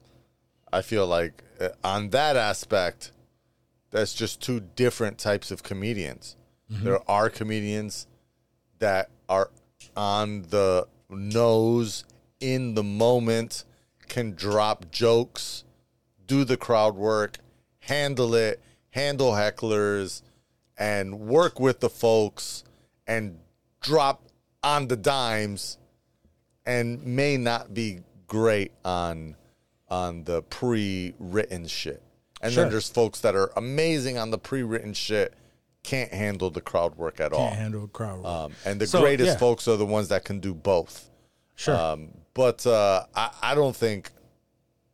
I 0.72 0.82
feel 0.82 1.06
like 1.08 1.44
uh, 1.60 1.70
on 1.84 2.10
that 2.12 2.36
aspect, 2.38 3.12
that's 3.92 4.14
just 4.14 4.42
two 4.42 4.60
different 4.62 5.18
types 5.18 5.52
of 5.52 5.62
comedians. 5.62 6.36
Mm-hmm. 6.72 6.86
There 6.86 7.12
are 7.12 7.30
comedians 7.30 8.08
that 8.80 9.10
are 9.30 9.52
on 9.96 10.44
the 10.50 10.88
nose 11.10 12.06
in 12.40 12.74
the 12.76 12.84
moment, 12.84 13.66
can 14.08 14.32
drop 14.34 14.90
jokes, 14.90 15.64
do 16.26 16.44
the 16.44 16.58
crowd 16.58 16.96
work, 16.96 17.38
handle 17.82 18.34
it, 18.34 18.60
handle 18.94 19.32
hecklers, 19.34 20.22
and 20.78 21.20
work 21.20 21.60
with 21.60 21.80
the 21.82 21.90
folks 21.90 22.64
and 23.06 23.38
drop 23.82 24.24
on 24.64 24.88
the 24.88 24.96
dimes 24.96 25.78
and 26.66 27.06
may 27.06 27.38
not 27.38 27.74
be 27.74 28.00
great 28.28 28.72
on 28.84 29.36
on 29.90 30.24
the 30.24 30.42
pre-written 30.44 31.68
shit. 31.68 32.02
And 32.42 32.52
Sure. 32.52 32.64
then 32.64 32.72
there's 32.72 32.90
folks 32.90 33.20
that 33.22 33.36
are 33.36 33.52
amazing 33.56 34.18
on 34.18 34.32
the 34.32 34.40
pre-written 34.40 34.94
shit, 34.94 35.34
can't 35.84 36.12
handle 36.12 36.50
the 36.50 36.62
crowd 36.62 36.96
work 36.96 37.20
at 37.20 37.32
all. 37.34 37.48
Can't 37.50 37.60
handle 37.60 37.88
crowd 37.88 38.18
work. 38.20 38.26
Um, 38.26 38.54
and 38.66 38.82
the 38.82 38.88
So, 38.88 39.02
greatest 39.02 39.28
yeah. 39.34 39.38
folks 39.38 39.68
are 39.68 39.78
the 39.78 39.86
ones 39.86 40.08
that 40.08 40.24
can 40.26 40.40
do 40.40 40.54
both. 40.54 41.10
sure. 41.56 41.76
Um, 41.76 42.10
but 42.34 42.66
uh, 42.66 43.06
I, 43.16 43.30
I 43.42 43.56
don't 43.56 43.76
think. 43.76 44.10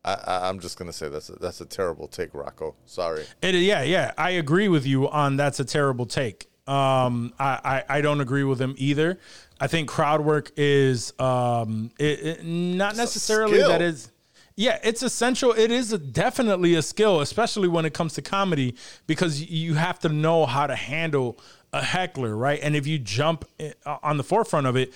I, 0.06 0.48
I'm 0.50 0.60
just 0.60 0.78
gonna 0.78 0.94
say 0.94 1.10
that's 1.10 1.30
a, 1.30 1.34
that's 1.34 1.62
a 1.62 1.66
terrible 1.66 2.08
take, 2.08 2.34
Rocco. 2.34 2.76
Sorry. 2.86 3.26
It, 3.42 3.56
yeah, 3.56 3.84
yeah, 3.84 4.14
I 4.18 4.32
agree 4.32 4.68
with 4.70 4.86
you 4.86 5.10
on 5.10 5.36
that's 5.38 5.60
a 5.60 5.66
terrible 5.66 6.06
take. 6.06 6.48
Um, 6.68 7.34
I, 7.40 7.84
I, 7.90 7.98
I 7.98 8.02
don't 8.02 8.22
agree 8.22 8.44
with 8.44 8.62
him 8.62 8.76
either. 8.78 9.20
I 9.60 9.68
think 9.68 9.90
crowd 9.90 10.22
work 10.22 10.52
is 10.56 11.14
um, 11.20 11.92
it, 12.00 12.20
it- 12.20 12.46
not 12.46 12.96
necessarily 12.96 13.58
that 13.60 13.82
is. 13.82 14.12
Yeah, 14.56 14.78
it's 14.84 15.04
essential. 15.04 15.54
It 15.54 15.72
is 15.72 15.94
a, 15.94 15.98
definitely 15.98 16.76
a 16.76 16.82
skill, 16.82 17.22
especially 17.22 17.70
when 17.70 17.86
it 17.86 17.94
comes 17.94 18.14
to 18.16 18.22
comedy, 18.22 18.76
because 19.08 19.42
you 19.42 19.76
have 19.76 20.00
to 20.00 20.10
know 20.10 20.46
how 20.46 20.68
to 20.68 20.76
handle 20.76 21.40
a 21.72 21.82
heckler, 21.82 22.36
right? 22.36 22.60
And 22.62 22.76
if 22.76 22.86
you 22.86 23.00
jump 23.00 23.46
on 23.86 24.18
the 24.18 24.24
forefront 24.24 24.68
of 24.68 24.76
it, 24.76 24.94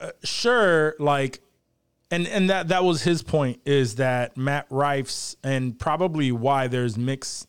uh, 0.00 0.10
sure, 0.24 0.96
like 0.98 1.40
and 2.10 2.26
and 2.26 2.50
that 2.50 2.68
that 2.68 2.84
was 2.84 3.02
his 3.02 3.22
point 3.22 3.60
is 3.64 3.96
that 3.96 4.36
Matt 4.36 4.66
Rife's 4.70 5.36
and 5.42 5.78
probably 5.78 6.32
why 6.32 6.66
there's 6.68 6.96
mixed 6.96 7.48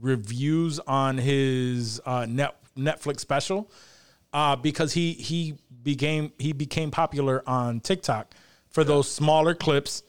reviews 0.00 0.78
on 0.80 1.18
his 1.18 2.00
uh, 2.06 2.26
net 2.28 2.56
Netflix 2.76 3.20
special 3.20 3.70
uh, 4.32 4.56
because 4.56 4.92
he 4.92 5.12
he 5.14 5.54
became 5.82 6.32
he 6.38 6.52
became 6.52 6.90
popular 6.90 7.42
on 7.46 7.80
TikTok 7.80 8.34
for 8.68 8.84
those 8.84 9.10
smaller 9.10 9.54
clips, 9.54 10.02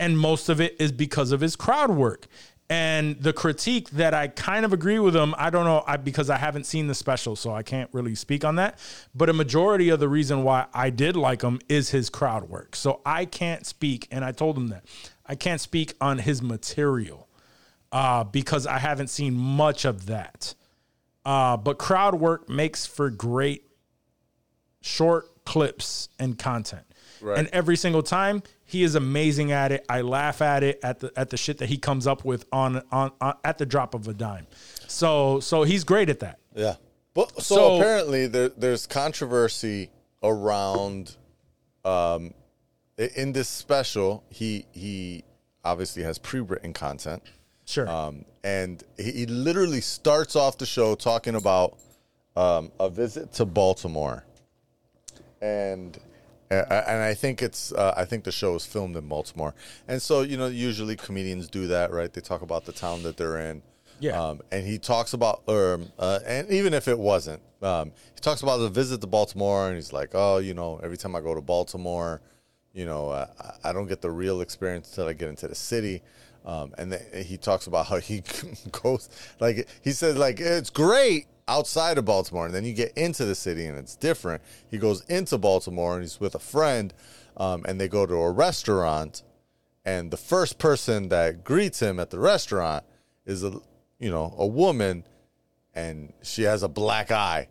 and 0.00 0.18
most 0.18 0.48
of 0.48 0.60
it 0.60 0.76
is 0.80 0.92
because 0.92 1.32
of 1.32 1.40
his 1.40 1.56
crowd 1.56 1.90
work. 1.90 2.26
And 2.68 3.20
the 3.20 3.32
critique 3.32 3.90
that 3.90 4.12
I 4.12 4.26
kind 4.26 4.64
of 4.64 4.72
agree 4.72 4.98
with 4.98 5.14
him, 5.14 5.36
I 5.38 5.50
don't 5.50 5.64
know, 5.64 5.84
I, 5.86 5.96
because 5.98 6.30
I 6.30 6.36
haven't 6.36 6.64
seen 6.64 6.88
the 6.88 6.96
special, 6.96 7.36
so 7.36 7.54
I 7.54 7.62
can't 7.62 7.88
really 7.92 8.16
speak 8.16 8.44
on 8.44 8.56
that. 8.56 8.78
But 9.14 9.28
a 9.28 9.32
majority 9.32 9.88
of 9.90 10.00
the 10.00 10.08
reason 10.08 10.42
why 10.42 10.66
I 10.74 10.90
did 10.90 11.14
like 11.14 11.42
him 11.42 11.60
is 11.68 11.90
his 11.90 12.10
crowd 12.10 12.48
work. 12.48 12.74
So 12.74 13.02
I 13.06 13.24
can't 13.24 13.64
speak, 13.64 14.08
and 14.10 14.24
I 14.24 14.32
told 14.32 14.56
him 14.56 14.68
that 14.68 14.84
I 15.24 15.36
can't 15.36 15.60
speak 15.60 15.94
on 16.00 16.18
his 16.18 16.42
material 16.42 17.28
uh, 17.92 18.24
because 18.24 18.66
I 18.66 18.78
haven't 18.78 19.08
seen 19.08 19.34
much 19.34 19.84
of 19.84 20.06
that. 20.06 20.54
Uh, 21.24 21.56
but 21.56 21.78
crowd 21.78 22.16
work 22.16 22.48
makes 22.48 22.84
for 22.84 23.10
great 23.10 23.64
short 24.80 25.44
clips 25.44 26.08
and 26.18 26.38
content. 26.38 26.85
Right. 27.20 27.38
And 27.38 27.48
every 27.48 27.76
single 27.76 28.02
time 28.02 28.42
he 28.64 28.82
is 28.82 28.94
amazing 28.94 29.52
at 29.52 29.72
it. 29.72 29.84
I 29.88 30.00
laugh 30.02 30.42
at 30.42 30.62
it 30.62 30.80
at 30.82 31.00
the 31.00 31.12
at 31.16 31.30
the 31.30 31.36
shit 31.36 31.58
that 31.58 31.68
he 31.68 31.78
comes 31.78 32.06
up 32.06 32.24
with 32.24 32.46
on 32.52 32.82
on, 32.92 33.12
on 33.20 33.34
at 33.44 33.58
the 33.58 33.66
drop 33.66 33.94
of 33.94 34.06
a 34.08 34.14
dime. 34.14 34.46
So 34.86 35.40
so 35.40 35.62
he's 35.62 35.84
great 35.84 36.08
at 36.10 36.20
that. 36.20 36.38
Yeah. 36.54 36.74
But 37.14 37.40
so, 37.42 37.54
So- 37.56 37.76
apparently 37.76 38.26
there, 38.26 38.50
there's 38.50 38.86
controversy 38.86 39.90
around 40.22 41.16
um 41.84 42.34
in 42.98 43.32
this 43.32 43.48
special 43.48 44.24
he 44.30 44.66
he 44.72 45.22
obviously 45.64 46.02
has 46.02 46.18
pre-written 46.18 46.72
content 46.72 47.22
Sure. 47.66 47.88
um 47.88 48.24
and 48.42 48.82
he, 48.96 49.12
he 49.12 49.26
literally 49.26 49.80
starts 49.80 50.34
off 50.36 50.56
the 50.58 50.66
show 50.66 50.94
talking 50.94 51.34
about 51.34 51.78
um 52.36 52.72
a 52.80 52.88
visit 52.90 53.32
to 53.34 53.44
Baltimore 53.44 54.24
and 55.40 55.98
and 56.50 57.02
I 57.02 57.14
think 57.14 57.42
it's 57.42 57.72
uh, 57.72 57.94
I 57.96 58.04
think 58.04 58.24
the 58.24 58.32
show 58.32 58.54
is 58.54 58.64
filmed 58.64 58.96
in 58.96 59.08
Baltimore 59.08 59.54
and 59.88 60.00
so 60.00 60.22
you 60.22 60.36
know 60.36 60.46
usually 60.46 60.96
comedians 60.96 61.48
do 61.48 61.66
that 61.68 61.90
right 61.90 62.12
they 62.12 62.20
talk 62.20 62.42
about 62.42 62.64
the 62.64 62.72
town 62.72 63.02
that 63.02 63.16
they're 63.16 63.38
in 63.38 63.62
Yeah. 63.98 64.20
um, 64.22 64.40
and 64.52 64.66
he 64.66 64.78
talks 64.78 65.12
about, 65.14 65.42
um, 65.48 65.90
uh, 65.98 66.18
and 66.26 66.50
even 66.50 66.74
if 66.74 66.86
it 66.86 66.98
wasn't, 66.98 67.40
um, 67.62 67.92
he 68.14 68.20
talks 68.20 68.42
about 68.42 68.58
the 68.58 68.68
visit 68.68 69.00
to 69.00 69.06
Baltimore, 69.06 69.68
and 69.68 69.76
he's 69.76 69.90
like, 69.92 70.10
oh, 70.12 70.36
you 70.36 70.52
know, 70.52 70.78
every 70.84 70.98
time 70.98 71.16
I 71.16 71.20
go 71.22 71.34
to 71.34 71.40
Baltimore, 71.40 72.20
you 72.74 72.84
know, 72.84 73.08
uh, 73.08 73.26
I- 73.64 73.72
don't 73.72 73.86
get 73.88 74.02
the 74.02 74.10
real 74.10 74.42
experience 74.42 74.88
until 74.90 75.08
I 75.08 75.14
get 75.14 75.30
into 75.30 75.48
the 75.48 75.54
city. 75.54 76.02
Um, 76.44 76.74
and 76.78 76.92
then 76.92 77.24
he 77.24 77.38
talks 77.38 77.66
about 77.68 77.86
how 77.86 77.96
he 77.98 78.22
goes, 78.82 79.08
like, 79.40 79.66
he 79.82 79.92
says, 79.92 80.16
like, 80.18 80.40
it's 80.40 80.68
great 80.70 81.26
outside 81.48 81.98
of 81.98 82.04
Baltimore, 82.04 82.46
and 82.46 82.54
then 82.54 82.64
you 82.64 82.72
get 82.72 82.92
into 82.96 83.24
the 83.24 83.34
city, 83.34 83.66
and 83.66 83.78
it's 83.78 83.96
different. 83.96 84.42
He 84.68 84.78
goes 84.78 85.04
into 85.06 85.38
Baltimore, 85.38 85.94
and 85.94 86.02
he's 86.02 86.20
with 86.20 86.34
a 86.34 86.40
friend, 86.40 86.92
um, 87.36 87.64
and 87.66 87.80
they 87.80 87.88
go 87.88 88.06
to 88.06 88.14
a 88.14 88.30
restaurant, 88.30 89.22
and 89.84 90.10
the 90.10 90.16
first 90.16 90.58
person 90.58 91.08
that 91.08 91.44
greets 91.44 91.80
him 91.80 92.00
at 92.00 92.10
the 92.10 92.18
restaurant 92.18 92.84
is 93.24 93.42
a 93.44 93.60
you 93.98 94.10
know 94.10 94.34
a 94.36 94.46
woman 94.46 95.04
and 95.74 96.12
she 96.22 96.42
has 96.42 96.62
a 96.62 96.68
black 96.68 97.10
eye 97.10 97.48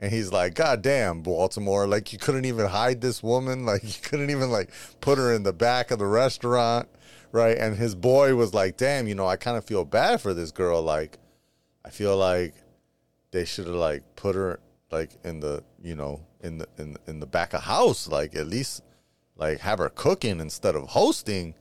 and 0.00 0.12
he's 0.12 0.32
like 0.32 0.54
god 0.54 0.82
damn 0.82 1.22
baltimore 1.22 1.86
like 1.86 2.12
you 2.12 2.18
couldn't 2.18 2.44
even 2.44 2.66
hide 2.66 3.00
this 3.00 3.22
woman 3.22 3.64
like 3.66 3.82
you 3.82 4.02
couldn't 4.02 4.30
even 4.30 4.50
like 4.50 4.70
put 5.00 5.18
her 5.18 5.32
in 5.32 5.42
the 5.42 5.52
back 5.52 5.90
of 5.90 5.98
the 5.98 6.06
restaurant 6.06 6.88
right 7.32 7.56
and 7.58 7.76
his 7.76 7.94
boy 7.94 8.34
was 8.34 8.52
like 8.52 8.76
damn 8.76 9.08
you 9.08 9.14
know 9.14 9.26
i 9.26 9.36
kind 9.36 9.56
of 9.56 9.64
feel 9.64 9.84
bad 9.84 10.20
for 10.20 10.34
this 10.34 10.50
girl 10.50 10.82
like 10.82 11.18
i 11.84 11.90
feel 11.90 12.16
like 12.16 12.54
they 13.30 13.44
should 13.44 13.66
have 13.66 13.76
like 13.76 14.02
put 14.16 14.34
her 14.34 14.60
like 14.90 15.10
in 15.24 15.40
the 15.40 15.62
you 15.82 15.94
know 15.94 16.20
in 16.40 16.58
the 16.58 16.68
in, 16.78 16.96
in 17.06 17.20
the 17.20 17.26
back 17.26 17.52
of 17.52 17.62
house 17.62 18.08
like 18.08 18.34
at 18.34 18.46
least 18.46 18.82
like 19.36 19.60
have 19.60 19.78
her 19.78 19.88
cooking 19.88 20.40
instead 20.40 20.74
of 20.74 20.88
hosting 20.88 21.54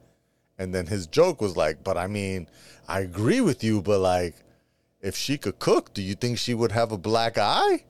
and 0.58 0.74
then 0.74 0.88
his 0.88 1.08
joke 1.08 1.40
was 1.40 1.56
like, 1.56 1.84
but 1.84 1.98
I 1.98 2.08
mean, 2.08 2.48
I 2.88 3.02
agree 3.02 3.42
with 3.42 3.64
you, 3.64 3.82
but 3.82 4.00
like, 4.00 4.36
if 5.02 5.16
she 5.16 5.38
could 5.38 5.60
cook, 5.60 5.94
do 5.94 6.02
you 6.02 6.16
think 6.16 6.40
she 6.40 6.54
would 6.54 6.72
have 6.72 6.92
a 6.92 6.98
black 6.98 7.38
eye? 7.38 7.86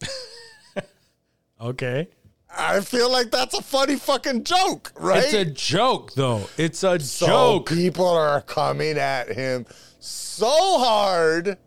okay. 1.60 2.08
I 2.56 2.80
feel 2.80 3.10
like 3.10 3.30
that's 3.30 3.54
a 3.54 3.62
funny 3.62 3.96
fucking 3.96 4.44
joke, 4.44 4.92
right? 4.96 5.24
It's 5.24 5.34
a 5.34 5.44
joke, 5.44 6.14
though. 6.14 6.48
It's 6.56 6.82
a 6.84 6.98
so 7.00 7.26
joke. 7.26 7.68
people 7.68 8.08
are 8.08 8.40
coming 8.40 8.96
at 8.96 9.28
him 9.32 9.66
so 9.98 10.78
hard 10.78 11.58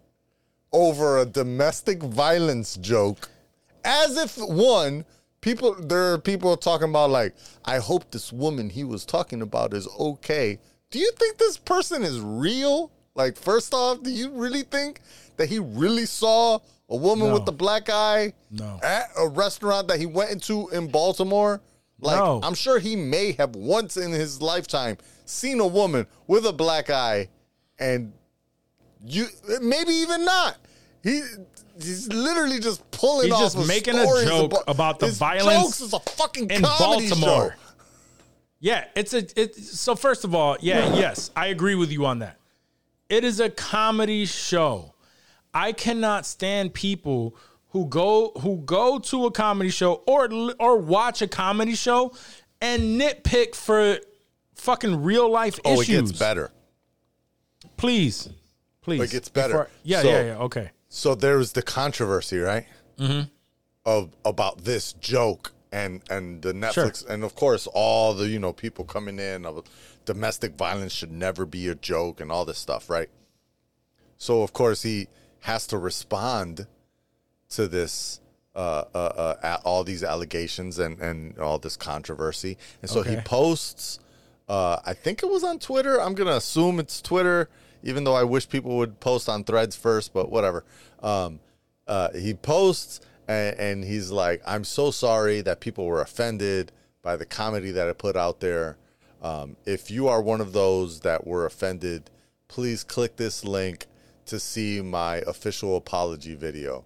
over 0.71 1.17
a 1.19 1.25
domestic 1.25 2.01
violence 2.03 2.75
joke, 2.77 3.29
as 3.83 4.17
if 4.17 4.37
one 4.37 5.05
people 5.41 5.75
there 5.79 6.13
are 6.13 6.17
people 6.17 6.55
talking 6.57 6.89
about 6.89 7.09
like, 7.09 7.35
I 7.65 7.77
hope 7.77 8.11
this 8.11 8.33
woman 8.33 8.69
he 8.69 8.83
was 8.83 9.05
talking 9.05 9.41
about 9.41 9.73
is 9.73 9.87
okay. 9.99 10.59
Do 10.91 10.99
you 10.99 11.11
think 11.17 11.37
this 11.37 11.57
person 11.57 12.03
is 12.03 12.19
real? 12.19 12.91
Like, 13.15 13.35
first 13.37 13.73
off, 13.73 14.03
do 14.03 14.09
you 14.11 14.29
really 14.31 14.61
think 14.63 15.01
that 15.37 15.49
he 15.49 15.59
really 15.59 16.05
saw 16.05 16.59
a 16.89 16.95
woman 16.95 17.27
No. 17.29 17.33
with 17.33 17.45
the 17.45 17.51
black 17.51 17.89
eye 17.89 18.33
No. 18.51 18.79
at 18.83 19.09
a 19.17 19.27
restaurant 19.27 19.87
that 19.89 19.99
he 19.99 20.05
went 20.05 20.31
into 20.31 20.69
in 20.69 20.87
Baltimore? 20.87 21.61
Like, 21.99 22.17
No. 22.19 22.39
I'm 22.43 22.53
sure 22.53 22.79
he 22.79 22.95
may 22.95 23.31
have 23.33 23.55
once 23.55 23.97
in 23.97 24.11
his 24.11 24.41
lifetime 24.41 24.97
seen 25.25 25.59
a 25.59 25.67
woman 25.67 26.05
with 26.27 26.45
a 26.45 26.53
black 26.53 26.89
eye, 26.89 27.27
and 27.79 28.13
you 29.05 29.27
maybe 29.61 29.91
even 29.91 30.25
not. 30.25 30.57
He 31.03 31.21
he's 31.81 32.07
literally 32.07 32.59
just 32.59 32.89
pulling 32.91 33.25
He's 33.27 33.33
off 33.33 33.41
just 33.41 33.57
of 33.57 33.67
making 33.67 33.95
a 33.95 34.05
joke 34.25 34.53
about 34.67 34.99
the 34.99 35.07
his 35.07 35.17
violence 35.17 35.63
Jokes 35.63 35.81
is 35.81 35.93
a 35.93 35.99
fucking 35.99 36.49
in 36.49 36.63
comedy 36.63 37.09
Baltimore. 37.09 37.51
show. 37.51 37.73
Yeah, 38.59 38.85
it's 38.95 39.13
a 39.13 39.19
it 39.39 39.55
so 39.55 39.95
first 39.95 40.23
of 40.23 40.33
all, 40.33 40.57
yeah, 40.59 40.93
yes, 40.95 41.29
I 41.35 41.47
agree 41.47 41.75
with 41.75 41.91
you 41.91 42.05
on 42.05 42.19
that. 42.19 42.37
It 43.09 43.23
is 43.23 43.39
a 43.39 43.49
comedy 43.49 44.25
show. 44.25 44.95
I 45.53 45.71
cannot 45.71 46.25
stand 46.25 46.73
people 46.73 47.35
who 47.69 47.85
go 47.85 48.31
who 48.41 48.57
go 48.57 48.97
to 48.99 49.25
a 49.27 49.31
comedy 49.31 49.69
show 49.69 50.01
or 50.07 50.27
or 50.59 50.77
watch 50.77 51.21
a 51.21 51.27
comedy 51.27 51.75
show 51.75 52.13
and 52.59 52.99
nitpick 52.99 53.53
for 53.53 53.99
fucking 54.55 55.03
real 55.03 55.29
life 55.29 55.59
Oh, 55.63 55.79
issues. 55.81 55.89
it 55.89 56.01
gets 56.07 56.19
better. 56.19 56.51
Please. 57.77 58.29
Please. 58.87 59.01
It 59.01 59.11
gets 59.11 59.27
better. 59.27 59.49
Before- 59.49 59.69
yeah, 59.83 60.01
So- 60.01 60.09
yeah, 60.09 60.21
yeah, 60.23 60.37
okay. 60.37 60.71
So 60.87 61.13
there 61.13 61.37
was 61.37 61.51
the 61.51 61.61
controversy, 61.61 62.37
right? 62.39 62.65
Mm-hmm. 62.97 63.23
Of 63.85 64.11
about 64.23 64.63
this 64.63 64.93
joke 64.93 65.51
and 65.73 66.01
and 66.09 66.41
the 66.41 66.53
Netflix 66.53 67.05
and 67.05 67.23
of 67.25 67.35
course 67.35 67.67
all 67.73 68.13
the 68.13 68.27
you 68.29 68.39
know 68.39 68.53
people 68.53 68.85
coming 68.85 69.19
in 69.19 69.45
of 69.45 69.61
domestic 70.05 70.55
violence 70.55 70.93
should 70.93 71.11
never 71.11 71.45
be 71.45 71.67
a 71.67 71.75
joke 71.75 72.21
and 72.21 72.31
all 72.31 72.45
this 72.45 72.57
stuff, 72.57 72.89
right? 72.89 73.09
So 74.17 74.41
of 74.41 74.53
course 74.53 74.83
he 74.83 75.07
has 75.41 75.67
to 75.67 75.77
respond 75.77 76.67
to 77.49 77.67
this 77.67 78.21
uh, 78.55 78.85
uh, 78.95 79.35
uh, 79.43 79.57
all 79.65 79.83
these 79.83 80.03
allegations 80.03 80.79
and 80.79 80.99
and 81.01 81.37
all 81.37 81.59
this 81.59 81.75
controversy, 81.77 82.57
and 82.81 82.89
so 82.89 83.03
he 83.03 83.17
posts. 83.17 83.99
Uh, 84.49 84.79
I 84.85 84.93
think 84.93 85.21
it 85.23 85.29
was 85.29 85.43
on 85.43 85.59
Twitter. 85.59 86.01
I'm 86.01 86.15
gonna 86.15 86.37
assume 86.37 86.79
it's 86.79 87.01
Twitter, 87.01 87.49
even 87.83 88.03
though 88.03 88.15
I 88.15 88.23
wish 88.23 88.47
people 88.47 88.77
would 88.77 88.99
post 88.99 89.29
on 89.29 89.43
Threads 89.43 89.75
first. 89.75 90.13
But 90.13 90.31
whatever. 90.31 90.63
Um, 91.01 91.39
uh, 91.87 92.11
he 92.13 92.33
posts 92.33 92.99
and, 93.27 93.57
and 93.59 93.83
he's 93.83 94.11
like, 94.11 94.41
"I'm 94.45 94.63
so 94.63 94.91
sorry 94.91 95.41
that 95.41 95.59
people 95.59 95.85
were 95.85 96.01
offended 96.01 96.71
by 97.01 97.15
the 97.15 97.25
comedy 97.25 97.71
that 97.71 97.87
I 97.87 97.93
put 97.93 98.15
out 98.15 98.39
there. 98.39 98.77
Um, 99.21 99.55
if 99.65 99.89
you 99.89 100.07
are 100.07 100.21
one 100.21 100.41
of 100.41 100.53
those 100.53 101.01
that 101.01 101.25
were 101.25 101.45
offended, 101.45 102.09
please 102.47 102.83
click 102.83 103.15
this 103.15 103.43
link 103.43 103.87
to 104.25 104.39
see 104.39 104.81
my 104.81 105.17
official 105.17 105.77
apology 105.77 106.35
video." 106.35 106.83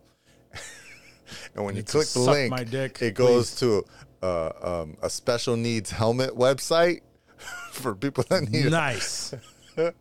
and 1.55 1.65
when 1.65 1.76
you 1.76 1.81
to 1.84 1.91
click 1.91 2.07
the 2.07 2.19
link, 2.19 2.69
dick, 2.69 3.01
it 3.01 3.15
goes 3.15 3.51
please. 3.51 3.59
to 3.59 3.85
uh, 4.23 4.51
um, 4.61 4.97
a 5.01 5.09
special 5.09 5.55
needs 5.55 5.91
helmet 5.91 6.31
website 6.31 7.01
for 7.72 7.95
people 7.95 8.23
that 8.30 8.49
need 8.49 8.68
it. 8.68 8.72
Nice. 8.72 9.34
And, 9.77 9.93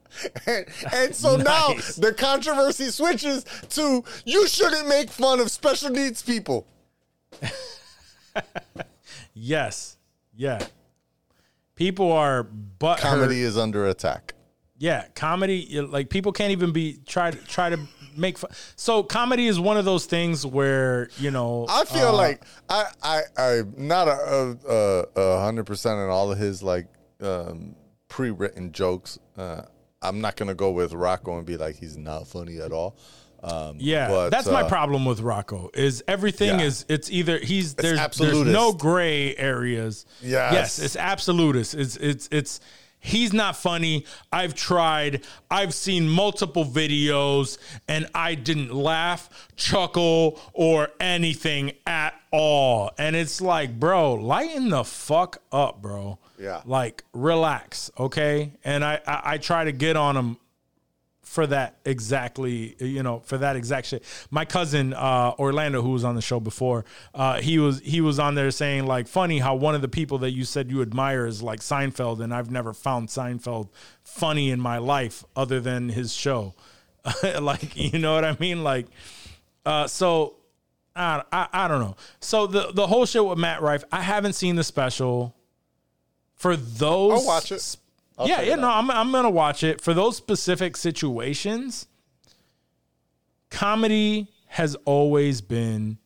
and 0.93 1.15
so 1.15 1.37
now 1.37 1.75
the 1.99 2.15
controversy 2.17 2.87
switches 2.87 3.45
to 3.71 4.05
you 4.25 4.47
shouldn't 4.49 4.89
make 4.89 5.11
fun 5.11 5.41
of 5.41 5.51
special 5.51 5.91
needs 5.91 6.23
people. 6.23 6.67
yes. 9.35 9.97
Yeah. 10.35 10.65
People 11.75 12.13
are 12.13 12.43
but 12.43 12.99
Comedy 12.99 13.41
is 13.41 13.57
under 13.57 13.87
attack. 13.87 14.35
Yeah, 14.79 15.05
comedy 15.15 15.79
like 15.83 16.09
people 16.09 16.33
can't 16.33 16.53
even 16.53 16.73
be 16.73 16.99
try 17.07 17.31
to 17.31 17.37
try 17.45 17.69
to 17.69 17.79
make 18.17 18.39
fun. 18.39 18.51
So 18.77 19.03
comedy 19.03 19.47
is 19.47 19.61
one 19.61 19.77
of 19.77 19.85
those 19.85 20.07
things 20.07 20.47
where 20.47 21.11
you 21.19 21.31
know 21.31 21.67
I 21.69 21.85
feel 21.85 22.09
uh, 22.09 22.13
like 22.15 22.43
I 22.71 22.85
I 23.03 23.23
I'm 23.37 23.75
not 23.77 24.09
a 24.09 25.41
hundred 25.43 25.67
percent 25.67 25.99
on 25.99 26.09
all 26.09 26.33
of 26.33 26.39
his 26.39 26.63
like 26.63 26.87
um, 27.21 27.75
pre-written 28.11 28.73
jokes. 28.73 29.19
Uh, 29.39 29.62
I'm 30.03 30.20
not 30.20 30.37
gonna 30.37 30.55
go 30.55 30.70
with 30.70 30.93
Rocco 30.93 31.39
and 31.39 31.47
be 31.47 31.57
like 31.57 31.77
he's 31.77 31.97
not 31.97 32.27
funny 32.27 32.61
at 32.61 32.73
all. 32.73 32.99
Um, 33.43 33.77
yeah, 33.78 34.09
but, 34.09 34.28
that's 34.28 34.47
my 34.47 34.62
uh, 34.62 34.69
problem 34.69 35.07
with 35.07 35.20
Rocco. 35.20 35.70
Is 35.73 36.05
everything 36.07 36.59
Yeah. 36.59 36.66
is 36.66 36.85
it's 36.91 37.11
either 37.11 37.39
he's 37.39 37.74
there's 37.74 37.93
there's 37.93 37.99
absolutist. 37.99 38.53
no 38.53 38.73
gray 38.73 39.35
areas. 39.37 40.05
Yes. 40.20 40.53
yes, 40.53 40.78
it's 40.78 40.97
absolutist. 40.97 41.74
It's 41.74 41.97
it's 41.97 42.28
it's 42.31 42.61
he's 42.99 43.32
not 43.32 43.57
funny. 43.57 44.05
I've 44.31 44.55
tried. 44.55 45.24
I've 45.51 45.73
seen 45.73 46.07
multiple 46.09 46.66
videos 46.66 47.57
and 47.89 48.07
I 48.15 48.35
didn't 48.35 48.74
laugh, 48.74 49.31
chuckle, 49.57 50.39
or 50.53 50.89
anything 51.01 51.73
at 51.87 52.15
all. 52.31 52.91
And 52.99 53.16
it's 53.16 53.41
like, 53.41 53.81
bro, 53.81 54.15
lighten 54.15 54.69
the 54.69 54.85
fuck 54.85 55.39
up, 55.51 55.81
bro. 55.81 56.19
Yeah. 56.41 56.62
Like, 56.65 57.05
relax, 57.12 57.91
okay? 57.99 58.53
And 58.65 58.85
I 58.85 59.01
I, 59.07 59.21
I 59.35 59.39
try 59.39 59.65
to 59.65 59.73
get 59.73 59.97
on 59.97 60.17
him 60.17 60.37
for 61.23 61.47
that 61.47 61.77
exactly 61.85 62.75
you 62.81 63.05
know 63.05 63.21
for 63.21 63.39
that 63.39 63.55
exact 63.55 63.87
shit 63.87 64.03
my 64.33 64.45
cousin 64.45 64.93
uh 64.93 65.33
orlando 65.39 65.81
who 65.81 65.91
was 65.91 66.03
on 66.03 66.17
the 66.17 66.21
show 66.21 66.41
before 66.41 66.85
uh 67.15 67.41
he 67.41 67.57
was 67.61 67.79
he 67.83 68.01
was 68.01 68.19
on 68.19 68.35
there 68.35 68.51
saying 68.51 68.85
like 68.85 69.07
funny 69.07 69.39
how 69.39 69.55
one 69.55 69.77
of 69.77 69.81
the 69.81 69.87
people 69.87 70.19
that 70.19 70.33
you 70.33 70.45
said 70.45 70.73
you 70.73 70.83
admire 70.83 71.27
is 71.27 71.41
like 71.41 71.61
seinfeld 71.61 72.19
and 72.21 72.35
i've 72.35 72.51
never 72.51 72.73
found 72.73 73.07
seinfeld 73.09 73.69
funny 74.03 74.51
in 74.51 74.59
my 74.59 74.79
life 74.79 75.23
other 75.37 75.61
than 75.61 75.89
his 75.91 76.12
show 76.12 76.53
like 77.41 77.77
you 77.77 78.01
know 78.01 78.12
what 78.15 78.25
i 78.25 78.37
mean 78.41 78.65
like 78.65 78.87
Uh, 79.65 79.87
so 79.87 80.35
I, 80.97 81.23
I 81.31 81.47
I 81.53 81.69
don't 81.69 81.81
know. 81.81 81.97
So 82.19 82.49
the 82.49 82.73
the 82.73 82.87
whole 82.89 83.07
shit 83.07 83.25
with 83.25 83.39
Matt 83.39 83.62
Rife, 83.62 83.85
I 83.93 84.01
haven't 84.03 84.33
seen 84.33 84.57
the 84.57 84.65
special. 84.65 85.37
For 86.41 86.57
those, 86.57 87.21
I'll 87.21 87.27
watch 87.27 87.53
it. 87.53 87.77
I'll 88.17 88.27
yeah, 88.27 88.41
yeah, 88.41 88.55
it 88.55 88.61
no. 88.61 88.71
I'm 88.71 88.91
I'm 88.91 89.12
gonna 89.12 89.29
watch 89.29 89.62
it 89.62 89.83
for 89.83 89.93
those 89.93 90.17
specific 90.17 90.75
situations. 90.75 91.87
Comedy 93.51 94.27
has 94.47 94.75
always 94.87 95.43
been 95.43 95.99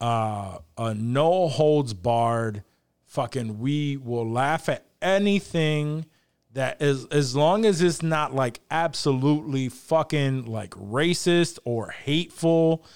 uh, 0.00 0.60
a 0.78 0.94
no 0.94 1.48
holds 1.48 1.92
barred. 1.92 2.64
Fucking, 3.08 3.58
we 3.58 3.98
will 3.98 4.26
laugh 4.26 4.70
at 4.70 4.86
anything 5.02 6.06
that 6.54 6.80
is 6.80 7.04
as 7.08 7.36
long 7.36 7.66
as 7.66 7.82
it's 7.82 8.02
not 8.02 8.34
like 8.34 8.60
absolutely 8.70 9.68
fucking 9.68 10.46
like 10.46 10.70
racist 10.70 11.58
or 11.66 11.90
hateful 11.90 12.86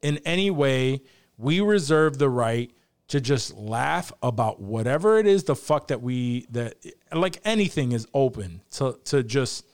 in 0.00 0.18
any 0.18 0.52
way. 0.52 1.02
We 1.36 1.60
reserve 1.60 2.18
the 2.18 2.28
right 2.28 2.70
to 3.10 3.20
just 3.20 3.52
laugh 3.56 4.12
about 4.22 4.60
whatever 4.60 5.18
it 5.18 5.26
is 5.26 5.42
the 5.44 5.56
fuck 5.56 5.88
that 5.88 6.00
we 6.00 6.46
that 6.50 6.76
like 7.12 7.40
anything 7.44 7.90
is 7.90 8.06
open 8.14 8.62
to 8.70 8.98
to 9.04 9.22
just 9.24 9.66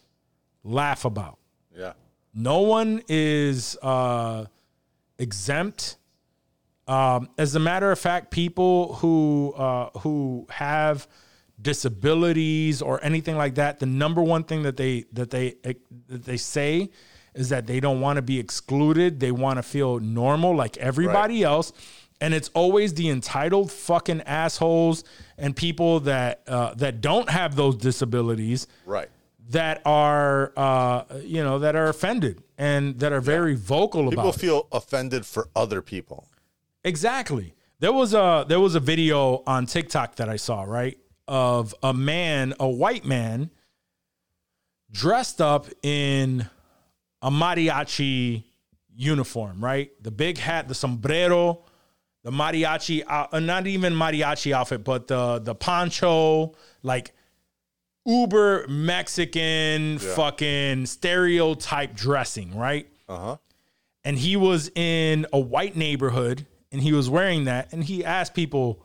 laugh 0.65 1.05
about. 1.05 1.39
Yeah. 1.77 1.93
No 2.35 2.61
one 2.61 3.03
is 3.09 3.77
uh, 3.83 4.47
exempt. 5.19 5.97
Um, 6.89 7.29
as 7.37 7.55
a 7.55 7.61
matter 7.61 7.91
of 7.91 7.99
fact, 7.99 8.31
people 8.31 8.95
who 8.95 9.53
uh, 9.57 9.91
who 9.99 10.47
have 10.49 11.07
disabilities 11.61 12.81
or 12.81 13.03
anything 13.05 13.37
like 13.37 13.57
that, 13.57 13.81
the 13.81 13.87
number 13.87 14.23
one 14.23 14.45
thing 14.45 14.63
that 14.63 14.79
they 14.79 15.05
that 15.13 15.31
they 15.31 15.57
that 16.09 16.25
they 16.25 16.39
say 16.39 16.89
is 17.35 17.51
that 17.51 17.67
they 17.67 17.81
don't 17.81 18.01
want 18.01 18.17
to 18.17 18.23
be 18.23 18.39
excluded. 18.39 19.21
They 19.21 19.31
want 19.31 19.59
to 19.59 19.63
feel 19.63 20.01
normal 20.01 20.57
like 20.57 20.79
everybody 20.79 21.43
else. 21.43 21.75
And 22.20 22.32
it's 22.32 22.48
always 22.55 22.94
the 22.94 23.09
entitled 23.10 23.70
fucking 23.70 24.22
assholes 24.22 25.05
and 25.36 25.55
people 25.55 26.01
that 26.01 26.43
uh, 26.48 26.74
that 26.74 27.01
don't 27.01 27.28
have 27.28 27.56
those 27.56 27.76
disabilities 27.76 28.66
Right. 28.86 29.09
that 29.51 29.82
are 29.84 30.52
uh, 30.56 31.05
you 31.22 31.43
know 31.44 31.59
that 31.59 31.76
are 31.76 31.88
offended 31.88 32.43
and 32.56 32.98
that 33.01 33.12
are 33.12 33.20
very 33.20 33.55
vocal 33.55 34.09
People 34.09 34.24
about 34.24 34.36
it. 34.36 34.40
feel 34.40 34.66
offended 34.72 35.26
for 35.26 35.48
other 35.55 35.82
people. 35.82 36.26
Exactly. 36.84 37.55
There 37.80 37.93
was 37.93 38.14
a 38.14 38.47
there 38.48 38.60
was 38.60 38.74
a 38.74 38.80
video 38.80 39.43
on 39.47 39.66
TikTok 39.66 40.16
that 40.16 40.28
I 40.30 40.36
saw, 40.36 40.62
right? 40.62 40.97
Of 41.28 41.74
a 41.82 41.93
man, 41.93 42.55
a 42.59 42.68
white 42.68 43.05
man 43.05 43.51
dressed 44.90 45.40
up 45.43 45.66
in 45.82 46.47
a 47.20 47.30
mariachi 47.30 48.44
uniform, 48.94 49.62
right? 49.62 49.90
The 50.02 50.10
big 50.10 50.38
hat, 50.38 50.68
the 50.68 50.74
sombrero, 50.74 51.64
the 52.27 52.32
mariachi 52.32 53.05
uh, 53.07 53.39
not 53.39 53.69
even 53.69 53.93
mariachi 53.94 54.51
outfit, 54.51 54.82
but 54.82 55.07
the 55.07 55.39
the 55.39 55.55
poncho, 55.55 56.57
like 56.82 57.12
uber 58.05 58.66
Mexican 58.66 60.01
fucking 60.01 60.86
stereotype 60.86 61.94
dressing, 61.94 62.57
right? 62.59 62.89
Uh 63.09 63.16
huh. 63.16 63.36
and 64.03 64.19
he 64.19 64.35
was 64.35 64.69
in 64.74 65.27
a 65.32 65.39
white 65.39 65.77
neighborhood 65.77 66.44
and 66.73 66.82
he 66.82 66.93
was 66.93 67.09
wearing 67.09 67.44
that 67.44 67.73
and 67.73 67.85
he 67.85 68.05
asked 68.05 68.35
people 68.35 68.85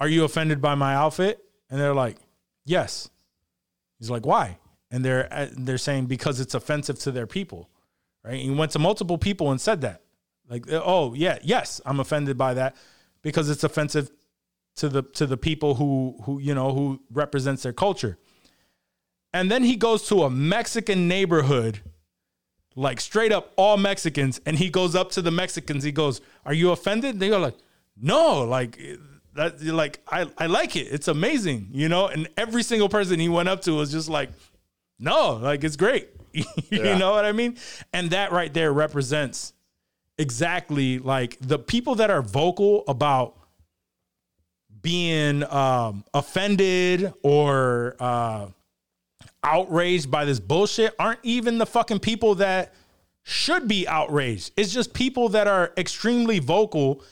are 0.00 0.08
you 0.08 0.24
offended 0.24 0.62
by 0.62 0.74
my 0.74 0.94
outfit? 0.94 1.44
And 1.68 1.78
they're 1.78 1.92
like 1.92 2.16
yes. 2.64 3.10
He's 3.98 4.08
like 4.08 4.24
why? 4.24 4.56
And 4.90 5.04
they're 5.04 5.30
uh, 5.30 5.48
they're 5.52 5.76
saying 5.76 6.06
because 6.06 6.40
it's 6.40 6.54
offensive 6.54 6.98
to 7.00 7.10
their 7.10 7.26
people 7.26 7.68
right? 8.24 8.40
And 8.40 8.42
he 8.42 8.50
went 8.50 8.72
to 8.72 8.78
multiple 8.78 9.18
people 9.18 9.50
and 9.50 9.60
said 9.60 9.82
that 9.82 10.01
like 10.52 10.70
uh, 10.72 10.80
oh 10.84 11.14
yeah 11.14 11.38
yes 11.42 11.80
i'm 11.86 11.98
offended 12.00 12.36
by 12.38 12.52
that 12.54 12.76
because 13.22 13.50
it's 13.50 13.64
offensive 13.64 14.10
to 14.76 14.88
the 14.88 15.02
to 15.02 15.26
the 15.26 15.36
people 15.36 15.74
who 15.80 16.16
who 16.24 16.38
you 16.38 16.54
know 16.54 16.72
who 16.72 17.00
represents 17.10 17.62
their 17.64 17.72
culture 17.86 18.18
and 19.32 19.50
then 19.50 19.62
he 19.64 19.76
goes 19.76 20.06
to 20.08 20.22
a 20.22 20.30
mexican 20.30 21.08
neighborhood 21.08 21.80
like 22.74 23.00
straight 23.02 23.32
up 23.32 23.52
all 23.56 23.76
Mexicans, 23.76 24.40
and 24.46 24.56
he 24.56 24.70
goes 24.70 24.94
up 24.94 25.10
to 25.10 25.20
the 25.20 25.30
Mexicans. 25.30 25.84
He 25.84 25.92
goes, 25.92 26.22
"Are 26.46 26.54
you 26.54 26.70
offended?" 26.70 27.20
They 27.20 27.28
go 27.28 27.38
like, 27.38 27.58
"No, 28.00 28.44
like 28.44 28.78
that. 29.34 29.62
Like 29.62 30.00
I, 30.08 30.26
I 30.38 30.46
like 30.46 30.74
it. 30.74 30.86
It's 30.90 31.06
amazing, 31.06 31.68
you 31.72 31.90
know." 31.90 32.06
And 32.06 32.30
every 32.38 32.62
single 32.62 32.88
person 32.88 33.20
he 33.20 33.28
went 33.28 33.50
up 33.50 33.60
to 33.66 33.72
was 33.72 33.92
just 33.92 34.08
like, 34.08 34.30
"No, 34.98 35.34
like 35.34 35.64
it's 35.64 35.76
great." 35.76 36.08
you 36.32 36.44
Yeah. 36.70 36.96
know 36.96 37.10
what 37.10 37.26
I 37.26 37.32
mean? 37.32 37.58
And 37.92 38.08
that 38.12 38.32
right 38.32 38.54
there 38.54 38.72
represents 38.72 39.52
exactly 40.18 40.98
like 40.98 41.36
the 41.40 41.58
people 41.58 41.94
that 41.96 42.10
are 42.10 42.22
vocal 42.22 42.84
about 42.88 43.36
being 44.80 45.44
um, 45.44 46.04
offended 46.12 47.12
or 47.22 47.94
uh, 48.00 48.48
outraged 49.44 50.10
by 50.10 50.24
this 50.24 50.40
bullshit 50.40 50.94
aren't 50.98 51.20
even 51.22 51.58
the 51.58 51.66
fucking 51.66 52.00
people 52.00 52.34
that 52.36 52.72
should 53.22 53.68
be 53.68 53.86
outraged. 53.86 54.50
It's 54.56 54.72
just 54.72 54.92
people 54.92 55.28
that 55.30 55.46
are 55.46 55.72
extremely 55.76 56.40
vocal 56.40 57.02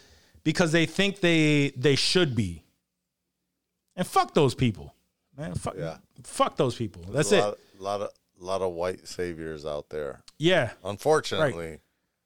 because 0.42 0.72
they 0.72 0.86
think 0.86 1.20
they 1.20 1.70
they 1.76 1.94
should 1.94 2.34
be. 2.34 2.64
And 3.96 4.06
fuck 4.06 4.34
those 4.34 4.54
people. 4.54 4.94
Man, 5.36 5.54
fuck 5.54 5.76
Yeah. 5.78 5.98
fuck 6.24 6.56
those 6.56 6.74
people. 6.74 7.02
That's 7.10 7.30
a 7.32 7.36
it. 7.36 7.40
lot, 7.40 7.58
lot 7.78 8.00
of 8.00 8.08
lot 8.40 8.62
of 8.62 8.72
white 8.72 9.06
saviors 9.06 9.64
out 9.64 9.90
there. 9.90 10.22
Yeah. 10.38 10.70
Unfortunately, 10.82 11.78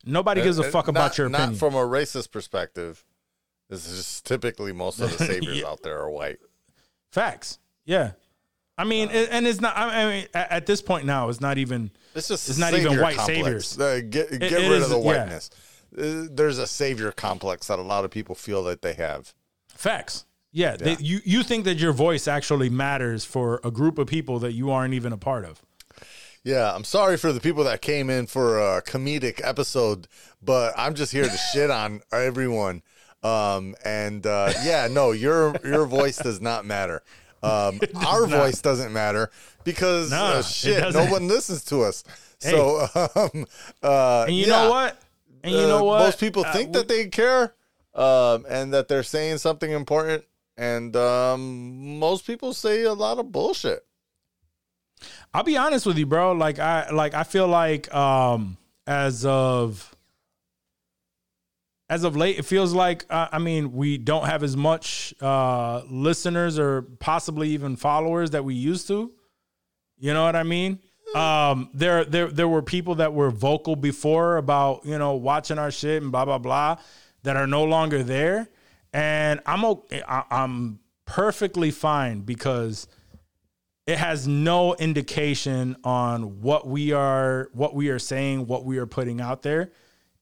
Nobody 0.05 0.43
gives 0.43 0.59
a 0.59 0.63
Uh, 0.65 0.71
fuck 0.71 0.87
not- 0.87 0.91
about 0.91 1.19
your 1.19 1.27
opinion. 1.29 1.51
Not 1.53 1.59
from 1.59 1.75
a 1.75 1.79
racist 1.87 2.31
perspective. 2.31 3.05
This 3.71 3.87
is 3.89 3.97
just 3.99 4.27
typically 4.27 4.73
most 4.73 5.01
of 5.01 5.17
the 5.17 5.25
saviors 5.27 5.59
Yeah. 5.59 5.69
out 5.69 5.83
there 5.83 5.99
are 5.99 6.11
white. 6.11 6.39
Facts. 7.11 7.59
Yeah. 7.85 8.13
I 8.77 8.85
mean, 8.85 9.11
it- 9.11 9.29
and 9.31 9.47
it's 9.47 9.61
not. 9.61 9.77
I 9.77 10.05
mean, 10.07 10.27
at, 10.35 10.51
at 10.51 10.67
this 10.67 10.83
point 10.83 11.07
now, 11.07 11.29
it's 11.29 11.41
not 11.41 11.59
even. 11.59 11.91
It's 12.15 12.29
just 12.29 12.49
It's 12.49 12.59
not 12.59 12.75
even 12.75 13.01
white 13.01 13.17
complex. 13.17 13.27
saviors. 13.69 13.81
Uh, 13.81 14.01
get 14.09 14.31
get 14.31 14.43
it 14.53 14.69
rid 14.69 14.73
is- 14.73 14.85
of 14.85 14.91
the 14.91 14.99
whiteness. 14.99 15.51
Uh, 15.97 16.27
There's 16.31 16.59
a 16.59 16.67
savior 16.67 17.13
complex 17.13 17.69
that 17.69 17.79
a 17.79 17.83
lot 17.83 18.05
of 18.05 18.11
people 18.11 18.35
feel 18.35 18.65
that 18.65 18.83
they 18.83 18.95
have. 18.95 19.33
Facts. 19.69 20.25
Yeah, 20.51 20.77
They, 20.77 20.93
Yeah. 20.93 20.97
you 21.01 21.21
you 21.25 21.43
think 21.45 21.65
that 21.65 21.79
your 21.79 21.93
voice 21.93 22.27
actually 22.29 22.69
matters 22.69 23.25
for 23.25 23.61
a 23.65 23.71
group 23.71 23.99
of 23.99 24.07
people 24.09 24.39
that 24.41 24.53
you 24.53 24.71
aren't 24.71 24.95
even 24.95 25.13
a 25.13 25.17
part 25.17 25.45
of. 25.45 25.63
Yeah, 26.45 26.75
I'm 26.75 26.85
sorry 26.85 27.17
for 27.17 27.33
the 27.33 27.41
people 27.41 27.65
that 27.65 27.81
came 27.81 28.11
in 28.11 28.27
for 28.27 28.59
a 28.59 28.83
comedic 28.83 29.41
episode, 29.43 30.07
but 30.43 30.75
I'm 30.77 30.95
just 30.95 31.11
here 31.11 31.25
to 31.25 31.37
shit 31.53 31.71
on 31.71 32.03
everyone. 32.13 32.83
Um, 33.23 33.75
and 33.83 34.27
uh, 34.27 34.53
yeah, 34.63 34.87
no, 34.91 35.13
your 35.13 35.57
your 35.65 35.87
voice 35.87 36.19
does 36.19 36.43
not 36.43 36.67
matter. 36.67 37.03
Um, 37.43 37.81
our 38.07 38.27
not. 38.27 38.31
voice 38.31 38.61
doesn't 38.63 38.93
matter 38.93 39.31
because 39.65 40.11
Nah, 40.11 40.17
uh, 40.39 40.43
shit, 40.43 40.93
no 40.93 41.07
one 41.07 41.29
listens 41.29 41.65
to 41.65 41.83
us. 41.83 42.05
So, 42.41 42.87
um, 42.95 43.47
uh, 43.83 44.25
And 44.29 44.37
you 44.37 44.47
yeah, 44.47 44.65
know 44.65 44.71
what? 44.71 44.99
And 45.43 45.53
you 45.55 45.61
uh, 45.63 45.69
know 45.69 45.85
what? 45.85 45.99
Most 46.01 46.21
people 46.21 46.45
Uh, 46.45 46.53
think 46.53 46.69
we- 46.69 46.73
that 46.81 46.89
they 46.89 47.07
care, 47.09 47.55
um, 47.95 48.45
and 48.49 48.73
that 48.75 48.89
they're 48.89 49.03
saying 49.03 49.39
something 49.39 49.71
important, 49.71 50.25
and 50.59 50.95
um, 50.97 51.99
most 51.99 52.27
people 52.27 52.53
say 52.53 52.83
a 52.83 52.93
lot 52.93 53.19
of 53.19 53.33
bullshit. 53.33 53.87
I'll 55.35 55.43
be 55.43 55.57
honest 55.57 55.85
with 55.85 55.99
you, 55.99 56.07
bro. 56.07 56.33
Like 56.33 56.61
I 56.61 56.91
like 56.91 57.13
I 57.13 57.25
feel 57.25 57.49
like 57.49 57.93
um 57.93 58.57
as 58.87 59.27
of 59.27 59.95
as 61.91 62.05
of 62.05 62.17
late, 62.17 62.39
it 62.39 62.45
feels 62.45 62.73
like 62.73 63.05
uh, 63.11 63.27
I 63.33 63.41
mean 63.41 63.73
we 63.73 63.99
don't 63.99 64.27
have 64.27 64.45
as 64.45 64.57
much 64.57 65.13
uh 65.21 65.83
listeners 65.91 66.57
or 66.57 66.83
possibly 66.83 67.49
even 67.51 67.75
followers 67.75 68.31
that 68.31 68.45
we 68.45 68.55
used 68.55 68.87
to. 68.89 69.11
You 69.99 70.15
know 70.15 70.25
what 70.25 70.37
I 70.37 70.45
mean? 70.45 70.79
Um, 71.15 71.71
there, 71.73 72.05
there, 72.05 72.27
there 72.27 72.49
were 72.49 72.63
people 72.63 72.97
that 72.97 73.15
were 73.15 73.31
vocal 73.31 73.77
before 73.77 74.37
about 74.37 74.85
you 74.85 74.99
know 74.99 75.15
watching 75.15 75.59
our 75.59 75.71
shit 75.71 76.03
and 76.03 76.13
blah 76.13 76.25
blah 76.25 76.39
blah 76.39 76.77
that 77.25 77.37
are 77.37 77.47
no 77.47 77.65
longer 77.65 78.03
there, 78.05 78.49
and 78.93 79.41
I'm 79.47 79.65
okay. 79.65 80.03
I, 80.07 80.25
I'm 80.31 80.79
perfectly 81.07 81.71
fine 81.71 82.21
because 82.21 82.87
it 83.87 83.99
has 83.99 84.27
no 84.27 84.75
indication 84.75 85.77
on 85.85 86.41
what 86.41 86.67
we 86.67 86.93
are 86.93 87.51
what 87.53 87.75
we 87.75 87.91
are 87.91 87.99
saying 87.99 88.47
what 88.47 88.65
we 88.65 88.79
are 88.79 88.87
putting 88.87 89.21
out 89.21 89.43
there. 89.43 89.73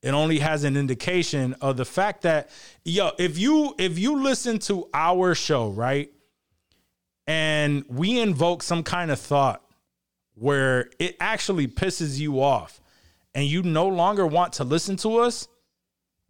It 0.02 0.10
only 0.10 0.40
has 0.40 0.64
an 0.64 0.76
indication 0.76 1.54
of 1.60 1.76
the 1.76 1.84
fact 1.84 2.22
that 2.22 2.50
yo 2.84 3.12
if 3.18 3.38
you 3.38 3.74
if 3.78 3.98
you 3.98 4.20
listen 4.20 4.58
to 4.60 4.88
our 4.92 5.34
show 5.34 5.70
right 5.70 6.10
and 7.26 7.84
we 7.88 8.18
invoke 8.18 8.64
some 8.64 8.82
kind 8.82 9.12
of 9.12 9.20
thought 9.20 9.62
where 10.34 10.90
it 10.98 11.16
actually 11.20 11.68
pisses 11.68 12.18
you 12.18 12.42
off 12.42 12.80
and 13.32 13.44
you 13.46 13.62
no 13.62 13.86
longer 13.86 14.26
want 14.26 14.54
to 14.54 14.64
listen 14.64 14.96
to 14.96 15.18
us 15.18 15.46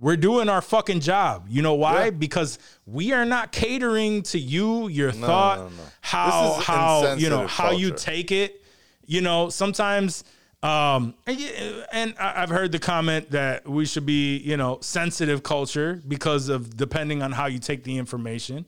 we're 0.03 0.19
doing 0.19 0.51
our 0.51 0.61
fucking 0.61 1.01
job. 1.01 1.47
You 1.49 1.62
know 1.62 1.74
why? 1.74 2.05
Yeah. 2.05 2.11
Because 2.11 2.59
we 2.85 3.12
are 3.12 3.24
not 3.24 3.53
catering 3.53 4.23
to 4.24 4.39
you, 4.39 4.89
your 4.89 5.12
thought, 5.12 5.59
no, 5.61 5.69
no. 5.69 5.83
how 6.03 6.53
how 6.61 7.15
you 7.15 7.31
know 7.31 7.47
how 7.47 7.70
you 7.70 7.93
take 7.93 8.31
it. 8.33 8.62
You 9.07 9.23
know, 9.23 9.49
sometimes 9.49 10.24
Um, 10.62 11.15
and, 11.27 12.15
I've 12.19 12.49
heard 12.49 12.70
the 12.70 12.79
comment 12.79 13.33
that 13.33 13.69
we 13.69 13.85
should 13.85 14.07
be, 14.07 14.39
you 14.39 14.57
know, 14.57 14.79
sensitive 14.81 15.43
culture 15.43 16.01
because 16.07 16.49
of 16.49 16.77
depending 16.77 17.20
on 17.20 17.33
how 17.33 17.47
you 17.47 17.59
take 17.59 17.83
the 17.83 17.99
information. 17.99 18.65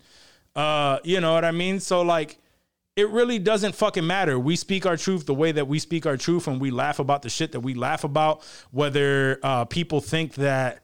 Uh, 0.56 0.98
you 1.05 1.20
know 1.20 1.35
what 1.35 1.44
I 1.44 1.52
mean? 1.52 1.78
So 1.78 2.02
like, 2.02 2.39
it 2.97 3.09
really 3.11 3.39
doesn't 3.39 3.74
fucking 3.77 4.06
matter. 4.06 4.39
We 4.39 4.56
speak 4.56 4.86
our 4.86 4.97
truth 4.97 5.27
the 5.27 5.35
way 5.35 5.52
that 5.52 5.66
we 5.69 5.78
speak 5.78 6.05
our 6.06 6.16
truth, 6.16 6.47
and 6.48 6.61
we 6.61 6.70
laugh 6.70 6.98
about 6.98 7.23
the 7.23 7.28
shit 7.28 7.52
that 7.52 7.61
we 7.61 7.74
laugh 7.74 8.05
about. 8.05 8.44
Whether 8.70 9.39
uh, 9.43 9.65
people 9.65 10.01
think 10.01 10.35
that 10.35 10.84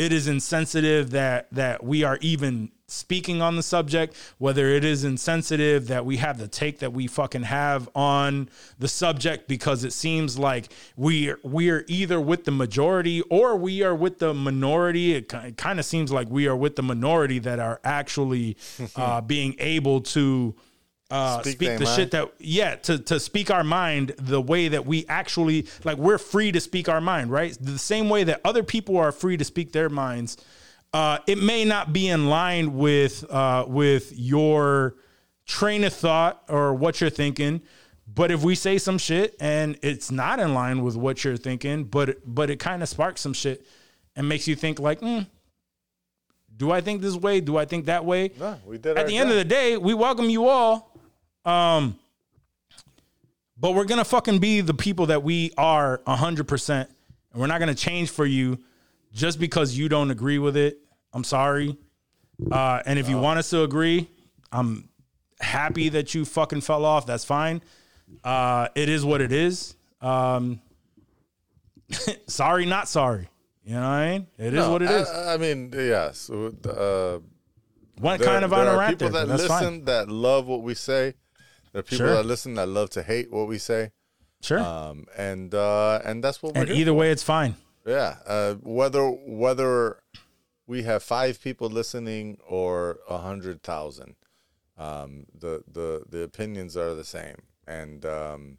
it 0.00 0.14
is 0.14 0.26
insensitive 0.28 1.10
that 1.10 1.46
that 1.52 1.84
we 1.84 2.04
are 2.04 2.16
even 2.22 2.70
speaking 2.86 3.42
on 3.42 3.56
the 3.56 3.62
subject, 3.62 4.16
whether 4.38 4.68
it 4.68 4.82
is 4.82 5.04
insensitive 5.04 5.88
that 5.88 6.06
we 6.06 6.16
have 6.16 6.38
the 6.38 6.48
take 6.48 6.78
that 6.78 6.94
we 6.94 7.06
fucking 7.06 7.42
have 7.42 7.86
on 7.94 8.48
the 8.78 8.88
subject 8.88 9.46
because 9.46 9.84
it 9.84 9.92
seems 9.92 10.38
like 10.38 10.72
we 10.96 11.34
we 11.44 11.68
are 11.68 11.84
either 11.86 12.18
with 12.18 12.44
the 12.44 12.50
majority 12.50 13.20
or 13.28 13.56
we 13.56 13.82
are 13.82 13.94
with 13.94 14.18
the 14.20 14.32
minority. 14.32 15.16
It, 15.16 15.28
kind 15.58 15.78
of 15.78 15.84
seems 15.84 16.10
like 16.10 16.30
we 16.30 16.48
are 16.48 16.56
with 16.56 16.76
the 16.76 16.82
minority 16.82 17.38
that 17.40 17.58
are 17.58 17.78
actually 17.84 18.56
uh, 18.96 19.20
being 19.20 19.54
able 19.58 20.00
to 20.00 20.54
uh, 21.10 21.40
Speak 21.42 21.54
speak, 21.56 21.78
the 21.78 21.84
mind. 21.84 21.96
shit 21.96 22.10
that 22.12 22.32
yeah 22.38 22.76
to 22.76 22.98
to 22.98 23.18
speak 23.18 23.50
our 23.50 23.64
mind 23.64 24.12
the 24.18 24.40
way 24.40 24.68
that 24.68 24.86
we 24.86 25.04
actually 25.08 25.66
like 25.84 25.98
we're 25.98 26.18
free 26.18 26.52
to 26.52 26.60
speak 26.60 26.88
our 26.88 27.00
mind 27.00 27.30
right 27.30 27.56
the 27.60 27.78
same 27.78 28.08
way 28.08 28.24
that 28.24 28.40
other 28.44 28.62
people 28.62 28.96
are 28.96 29.10
free 29.12 29.36
to 29.36 29.44
speak 29.44 29.72
their 29.72 29.88
minds 29.88 30.36
uh, 30.92 31.18
it 31.26 31.38
may 31.38 31.64
not 31.64 31.92
be 31.92 32.08
in 32.08 32.28
line 32.28 32.76
with 32.76 33.24
uh, 33.30 33.64
with 33.66 34.12
your 34.16 34.96
train 35.46 35.84
of 35.84 35.92
thought 35.92 36.42
or 36.48 36.74
what 36.74 37.00
you're 37.00 37.10
thinking 37.10 37.60
but 38.12 38.30
if 38.30 38.42
we 38.42 38.54
say 38.54 38.78
some 38.78 38.98
shit 38.98 39.34
and 39.40 39.78
it's 39.82 40.10
not 40.10 40.38
in 40.40 40.54
line 40.54 40.82
with 40.82 40.96
what 40.96 41.24
you're 41.24 41.36
thinking 41.36 41.84
but 41.84 42.18
but 42.24 42.50
it 42.50 42.58
kind 42.60 42.82
of 42.82 42.88
sparks 42.88 43.20
some 43.20 43.32
shit 43.32 43.66
and 44.16 44.28
makes 44.28 44.46
you 44.46 44.54
think 44.56 44.78
like 44.78 45.00
mm, 45.00 45.26
do 46.56 46.70
I 46.70 46.80
think 46.80 47.00
this 47.02 47.16
way 47.16 47.40
do 47.40 47.56
I 47.56 47.64
think 47.64 47.86
that 47.86 48.04
way 48.04 48.32
No, 48.38 48.58
we 48.66 48.78
did. 48.78 48.98
at 48.98 49.06
the 49.06 49.16
end 49.16 49.30
of 49.30 49.36
the 49.36 49.44
day, 49.44 49.76
we 49.76 49.94
welcome 49.94 50.28
you 50.28 50.46
all. 50.46 50.89
Um, 51.44 51.98
but 53.58 53.74
we're 53.74 53.84
gonna 53.84 54.04
fucking 54.04 54.38
be 54.38 54.60
the 54.60 54.74
people 54.74 55.06
that 55.06 55.22
we 55.22 55.52
are 55.56 56.00
hundred 56.06 56.48
percent, 56.48 56.90
and 57.32 57.40
we're 57.40 57.46
not 57.46 57.60
gonna 57.60 57.74
change 57.74 58.10
for 58.10 58.26
you 58.26 58.58
just 59.12 59.38
because 59.38 59.76
you 59.76 59.88
don't 59.88 60.10
agree 60.10 60.38
with 60.38 60.56
it. 60.56 60.78
I'm 61.12 61.24
sorry. 61.24 61.76
Uh, 62.50 62.80
and 62.86 62.98
if 62.98 63.08
you 63.08 63.18
want 63.18 63.38
us 63.38 63.50
to 63.50 63.62
agree, 63.62 64.08
I'm 64.52 64.88
happy 65.40 65.90
that 65.90 66.14
you 66.14 66.24
fucking 66.24 66.62
fell 66.62 66.84
off. 66.84 67.06
That's 67.06 67.24
fine. 67.24 67.62
Uh, 68.24 68.68
it 68.74 68.88
is 68.88 69.04
what 69.04 69.20
it 69.20 69.32
is. 69.32 69.74
Um, 70.00 70.60
sorry, 72.26 72.66
not 72.66 72.88
sorry. 72.88 73.28
You 73.64 73.74
know 73.74 73.80
what 73.82 73.86
I 73.86 74.10
mean? 74.10 74.26
It 74.38 74.54
is 74.54 74.66
what 74.66 74.82
it 74.82 74.90
is. 74.90 75.08
I, 75.08 75.34
I 75.34 75.36
mean, 75.36 75.70
yes. 75.72 76.30
Uh, 76.30 76.50
there, 78.00 78.18
kind 78.18 78.44
of 78.44 78.50
there 78.50 78.60
are 78.60 78.78
interactive. 78.78 78.88
people 78.90 79.10
that 79.10 79.28
listen 79.28 79.48
fine. 79.48 79.84
that 79.84 80.08
love 80.08 80.46
what 80.46 80.62
we 80.62 80.74
say. 80.74 81.14
There 81.72 81.80
are 81.80 81.82
people 81.82 82.06
Sure. 82.06 82.14
that 82.16 82.26
listen 82.26 82.54
that 82.54 82.68
love 82.68 82.90
to 82.90 83.02
hate 83.02 83.30
what 83.30 83.48
we 83.48 83.58
say. 83.58 83.92
Sure. 84.42 84.58
Um, 84.60 85.06
and 85.16 85.54
uh, 85.54 86.00
and 86.04 86.24
that's 86.24 86.42
what 86.42 86.56
and 86.56 86.70
either 86.70 86.94
way, 86.94 87.10
it's 87.10 87.22
fine. 87.22 87.56
Yeah, 87.86 88.16
uh, 88.26 88.54
whether 88.54 89.08
whether 89.10 90.02
we 90.66 90.82
have 90.84 91.02
five 91.02 91.40
people 91.42 91.68
listening 91.68 92.38
or 92.46 93.00
a 93.08 93.18
hundred 93.18 93.62
thousand, 93.62 94.16
um, 94.78 95.26
the 95.38 95.62
the 95.70 96.04
the 96.08 96.22
opinions 96.22 96.76
are 96.76 96.94
the 96.94 97.04
same, 97.04 97.36
and 97.66 98.04
um, 98.06 98.58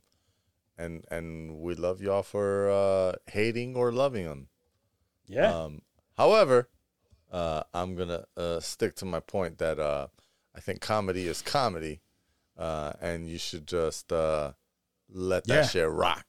and 0.78 1.04
and 1.10 1.58
we 1.60 1.74
love 1.76 2.02
y'all 2.02 2.24
for 2.24 2.70
uh, 2.70 3.14
hating 3.32 3.76
or 3.76 3.92
loving 3.92 4.26
them. 4.26 4.48
Yeah. 5.28 5.52
Um, 5.54 5.82
however, 6.18 6.70
uh, 7.32 7.64
I'm 7.74 7.96
gonna 7.96 8.26
uh, 8.38 8.60
stick 8.60 8.96
to 8.98 9.06
my 9.06 9.20
point 9.20 9.58
that 9.60 9.80
uh, 9.80 10.08
I 10.56 10.60
think 10.60 10.82
comedy 10.82 11.28
is 11.28 11.42
comedy, 11.42 12.02
uh, 12.62 12.94
and 13.02 13.28
you 13.28 13.38
should 13.40 13.68
just 13.68 14.14
uh, 14.14 14.52
let 15.10 15.46
that 15.48 15.54
Yeah. 15.54 15.68
shit 15.68 15.90
rock. 15.90 16.26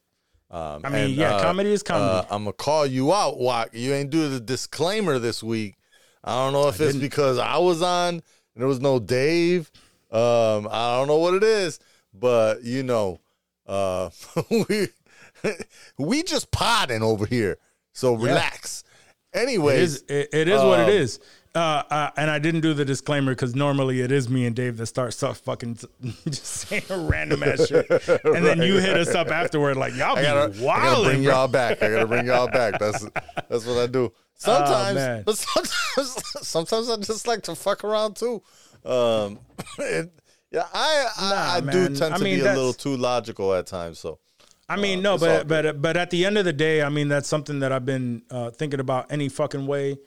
Um, 0.49 0.81
I 0.83 0.89
mean, 0.89 1.11
yeah, 1.11 1.41
comedy 1.41 1.71
is 1.71 1.81
comedy. 1.83 2.27
I'm 2.29 2.43
gonna 2.43 2.53
call 2.53 2.85
you 2.85 3.13
out, 3.13 3.39
Walk. 3.39 3.69
You 3.73 3.93
ain't 3.93 4.09
do 4.09 4.29
the 4.29 4.39
disclaimer 4.39 5.19
this 5.19 5.41
week. 5.41 5.75
I 6.23 6.35
don't 6.43 6.53
know 6.53 6.67
if 6.67 6.79
it's 6.79 6.97
because 6.97 7.37
I 7.37 7.57
was 7.57 7.81
on 7.81 8.15
and 8.15 8.21
there 8.55 8.67
was 8.67 8.79
no 8.79 8.99
Dave. 8.99 9.71
Um, 10.11 10.67
I 10.69 10.95
don't 10.97 11.07
know 11.07 11.17
what 11.17 11.33
it 11.33 11.43
is, 11.43 11.79
but 12.13 12.63
you 12.63 12.83
know, 12.83 13.19
uh, 13.67 14.09
we 14.49 14.87
we 15.97 16.23
just 16.23 16.51
podding 16.51 17.01
over 17.01 17.25
here. 17.25 17.57
So 17.93 18.13
relax. 18.13 18.83
It 19.33 19.39
Anyways, 19.39 19.95
is. 19.95 20.03
It, 20.07 20.29
it 20.33 20.47
is 20.47 20.61
what 20.61 20.79
it 20.81 20.83
um, 20.83 20.89
is. 20.89 21.19
Uh, 21.55 21.83
uh, 21.91 22.09
and 22.17 22.31
I 22.31 22.39
didn't 22.39 22.61
do 22.61 22.73
the 22.73 22.83
disclaimer 22.83 23.31
because 23.33 23.53
normally 23.53 24.01
it 24.01 24.11
is 24.11 24.27
me 24.27 24.47
and 24.47 24.55
Dave 24.55 24.77
that 24.77 24.87
start 24.87 25.13
stuff 25.13 25.37
fucking 25.37 25.77
just 26.25 26.45
saying 26.45 26.83
random 27.07 27.43
ass 27.43 27.67
shit, 27.67 27.87
and 28.25 28.43
then 28.43 28.59
you 28.63 28.79
hit 28.79 28.97
us 28.97 29.13
up 29.13 29.27
afterward 29.27 29.77
like 29.77 29.93
y'all 29.95 30.17
I 30.17 30.21
be 30.21 30.21
gotta, 30.23 30.71
I 30.71 30.79
gotta 30.81 31.03
bring 31.03 31.21
y'all 31.23 31.47
back. 31.47 31.83
I 31.83 31.89
gotta 31.91 32.07
bring 32.07 32.25
y'all 32.25 32.47
back. 32.47 32.79
That's 32.79 33.05
that's 33.49 33.67
what 33.67 33.77
I 33.77 33.85
do. 33.85 34.11
Sometimes, 34.33 34.95
man. 34.95 35.23
but 35.25 35.37
sometimes, 35.37 36.47
sometimes 36.47 36.89
I 36.89 36.97
just 36.97 37.27
like 37.27 37.43
to 37.43 37.53
fuck 37.55 37.83
around 37.83 38.15
too. 38.15 38.41
Um, 38.83 39.39
and, 39.77 40.09
yeah, 40.51 40.65
I 40.73 41.05
I, 41.17 41.29
Nah, 41.29 41.53
I 41.53 41.59
do 41.71 41.77
man. 41.83 41.93
tend 41.93 42.13
I 42.15 42.17
to 42.17 42.23
mean, 42.23 42.39
be 42.39 42.45
a 42.45 42.53
little 42.55 42.73
too 42.73 42.97
logical 42.97 43.53
at 43.53 43.67
times. 43.67 43.99
So 43.99 44.17
I 44.67 44.75
mean, 44.75 44.99
Uh, 44.99 45.01
no, 45.01 45.17
but 45.19 45.47
but 45.47 45.79
but 45.81 45.97
at 45.97 46.09
the 46.09 46.25
end 46.25 46.39
of 46.39 46.45
the 46.45 46.53
day, 46.53 46.81
I 46.81 46.89
mean 46.89 47.09
that's 47.09 47.29
something 47.29 47.59
that 47.59 47.71
I've 47.71 47.85
been 47.85 48.23
uh, 48.31 48.49
thinking 48.49 48.79
about 48.79 49.11
any 49.11 49.29
fucking 49.29 49.67
way. 49.67 49.99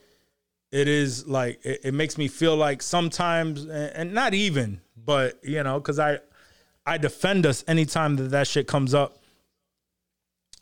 It 0.71 0.87
is 0.87 1.25
like 1.27 1.59
it, 1.63 1.81
it 1.85 1.93
makes 1.93 2.17
me 2.17 2.27
feel 2.27 2.55
like 2.55 2.81
sometimes, 2.81 3.63
and 3.63 3.71
and 3.71 4.13
not 4.13 4.33
even, 4.33 4.81
but 4.95 5.39
you 5.43 5.63
know, 5.63 5.79
because 5.79 5.99
I 5.99 6.19
I 6.85 6.97
defend 6.97 7.45
us 7.45 7.63
anytime 7.67 8.15
that 8.17 8.31
that 8.31 8.47
shit 8.47 8.67
comes 8.67 8.93
up, 8.93 9.17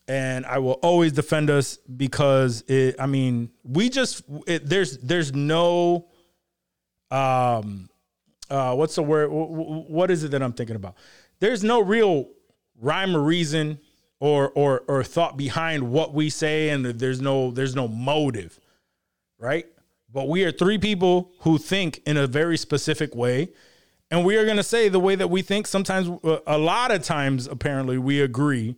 and 0.08 0.46
I 0.46 0.60
will 0.60 0.80
always 0.84 1.12
defend 1.12 1.50
us 1.50 1.78
because 1.78 2.64
it. 2.68 2.96
I 3.00 3.08
mean, 3.08 3.50
we 3.64 3.90
just 3.90 4.24
it, 4.48 4.68
there's 4.68 4.98
there's 5.00 5.34
no 5.34 6.08
um 7.12 7.90
uh 8.50 8.74
what's 8.76 8.96
the 8.96 9.04
word 9.04 9.30
Wh- 9.30 9.50
wh- 9.50 9.90
what 9.90 10.10
is 10.10 10.24
it 10.24 10.32
that 10.32 10.42
i'm 10.42 10.54
thinking 10.54 10.76
about 10.76 10.96
there's 11.40 11.64
no 11.64 11.80
real 11.82 12.30
rhyme 12.82 13.16
or 13.16 13.22
reason 13.22 13.80
or 14.20 14.50
or 14.56 14.84
or 14.88 15.04
thought 15.04 15.38
behind 15.38 15.92
what 15.92 16.16
we 16.16 16.32
say 16.32 16.70
and 16.70 16.84
there's 16.84 17.22
no 17.22 17.52
there's 17.52 17.76
no 17.76 17.88
motive 17.88 18.60
right 19.38 19.68
but 20.16 20.30
we 20.30 20.46
are 20.46 20.52
three 20.52 20.78
people 20.78 21.34
who 21.42 21.58
think 21.58 22.02
in 22.06 22.16
a 22.16 22.26
very 22.26 22.58
specific 22.58 23.14
way 23.14 23.50
and 24.10 24.24
we 24.24 24.38
are 24.38 24.46
going 24.46 24.58
to 24.58 24.64
say 24.64 24.88
the 24.88 25.00
way 25.00 25.16
that 25.16 25.30
we 25.30 25.42
think 25.42 25.68
sometimes 25.68 26.10
uh, 26.24 26.40
a 26.48 26.58
lot 26.58 26.90
of 26.90 27.04
times 27.04 27.48
apparently 27.48 27.98
we 27.98 28.22
agree 28.22 28.76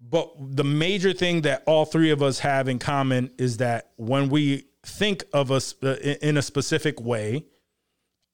but 0.00 0.32
the 0.38 0.62
major 0.64 1.12
thing 1.12 1.42
that 1.42 1.64
all 1.66 1.84
three 1.84 2.10
of 2.10 2.22
us 2.22 2.38
have 2.38 2.68
in 2.68 2.78
common 2.78 3.30
is 3.36 3.56
that 3.56 3.90
when 3.96 4.28
we 4.28 4.64
think 4.86 5.24
of 5.32 5.50
us 5.50 5.74
uh, 5.82 5.96
in 6.00 6.16
in 6.22 6.36
a 6.36 6.42
specific 6.42 7.00
way 7.00 7.44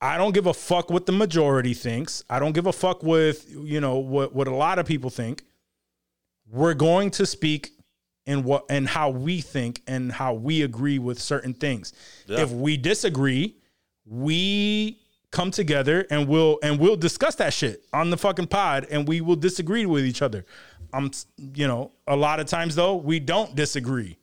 I 0.01 0.19
don't 0.19 0.35
give 0.35 0.47
a 0.47 0.53
fuck 0.53 0.91
what 0.91 1.07
the 1.07 1.13
majority 1.13 1.73
thinks. 1.73 2.25
I 2.29 2.39
don't 2.39 2.53
give 2.53 2.67
a 2.67 2.75
fuck 2.75 3.03
with, 3.03 3.47
you 3.49 3.81
know, 3.81 3.97
what 3.97 4.35
what 4.35 4.47
a 4.49 4.55
lot 4.55 4.79
of 4.79 4.85
people 4.85 5.09
think. 5.09 5.45
We're 6.47 6.75
going 6.75 7.11
to 7.13 7.25
speak 7.25 7.74
in 8.27 8.43
what 8.45 8.65
and 8.71 8.89
how 8.89 9.11
we 9.11 9.41
think 9.41 9.83
and 9.87 10.11
how 10.11 10.35
we 10.35 10.63
agree 10.63 10.99
with 10.99 11.21
certain 11.21 11.55
things. 11.55 11.93
If 12.29 12.51
we 12.51 12.77
disagree, 12.77 13.57
we 14.07 15.01
come 15.31 15.51
together 15.51 16.07
and 16.11 16.29
we'll 16.29 16.59
and 16.63 16.79
we'll 16.79 16.97
discuss 16.97 17.35
that 17.37 17.53
shit 17.53 17.85
on 17.93 18.11
the 18.11 18.17
fucking 18.17 18.47
pod 18.47 18.87
and 18.91 19.07
we 19.07 19.21
will 19.21 19.37
disagree 19.37 19.85
with 19.85 20.05
each 20.05 20.23
other. 20.23 20.47
Um, 20.93 21.11
I'm 21.39 21.51
you 21.55 21.67
know, 21.67 21.93
a 22.07 22.17
lot 22.17 22.41
of 22.41 22.47
times 22.47 22.75
though, 22.77 22.95
we 22.97 23.21
don't 23.21 23.55
disagree 23.55 24.17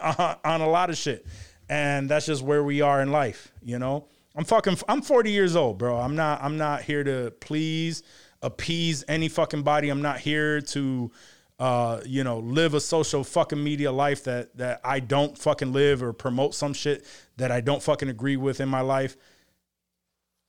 on 0.00 0.36
on 0.44 0.60
a 0.60 0.68
lot 0.68 0.90
of 0.90 0.96
shit. 0.96 1.26
And 1.68 2.08
that's 2.08 2.26
just 2.26 2.42
where 2.42 2.64
we 2.64 2.80
are 2.80 3.00
in 3.00 3.12
life, 3.12 3.52
you 3.62 3.78
know? 3.78 4.08
I'm 4.34 4.44
fucking 4.44 4.78
I'm 4.88 5.02
40 5.02 5.30
years 5.30 5.54
old, 5.54 5.78
bro. 5.78 5.96
I'm 5.96 6.16
not 6.16 6.42
I'm 6.42 6.56
not 6.56 6.82
here 6.82 7.04
to 7.04 7.32
please 7.40 8.02
appease 8.42 9.04
any 9.06 9.28
fucking 9.28 9.62
body. 9.62 9.90
I'm 9.90 10.02
not 10.02 10.18
here 10.18 10.60
to 10.60 11.10
uh, 11.60 12.00
you 12.06 12.24
know, 12.24 12.38
live 12.38 12.72
a 12.72 12.80
social 12.80 13.22
fucking 13.22 13.62
media 13.62 13.92
life 13.92 14.24
that 14.24 14.56
that 14.56 14.80
I 14.82 14.98
don't 14.98 15.36
fucking 15.36 15.74
live 15.74 16.02
or 16.02 16.14
promote 16.14 16.54
some 16.54 16.72
shit 16.72 17.04
that 17.36 17.52
I 17.52 17.60
don't 17.60 17.82
fucking 17.82 18.08
agree 18.08 18.38
with 18.38 18.60
in 18.60 18.68
my 18.68 18.80
life. 18.80 19.14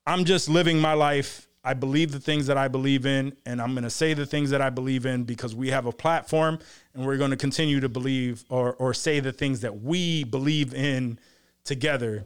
I'm 0.07 0.23
just 0.23 0.47
living 0.47 0.79
my 0.79 0.93
life. 0.93 1.49
I 1.65 1.73
believe 1.73 2.13
the 2.13 2.19
things 2.19 2.47
that 2.47 2.57
I 2.57 2.69
believe 2.69 3.05
in, 3.05 3.35
and 3.45 3.61
I'm 3.61 3.73
going 3.73 3.83
to 3.83 3.89
say 3.89 4.13
the 4.15 4.25
things 4.25 4.49
that 4.49 4.61
I 4.61 4.71
believe 4.71 5.05
in 5.05 5.25
because 5.25 5.53
we 5.53 5.69
have 5.69 5.85
a 5.85 5.91
platform, 5.91 6.57
and 6.95 7.05
we're 7.05 7.17
going 7.17 7.29
to 7.31 7.37
continue 7.37 7.81
to 7.81 7.89
believe 7.89 8.45
or 8.47 8.73
or 8.75 8.93
say 8.93 9.19
the 9.19 9.33
things 9.33 9.59
that 9.59 9.81
we 9.81 10.23
believe 10.23 10.73
in 10.73 11.19
together, 11.65 12.25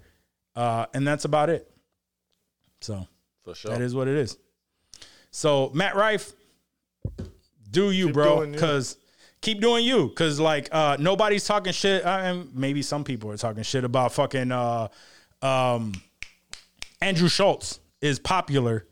uh, 0.56 0.86
and 0.94 1.08
that's 1.08 1.26
about 1.26 1.50
it. 1.50 1.70
So 2.82 3.08
for 3.44 3.56
sure. 3.56 3.72
that 3.72 3.82
is 3.82 3.96
what 3.96 4.08
it 4.08 4.16
is. 4.16 4.38
So 5.32 5.72
Matt 5.74 5.96
Rife, 5.96 6.34
do 7.76 7.92
you, 7.92 8.06
Keep 8.08 8.14
bro. 8.14 8.48
Because 8.48 8.98
keep 9.42 9.62
doing 9.62 9.84
you. 9.86 10.08
Because 10.08 10.40
like 10.40 10.70
uh, 10.72 10.98
nobody's 11.00 11.46
talking 11.46 11.74
shit. 11.74 12.04
Uh, 12.06 12.10
and 12.24 12.56
maybe 12.56 12.82
some 12.82 13.04
people 13.04 13.32
are 13.32 13.38
talking 13.38 13.64
shit 13.64 13.84
about 13.84 14.12
fucking 14.14 14.52
uh, 14.52 14.88
um, 15.42 15.94
Andrew 17.02 17.28
Schulz 17.30 17.80
is 18.02 18.18
popular, 18.20 18.86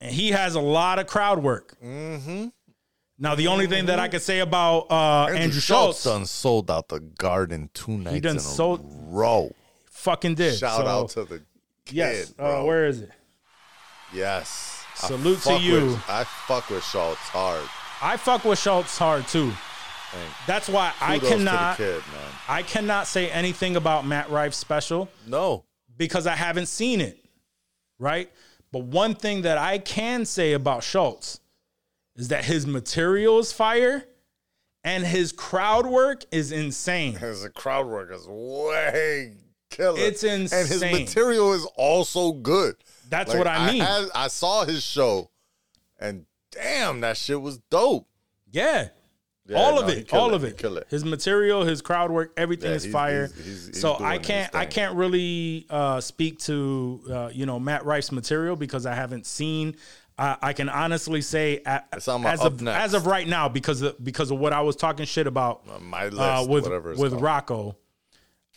and 0.00 0.12
he 0.14 0.30
has 0.30 0.54
a 0.54 0.60
lot 0.60 0.98
of 0.98 1.06
crowd 1.06 1.42
work. 1.42 1.76
Mm-hmm. 1.84 2.46
Now 3.20 3.34
the 3.34 3.48
only 3.48 3.66
thing 3.66 3.86
that 3.86 3.98
I 3.98 4.06
could 4.08 4.22
say 4.22 4.38
about 4.38 4.86
uh, 4.90 5.26
Andrew, 5.26 5.60
Schulz, 5.60 6.00
Schulz 6.00 6.04
done 6.04 6.24
sold 6.26 6.70
out 6.70 6.88
the 6.88 7.00
Garden 7.00 7.68
two 7.74 7.98
nights 7.98 8.20
done 8.20 8.30
in 8.32 8.36
a 8.36 8.40
sold- 8.40 8.86
row. 9.10 9.52
fucking 9.90 10.36
did. 10.36 10.56
Shout 10.56 10.80
So, 10.82 10.86
out 10.86 11.08
to 11.10 11.24
the 11.24 11.38
kid, 11.84 11.96
yes. 11.96 12.30
bro. 12.30 12.60
Uh, 12.62 12.64
where 12.64 12.86
is 12.86 13.00
it? 13.00 13.10
yes. 14.14 14.84
Salute 14.94 15.40
to 15.42 15.58
you. 15.58 15.74
with- 15.86 16.04
I 16.08 16.24
fuck 16.24 16.70
with 16.70 16.84
Schulz 16.84 17.18
hard. 17.18 17.68
I 18.00 18.16
fuck 18.16 18.44
with 18.44 18.58
Schulz 18.58 18.96
hard 18.98 19.26
too. 19.28 19.50
Thank- 20.12 20.30
That's 20.46 20.68
why 20.68 20.92
I 21.00 21.18
Kudos 21.18 21.30
the 21.30 21.36
cannot. 21.36 21.76
kid. 21.76 22.02
I 22.48 22.62
cannot 22.62 23.06
say 23.06 23.30
anything 23.30 23.76
about 23.76 24.06
Matt 24.06 24.30
Rife's 24.30 24.56
special 24.56 25.08
No, 25.26 25.64
because 25.96 26.26
I 26.26 26.34
haven't 26.34 26.66
seen 26.66 27.00
it. 27.00 27.18
Right. 27.98 28.30
But 28.72 28.84
one 28.84 29.14
thing 29.14 29.42
that 29.42 29.58
I 29.58 29.78
can 29.78 30.24
say 30.24 30.52
about 30.52 30.82
Schulz 30.82 31.40
is 32.16 32.28
that 32.28 32.44
his 32.44 32.66
material 32.66 33.38
is 33.38 33.52
fire 33.52 34.04
and 34.84 35.04
his 35.04 35.32
crowd 35.32 35.86
work 35.86 36.24
is 36.30 36.52
insane. 36.52 37.14
his 37.18 37.46
crowd 37.54 37.86
work 37.86 38.10
is 38.12 38.26
way 38.28 39.34
killer. 39.70 39.98
It's 40.00 40.22
insane, 40.24 40.60
and 40.60 40.68
his 40.68 40.80
material 40.80 41.52
is 41.52 41.66
also 41.76 42.32
good. 42.32 42.76
That's 43.10 43.30
Like, 43.30 43.38
what 43.38 43.46
I 43.46 43.70
mean. 43.72 43.82
had- 43.82 44.08
I 44.14 44.28
saw 44.28 44.64
his 44.64 44.82
show, 44.82 45.30
and 45.98 46.24
damn, 46.62 47.00
that 47.00 47.16
shit 47.16 47.40
was 47.40 47.58
dope. 47.70 48.06
yeah. 48.50 48.88
Yeah, 49.50 49.56
all 49.56 49.78
of 49.80 49.86
no, 49.86 49.92
it, 49.94 50.12
all 50.12 50.28
it, 50.28 50.34
of 50.34 50.44
it. 50.44 50.62
it. 50.62 50.86
His 50.90 51.06
material, 51.06 51.64
his 51.64 51.80
crowd 51.80 52.10
work, 52.10 52.34
everything 52.36 52.68
Yeah, 52.68 52.76
is 52.76 52.82
he's- 52.82 52.92
fire. 52.92 53.28
he's- 53.28 53.64
he's- 53.66 53.80
so 53.80 53.96
I 53.98 54.18
can't, 54.18 54.54
I 54.54 54.66
can't 54.66 54.94
really 54.94 55.64
uh, 55.70 56.02
speak 56.02 56.38
to 56.40 57.00
uh, 57.10 57.30
you 57.32 57.46
know 57.46 57.58
Matt 57.58 57.86
Rife's 57.86 58.12
material 58.12 58.56
because 58.56 58.84
I 58.84 58.94
haven't 58.94 59.24
seen. 59.24 59.76
I 60.18 60.36
I 60.42 60.52
can 60.52 60.68
honestly 60.68 61.22
say 61.22 61.62
a- 61.64 61.82
It's 61.94 62.08
on 62.08 62.20
my 62.24 62.32
as 62.32 62.40
of 62.42 62.60
next. 62.60 62.84
as 62.84 62.92
of 62.92 63.06
right 63.06 63.26
now 63.26 63.48
because 63.48 63.80
of, 63.80 64.04
because 64.04 64.30
of 64.30 64.38
what 64.38 64.52
I 64.52 64.60
was 64.60 64.76
talking 64.76 65.06
shit 65.06 65.26
about 65.26 65.62
my 65.80 66.04
list, 66.08 66.18
uh, 66.20 66.44
with 66.46 66.64
whatever 66.64 66.90
with 66.94 67.12
called. 67.12 67.22
Rocco. 67.22 67.76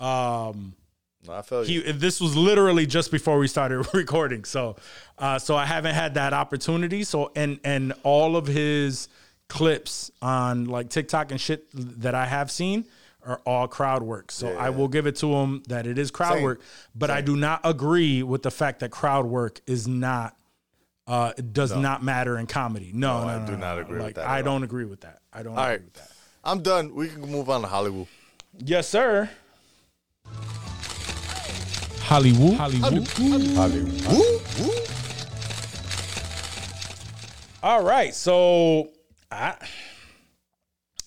Um, 0.01 0.73
No, 1.27 1.33
I 1.33 1.41
feel 1.43 1.63
you. 1.65 1.81
he 1.81 1.91
this 1.91 2.19
was 2.19 2.35
literally 2.35 2.85
just 2.87 3.11
before 3.11 3.37
we 3.37 3.47
started 3.47 3.87
recording 3.93 4.43
so 4.43 4.75
uh 5.19 5.37
so 5.37 5.55
i 5.55 5.65
haven't 5.65 5.93
had 5.93 6.15
that 6.15 6.33
opportunity 6.33 7.03
so 7.03 7.31
and 7.35 7.59
and 7.63 7.93
all 8.03 8.35
of 8.35 8.47
his 8.47 9.07
clips 9.47 10.09
on 10.21 10.65
like 10.65 10.89
tiktok 10.89 11.29
and 11.31 11.39
shit 11.39 11.65
that 11.73 12.15
i 12.15 12.25
have 12.25 12.49
seen 12.49 12.85
are 13.23 13.39
all 13.45 13.67
crowd 13.67 14.01
work 14.01 14.31
so 14.31 14.57
i 14.57 14.71
will 14.71 14.87
give 14.87 15.05
it 15.05 15.15
to 15.17 15.31
him 15.31 15.61
that 15.67 15.85
it 15.85 15.99
is 15.99 16.09
crowd 16.09 16.33
Same. 16.35 16.43
work 16.43 16.61
but 16.95 17.11
i 17.11 17.21
do 17.21 17.35
not 17.35 17.61
agree 17.63 18.23
with 18.23 18.41
the 18.41 18.49
fact 18.51 18.79
that 18.79 18.89
crowd 18.89 19.25
work 19.27 19.61
is 19.67 19.87
not 19.87 20.35
uh 21.05 21.33
it 21.37 21.53
does 21.53 21.75
not 21.75 22.01
matter 22.01 22.35
in 22.39 22.47
comedy 22.47 22.89
no 22.95 23.19
no, 23.19 23.23
No, 23.25 23.29
I 23.29 23.39
no, 23.39 23.45
do 23.45 23.51
no, 23.51 23.57
not 23.59 23.75
no. 23.75 23.81
agree 23.81 24.03
with 24.03 24.15
that 24.15 24.27
i 24.27 24.41
don't 24.41 24.63
agree 24.63 24.85
with 24.85 25.01
that 25.01 25.19
i 25.31 25.43
don't 25.43 25.53
All 25.55 25.59
agree 25.63 25.71
right, 25.73 25.83
with 25.83 25.93
that 25.93 26.11
I'm 26.43 26.63
done. 26.63 26.95
We 26.95 27.07
can 27.09 27.21
move 27.21 27.51
on 27.51 27.61
to 27.61 27.67
Hollywood. 27.67 28.07
yes 28.57 28.87
sir 28.89 29.29
Hollywood. 32.11 32.55
Hollywood. 32.55 33.07
Hollywood. 33.55 34.89
All 37.63 37.81
right, 37.81 38.13
so 38.13 38.89
I, 39.31 39.55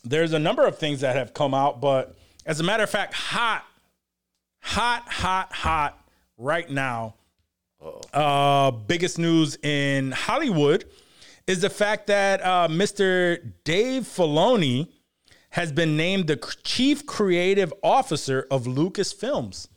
there's 0.03 0.33
a 0.33 0.39
number 0.39 0.67
of 0.67 0.79
things 0.79 1.03
that 1.03 1.15
have 1.17 1.35
come 1.35 1.53
out, 1.53 1.79
but 1.83 2.15
as 2.47 2.59
a 2.59 2.63
matter 2.63 2.85
of 2.85 2.89
fact, 2.89 3.13
hot, 3.13 3.67
hot, 4.63 5.03
hot, 5.07 5.53
hot 5.53 6.09
right 6.39 6.71
now. 6.71 7.17
Uh, 8.15 8.71
biggest 8.71 9.19
news 9.19 9.59
in 9.63 10.11
Hollywood 10.11 10.87
is 11.47 11.61
the 11.61 11.69
fact 11.69 12.07
that 12.07 12.41
uh, 12.41 12.67
Mr. 12.71 13.53
Dave 13.65 14.05
Filoni 14.05 14.89
has 15.51 15.71
been 15.71 15.99
named 15.99 16.29
the 16.29 16.37
chief 16.63 17.05
creative 17.05 17.75
officer 17.83 18.47
of 18.51 18.65
Lucasfilms. 18.65 19.69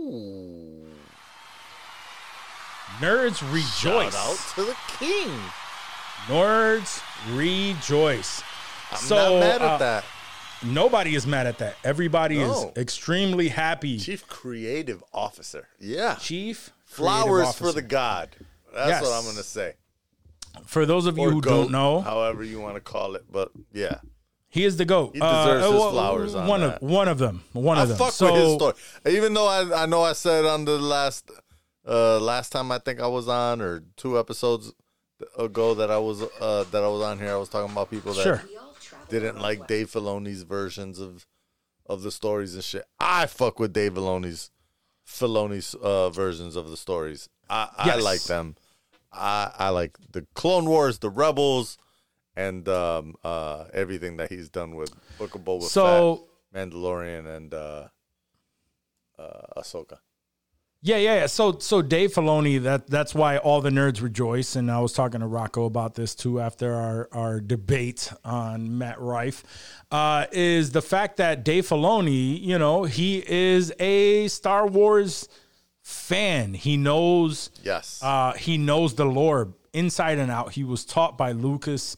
Ooh. 0.00 0.86
Nerds 2.98 3.40
rejoice. 3.52 4.12
Shout 4.12 4.14
out 4.14 4.38
to 4.54 4.64
the 4.64 4.76
king. 4.98 5.30
Nerds 6.26 7.02
rejoice. 7.34 8.42
I'm 8.90 8.98
So, 8.98 9.14
not 9.14 9.40
mad 9.40 9.62
at 9.62 9.62
uh, 9.62 9.76
that. 9.78 10.04
Nobody 10.62 11.14
is 11.14 11.26
mad 11.26 11.46
at 11.46 11.58
that. 11.58 11.76
Everybody 11.84 12.38
No. 12.38 12.52
is 12.70 12.76
extremely 12.76 13.48
happy. 13.48 13.98
Chief 13.98 14.26
creative 14.26 15.02
officer. 15.14 15.68
Yeah. 15.78 16.16
Chief 16.16 16.72
Flowers 16.84 17.42
creative 17.42 17.56
for 17.56 17.72
the 17.72 17.82
god. 17.82 18.36
That's 18.74 18.88
Yes. 18.90 19.02
what 19.02 19.12
I'm 19.12 19.24
going 19.24 19.36
to 19.36 19.42
say. 19.42 19.74
For 20.66 20.84
those 20.84 21.06
of 21.06 21.16
you 21.16 21.24
Or 21.24 21.30
who 21.30 21.40
goat, 21.40 21.50
don't 21.62 21.70
know, 21.72 22.00
However 22.00 22.42
you 22.44 22.60
want 22.60 22.74
to 22.74 22.80
call 22.80 23.14
it. 23.14 23.24
But 23.30 23.52
yeah. 23.72 23.98
He 24.50 24.64
is 24.64 24.76
the 24.76 24.84
goat. 24.84 25.12
He 25.14 25.20
deserves 25.20 25.64
his 25.64 25.72
well, 25.72 25.92
flowers 25.92 26.34
on 26.34 26.46
one 26.46 26.60
that. 26.60 26.82
of 26.82 26.88
one 26.88 27.08
of 27.08 27.18
them. 27.18 27.42
One 27.52 27.78
I 27.78 27.82
of 27.82 27.88
them. 27.88 27.94
I 27.96 27.98
fuck 27.98 28.12
so, 28.12 28.32
with 28.32 28.42
his 28.42 28.54
story. 28.54 28.74
Even 29.16 29.32
though 29.32 29.46
I, 29.46 29.84
I 29.84 29.86
know 29.86 30.02
I 30.02 30.12
said 30.12 30.44
on 30.44 30.64
the 30.64 30.78
last 30.78 31.30
uh 31.86 32.18
last 32.20 32.50
time 32.50 32.70
I 32.70 32.78
think 32.78 33.00
I 33.00 33.06
was 33.06 33.28
on 33.28 33.60
or 33.62 33.82
two 33.96 34.18
episodes 34.18 34.72
ago 35.38 35.74
that 35.74 35.90
I 35.90 35.98
was 35.98 36.22
uh 36.22 36.64
that 36.70 36.82
I 36.82 36.88
was 36.88 37.02
on 37.02 37.18
here 37.18 37.32
I 37.32 37.36
was 37.36 37.48
talking 37.48 37.72
about 37.72 37.90
people 37.90 38.12
that 38.12 38.22
Sure. 38.22 38.42
didn't 39.08 39.40
like 39.40 39.66
Dave 39.66 39.90
Filoni's 39.90 40.42
versions 40.42 40.98
of 40.98 41.26
of 41.86 42.02
the 42.02 42.10
stories 42.10 42.54
and 42.54 42.62
shit. 42.62 42.84
I 42.98 43.26
fuck 43.26 43.58
with 43.58 43.72
Dave 43.72 43.94
Filoni's 43.94 44.50
Filoni's 45.06 45.74
uh 45.74 46.10
versions 46.10 46.56
of 46.56 46.70
the 46.70 46.76
stories. 46.76 47.28
I 47.48 47.68
I 47.76 47.96
like 47.96 48.22
them. 48.24 48.56
I 49.12 49.50
I 49.58 49.68
like 49.70 49.96
the 50.12 50.26
Clone 50.34 50.66
Wars, 50.66 50.98
the 50.98 51.10
Rebels, 51.10 51.78
and 52.36 52.68
um 52.68 53.14
uh 53.24 53.64
everything 53.72 54.16
that 54.18 54.30
he's 54.30 54.48
done 54.48 54.74
with 54.76 54.92
Book 55.18 55.34
of 55.34 55.42
Boba 55.42 55.62
So- 55.64 56.26
Fett, 56.52 56.70
Mandalorian, 56.70 57.26
and 57.36 57.54
uh 57.54 57.88
uh 59.18 59.60
Ahsoka. 59.60 59.98
Yeah, 60.82 60.96
yeah, 60.96 61.14
yeah. 61.16 61.26
So, 61.26 61.58
so 61.58 61.82
Dave 61.82 62.14
Filoni. 62.14 62.62
That 62.62 62.86
that's 62.86 63.14
why 63.14 63.36
all 63.36 63.60
the 63.60 63.68
nerds 63.68 64.00
rejoice. 64.00 64.56
And 64.56 64.70
I 64.70 64.80
was 64.80 64.94
talking 64.94 65.20
to 65.20 65.26
Rocco 65.26 65.66
about 65.66 65.94
this 65.94 66.14
too 66.14 66.40
after 66.40 66.72
our 66.74 67.08
our 67.12 67.38
debate 67.40 68.10
on 68.24 68.78
Matt 68.78 68.98
Rife. 68.98 69.44
Uh, 69.90 70.24
is 70.32 70.72
the 70.72 70.80
fact 70.80 71.18
that 71.18 71.44
Dave 71.44 71.66
Filoni, 71.68 72.40
you 72.40 72.58
know, 72.58 72.84
he 72.84 73.22
is 73.30 73.74
a 73.78 74.26
Star 74.28 74.66
Wars 74.66 75.28
fan. 75.82 76.54
He 76.54 76.78
knows. 76.78 77.50
Yes. 77.62 78.00
Uh, 78.02 78.32
he 78.32 78.56
knows 78.56 78.94
the 78.94 79.04
lore 79.04 79.52
inside 79.74 80.18
and 80.18 80.30
out. 80.30 80.52
He 80.52 80.64
was 80.64 80.86
taught 80.86 81.18
by 81.18 81.32
Lucas 81.32 81.94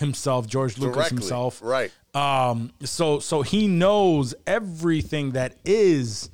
himself, 0.00 0.46
George 0.48 0.76
Lucas 0.78 0.96
Directly. 0.96 1.18
himself. 1.18 1.60
Right. 1.62 1.92
Um, 2.14 2.72
so 2.82 3.20
so 3.20 3.42
he 3.42 3.68
knows 3.68 4.34
everything 4.46 5.32
that 5.32 5.56
is 5.64 6.30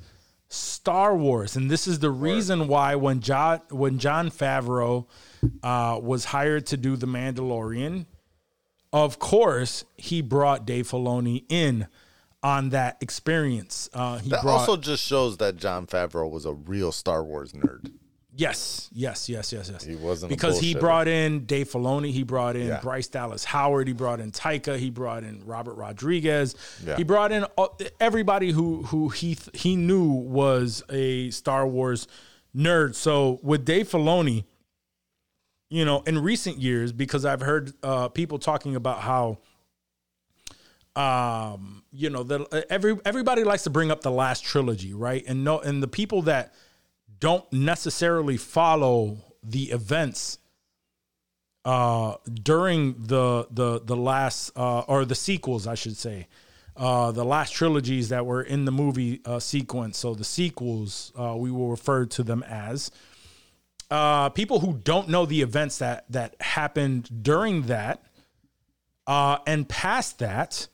Star 0.49 1.15
Wars, 1.15 1.55
and 1.55 1.69
this 1.69 1.87
is 1.87 1.99
the 1.99 2.09
reason 2.09 2.67
why 2.67 2.95
when 2.95 3.19
John 3.19 3.61
when 3.69 3.99
Jon 3.99 4.31
Favreau 4.31 5.05
uh, 5.61 5.99
was 6.01 6.25
hired 6.25 6.65
to 6.67 6.77
do 6.77 6.95
the 6.95 7.05
Mandalorian, 7.05 8.07
of 8.91 9.19
course 9.19 9.85
he 9.97 10.21
brought 10.21 10.65
Dave 10.65 10.87
Filoni 10.89 11.43
in 11.49 11.87
on 12.41 12.69
that 12.69 12.97
experience. 13.01 13.89
Uh, 13.93 14.17
he 14.19 14.29
That 14.29 14.41
brought 14.41 14.61
also 14.61 14.77
just 14.77 15.03
shows 15.03 15.37
that 15.37 15.57
Jon 15.57 15.85
Favreau 15.85 16.29
was 16.29 16.45
a 16.45 16.53
real 16.53 16.91
Star 16.91 17.23
Wars 17.23 17.53
nerd. 17.53 17.91
Yes, 18.39 18.87
yes, 18.93 19.27
yes, 19.29 19.51
yes, 19.51 19.69
yes. 19.73 19.83
He 19.83 19.95
wasn't 19.95 20.29
because 20.29 20.59
he 20.59 20.75
brought 20.75 21.07
in 21.07 21.45
Dave 21.45 21.69
Filoni, 21.71 22.11
he 22.11 22.21
brought 22.21 22.55
in 22.55 22.67
Yeah. 22.67 22.79
Bryce 22.81 23.07
Dallas 23.07 23.43
Howard, 23.43 23.87
he 23.87 23.93
brought 23.95 24.19
in 24.19 24.31
Taika, 24.31 24.77
he 24.77 24.91
brought 24.91 25.23
in 25.23 25.43
Robert 25.43 25.73
Rodriguez, 25.73 26.55
Yeah. 26.85 26.97
he 26.97 27.03
brought 27.03 27.31
in 27.31 27.45
everybody 27.99 28.51
who 28.51 28.83
who 28.83 29.09
he 29.09 29.33
th- 29.33 29.59
he 29.59 29.75
knew 29.75 30.03
was 30.05 30.83
a 30.89 31.31
Star 31.31 31.67
Wars 31.67 32.07
nerd. 32.55 32.93
So 32.93 33.39
with 33.41 33.65
Dave 33.65 33.89
Filoni, 33.89 34.45
you 35.71 35.83
know, 35.83 36.01
in 36.01 36.19
recent 36.19 36.59
years, 36.59 36.91
because 36.91 37.25
I've 37.25 37.41
heard 37.41 37.73
uh, 37.81 38.09
people 38.09 38.37
talking 38.37 38.75
about 38.75 39.01
how 39.01 39.39
um 40.95 41.83
you 41.91 42.09
know 42.09 42.23
the 42.23 42.65
every 42.71 42.97
everybody 43.05 43.43
likes 43.43 43.63
to 43.63 43.69
bring 43.69 43.91
up 43.91 44.01
the 44.01 44.09
last 44.11 44.43
trilogy 44.43 44.93
right 44.95 45.23
and 45.27 45.43
no 45.43 45.59
and 45.59 45.83
the 45.83 45.87
people 45.87 46.23
that 46.23 46.53
don't 47.19 47.51
necessarily 47.51 48.37
follow 48.37 49.17
the 49.43 49.65
events 49.71 50.39
uh 51.65 52.15
during 52.43 52.93
the 53.07 53.47
the 53.51 53.81
the 53.83 53.95
last 53.95 54.51
uh 54.55 54.81
or 54.81 55.05
the 55.05 55.15
sequels 55.15 55.67
I 55.67 55.75
should 55.75 55.97
say 55.97 56.27
uh 56.75 57.11
the 57.11 57.25
last 57.25 57.53
trilogies 57.53 58.09
that 58.09 58.25
were 58.25 58.41
in 58.41 58.65
the 58.65 58.71
movie 58.71 59.21
uh 59.25 59.39
sequence 59.39 59.97
so 59.97 60.13
the 60.13 60.23
sequels 60.23 61.11
uh 61.17 61.35
we 61.37 61.51
will 61.51 61.69
refer 61.69 62.05
to 62.05 62.23
them 62.23 62.43
as 62.43 62.91
uh 63.89 64.29
people 64.29 64.59
who 64.59 64.73
don't 64.83 65.09
know 65.09 65.25
the 65.25 65.41
events 65.41 65.79
that 65.79 66.05
that 66.09 66.35
happened 66.41 67.23
during 67.23 67.63
that 67.63 68.03
and 69.07 69.67
past 69.67 70.19
that, 70.19 70.67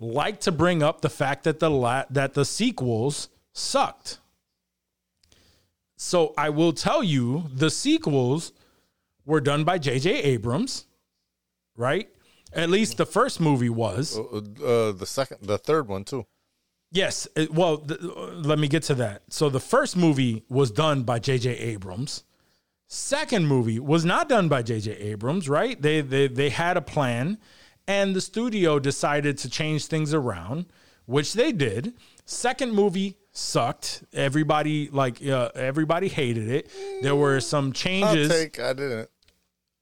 like 0.00 0.40
to 0.40 0.52
bring 0.52 0.82
up 0.82 1.00
the 1.00 1.10
fact 1.10 1.44
that 1.44 1.60
the 1.60 1.70
la- 1.70 2.04
that 2.10 2.34
the 2.34 2.44
sequels 2.44 3.28
sucked. 3.52 4.18
So 6.00 6.32
I 6.38 6.48
will 6.50 6.72
tell 6.72 7.02
you, 7.02 7.50
the 7.52 7.70
sequels 7.70 8.52
were 9.26 9.40
done 9.40 9.64
by 9.64 9.78
J.J. 9.78 10.10
Abrams, 10.22 10.86
right? 11.76 12.08
At 12.52 12.70
least 12.70 12.96
the 12.96 13.04
first 13.04 13.40
movie 13.40 13.68
was. 13.68 14.16
Uh, 14.16 14.36
uh, 14.64 14.92
the 14.92 15.04
second, 15.06 15.38
the 15.42 15.58
third 15.58 15.88
one 15.88 16.04
too. 16.04 16.24
Yes. 16.92 17.26
it- 17.36 17.52
well, 17.52 17.78
th- 17.78 18.00
let 18.00 18.60
me 18.60 18.68
get 18.68 18.84
to 18.84 18.94
that. 18.94 19.22
So 19.28 19.50
the 19.50 19.60
first 19.60 19.96
movie 19.96 20.44
was 20.48 20.70
done 20.70 21.02
by 21.02 21.18
J.J. 21.18 21.50
Abrams. 21.58 22.22
Second 22.86 23.46
movie 23.48 23.80
was 23.80 24.04
not 24.04 24.28
done 24.28 24.48
by 24.48 24.62
J.J. 24.62 24.92
Abrams, 24.92 25.48
right? 25.48 25.82
They 25.82 26.00
they 26.00 26.28
they 26.28 26.48
had 26.48 26.76
a 26.76 26.80
plan, 26.80 27.38
and 27.88 28.14
the 28.14 28.20
studio 28.20 28.78
decided 28.78 29.36
to 29.38 29.50
change 29.50 29.86
things 29.86 30.14
around, 30.14 30.66
which 31.06 31.32
they 31.34 31.50
did. 31.52 31.92
Second 32.24 32.72
movie 32.72 33.16
sucked. 33.38 34.04
Everybody 34.12 34.88
like 34.90 35.24
uh, 35.24 35.50
everybody 35.54 36.08
hated 36.08 36.48
it. 36.48 36.70
There 37.02 37.14
were 37.14 37.40
some 37.40 37.72
changes 37.72 38.28
take. 38.28 38.60
I 38.60 38.72
didn't. 38.72 39.08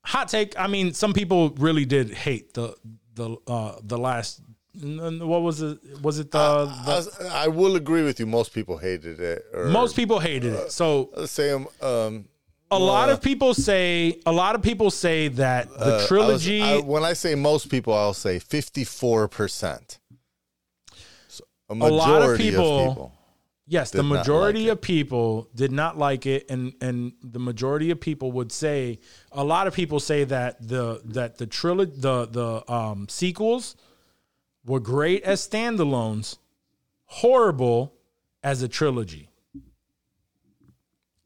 hot 0.04 0.28
take. 0.28 0.58
I 0.58 0.66
mean, 0.66 0.92
some 0.92 1.12
people 1.12 1.50
really 1.58 1.84
did 1.84 2.10
hate 2.12 2.54
the 2.54 2.74
the 3.14 3.36
uh 3.46 3.76
the 3.82 3.98
last. 3.98 4.40
What 4.78 5.40
was 5.40 5.62
it? 5.62 5.78
Was 6.02 6.18
it 6.18 6.30
the, 6.30 6.38
I, 6.38 6.64
the 6.84 6.90
was- 6.90 7.20
I 7.24 7.48
will 7.48 7.76
agree 7.76 8.02
with 8.02 8.20
you. 8.20 8.26
Most 8.26 8.52
people 8.52 8.76
hated 8.76 9.18
it. 9.20 9.42
Or, 9.54 9.68
most 9.68 9.96
people 9.96 10.18
hated 10.18 10.52
it? 10.52 10.70
So 10.70 11.10
Let's 11.16 11.32
say 11.32 11.50
um, 11.50 11.66
um 11.80 12.26
a 12.70 12.78
lot 12.78 13.08
of 13.08 13.22
people 13.22 13.54
say 13.54 14.20
a 14.26 14.32
lot 14.32 14.54
of 14.54 14.60
people 14.60 14.90
say 14.90 15.28
that 15.28 15.70
the 15.70 15.78
uh, 15.78 15.88
I 15.88 15.96
was- 15.96 16.08
trilogy. 16.08 16.62
I- 16.62 16.80
when 16.80 17.04
I 17.04 17.14
say 17.14 17.34
most 17.34 17.70
people, 17.70 17.94
I'll 17.94 18.12
say 18.12 18.38
fifty-four 18.38 19.28
percent. 19.28 19.98
A 21.70 21.74
lot 21.74 22.22
of 22.22 22.36
people- 22.36 22.88
people. 22.88 23.12
Yes, 23.66 23.90
the 23.90 24.02
majority 24.02 24.64
like 24.64 24.72
of 24.72 24.80
people 24.80 25.48
did 25.55 25.72
not 25.72 25.97
like 25.98 26.26
it, 26.26 26.51
and 26.51 26.72
and 26.80 27.12
the 27.22 27.38
majority 27.38 27.90
of 27.90 28.01
people 28.01 28.32
would 28.32 28.52
say 28.52 28.98
a 29.32 29.44
lot 29.44 29.66
of 29.66 29.74
people 29.74 30.01
say 30.01 30.24
that 30.24 30.66
the 30.66 31.01
that 31.05 31.38
the 31.38 31.47
trilogy 31.47 31.93
the 31.97 32.26
the 32.26 32.72
um 32.72 33.09
sequels 33.09 33.76
were 34.64 34.80
great 34.80 35.22
as 35.22 35.47
standalones, 35.47 36.38
horrible 37.05 37.93
as 38.43 38.62
a 38.62 38.68
trilogy. 38.68 39.28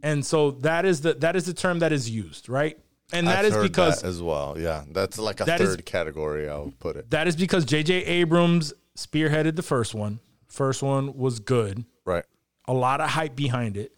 And 0.03 0.25
so 0.25 0.53
that 0.53 0.85
is 0.87 1.03
the 1.03 1.15
that 1.15 1.37
is 1.37 1.45
the 1.45 1.55
term 1.55 1.81
that 1.81 1.93
is 1.93 2.09
used, 2.09 2.49
right? 2.49 2.79
And 3.13 3.27
that 3.27 3.45
I've 3.45 3.53
is 3.57 3.57
because 3.63 4.03
that 4.03 4.09
as 4.09 4.23
well. 4.23 4.57
Yeah, 4.59 4.85
that's 4.93 5.19
like 5.19 5.41
a 5.41 5.45
That 5.45 5.61
is- 5.61 5.71
third 5.71 5.85
category. 5.85 6.49
I'll 6.49 6.73
put 6.79 6.97
it 6.97 7.11
that 7.11 7.27
is 7.29 7.37
because 7.37 7.65
J.J. 7.65 8.05
Abrams 8.05 8.73
spearheaded 8.97 9.57
the 9.57 9.63
first 9.63 9.95
one. 9.95 10.21
First 10.49 10.83
one 10.83 11.17
was 11.17 11.39
good, 11.39 11.85
right. 12.05 12.25
a 12.67 12.73
lot 12.73 13.01
of 13.01 13.11
hype 13.11 13.35
behind 13.37 13.77
it. 13.77 13.93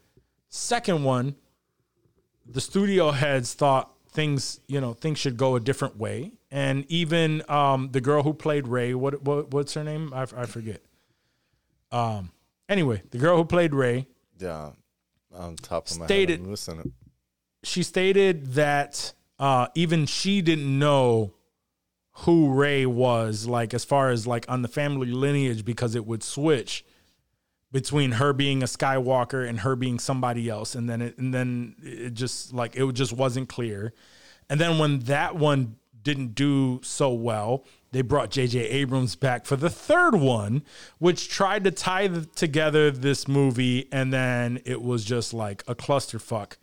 Second 0.49 1.05
one, 1.05 1.37
the 2.47 2.61
studio 2.61 3.11
heads 3.11 3.55
thought 3.55 3.91
things, 4.11 4.61
you 4.67 4.81
know, 4.81 4.93
things 4.93 5.19
should 5.19 5.37
go 5.37 5.57
a 5.57 5.61
different 5.61 5.97
way. 5.97 6.33
And 6.51 6.85
even 6.91 7.43
um, 7.49 7.89
the 7.93 8.01
girl 8.01 8.23
who 8.23 8.35
played 8.35 8.69
Rey, 8.69 8.95
what, 8.95 9.23
what 9.23 9.51
what's 9.53 9.73
her 9.75 9.83
name? 9.85 10.13
I, 10.15 10.23
I 10.37 10.47
forget. 10.47 10.83
Um. 11.91 12.31
Anyway, 12.69 13.03
the 13.11 13.19
girl 13.19 13.37
who 13.37 13.45
played 13.45 13.75
Rey, 13.75 14.07
Yeah, 14.39 14.71
on 15.35 15.57
top 15.57 15.91
of 15.91 15.99
my 15.99 16.07
Stated- 16.07 16.41
head. 16.41 16.69
I'm 16.69 16.93
she 17.65 17.83
stated 17.83 18.55
that 18.55 19.13
uh, 19.39 19.69
even 19.75 20.07
she 20.07 20.43
didn't 20.43 20.79
know 20.79 21.35
who 22.25 22.53
Rey 22.53 22.87
was, 22.87 23.47
like 23.47 23.73
as 23.75 23.85
far 23.85 24.11
as 24.11 24.27
like 24.27 24.45
on 24.49 24.63
the 24.63 24.69
family 24.69 25.09
lineage, 25.13 25.65
because 25.65 25.95
it 25.95 26.07
would 26.07 26.23
switch 26.23 26.85
between 27.73 28.13
her 28.13 28.33
being 28.33 28.63
a 28.63 28.67
Skywalker 28.67 29.49
and 29.49 29.61
her 29.61 29.75
being 29.75 29.99
somebody 29.99 30.49
else, 30.49 30.75
and 30.75 30.89
then 30.89 31.03
it 31.03 31.19
and 31.19 31.33
then 31.33 31.75
it 31.83 32.15
just 32.15 32.53
like 32.53 32.77
it 32.77 32.93
just 32.93 33.13
wasn't 33.13 33.49
clear. 33.49 33.93
And 34.49 34.61
then 34.61 34.79
when 34.79 35.01
that 35.01 35.35
one 35.35 35.77
didn't 36.03 36.35
do 36.35 36.81
so 36.83 37.13
well, 37.13 37.65
they 37.93 38.03
brought 38.03 38.31
J.J. 38.31 38.59
Abrams 38.59 39.17
back 39.17 39.47
for 39.47 39.57
the 39.57 39.71
third 39.71 40.17
one, 40.17 40.65
which 40.99 41.29
tried 41.29 41.65
to 41.65 41.71
tie 41.71 42.09
the, 42.09 42.27
together 42.27 42.91
this 42.91 43.29
movie, 43.29 43.89
and 43.93 44.13
then 44.13 44.61
it 44.65 44.83
was 44.83 45.05
just 45.05 45.33
like 45.33 45.63
a 45.67 45.75
clusterfuck 45.75 46.57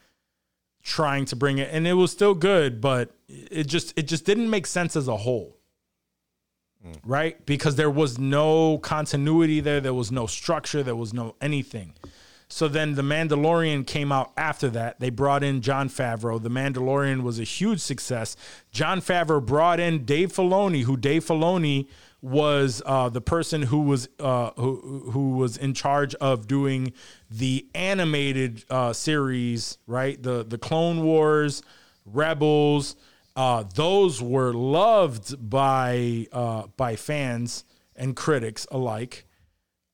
trying 0.81 1.25
to 1.25 1.35
bring 1.35 1.57
it 1.57 1.69
and 1.71 1.85
it 1.85 1.93
was 1.93 2.09
still 2.09 2.33
good 2.33 2.79
but 2.79 3.11
it 3.27 3.65
just 3.65 3.93
it 3.97 4.03
just 4.03 4.25
didn't 4.25 4.49
make 4.49 4.65
sense 4.65 4.95
as 4.95 5.07
a 5.07 5.17
whole 5.17 5.58
right 7.03 7.45
because 7.45 7.75
there 7.75 7.89
was 7.89 8.17
no 8.17 8.77
continuity 8.79 9.59
there 9.59 9.81
there 9.81 9.93
was 9.93 10.11
no 10.11 10.25
structure 10.25 10.81
there 10.81 10.95
was 10.95 11.13
no 11.13 11.35
anything 11.41 11.93
so 12.47 12.67
then 12.67 12.95
the 12.95 13.01
mandalorian 13.01 13.85
came 13.85 14.11
out 14.11 14.31
after 14.37 14.69
that 14.69 14.99
they 14.99 15.09
brought 15.09 15.43
in 15.43 15.61
jon 15.61 15.89
favreau 15.89 16.41
the 16.41 16.49
mandalorian 16.49 17.21
was 17.21 17.37
a 17.39 17.43
huge 17.43 17.79
success 17.81 18.35
jon 18.71 19.01
favreau 19.01 19.45
brought 19.45 19.79
in 19.79 20.05
dave 20.05 20.31
filoni 20.31 20.83
who 20.83 20.95
dave 20.95 21.25
filoni 21.25 21.87
was 22.21 22.81
uh, 22.85 23.09
the 23.09 23.21
person 23.21 23.61
who 23.61 23.81
was 23.81 24.09
uh, 24.19 24.51
who 24.57 25.09
who 25.11 25.37
was 25.37 25.57
in 25.57 25.73
charge 25.73 26.15
of 26.15 26.47
doing 26.47 26.91
the 27.31 27.65
animated 27.73 28.65
uh, 28.69 28.91
series, 28.91 29.77
right? 29.87 30.21
The 30.21 30.43
the 30.43 30.57
Clone 30.57 31.03
Wars, 31.03 31.61
Rebels. 32.05 32.95
Uh, 33.39 33.63
those 33.73 34.21
were 34.21 34.51
loved 34.51 35.49
by 35.49 36.27
uh, 36.33 36.63
by 36.75 36.97
fans 36.97 37.63
and 37.95 38.13
critics 38.13 38.67
alike. 38.69 39.25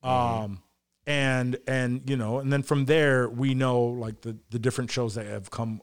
Um, 0.02 0.62
and 1.06 1.56
and 1.68 2.10
you 2.10 2.16
know, 2.16 2.40
and 2.40 2.52
then 2.52 2.64
from 2.64 2.86
there 2.86 3.28
we 3.28 3.54
know 3.54 3.82
like 3.82 4.22
the 4.22 4.36
the 4.50 4.58
different 4.58 4.90
shows 4.90 5.14
that 5.14 5.26
have 5.26 5.48
come 5.52 5.80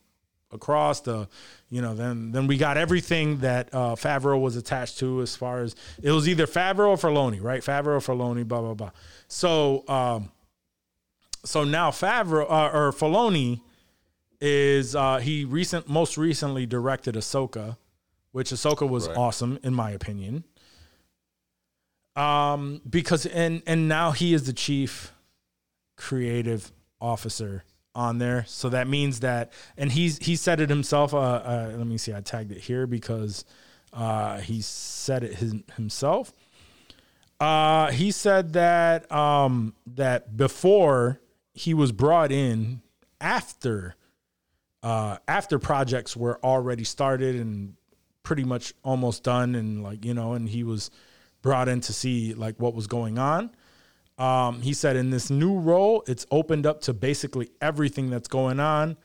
across 0.52 1.00
the 1.00 1.30
you 1.70 1.82
know 1.82 1.96
then 1.96 2.34
then 2.34 2.48
we 2.48 2.58
got 2.58 2.76
everything 2.76 3.38
that 3.38 3.70
uh 3.74 3.96
Favreau 3.96 4.42
was 4.42 4.58
attached 4.58 5.00
to 5.00 5.22
as 5.22 5.34
far 5.34 5.62
as 5.62 5.74
it 6.02 6.12
was 6.12 6.28
either 6.28 6.46
Favreau 6.46 6.90
or 6.90 6.98
Filoni, 6.98 7.42
right? 7.42 7.62
Favreau 7.62 7.96
or 7.96 8.00
Filoni, 8.00 8.46
blah 8.46 8.60
blah 8.60 8.74
blah. 8.74 8.92
So 9.30 9.86
um 9.88 10.32
so 11.46 11.64
now 11.64 11.92
Favreau 11.92 12.44
uh, 12.44 12.72
or 12.74 12.92
Filoni 12.92 13.62
is 14.46 14.96
uh 14.96 15.18
he 15.18 15.46
recent 15.46 15.88
most 15.88 16.18
recently 16.18 16.66
directed 16.66 17.16
Ahsoka, 17.16 17.78
which 18.34 18.50
Ahsoka 18.52 18.88
was 18.88 19.08
Right. 19.08 19.18
awesome 19.18 19.58
in 19.64 19.74
my 19.74 19.92
opinion. 19.92 20.44
Um 22.16 22.82
because 22.88 23.26
and 23.26 23.64
and 23.66 23.88
now 23.88 24.12
he 24.12 24.34
is 24.34 24.46
the 24.46 24.54
chief 24.54 25.14
creative 25.96 26.72
officer 27.02 27.64
on 27.96 28.18
there. 28.18 28.44
So 28.48 28.70
that 28.70 28.88
means 28.88 29.20
that, 29.22 29.54
and 29.78 29.92
he's 29.92 30.18
he 30.20 30.36
said 30.36 30.60
it 30.60 30.70
himself. 30.70 31.14
Uh, 31.14 31.18
uh, 31.20 31.74
let 31.78 31.86
me 31.88 31.98
see, 31.98 32.14
I 32.14 32.22
tagged 32.22 32.52
it 32.52 32.60
here 32.62 32.88
because 32.88 33.46
uh, 33.94 34.40
he 34.40 34.62
said 34.62 35.24
it 35.24 35.36
his, 35.36 35.54
himself. 35.76 36.34
Uh, 37.40 37.92
he 37.92 38.10
said 38.12 38.54
that 38.54 39.12
um, 39.12 39.76
that 39.86 40.36
before 40.36 41.20
he 41.54 41.74
was 41.74 41.92
brought 41.92 42.32
in 42.32 42.82
after 43.22 43.96
uh, 44.84 45.18
after 45.28 45.58
projects 45.58 46.16
were 46.16 46.40
already 46.44 46.84
started 46.84 47.36
and 47.36 47.76
pretty 48.22 48.44
much 48.44 48.74
almost 48.84 49.24
done, 49.24 49.56
and 49.56 49.84
like 49.84 50.06
you 50.06 50.14
know, 50.14 50.34
and 50.34 50.50
he 50.50 50.64
was 50.64 50.92
brought 51.42 51.68
in 51.68 51.82
to 51.82 51.94
see 51.94 52.34
like 52.34 52.60
what 52.60 52.76
was 52.76 52.88
going 52.88 53.18
on. 53.18 53.50
Um, 54.18 54.62
he 54.62 54.74
said 54.74 54.96
in 54.96 55.10
this 55.10 55.30
new 55.30 55.58
role, 55.58 56.04
it's 56.08 56.28
opened 56.30 56.66
up 56.66 56.82
to 56.82 56.94
basically 56.94 57.50
everything 57.62 58.10
that's 58.10 58.28
going 58.28 58.60
on. 58.60 58.98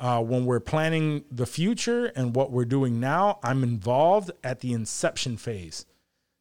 Uh, 0.00 0.22
when 0.22 0.46
we're 0.46 0.60
planning 0.60 1.24
the 1.30 1.46
future 1.46 2.06
and 2.06 2.34
what 2.34 2.52
we're 2.52 2.64
doing 2.64 3.00
now, 3.00 3.38
I'm 3.42 3.64
involved 3.64 4.30
at 4.44 4.60
the 4.60 4.72
inception 4.72 5.36
phase. 5.36 5.86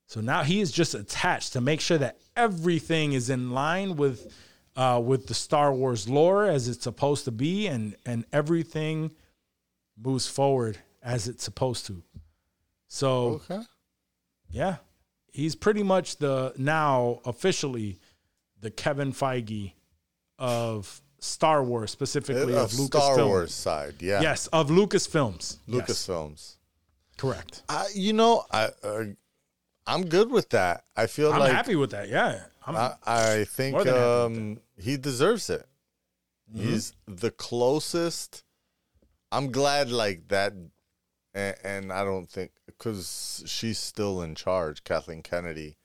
So 0.06 0.22
now 0.22 0.44
he 0.44 0.62
is 0.62 0.72
just 0.72 0.94
attached 0.94 1.54
to 1.54 1.62
make 1.62 1.82
sure 1.82 1.98
that 1.98 2.20
everything 2.36 3.14
is 3.14 3.30
in 3.30 3.52
line 3.52 3.96
with 3.96 4.32
uh, 4.78 5.02
with 5.04 5.28
the 5.28 5.34
Star 5.34 5.74
Wars 5.74 6.08
lore 6.08 6.46
as 6.46 6.70
it's 6.70 6.84
supposed 6.84 7.26
to 7.26 7.32
be, 7.32 7.68
and 7.68 7.96
and 8.06 8.24
everything 8.32 9.12
moves 10.02 10.28
forward 10.28 10.78
as 11.04 11.28
it's 11.28 11.44
supposed 11.44 11.86
to. 11.88 12.04
So 12.88 13.42
Okay. 13.50 13.62
yeah, 14.50 14.78
he's 15.34 15.56
pretty 15.56 15.84
much 15.84 16.18
the 16.18 16.54
now 16.58 17.20
officially 17.26 18.00
the 18.62 18.72
Kevin 18.72 19.12
Feige 19.12 19.74
of 20.40 21.02
Star 21.20 21.64
Wars, 21.64 21.92
specifically 21.92 22.54
Uh, 22.56 22.64
of 22.64 22.72
Star 22.72 22.88
Lucasfilm. 23.18 23.28
Wars 23.28 23.54
side, 23.54 23.96
yeah. 24.00 24.22
Yes, 24.22 24.48
of 24.48 24.70
Lucasfilms. 24.70 25.58
Yes, 25.66 25.90
Lucasfilms. 25.90 26.56
correct. 27.18 27.64
I, 27.68 27.88
you 27.96 28.14
know, 28.14 28.46
I 28.52 28.70
uh, 28.84 29.04
I'm 29.88 30.06
good 30.06 30.30
with 30.32 30.50
that. 30.50 30.84
I 30.96 31.08
feel 31.08 31.34
I'm 31.34 31.40
like 31.40 31.52
happy 31.52 31.76
with 31.76 31.92
that. 31.92 32.10
Yeah, 32.10 32.44
I'm, 32.66 32.76
I, 32.76 32.94
I 33.06 33.44
think 33.46 33.74
More 33.74 33.84
than 33.84 33.94
happy 33.96 34.34
with 34.34 34.42
um, 34.58 34.60
he 34.78 34.98
deserves 34.98 35.50
it. 35.50 35.66
Mm-hmm. 36.54 36.68
He's 36.70 36.94
the 37.08 37.32
closest. 37.32 38.44
I'm 39.32 39.52
glad 39.52 39.90
like 39.92 40.28
that, 40.30 40.54
and, 41.34 41.56
and 41.64 41.92
I 41.94 42.04
don't 42.04 42.30
think 42.30 42.52
because 42.66 43.44
she's 43.46 43.80
still 43.80 44.22
in 44.22 44.36
charge, 44.36 44.84
Kathleen 44.84 45.22
Kennedy. 45.24 45.78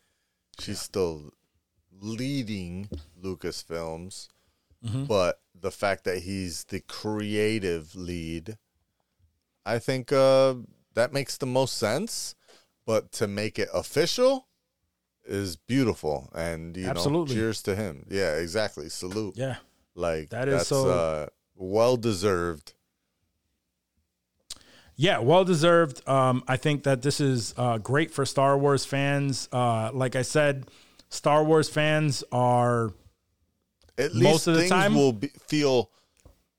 She's 0.61 0.81
still 0.81 1.33
leading 2.01 2.89
Lucasfilms, 3.23 4.29
Mm-hmm. 4.85 5.05
but 5.05 5.41
the 5.55 5.71
fact 5.71 6.03
that 6.05 6.19
he's 6.25 6.65
the 6.65 6.81
creative 6.81 7.95
lead, 7.95 8.59
I 9.65 9.79
think 9.79 10.11
uh, 10.13 10.55
that 10.95 11.13
makes 11.13 11.37
the 11.37 11.47
most 11.47 11.77
sense. 11.77 12.35
But 12.85 13.13
to 13.13 13.29
make 13.29 13.61
it 13.61 13.69
official 13.73 14.49
is 15.25 15.57
beautiful, 15.57 16.31
and 16.35 16.77
you 16.77 16.87
Absolutely. 16.87 17.35
know, 17.35 17.41
cheers 17.41 17.63
to 17.63 17.75
him. 17.77 18.07
Yeah, 18.11 18.35
exactly. 18.37 18.89
Salute. 18.89 19.37
Yeah. 19.37 19.57
Like 19.95 20.31
That 20.31 20.49
is 20.49 20.67
so- 20.67 20.89
uh, 20.91 21.27
well 21.55 21.97
deserved. 21.97 22.73
Yeah, 24.97 25.19
well 25.19 25.45
deserved. 25.45 26.07
Um, 26.09 26.45
I 26.47 26.57
think 26.57 26.83
that 26.85 27.03
this 27.03 27.21
is 27.21 27.55
uh, 27.57 27.79
great 27.79 28.11
for 28.11 28.27
Star 28.27 28.59
Wars 28.59 28.85
fans. 28.85 29.49
Uh, 29.51 29.91
like 29.93 30.17
I 30.17 30.23
said, 30.23 30.67
Star 31.09 31.43
Wars 31.45 31.69
fans 31.69 32.23
are 32.31 32.93
At 33.99 34.15
Most 34.15 34.15
least 34.15 34.47
of 34.49 34.55
the 34.55 34.61
things 34.61 34.71
time- 34.71 34.95
will 34.95 35.13
be, 35.13 35.29
feel 35.47 35.91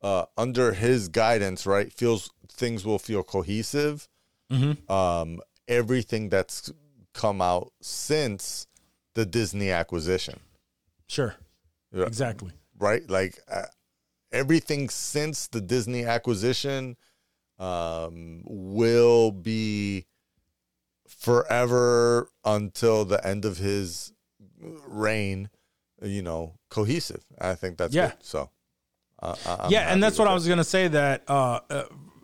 uh, 0.01 0.25
under 0.37 0.73
his 0.73 1.07
guidance, 1.09 1.65
right? 1.65 1.91
Feels 1.93 2.31
things 2.49 2.85
will 2.85 2.99
feel 2.99 3.23
cohesive. 3.23 4.07
Mm-hmm. 4.51 4.91
Um, 4.91 5.39
everything 5.67 6.29
that's 6.29 6.71
come 7.13 7.41
out 7.41 7.71
since 7.81 8.67
the 9.15 9.25
Disney 9.25 9.69
acquisition, 9.71 10.39
sure, 11.07 11.35
Yeah. 11.91 12.05
exactly. 12.05 12.51
right? 12.79 13.07
Like 13.09 13.39
uh, 13.51 13.63
everything 14.31 14.89
since 14.89 15.47
the 15.47 15.61
Disney 15.61 16.03
acquisition 16.05 16.97
um, 17.59 18.41
will 18.45 19.31
be 19.31 20.07
forever 21.07 22.29
until 22.43 23.05
the 23.05 23.25
end 23.25 23.45
of 23.45 23.57
his 23.57 24.11
reign. 24.59 25.49
You 26.01 26.21
know, 26.21 26.55
cohesive. 26.69 27.23
I 27.39 27.55
think 27.55 27.77
that's 27.77 27.93
Yeah. 27.93 28.07
good. 28.09 28.17
So, 28.23 28.49
uh, 29.21 29.67
yeah, 29.69 29.93
and 29.93 30.03
that's 30.03 30.17
what 30.17 30.25
with 30.25 30.31
I 30.31 30.33
was 30.33 30.47
gonna 30.47 30.63
say. 30.65 30.89
That 30.89 31.23
uh, 31.29 31.61
uh, 31.69 31.83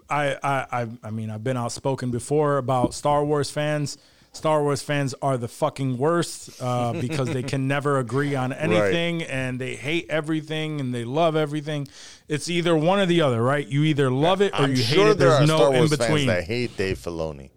I, 0.09 0.35
I, 0.43 0.81
I, 0.81 0.87
I 1.03 1.09
mean, 1.11 1.29
I've 1.29 1.43
been 1.45 1.55
outspoken 1.55 2.11
before 2.11 2.57
about 2.57 2.93
Star 2.93 3.23
Wars 3.23 3.49
fans. 3.51 3.97
Star 4.31 4.61
Wars 4.61 4.81
fans 4.81 5.15
are 5.21 5.37
the 5.37 5.47
fucking 5.47 5.97
worst 5.97 6.61
uh, 6.61 6.93
because 7.01 7.29
they 7.29 7.43
can 7.43 7.67
never 7.67 7.97
agree 7.99 8.35
on 8.35 8.53
anything 8.53 9.23
and 9.23 9.59
they 9.59 9.75
hate 9.75 10.05
everything 10.09 10.79
and 10.79 10.93
they 10.93 11.03
love 11.03 11.35
everything. 11.35 11.87
It's 12.27 12.49
either 12.49 12.75
one 12.75 12.99
or 12.99 13.05
the 13.05 13.21
other, 13.21 13.41
right? 13.41 13.67
You 13.67 13.83
either 13.83 14.11
love 14.11 14.41
it 14.41 14.53
or 14.53 14.63
I'm 14.63 14.71
you 14.71 14.77
sure 14.77 15.05
hate 15.05 15.11
it. 15.13 15.17
there 15.17 15.29
There's 15.29 15.49
are 15.49 15.57
no 15.59 15.71
in 15.73 15.89
between. 15.89 16.09
fans 16.09 16.27
that 16.27 16.43
hate 16.43 16.77
Dave 16.77 16.99
Filoni. 16.99 17.49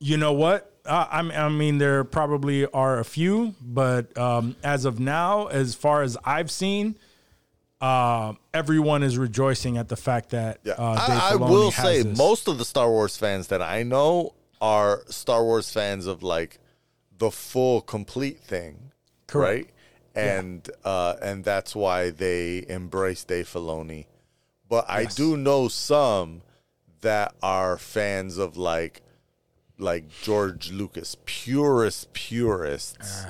You 0.00 0.16
know 0.16 0.32
what? 0.32 0.70
Uh, 0.86 1.06
I, 1.10 1.18
I 1.20 1.48
mean, 1.48 1.78
there 1.78 2.04
probably 2.04 2.66
are 2.66 2.98
a 2.98 3.04
few, 3.04 3.54
but 3.62 4.16
um, 4.18 4.56
as 4.62 4.84
of 4.84 5.00
now, 5.00 5.46
as 5.46 5.74
far 5.74 6.02
as 6.02 6.16
I've 6.24 6.50
seen, 6.50 6.96
uh, 7.80 8.34
everyone 8.52 9.02
is 9.02 9.16
rejoicing 9.16 9.76
at 9.78 9.88
the 9.88 9.96
fact 9.96 10.30
that 10.30 10.58
uh, 10.66 11.06
Dave 11.06 11.22
I, 11.22 11.30
I 11.32 11.36
will 11.36 11.70
say 11.70 12.02
this. 12.02 12.18
most 12.18 12.48
of 12.48 12.58
the 12.58 12.64
Star 12.64 12.90
Wars 12.90 13.16
fans 13.16 13.46
that 13.48 13.62
I 13.62 13.82
know 13.82 14.34
are 14.60 15.02
Star 15.08 15.44
Wars 15.44 15.70
fans 15.72 16.06
of 16.06 16.22
like 16.22 16.58
the 17.16 17.30
full 17.30 17.80
complete 17.80 18.40
thing, 18.40 18.92
Correct. 19.26 19.66
right? 19.66 19.70
And 20.16 20.68
uh, 20.84 21.16
and 21.20 21.44
that's 21.44 21.74
why 21.74 22.10
they 22.10 22.64
embrace 22.68 23.24
Dave 23.24 23.48
Filoni. 23.48 24.06
But 24.68 24.86
I 24.88 25.04
do 25.06 25.36
know 25.36 25.68
some 25.68 26.42
that 27.00 27.34
are 27.42 27.76
fans 27.78 28.38
of 28.38 28.56
like 28.56 29.02
like 29.78 30.08
George 30.22 30.70
Lucas, 30.70 31.16
purist 31.24 32.12
purists, 32.12 33.24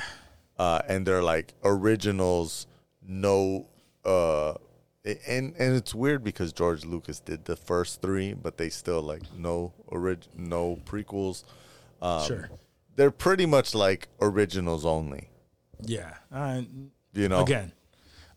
uh, 0.58 0.82
and 0.88 1.06
they're 1.06 1.22
like 1.22 1.54
originals, 1.64 2.66
no. 3.02 3.66
Uh, 4.04 4.54
and 5.04 5.54
and 5.58 5.74
it's 5.76 5.94
weird 5.94 6.24
because 6.24 6.52
George 6.52 6.84
Lucas 6.84 7.20
did 7.20 7.44
the 7.44 7.56
first 7.56 8.00
three, 8.00 8.32
but 8.34 8.56
they 8.56 8.70
still 8.70 9.02
like 9.02 9.22
no 9.36 9.72
orig- 9.86 10.26
no 10.36 10.78
prequels. 10.84 11.44
Um, 12.00 12.26
sure, 12.26 12.50
They're 12.96 13.10
pretty 13.10 13.46
much 13.46 13.74
like 13.74 14.08
originals 14.20 14.84
only. 14.86 15.28
yeah. 15.80 16.14
Uh, 16.32 16.62
You 17.12 17.28
know, 17.28 17.42
again, 17.42 17.72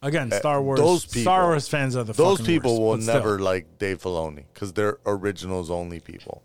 again, 0.01 0.31
Star 0.31 0.61
Wars. 0.61 0.79
Those 0.79 1.05
people- 1.05 1.21
Star 1.21 1.47
Wars 1.47 1.67
fans 1.67 1.95
are 1.95 2.03
the 2.03 2.13
those 2.13 2.41
people 2.41 2.71
worst, 2.71 2.81
will 2.81 2.95
but 2.97 3.01
still. 3.03 3.13
never 3.15 3.39
like 3.39 3.79
Dave 3.79 4.01
Filoni 4.01 4.43
because 4.53 4.73
they're 4.73 4.97
originals 5.05 5.69
only 5.71 5.99
people. 5.99 6.43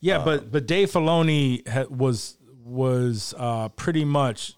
Yeah, 0.00 0.18
Uh, 0.18 0.24
but 0.24 0.50
but 0.52 0.66
Dave 0.66 0.90
Filoni 0.92 1.66
ha- 1.68 1.86
was 1.90 2.38
was 2.64 3.34
uh, 3.36 3.68
pretty 3.70 4.04
much 4.04 4.56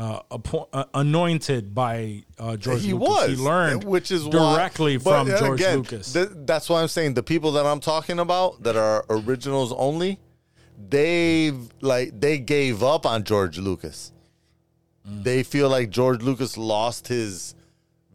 uh, 0.00 0.22
appo- 0.30 0.66
uh, 0.72 0.84
anointed 0.94 1.74
by 1.74 2.24
uh, 2.38 2.56
George 2.56 2.80
he 2.80 2.94
Lucas. 2.94 3.08
was, 3.08 3.28
He 3.28 3.36
learned 3.36 3.84
which 3.84 4.10
is 4.10 4.26
directly 4.26 4.96
but 4.96 5.26
from 5.26 5.28
George 5.38 5.60
again, 5.60 5.76
Lucas. 5.78 6.12
th- 6.14 6.30
that's 6.34 6.70
why 6.70 6.80
I'm 6.80 6.88
saying 6.88 7.14
the 7.14 7.22
people 7.22 7.52
that 7.52 7.66
I'm 7.66 7.80
talking 7.80 8.18
about 8.18 8.62
that 8.62 8.76
are 8.76 9.04
originals 9.10 9.74
only, 9.76 10.18
they've 10.88 11.68
like 11.82 12.18
they 12.18 12.38
gave 12.38 12.82
up 12.82 13.04
on 13.04 13.24
George 13.24 13.58
Lucas. 13.58 14.12
Mm. 15.06 15.22
They 15.22 15.42
feel 15.42 15.68
like 15.68 15.90
George 15.90 16.22
Lucas 16.22 16.56
lost 16.56 17.08
his 17.08 17.54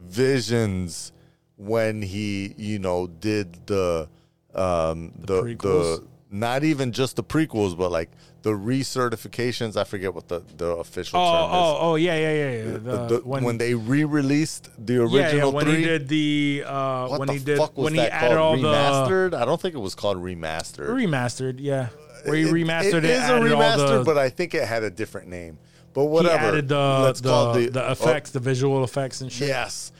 visions 0.00 1.12
when 1.56 2.02
he, 2.02 2.52
you 2.56 2.80
know, 2.80 3.06
did 3.06 3.64
the 3.66 4.08
um 4.56 5.12
the 5.20 5.36
the, 5.36 5.42
prequels? 5.54 6.06
not 6.32 6.64
even 6.64 6.90
just 6.90 7.14
the 7.14 7.22
prequels, 7.22 7.76
but 7.78 7.92
like 7.92 8.10
the 8.46 8.52
recertifications. 8.52 9.76
I 9.76 9.82
forget 9.82 10.14
what 10.14 10.28
the 10.28 10.40
the 10.56 10.66
official 10.76 11.18
oh, 11.18 11.24
term 11.24 11.50
is. 11.50 11.56
oh, 11.56 11.78
oh, 11.80 11.94
yeah, 11.96 12.16
yeah, 12.16 12.32
yeah. 12.32 12.50
yeah. 12.50 12.64
The- 12.78 13.06
The- 13.08 13.20
when, 13.24 13.58
they 13.58 13.74
re-released 13.74 14.70
the 14.78 14.98
original 14.98 15.18
yeah, 15.20 15.34
yeah, 15.34 15.44
when 15.46 15.64
three, 15.64 15.78
he 15.78 15.84
did 15.84 16.06
the 16.06 16.62
uh, 16.64 17.08
what 17.08 17.18
when 17.18 17.26
the 17.26 17.32
he 17.32 17.38
did 17.40 17.58
fuck 17.58 17.76
was 17.76 17.86
when 17.86 17.94
he 17.94 17.98
that 17.98 18.12
added 18.12 18.38
all? 18.38 18.56
Remastered? 18.56 19.34
I 19.34 19.44
don't 19.44 19.60
think 19.60 19.74
it 19.74 19.78
was 19.78 19.96
called 19.96 20.18
remastered. 20.18 20.88
remastered, 20.88 21.56
yeah, 21.58 21.88
where 22.24 22.36
he 22.36 22.44
remastered 22.44 22.98
it. 22.98 23.06
It 23.06 23.10
is 23.10 23.28
a 23.28 23.32
remaster, 23.32 23.98
the, 23.98 24.04
but 24.04 24.16
I 24.16 24.28
think 24.28 24.54
it 24.54 24.62
had 24.62 24.84
a 24.84 24.90
different 24.90 25.26
name. 25.26 25.58
But 25.92 26.04
whatever, 26.04 26.38
he 26.38 26.44
added 26.46 26.68
the 26.68 27.00
Let's 27.02 27.20
call 27.20 27.54
the, 27.54 27.62
it 27.62 27.72
the 27.72 27.88
oh, 27.88 27.92
effects, 27.92 28.30
the 28.30 28.38
visual 28.38 28.84
effects 28.84 29.22
and 29.22 29.32
shit. 29.32 29.48
yes, 29.48 29.90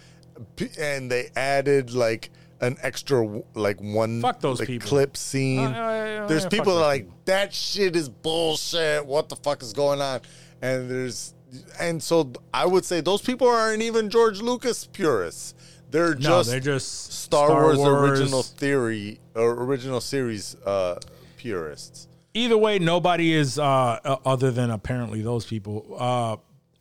and 0.78 1.10
they 1.10 1.30
added 1.34 1.94
like 1.94 2.30
an 2.60 2.76
extra 2.82 3.42
like 3.54 3.80
one 3.80 4.20
Fuck 4.20 4.40
those 4.40 4.58
like, 4.60 4.68
people. 4.68 4.88
clip 4.88 5.16
scene. 5.16 5.60
Uh, 5.60 5.70
uh, 5.70 6.22
uh, 6.24 6.26
there's 6.26 6.46
people 6.46 6.74
that 6.76 6.82
are 6.82 6.86
like 6.86 7.08
that 7.26 7.52
shit 7.54 7.96
is 7.96 8.08
bullshit. 8.08 9.04
What 9.04 9.28
the 9.28 9.36
fuck 9.36 9.62
is 9.62 9.72
going 9.72 10.00
on? 10.00 10.20
And 10.62 10.90
there's 10.90 11.34
and 11.78 12.02
so 12.02 12.32
I 12.52 12.66
would 12.66 12.84
say 12.84 13.00
those 13.00 13.22
people 13.22 13.48
aren't 13.48 13.82
even 13.82 14.10
George 14.10 14.40
Lucas 14.40 14.86
purists. 14.86 15.54
They're 15.90 16.14
No, 16.14 16.20
just 16.20 16.50
they're 16.50 16.60
just 16.60 17.12
Star, 17.12 17.50
Wars, 17.50 17.78
original 17.78 18.42
theory 18.42 19.20
or 19.34 19.52
original 19.64 20.00
series 20.00 20.56
uh, 20.64 20.98
purists. 21.36 22.08
Either 22.34 22.58
way, 22.58 22.78
nobody 22.78 23.32
is 23.32 23.58
uh, 23.58 23.64
uh, 23.64 24.16
other 24.26 24.50
than 24.50 24.70
apparently 24.70 25.22
those 25.22 25.46
people. 25.46 25.96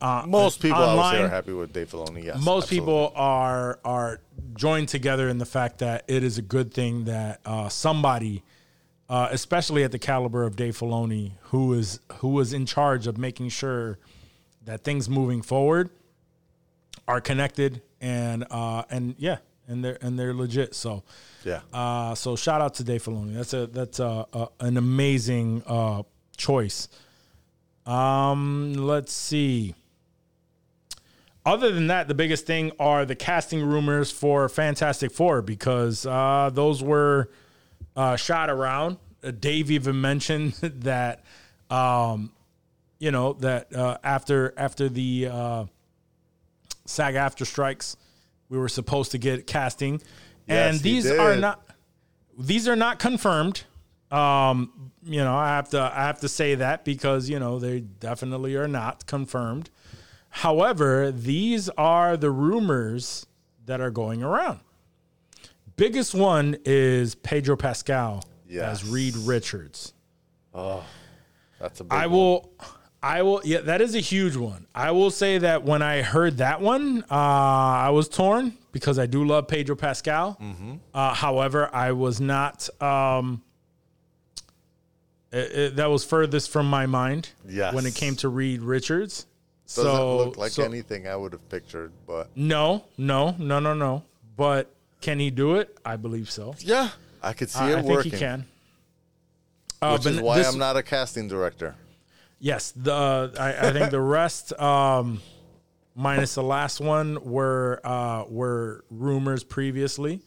Uh, 0.01 0.23
Most 0.27 0.61
people 0.61 0.77
I 0.77 0.93
would 0.93 1.01
say 1.01 1.07
online, 1.07 1.22
are 1.22 1.27
happy 1.30 1.53
with 1.53 1.72
Dave 1.73 1.89
Filoni. 1.89 2.23
Yes, 2.26 2.43
most 2.43 2.63
absolutely. 2.65 2.80
people 2.80 3.13
are 3.15 3.80
are 3.85 4.19
joined 4.55 4.89
together 4.89 5.30
in 5.30 5.38
the 5.38 5.45
fact 5.45 5.80
that 5.80 6.03
it 6.07 6.23
is 6.23 6.38
a 6.38 6.41
good 6.41 6.73
thing 6.73 7.05
that 7.05 7.39
uh, 7.45 7.69
somebody, 7.69 8.43
uh, 9.09 9.30
especially 9.31 9.84
at 9.84 9.91
the 9.91 9.99
caliber 9.99 10.43
of 10.43 10.55
Dave 10.57 10.77
Filoni, 10.77 11.31
who 11.43 11.73
is 11.73 11.99
who 12.17 12.39
is 12.41 12.51
in 12.53 12.65
charge 12.65 13.07
of 13.07 13.17
making 13.17 13.49
sure 13.49 13.97
that 14.65 14.84
things 14.84 15.07
moving 15.09 15.41
forward 15.41 15.89
are 17.07 17.22
connected 17.22 17.81
and 18.01 18.45
uh, 18.51 18.84
and 18.89 19.15
yeah, 19.17 19.38
and 19.67 19.84
they're 19.84 19.97
and 20.01 20.19
they're 20.19 20.34
legit. 20.34 20.76
So 20.76 21.03
Yeah. 21.45 21.61
uh, 21.73 22.15
so 22.15 22.35
shout 22.35 22.59
out 22.61 22.73
to 22.76 22.84
Dave 22.84 23.03
Filoni. 23.03 23.34
That's 23.35 23.53
a 23.53 23.67
that's 23.67 23.99
a, 23.99 24.26
a 24.34 24.49
an 24.59 24.76
amazing 24.77 25.63
uh, 25.65 26.03
choice. 26.35 26.89
Um, 27.85 28.73
let's 28.73 29.13
see. 29.13 29.76
Other 31.45 31.72
than 31.72 31.88
that, 31.88 32.07
the 32.07 32.15
biggest 32.15 32.47
thing 32.47 32.72
are 32.80 33.05
the 33.05 33.15
casting 33.15 33.63
rumors 33.63 34.09
for 34.09 34.49
Fantastic 34.49 35.11
Four 35.11 35.43
because 35.43 36.05
uh, 36.05 36.49
those 36.51 36.81
were 36.81 37.30
uh, 37.95 38.15
shot 38.15 38.49
around. 38.49 38.97
Uh, 39.23 39.31
Dave 39.31 39.69
even 39.69 40.01
mentioned 40.01 40.53
that, 40.53 41.23
um, 41.69 42.31
you 42.97 43.11
know, 43.11 43.34
that 43.34 43.73
uh, 43.76 43.97
after 44.03 44.53
after 44.57 44.89
the 44.89 45.27
uh, 45.31 45.65
SAG 46.85 47.13
after 47.13 47.45
strikes, 47.45 47.95
we 48.49 48.57
were 48.57 48.69
supposed 48.69 49.11
to 49.11 49.19
get 49.19 49.45
casting, 49.45 50.01
and 50.47 50.76
Yes, 50.76 50.81
he 50.81 50.93
these 50.93 51.11
are 51.11 51.35
not 51.35 51.63
these 52.39 52.67
are 52.67 52.76
not 52.76 52.97
confirmed. 52.97 53.63
Um, 54.09 54.91
you 55.03 55.23
know, 55.23 55.35
I 55.35 55.49
have 55.49 55.69
to 55.69 55.81
I 55.81 56.05
have 56.05 56.22
to 56.22 56.30
say 56.30 56.55
that 56.55 56.85
because 56.85 57.30
you 57.30 57.38
know 57.38 57.59
they 57.59 57.81
definitely 57.81 58.55
are 58.55 58.67
not 58.67 59.05
confirmed. 59.05 59.69
However, 60.40 61.12
these 61.14 61.70
are 61.78 62.18
the 62.18 62.30
rumors 62.30 63.26
that 63.66 63.80
are 63.80 63.90
going 63.90 64.22
around. 64.22 64.60
Biggest 65.78 66.14
one 66.14 66.57
is 66.66 67.16
Pedro 67.16 67.56
Pascal 67.56 68.22
Yes. 68.48 68.84
as 68.84 68.90
Reed 68.90 69.16
Richards. 69.16 69.94
Oh, 70.53 70.84
That's 71.57 71.80
a 71.80 71.86
big 71.86 71.94
I 71.94 72.07
one. 72.07 72.18
will. 72.18 72.52
I 73.02 73.22
will. 73.22 73.40
Yeah, 73.45 73.62
that 73.62 73.80
is 73.82 73.95
a 73.95 73.99
huge 74.02 74.36
one. 74.36 74.68
I 74.76 74.91
will 74.91 75.10
say 75.10 75.38
that 75.38 75.64
when 75.64 75.82
I 75.82 76.02
heard 76.02 76.38
that 76.40 76.60
one, 76.60 77.03
uh, 77.10 77.16
I 77.16 77.91
was 77.91 78.10
torn 78.10 78.57
because 78.74 78.99
I 78.99 79.06
do 79.06 79.24
love 79.24 79.48
Pedro 79.48 79.78
Pascal. 79.78 80.38
Mm-hmm. 80.41 80.74
Uh, 80.94 81.14
however, 81.14 81.70
I 81.74 81.94
was 81.94 82.20
not. 82.20 82.68
Um, 82.82 83.41
it- 85.32 85.52
it- 85.52 85.76
that 85.78 85.86
was 85.90 86.03
furthest 86.03 86.49
from 86.49 86.70
my 86.70 86.88
mind. 86.88 87.30
Yes. 87.48 87.74
When 87.74 87.86
it 87.86 87.95
came 87.95 88.18
to 88.18 88.28
Reed 88.28 88.62
Richards. 88.62 89.28
Doesn't 89.68 89.84
so 89.84 90.18
look 90.18 90.38
like 90.38 90.52
so- 90.52 90.64
anything 90.64 91.08
I 91.08 91.16
would 91.16 91.32
have 91.34 91.48
pictured, 91.50 91.92
but 92.06 92.30
No, 92.36 92.86
no, 92.98 93.36
no, 93.40 93.60
no, 93.60 93.74
no. 93.74 94.04
But 94.38 94.72
can 95.02 95.20
he 95.20 95.30
do 95.32 95.56
it? 95.56 95.76
I 95.86 95.96
believe 95.96 96.30
so. 96.30 96.56
yeah, 96.60 96.90
I 97.24 97.34
could 97.34 97.50
see 97.50 97.60
I, 97.60 97.72
it 97.72 97.78
I 97.78 97.82
think 97.82 97.88
working. 97.94 98.12
he 98.12 98.18
can. 98.18 98.46
Uh, 99.82 99.98
Which 99.98 100.06
is 100.08 100.22
why 100.22 100.38
this- 100.38 100.48
I'm 100.52 100.60
not 100.60 100.78
a 100.78 100.84
casting 100.84 101.28
director. 101.28 101.76
Yes, 102.40 102.74
the 102.76 103.34
I, 103.40 103.70
I 103.70 103.72
think 103.72 103.92
the 103.92 104.00
rest, 104.02 104.52
um, 104.60 105.22
minus 105.96 106.36
the 106.36 106.44
last 106.44 106.80
one, 106.82 107.24
were 107.24 107.80
uh, 107.84 108.26
were 108.28 108.84
rumors 108.92 109.44
previously, 109.44 110.22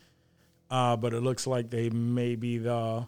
uh, 0.71 0.97
but 0.97 1.13
it 1.13 1.21
looks 1.23 1.47
like 1.47 1.71
they 1.71 1.91
may 1.91 2.35
be 2.35 2.59
the, 2.59 3.07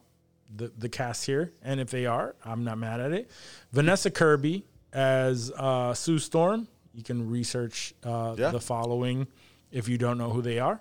the 0.55 0.70
the 0.78 0.89
cast 0.89 1.24
here, 1.27 1.52
and 1.62 1.81
if 1.81 1.90
they 1.90 2.07
are, 2.07 2.35
I'm 2.44 2.62
not 2.62 2.78
mad 2.78 3.01
at 3.01 3.12
it. 3.12 3.31
Vanessa 3.73 4.11
Kirby 4.11 4.65
as 4.92 5.50
uh, 5.56 5.94
Sue 5.94 6.18
Storm. 6.18 6.68
You 6.94 7.02
can 7.04 7.30
research 7.30 7.94
uh, 8.04 8.34
Yeah. 8.38 8.50
the 8.50 8.60
following 8.60 9.26
if 9.70 9.88
you 9.88 9.96
don't 9.98 10.18
know 10.18 10.30
who 10.30 10.42
they 10.42 10.58
are. 10.58 10.80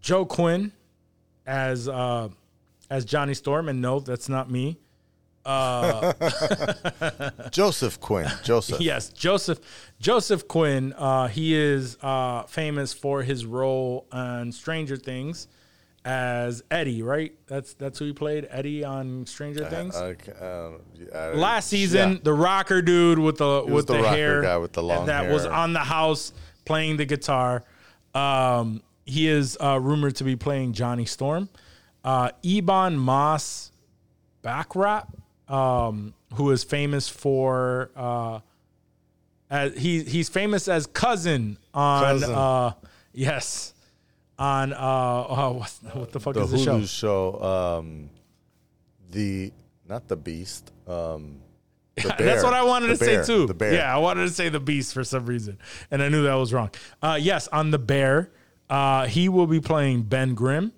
Joe 0.00 0.24
Quinn 0.24 0.72
as 1.46 1.88
uh, 1.88 2.28
as 2.90 3.04
Johnny 3.04 3.34
Storm, 3.34 3.68
and 3.68 3.82
no, 3.82 3.98
that's 4.00 4.28
not 4.28 4.50
me. 4.50 4.78
Joseph 7.50 8.00
Quinn. 8.00 8.28
Joseph. 8.42 8.80
Yes, 8.80 9.08
Joseph 9.10 9.60
Joseph 10.00 10.48
Quinn. 10.48 10.92
Uh, 10.96 11.28
he 11.28 11.54
is 11.54 11.96
uh, 12.02 12.42
famous 12.44 12.92
for 12.92 13.22
his 13.22 13.46
role 13.46 14.06
on 14.12 14.50
Stranger 14.52 14.96
Things 14.96 15.46
as 16.06 16.62
Eddie. 16.70 17.02
Right? 17.02 17.34
That's 17.46 17.74
that's 17.74 17.98
who 17.98 18.06
he 18.06 18.12
played, 18.12 18.46
Eddie 18.50 18.84
on 18.84 19.26
Stranger 19.26 19.68
Things. 19.68 19.94
I 19.96 20.14
ca- 20.14 20.32
uh, 20.32 20.70
I- 21.14 21.32
Last 21.34 21.68
season, 21.68 22.12
yeah. 22.12 22.18
the 22.22 22.32
rocker 22.32 22.80
dude 22.80 23.18
with 23.18 23.38
the 23.38 23.64
with 23.66 23.86
the 23.88 24.00
the, 24.00 24.08
hair 24.08 24.42
guy 24.42 24.56
with 24.56 24.72
the 24.72 24.82
long 24.82 25.06
that 25.06 25.30
was 25.30 25.44
on 25.44 25.72
the 25.72 25.80
house 25.80 26.32
playing 26.64 26.96
the 26.96 27.04
guitar. 27.04 27.62
Um, 28.14 28.82
he 29.04 29.28
is 29.28 29.58
uh, 29.60 29.78
rumored 29.80 30.16
to 30.16 30.24
be 30.24 30.36
playing 30.36 30.72
Johnny 30.72 31.04
Storm. 31.04 31.48
Uh, 32.02 32.30
Ebon 32.42 32.96
Moss 32.96 33.72
Backrap, 34.42 35.08
um, 35.48 36.14
who 36.34 36.50
is 36.52 36.64
famous 36.64 37.08
for 37.08 37.90
uh, 37.96 38.40
as 39.50 39.76
he 39.76 40.02
he's 40.02 40.28
famous 40.28 40.68
as 40.68 40.86
cousin 40.86 41.58
on 41.74 42.02
Cousin. 42.02 42.34
uh 42.34 42.72
yes 43.12 43.74
on 44.38 44.72
uh 44.72 44.76
oh, 44.78 45.52
what, 45.58 45.96
what 45.96 46.12
the 46.12 46.20
fuck 46.20 46.34
the 46.34 46.42
is 46.42 46.50
the 46.50 46.58
show? 46.58 46.82
show. 46.84 47.42
um, 47.78 48.10
the 49.10 49.52
not 49.88 50.08
the 50.08 50.16
Beast. 50.16 50.72
Um, 50.86 51.38
the 51.96 52.14
That's 52.18 52.42
what 52.44 52.52
I 52.52 52.62
wanted 52.62 52.88
The 52.90 52.96
to 52.98 53.04
bear. 53.06 53.24
say 53.24 53.32
too. 53.32 53.46
The 53.46 53.54
bear. 53.54 53.72
Yeah, 53.74 53.94
I 53.94 53.98
wanted 53.98 54.22
to 54.24 54.30
say 54.30 54.48
the 54.50 54.60
beast 54.60 54.92
for 54.92 55.02
some 55.04 55.24
reason, 55.24 55.56
and 55.90 56.02
I 56.02 56.08
knew 56.10 56.24
that 56.24 56.34
was 56.34 56.52
wrong. 56.52 56.70
Uh, 57.02 57.18
yes, 57.20 57.48
on 57.48 57.70
the 57.70 57.78
bear, 57.78 58.30
uh, 58.68 59.06
he 59.06 59.28
will 59.30 59.46
be 59.46 59.60
playing 59.60 60.02
Ben 60.02 60.34
Grimm, 60.34 60.72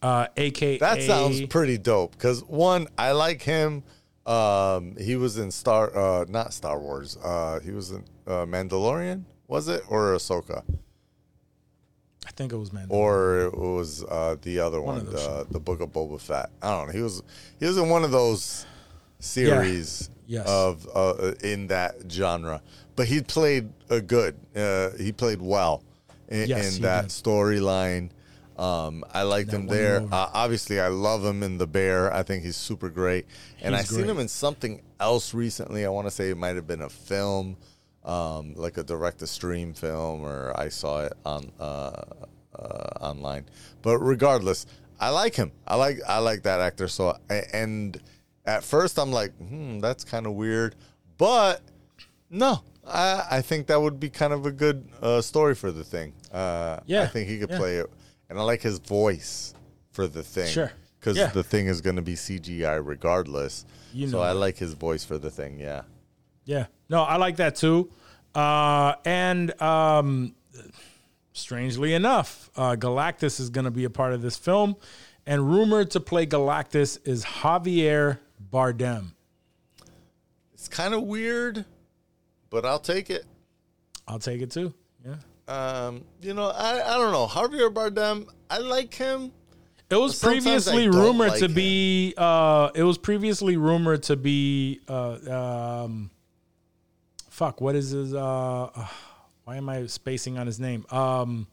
uh, 0.00 0.28
aka 0.38 0.78
That 0.78 1.02
sounds 1.02 1.42
pretty 1.48 1.76
dope. 1.76 2.12
Because 2.12 2.42
one, 2.44 2.86
I 2.96 3.12
like 3.12 3.42
him. 3.42 3.82
Um, 4.24 4.96
he 4.98 5.16
was 5.16 5.36
in 5.36 5.50
Star, 5.50 5.94
uh, 5.94 6.24
not 6.30 6.54
Star 6.54 6.78
Wars. 6.80 7.18
Uh, 7.22 7.60
he 7.62 7.72
was 7.72 7.90
in 7.90 8.02
uh, 8.26 8.46
Mandalorian. 8.46 9.24
Was 9.48 9.68
it 9.68 9.82
or 9.90 10.14
Ahsoka? 10.14 10.62
I 12.26 12.30
think 12.32 12.52
it 12.52 12.56
was 12.56 12.72
Man. 12.72 12.86
or 12.88 13.40
it 13.46 13.54
was 13.56 14.02
uh, 14.04 14.36
the 14.42 14.60
other 14.60 14.80
One 14.80 14.96
one, 14.96 15.06
of 15.06 15.12
those 15.12 15.46
the, 15.46 15.52
the 15.52 15.60
Book 15.60 15.80
of 15.80 15.90
Boba 15.92 16.20
Fett. 16.20 16.50
I 16.62 16.70
don't 16.70 16.86
know. 16.88 16.92
He 16.92 17.02
was 17.02 17.22
he 17.60 17.66
was 17.66 17.76
in 17.78 17.88
one 17.88 18.04
of 18.04 18.10
those 18.10 18.66
series 19.20 20.10
Yes. 20.26 20.46
of 20.48 20.88
uh, 20.94 21.32
in 21.42 21.66
that 21.66 21.96
genre, 22.10 22.62
but 22.96 23.06
he 23.06 23.20
played 23.20 23.68
uh, 23.90 23.98
good. 24.00 24.34
Uh, 24.56 24.90
he 24.98 25.12
played 25.12 25.42
well 25.42 25.82
in, 26.28 26.48
Yes, 26.48 26.76
in 26.76 26.82
that 26.82 27.06
storyline. 27.06 28.08
Um, 28.56 29.04
I 29.12 29.22
liked 29.24 29.50
That 29.50 29.56
him 29.58 29.66
there. 29.66 29.98
Uh, 30.10 30.30
obviously, 30.32 30.80
I 30.80 30.88
love 30.88 31.22
him 31.24 31.42
in 31.42 31.58
The 31.58 31.66
Bear. 31.66 32.10
I 32.10 32.22
think 32.22 32.42
he's 32.42 32.56
super 32.56 32.88
great. 32.88 33.26
And 33.60 33.74
He's 33.74 33.92
I 33.92 33.96
seen 33.96 34.08
him 34.08 34.18
in 34.18 34.28
something 34.28 34.80
else 34.98 35.34
recently. 35.34 35.84
I 35.84 35.90
want 35.90 36.06
to 36.06 36.10
say 36.10 36.30
it 36.30 36.38
might 36.38 36.56
have 36.56 36.66
been 36.66 36.80
a 36.82 36.88
film, 36.88 37.56
um, 38.04 38.54
like 38.54 38.76
a 38.78 38.82
direct 38.84 39.18
to 39.20 39.26
stream 39.26 39.72
film, 39.74 40.22
or 40.22 40.52
I 40.58 40.68
saw 40.68 41.04
it 41.04 41.12
on 41.24 41.50
uh, 41.58 42.02
uh, 42.58 42.88
online. 43.00 43.46
But 43.82 43.98
regardless, 43.98 44.66
I 45.00 45.10
like 45.10 45.34
him. 45.34 45.52
I 45.66 45.76
like 45.76 45.98
I 46.06 46.18
like 46.18 46.42
that 46.42 46.60
actor. 46.60 46.88
So 46.88 47.16
and 47.52 48.00
at 48.44 48.62
first 48.64 48.98
I'm 48.98 49.10
like, 49.12 49.32
hmm, 49.38 49.78
that's 49.80 50.04
kind 50.04 50.26
of 50.26 50.34
weird, 50.34 50.76
but 51.18 51.62
no, 52.30 52.60
I 52.86 53.26
I 53.30 53.40
think 53.42 53.66
that 53.68 53.80
would 53.80 53.98
be 53.98 54.10
kind 54.10 54.32
of 54.32 54.46
a 54.46 54.52
good 54.52 54.88
uh, 55.02 55.20
story 55.20 55.54
for 55.54 55.72
the 55.72 55.84
thing. 55.84 56.12
Uh, 56.32 56.80
I 56.88 57.06
think 57.06 57.28
he 57.28 57.38
could 57.38 57.50
yeah. 57.50 57.58
play 57.58 57.76
it, 57.76 57.86
and 58.28 58.38
I 58.38 58.42
like 58.42 58.62
his 58.62 58.78
voice 58.78 59.54
for 59.92 60.06
the 60.06 60.22
thing. 60.22 60.48
Sure. 60.48 60.72
because 60.98 61.16
Yeah. 61.16 61.28
the 61.28 61.44
thing 61.44 61.66
is 61.68 61.80
going 61.80 61.96
to 61.96 62.02
be 62.02 62.14
CGI 62.14 62.80
regardless. 62.84 63.64
You 63.92 64.06
know 64.06 64.12
so 64.12 64.20
I 64.22 64.32
like 64.32 64.58
his 64.58 64.74
voice 64.74 65.04
for 65.04 65.18
the 65.18 65.30
thing. 65.30 65.60
Yeah. 65.60 65.82
Yeah. 66.44 66.66
No, 66.88 67.02
I 67.02 67.16
like 67.16 67.36
that 67.36 67.56
too. 67.56 67.90
Uh, 68.34 68.94
and 69.04 69.60
um, 69.62 70.34
strangely 71.32 71.94
enough, 71.94 72.50
uh, 72.56 72.76
Galactus 72.76 73.40
is 73.40 73.50
going 73.50 73.64
to 73.64 73.70
be 73.70 73.84
a 73.84 73.90
part 73.90 74.12
of 74.12 74.22
this 74.22 74.36
film. 74.36 74.76
And 75.26 75.50
rumored 75.50 75.90
to 75.92 76.00
play 76.00 76.26
Galactus 76.26 76.98
is 77.06 77.24
Javier 77.24 78.18
Bardem. 78.52 79.12
It's 80.52 80.68
kind 80.68 80.92
of 80.92 81.02
weird, 81.04 81.64
but 82.50 82.66
I'll 82.66 82.78
take 82.78 83.08
it. 83.08 83.24
I'll 84.06 84.18
take 84.18 84.42
it 84.42 84.50
too. 84.50 84.74
Yeah. 85.04 85.16
Um, 85.48 86.04
you 86.20 86.34
know, 86.34 86.48
I, 86.48 86.94
I 86.94 86.98
don't 86.98 87.12
know. 87.12 87.26
Javier 87.26 87.72
Bardem, 87.72 88.28
I 88.50 88.58
like 88.58 88.92
him. 88.92 89.32
It 89.90 89.96
was 89.96 90.18
previously 90.18 90.88
rumored 90.88 91.30
like 91.30 91.38
to 91.38 91.44
him. 91.46 91.54
be. 91.54 92.14
Uh, 92.16 92.70
it 92.74 92.82
was 92.82 92.98
previously 92.98 93.56
rumored 93.56 94.02
to 94.04 94.16
be. 94.16 94.80
Uh, 94.88 95.84
um, 95.84 96.10
fuck. 97.34 97.60
What 97.60 97.74
is 97.74 97.90
his? 97.90 98.14
Uh, 98.14 98.64
uh, 98.74 98.86
why 99.44 99.56
am 99.56 99.68
I 99.68 99.86
spacing 99.86 100.38
on 100.38 100.46
his 100.46 100.58
name? 100.60 100.86
Um, 100.90 101.46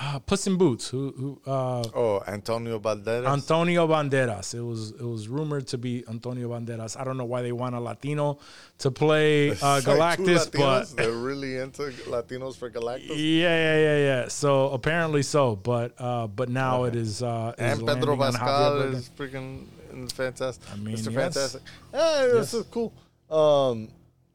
uh, 0.00 0.20
Puss 0.20 0.46
in 0.46 0.56
Boots. 0.56 0.88
Who? 0.90 1.12
Who? 1.44 1.50
Uh, 1.50 1.82
Oh, 1.92 2.22
Antonio 2.28 2.78
Banderas. 2.78 3.26
Antonio 3.26 3.86
Banderas. 3.88 4.54
It 4.54 4.60
was. 4.62 4.92
It 4.92 5.02
was 5.02 5.26
rumored 5.28 5.66
to 5.68 5.78
be 5.78 6.04
Antonio 6.08 6.48
Banderas. 6.50 6.98
I 6.98 7.02
don't 7.02 7.16
know 7.16 7.24
why 7.24 7.42
they 7.42 7.50
want 7.50 7.74
a 7.74 7.80
Latino 7.80 8.38
to 8.78 8.90
play 8.92 9.50
uh, 9.50 9.54
It's 9.54 9.62
like 9.62 10.18
Galactus, 10.20 10.52
but 10.56 10.84
they're 10.96 11.10
really 11.10 11.56
into 11.56 11.82
Latinos 12.06 12.56
for 12.56 12.70
Galactus. 12.70 13.08
yeah, 13.08 13.16
yeah, 13.16 13.76
yeah, 13.76 13.96
yeah. 13.98 14.28
So 14.28 14.70
apparently 14.70 15.22
so, 15.24 15.56
but 15.56 15.94
uh, 15.98 16.28
but 16.28 16.48
now 16.48 16.84
it 16.84 16.94
is. 16.94 17.20
Uh, 17.22 17.54
is 17.58 17.78
Pedro 17.82 17.86
landing 17.86 18.08
on 18.10 18.18
Javier 18.18 18.38
Pascal 18.38 18.82
is 18.94 19.10
freaking 19.18 19.66
fantastic. 20.12 20.72
I 20.72 20.76
mean, 20.76 20.96
Mr. 20.96 21.12
yes. 21.12 21.34
Fantastic. 21.34 21.62
Yeah, 21.92 22.26
this 22.26 22.34
Yes. 22.34 22.54
is 22.54 22.66
cool. 22.70 22.92
Um, 23.30 23.88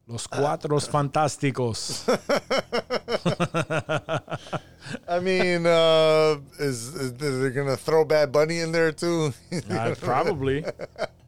Los 0.07 0.27
Cuatros 0.27 0.89
Fantásticos. 0.89 2.07
I 5.07 5.19
mean, 5.19 5.65
uh, 5.65 6.37
is, 6.59 6.93
is, 6.93 7.11
is 7.13 7.41
they 7.41 7.49
gonna 7.51 7.77
throw 7.77 8.03
Bad 8.03 8.31
Bunny 8.31 8.59
in 8.59 8.71
there 8.71 8.91
too? 8.91 9.33
Uh, 9.69 9.95
probably. 9.99 10.65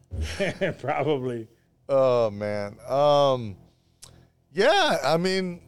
probably. 0.78 1.48
Oh 1.88 2.30
man. 2.30 2.76
Um 2.88 3.56
yeah, 4.52 4.98
I 5.04 5.16
mean 5.16 5.60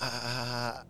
uh, 0.00 0.82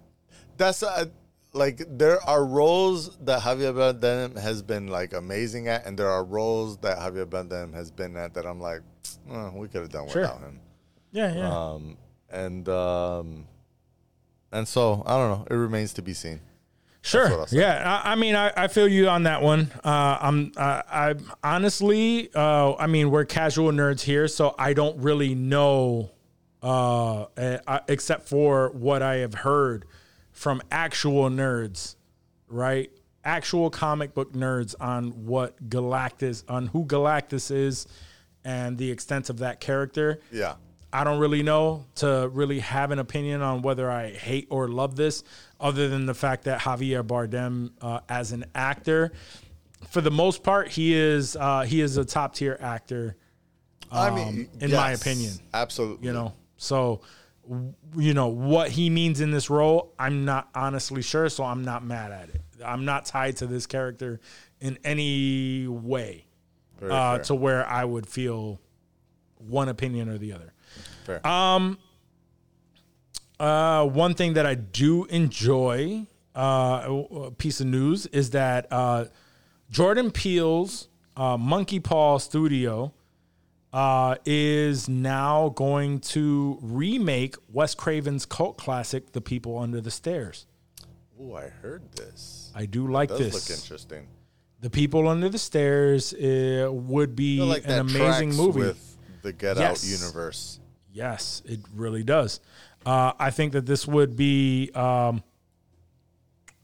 that's 0.57 0.83
uh, 0.83 1.07
like 1.53 1.83
there 1.89 2.23
are 2.29 2.45
roles 2.45 3.17
that 3.19 3.41
Javier 3.43 3.75
Bardem 3.75 4.39
has 4.39 4.63
been 4.63 4.87
like 4.89 5.13
amazing 5.13 5.69
at 5.69 5.85
and 5.87 5.99
there 5.99 6.09
are 6.09 6.25
roles 6.25 6.79
that 6.79 6.99
Javier 6.99 7.27
Bardem 7.27 7.75
has 7.75 7.91
been 7.91 8.17
at 8.17 8.35
that 8.35 8.47
I'm 8.47 8.61
like 8.61 8.83
oh, 9.31 9.51
we 9.55 9.67
could 9.69 9.81
have 9.83 9.91
done 9.91 10.09
Sure. 10.09 10.23
without 10.23 10.41
him. 10.41 10.61
Yeah, 11.13 11.35
yeah. 11.35 11.51
Um 11.53 11.97
and 12.31 12.69
um 12.69 13.47
and 14.53 14.67
so 14.69 15.03
I 15.07 15.17
don't 15.17 15.31
know, 15.41 15.47
it 15.51 15.55
remains 15.55 15.93
to 15.95 16.03
be 16.03 16.13
seen. 16.15 16.41
sure. 17.03 17.47
Yeah. 17.51 18.01
I, 18.05 18.13
I 18.13 18.15
mean, 18.15 18.35
I, 18.37 18.53
I 18.57 18.69
feel 18.69 18.87
you 18.89 19.09
on 19.09 19.23
that 19.25 19.43
one. 19.43 19.71
Uh, 19.85 20.19
I'm, 20.21 20.53
I, 20.57 20.83
I 20.91 21.15
honestly, 21.43 22.31
uh, 22.35 22.75
I 22.75 22.87
mean, 22.89 23.11
we're 23.11 23.25
casual 23.25 23.71
nerds 23.73 24.03
here, 24.03 24.29
so 24.29 24.55
I 24.59 24.73
don't 24.75 24.99
really 25.01 25.35
know, 25.35 26.11
uh, 26.63 27.25
eh, 27.37 27.59
except 27.89 28.29
for 28.29 28.71
what 28.73 29.03
I 29.03 29.17
have 29.17 29.35
heard 29.35 29.87
from 30.41 30.63
actual 30.71 31.29
nerds, 31.29 31.97
right? 32.49 32.91
actual 33.23 33.69
comic 33.69 34.15
book 34.15 34.33
nerds 34.33 34.75
on 34.81 35.11
what 35.27 35.69
Galactus, 35.69 36.43
on 36.49 36.69
who 36.69 36.87
Galactus 36.87 37.51
is, 37.55 37.87
and 38.47 38.79
the 38.79 38.91
extent 38.91 39.29
of 39.29 39.41
that 39.41 39.61
character. 39.61 40.21
Yeah. 40.33 40.55
I 40.91 41.05
don't 41.05 41.19
really 41.19 41.43
know 41.43 41.85
to 41.97 42.31
really 42.33 42.61
have 42.61 42.93
an 42.93 42.99
opinion 42.99 43.43
on 43.43 43.61
whether 43.61 43.91
I 43.91 44.09
hate 44.13 44.47
or 44.49 44.69
love 44.69 44.97
this, 44.97 45.23
other 45.61 45.91
than 45.91 46.07
the 46.07 46.15
fact 46.15 46.45
that 46.45 46.61
Javier 46.63 47.03
Bardem, 47.07 47.73
uh, 47.83 48.01
as 48.09 48.33
an 48.33 48.47
actor, 48.55 49.13
for 49.91 50.01
the 50.01 50.11
most 50.11 50.43
part, 50.43 50.69
he 50.69 50.95
is 50.95 51.37
uh, 51.37 51.61
he 51.63 51.83
is 51.83 51.99
a 51.99 52.07
top 52.07 52.35
tier 52.35 52.57
actor. 52.59 53.17
I 53.93 54.09
mean, 54.09 54.49
Um, 54.55 54.61
in 54.63 54.73
my 54.73 54.93
opinion. 54.93 55.35
absolutely. 55.53 56.07
You 56.07 56.15
know, 56.15 56.33
so 56.57 57.03
you 57.97 58.15
know 58.15 58.29
what 58.29 58.71
he 58.71 58.91
means 58.91 59.21
in 59.21 59.31
this 59.31 59.51
role. 59.51 59.93
I'm 59.99 60.25
not 60.25 60.49
honestly 60.55 61.03
sure, 61.03 61.29
so 61.29 61.45
I'm 61.45 61.65
not 61.65 61.85
mad 61.85 62.13
at 62.13 62.29
it. 62.29 62.41
I'm 62.65 62.85
not 62.85 63.07
tied 63.07 63.37
to 63.39 63.47
this 63.47 63.67
character 63.67 64.21
in 64.61 64.79
any 64.85 65.67
way 65.67 66.27
uh, 66.83 67.19
to 67.19 67.35
where 67.35 67.67
I 67.67 67.85
would 67.85 68.07
feel 68.07 68.61
one 69.39 69.69
opinion 69.69 70.09
or 70.09 70.19
the 70.19 70.33
other. 70.33 70.53
fair. 71.05 71.27
Uh, 73.41 73.87
one 73.87 74.13
thing 74.15 74.35
that 74.35 74.45
I 74.45 74.55
do 74.55 75.07
enjoy, 75.07 76.07
uh, 76.37 77.03
a 77.11 77.31
piece 77.31 77.61
of 77.61 77.69
news 77.69 78.05
is 78.07 78.31
that 78.31 78.67
uh, 78.71 79.07
Jordan 79.71 80.11
Peele's 80.11 80.89
uh, 81.17 81.39
Monkey 81.39 81.81
Paw 81.81 82.19
Studio 82.19 82.93
uh, 83.73 84.17
is 84.25 84.89
now 84.89 85.51
going 85.51 86.01
to 86.01 86.59
remake 86.61 87.37
Wes 87.53 87.75
Craven's 87.75 88.27
cult 88.27 88.59
classic, 88.59 89.13
The 89.13 89.21
People 89.21 89.59
Under 89.59 89.81
the 89.81 89.91
Stairs. 89.91 90.47
Ooh, 91.21 91.35
I 91.35 91.49
heard 91.49 91.83
this. 91.93 92.51
I 92.55 92.67
do 92.67 92.91
like 92.91 93.11
this. 93.11 93.35
look 93.35 93.59
interesting. 93.59 94.07
The 94.61 94.71
People 94.71 95.09
Under 95.09 95.29
the 95.29 95.39
Stairs 95.39 96.13
uh, 96.15 96.69
would 96.73 97.15
be 97.15 97.41
like 97.41 97.65
an 97.67 97.79
amazing 97.79 98.35
movie. 98.35 98.61
with 98.61 98.97
the 99.23 99.33
Get 99.33 99.57
Yes. 99.57 99.85
Out 99.85 100.01
universe. 100.01 100.61
Yes, 100.93 101.43
it 101.47 101.61
really 101.75 102.03
does. 102.03 102.41
Uh, 102.85 103.13
I 103.19 103.31
think 103.31 103.53
that 103.53 103.67
this 103.67 103.87
would 103.87 104.17
be 104.17 104.71
um, 104.75 105.23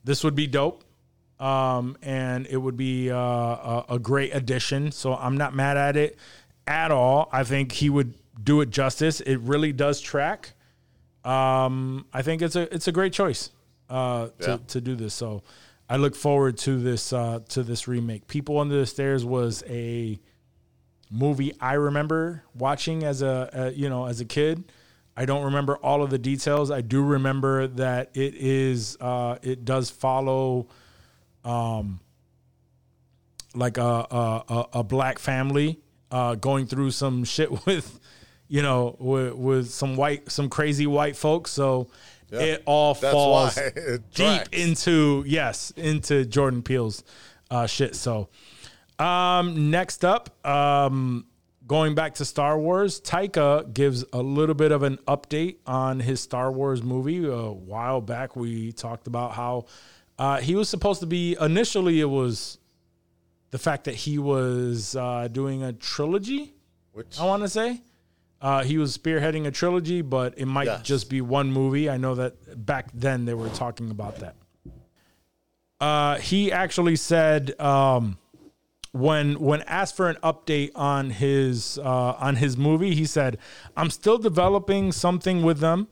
this 0.03 0.25
would 0.25 0.35
be 0.35 0.47
dope, 0.47 0.83
um, 1.39 1.97
and 2.03 2.47
it 2.47 2.57
would 2.57 2.77
be 2.77 3.11
uh, 3.11 3.17
a, 3.17 3.85
a 3.91 3.99
great 3.99 4.35
addition. 4.35 4.91
So 4.93 5.15
I'm 5.15 5.37
not 5.37 5.55
mad 5.55 5.77
at 5.77 5.97
it 5.97 6.19
at 6.67 6.91
all. 6.91 7.29
I 7.33 7.45
think 7.45 7.73
he 7.73 7.91
would 7.91 8.15
do 8.43 8.61
it 8.61 8.71
justice. 8.71 9.21
It 9.21 9.37
really 9.41 9.73
does 9.73 10.01
track. 10.01 10.53
Um, 11.25 12.07
I 12.13 12.23
think 12.23 12.43
it's 12.43 12.57
a 12.57 12.73
it's 12.75 12.87
a 12.89 12.93
great 12.93 13.13
choice 13.13 13.51
uh, 13.91 14.29
to 14.41 14.51
Yeah. 14.51 14.59
to 14.69 14.81
do 14.81 14.95
this. 14.95 15.15
So 15.15 15.43
I 15.89 15.97
look 15.97 16.15
forward 16.15 16.59
to 16.59 16.79
this 16.79 17.13
uh, 17.13 17.41
to 17.51 17.63
this 17.63 17.89
remake. 17.89 18.27
People 18.29 18.59
Under 18.61 18.79
the 18.79 18.87
Stairs 18.87 19.25
was 19.25 19.63
a 19.69 20.19
movie 21.11 21.53
I 21.61 21.75
remember 21.75 22.43
watching 22.55 23.05
as 23.05 23.23
a, 23.23 23.49
uh 23.53 23.71
you 23.75 23.89
know 23.89 24.07
as 24.07 24.21
a 24.21 24.25
kid. 24.25 24.65
I 25.17 25.25
don't 25.25 25.45
remember 25.45 25.77
all 25.79 26.03
of 26.03 26.11
the 26.11 26.19
details. 26.19 26.71
I 26.71 26.83
do 26.83 27.03
remember 27.03 27.67
that 27.69 28.11
it 28.15 28.35
is 28.35 28.97
uh, 29.01 29.39
it 29.43 29.65
does 29.65 29.89
follow 29.91 30.67
um, 31.45 32.01
like 33.55 33.79
a 33.79 33.83
a, 34.11 34.45
a, 34.49 34.67
a 34.75 34.85
black 34.85 35.19
family 35.19 35.81
uh, 36.17 36.35
going 36.35 36.67
through 36.67 36.91
some 36.93 37.25
shit 37.25 37.51
with 37.67 38.01
you 38.49 38.63
know 38.63 38.97
with, 38.99 39.35
with 39.35 39.71
some 39.71 39.97
white 39.97 40.31
some 40.31 40.49
crazy 40.49 40.87
white 40.87 41.17
folks. 41.17 41.51
So 41.51 41.89
Yeah. 42.31 42.41
it 42.41 42.63
all 42.67 42.95
That's 42.95 43.13
falls 43.13 43.57
it 43.59 44.03
deep 44.15 44.43
into 44.53 45.25
yes 45.27 45.73
into 45.77 46.25
Jordan 46.25 46.63
Peele's 46.63 47.05
uh, 47.51 47.67
shit. 47.67 47.95
So 47.95 48.29
um, 48.99 49.71
next 49.71 50.05
up, 50.05 50.31
um, 50.47 51.27
going 51.67 51.95
back 51.95 52.15
to 52.15 52.25
Star 52.25 52.59
Wars, 52.59 53.01
Taika 53.01 53.73
gives 53.75 54.05
a 54.13 54.23
little 54.23 54.55
bit 54.55 54.73
of 54.73 54.83
an 54.83 54.97
update 55.07 55.57
on 55.67 56.01
his 56.01 56.21
Star 56.21 56.51
Wars 56.51 56.83
movie. 56.83 57.27
A 57.27 57.51
while 57.53 58.01
back, 58.01 58.37
we 58.37 58.73
talked 58.73 59.07
about 59.07 59.33
how 59.35 59.67
uh, 60.19 60.41
he 60.41 60.55
was 60.55 60.69
supposed 60.69 61.01
to 61.01 61.07
be 61.07 61.37
initially. 61.41 62.01
It 62.01 62.09
was 62.09 62.59
the 63.51 63.59
fact 63.59 63.85
that 63.85 63.95
he 63.95 64.19
was 64.19 64.97
uh, 64.97 65.29
doing 65.31 65.63
a 65.63 65.73
trilogy. 65.73 66.55
Which 66.93 67.19
I 67.21 67.25
want 67.27 67.43
to 67.43 67.49
say. 67.49 67.81
Uh, 68.41 68.63
he 68.65 68.77
was 68.79 68.97
spearheading 68.97 69.47
a 69.47 69.51
trilogy, 69.51 70.03
but 70.03 70.35
it 70.39 70.47
might 70.47 70.67
Yes. 70.67 70.83
just 70.83 71.09
be 71.11 71.21
one 71.23 71.51
movie. 71.53 71.89
I 71.89 71.97
know 71.97 72.15
that 72.17 72.65
back 72.67 72.91
then 72.93 73.25
they 73.25 73.35
were 73.35 73.49
talking 73.49 73.91
about 73.91 74.17
that. 74.21 74.37
Uh, 75.81 76.17
he 76.19 76.51
actually 76.53 76.97
said 76.97 77.59
um, 77.61 78.19
when 78.93 79.39
when 79.41 79.63
asked 79.63 79.97
for 79.97 80.09
an 80.09 80.17
update 80.23 80.71
on 80.75 81.11
his 81.11 81.79
uh, 81.79 82.13
on 82.19 82.37
his 82.37 82.57
movie, 82.57 82.95
he 82.95 83.05
said, 83.05 83.39
"I'm 83.77 83.91
still 83.91 84.17
developing 84.19 84.91
something 84.93 85.43
with 85.43 85.59
them. 85.61 85.89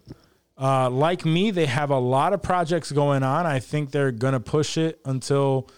Uh, 0.59 0.89
like 0.89 1.25
me, 1.25 1.51
they 1.51 1.67
have 1.67 1.91
a 1.91 1.99
lot 1.99 2.33
of 2.33 2.41
projects 2.43 2.93
going 2.93 3.23
on. 3.23 3.45
I 3.47 3.59
think 3.59 3.91
they're 3.91 4.13
gonna 4.13 4.41
push 4.41 4.79
it 4.79 5.01
until 5.05 5.69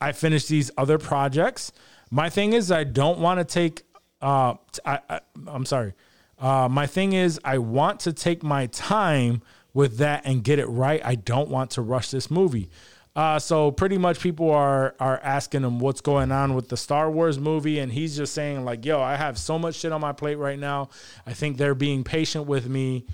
I 0.00 0.12
finish 0.12 0.46
these 0.46 0.70
other 0.76 0.98
projects. 0.98 1.72
My 2.10 2.30
thing 2.30 2.52
is, 2.52 2.70
I 2.70 2.84
don't 2.84 3.18
want 3.18 3.40
to 3.40 3.44
take. 3.44 3.82
Uh, 4.20 4.54
I, 4.84 5.00
I, 5.08 5.20
I'm 5.46 5.64
sorry. 5.64 5.94
Uh, 6.38 6.68
my 6.70 6.86
thing 6.86 7.12
is, 7.12 7.40
I 7.44 7.58
want 7.58 8.00
to 8.00 8.12
take 8.12 8.42
my 8.42 8.66
time 8.66 9.42
with 9.72 9.98
that 9.98 10.22
and 10.24 10.42
get 10.42 10.58
it 10.58 10.66
right. 10.66 11.00
I 11.04 11.14
don't 11.14 11.48
want 11.48 11.72
to 11.72 11.82
rush 11.82 12.10
this 12.10 12.30
movie. 12.30 12.70
Uh, 13.14 13.38
so 13.38 13.70
pretty 13.70 13.96
much 13.96 14.20
people 14.20 14.50
are 14.50 14.94
are 15.00 15.18
asking 15.22 15.64
him 15.64 15.78
what's 15.78 16.02
going 16.02 16.30
on 16.30 16.54
with 16.54 16.68
the 16.68 16.76
Star 16.76 17.10
Wars 17.10 17.38
movie, 17.38 17.78
and 17.78 17.90
he's 17.90 18.14
just 18.14 18.34
saying 18.34 18.62
like, 18.66 18.84
"Yo, 18.84 19.00
I 19.00 19.16
have 19.16 19.38
so 19.38 19.58
much 19.58 19.76
shit 19.76 19.90
on 19.90 20.02
my 20.02 20.12
plate 20.12 20.34
right 20.34 20.58
now. 20.58 20.90
I 21.26 21.32
think 21.32 21.56
they're 21.56 21.74
being 21.74 22.04
patient 22.04 22.46
with 22.46 22.68
me, 22.68 23.06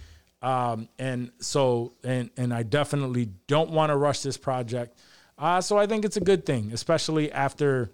um, 0.43 0.89
and 0.99 1.31
so 1.39 1.95
and 2.03 2.31
and 2.37 2.53
I 2.53 2.65
definitely 2.65 3.29
don't 3.47 3.71
want 3.71 3.91
to 3.91 3.97
rush 3.97 4.23
this 4.23 4.37
project. 4.37 4.99
Uh, 5.43 5.61
so 5.61 5.77
I 5.77 5.89
think 5.89 6.05
it's 6.05 6.17
a 6.17 6.21
good 6.21 6.47
thing, 6.47 6.71
especially 6.73 7.33
after 7.33 7.91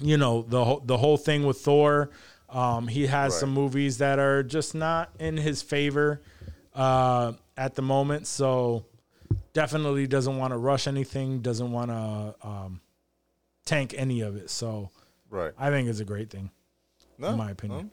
you 0.00 0.16
know 0.16 0.40
the 0.48 0.64
whole 0.64 0.80
the 0.80 0.96
whole 0.96 1.18
thing 1.18 1.44
with 1.44 1.58
Thor. 1.58 2.08
Um, 2.48 2.88
he 2.88 3.06
has 3.06 3.32
Right. 3.34 3.40
some 3.40 3.50
movies 3.50 3.98
that 3.98 4.18
are 4.18 4.42
just 4.42 4.74
not 4.74 5.10
in 5.18 5.36
his 5.36 5.60
favor 5.60 6.22
uh, 6.72 7.32
at 7.56 7.74
the 7.74 7.82
moment, 7.82 8.26
so 8.26 8.86
definitely 9.52 10.06
doesn't 10.06 10.38
want 10.38 10.52
to 10.52 10.56
rush 10.56 10.86
anything. 10.86 11.40
Doesn't 11.40 11.70
want 11.70 11.90
to 11.90 12.34
um, 12.42 12.80
tank 13.66 13.94
any 13.94 14.22
of 14.22 14.34
it. 14.36 14.48
So 14.48 14.88
right. 15.28 15.52
I 15.58 15.68
think 15.68 15.88
it's 15.90 16.00
a 16.00 16.04
great 16.06 16.30
thing, 16.30 16.50
No, 17.18 17.28
in 17.28 17.36
my 17.36 17.50
opinion. 17.50 17.90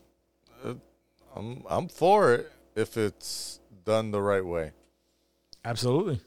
I'm 1.35 1.63
I'm 1.69 1.87
for 1.89 2.33
it 2.33 2.49
if 2.75 2.95
it's 2.95 3.59
done 3.83 4.11
the 4.11 4.21
right 4.21 4.45
way. 4.45 4.71
Absolutely. 5.65 6.21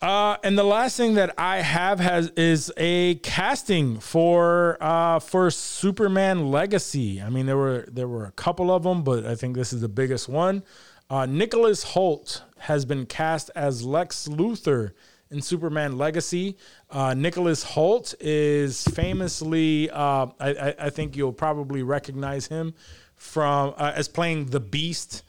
Uh, 0.00 0.36
and 0.44 0.58
the 0.58 0.64
last 0.64 0.96
thing 0.96 1.14
that 1.14 1.34
I 1.38 1.58
have 1.58 1.98
has 1.98 2.28
is 2.36 2.70
a 2.76 3.14
casting 3.16 4.00
for 4.00 4.76
uh, 4.80 5.18
for 5.18 5.50
Superman 5.50 6.50
Legacy. 6.50 7.22
I 7.22 7.30
mean, 7.30 7.46
there 7.46 7.56
were 7.56 7.86
there 7.90 8.08
were 8.08 8.26
a 8.26 8.32
couple 8.32 8.70
of 8.70 8.82
them, 8.82 9.02
but 9.02 9.24
I 9.24 9.34
think 9.34 9.56
this 9.56 9.72
is 9.72 9.80
the 9.80 9.88
biggest 9.88 10.28
one. 10.28 10.62
Uh, 11.08 11.26
Nicholas 11.26 11.84
Hoult 11.94 12.42
has 12.58 12.84
been 12.84 13.06
cast 13.06 13.50
as 13.54 13.82
Lex 13.82 14.28
Luthor 14.28 14.92
in 15.30 15.42
Superman 15.42 15.98
Legacy. 15.98 16.56
Uh, 16.90 17.14
Nicholas 17.14 17.64
Hoult 17.64 18.14
is 18.20 18.84
famously, 18.84 19.90
uh, 19.90 20.26
I, 20.40 20.48
I, 20.50 20.74
I 20.78 20.90
think 20.90 21.16
you'll 21.16 21.32
probably 21.32 21.82
recognize 21.82 22.46
him 22.46 22.74
from 23.16 23.74
uh, 23.76 23.92
as 23.94 24.08
playing 24.08 24.46
the 24.46 24.60
Beast 24.60 25.22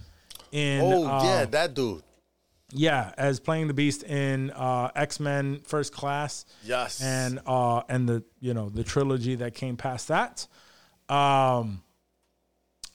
in 0.52 0.82
Oh 0.82 1.06
uh, 1.06 1.24
yeah, 1.24 1.46
that 1.46 1.74
dude. 1.74 2.04
Yeah, 2.72 3.14
as 3.18 3.40
playing 3.40 3.68
the 3.68 3.74
Beast 3.74 4.04
in 4.04 4.52
uh, 4.52 4.90
X 4.96 5.20
Men 5.20 5.62
First 5.66 5.94
Class. 5.94 6.46
Yes. 6.64 7.02
and 7.02 7.40
uh, 7.46 7.82
and 7.90 8.08
the 8.10 8.24
you 8.40 8.54
know 8.54 8.70
the 8.70 8.84
trilogy 8.84 9.36
that 9.36 9.54
came 9.54 9.78
past 9.78 10.08
that. 10.10 10.48
Um, 11.10 11.84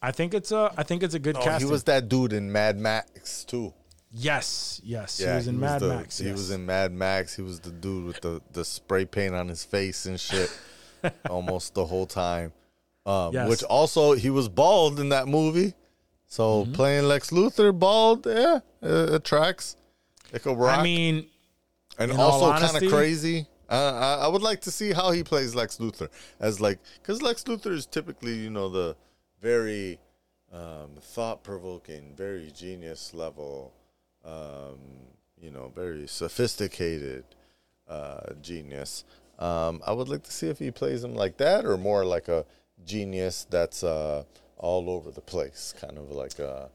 I 0.02 0.12
think 0.12 0.34
it's 0.34 0.50
a 0.52 0.72
I 0.76 0.82
think 0.82 1.02
it's 1.02 1.14
a 1.14 1.18
good 1.18 1.36
Oh, 1.36 1.42
casting. 1.42 1.68
he 1.68 1.72
was 1.72 1.84
that 1.84 2.08
dude 2.08 2.32
in 2.32 2.50
Mad 2.50 2.78
Max 2.78 3.44
too. 3.44 3.72
yes, 4.10 4.80
yes, 4.82 5.20
Yeah, 5.20 5.30
he 5.32 5.36
was 5.36 5.46
in 5.48 5.60
Mad 5.60 5.80
the- 5.80 5.88
Max. 5.96 6.18
He 6.18 6.26
yes. 6.26 6.32
was 6.32 6.50
in 6.50 6.66
Mad 6.66 6.92
Max. 6.92 7.36
He 7.36 7.42
was 7.42 7.60
the 7.60 7.70
dude 7.70 8.06
with 8.06 8.20
the, 8.20 8.40
the 8.52 8.64
spray 8.64 9.04
paint 9.04 9.34
on 9.34 9.46
his 9.48 9.62
face 9.64 10.06
and 10.06 10.18
shit, 10.18 10.50
almost 11.30 11.74
the 11.74 11.84
whole 11.86 12.06
time. 12.06 12.52
Um, 13.06 13.32
Yes. 13.32 13.48
Which 13.48 13.62
also 13.64 14.12
he 14.14 14.30
was 14.30 14.48
bald 14.48 14.98
in 15.00 15.10
that 15.10 15.28
movie, 15.28 15.74
so 16.30 16.62
Mm-hmm. 16.62 16.72
playing 16.72 17.04
Lex 17.08 17.30
Luthor 17.30 17.76
bald, 17.78 18.24
yeah, 18.26 18.60
it, 18.80 19.14
it 19.14 19.24
tracks. 19.24 19.76
It 20.32 20.42
could 20.42 20.56
rock. 20.56 20.78
I 20.78 20.82
mean, 20.82 21.26
and 21.98 22.12
also 22.12 22.50
kind 22.52 22.76
of 22.82 22.90
crazy. 22.90 23.46
Uh, 23.68 24.16
I, 24.20 24.24
I 24.24 24.28
would 24.28 24.42
like 24.42 24.60
to 24.62 24.70
see 24.70 24.92
how 24.92 25.10
he 25.10 25.22
plays 25.22 25.54
Lex 25.54 25.78
Luthor 25.78 26.08
as 26.40 26.60
like 26.60 26.78
because 27.02 27.20
Lex 27.20 27.44
Luthor 27.44 27.72
is 27.72 27.84
typically 27.86 28.34
you 28.34 28.48
know 28.50 28.68
the 28.68 28.96
very 29.42 29.98
um, 30.52 30.90
thought 31.00 31.42
provoking, 31.42 32.14
very 32.16 32.50
genius 32.54 33.12
level, 33.14 33.72
um, 34.24 34.78
you 35.40 35.50
know, 35.50 35.70
very 35.74 36.06
sophisticated. 36.06 37.24
uh, 37.88 38.34
genius. 38.42 39.04
Um, 39.38 39.80
I 39.86 39.92
would 39.92 40.08
like 40.08 40.22
to 40.24 40.32
see 40.32 40.48
if 40.48 40.58
he 40.60 40.70
plays 40.70 41.02
him 41.02 41.14
like 41.14 41.38
that 41.38 41.64
or 41.64 41.76
more 41.76 42.04
like 42.04 42.28
a 42.28 42.44
genius 42.84 43.46
that's 43.50 43.82
uh, 43.82 44.22
all 44.60 44.88
over 44.88 45.10
the 45.10 45.20
place, 45.20 45.74
kind 45.80 45.98
of 45.98 46.10
like 46.10 46.38
a, 46.38 46.70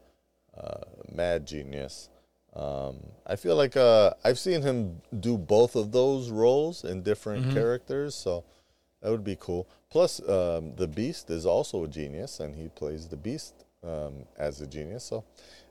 uh 0.56 0.80
mad 1.12 1.46
genius. 1.46 2.08
Um, 2.54 2.96
I 3.26 3.36
feel 3.36 3.56
like 3.56 3.76
uh, 3.76 4.12
I've 4.24 4.38
seen 4.38 4.62
him 4.62 5.02
do 5.20 5.36
both 5.36 5.76
of 5.76 5.92
those 5.92 6.30
roles 6.30 6.84
in 6.84 7.02
different 7.02 7.52
characters, 7.52 8.14
so 8.14 8.44
that 9.02 9.10
would 9.10 9.24
be 9.24 9.36
cool. 9.38 9.68
Plus, 9.90 10.20
um, 10.26 10.74
the 10.76 10.88
Beast 10.88 11.28
is 11.28 11.44
also 11.44 11.84
a 11.84 11.88
genius, 11.88 12.40
and 12.40 12.54
he 12.54 12.68
plays 12.68 13.08
the 13.08 13.16
Beast 13.16 13.66
um, 13.84 14.24
as 14.38 14.62
a 14.62 14.66
genius. 14.66 15.04
So, 15.04 15.24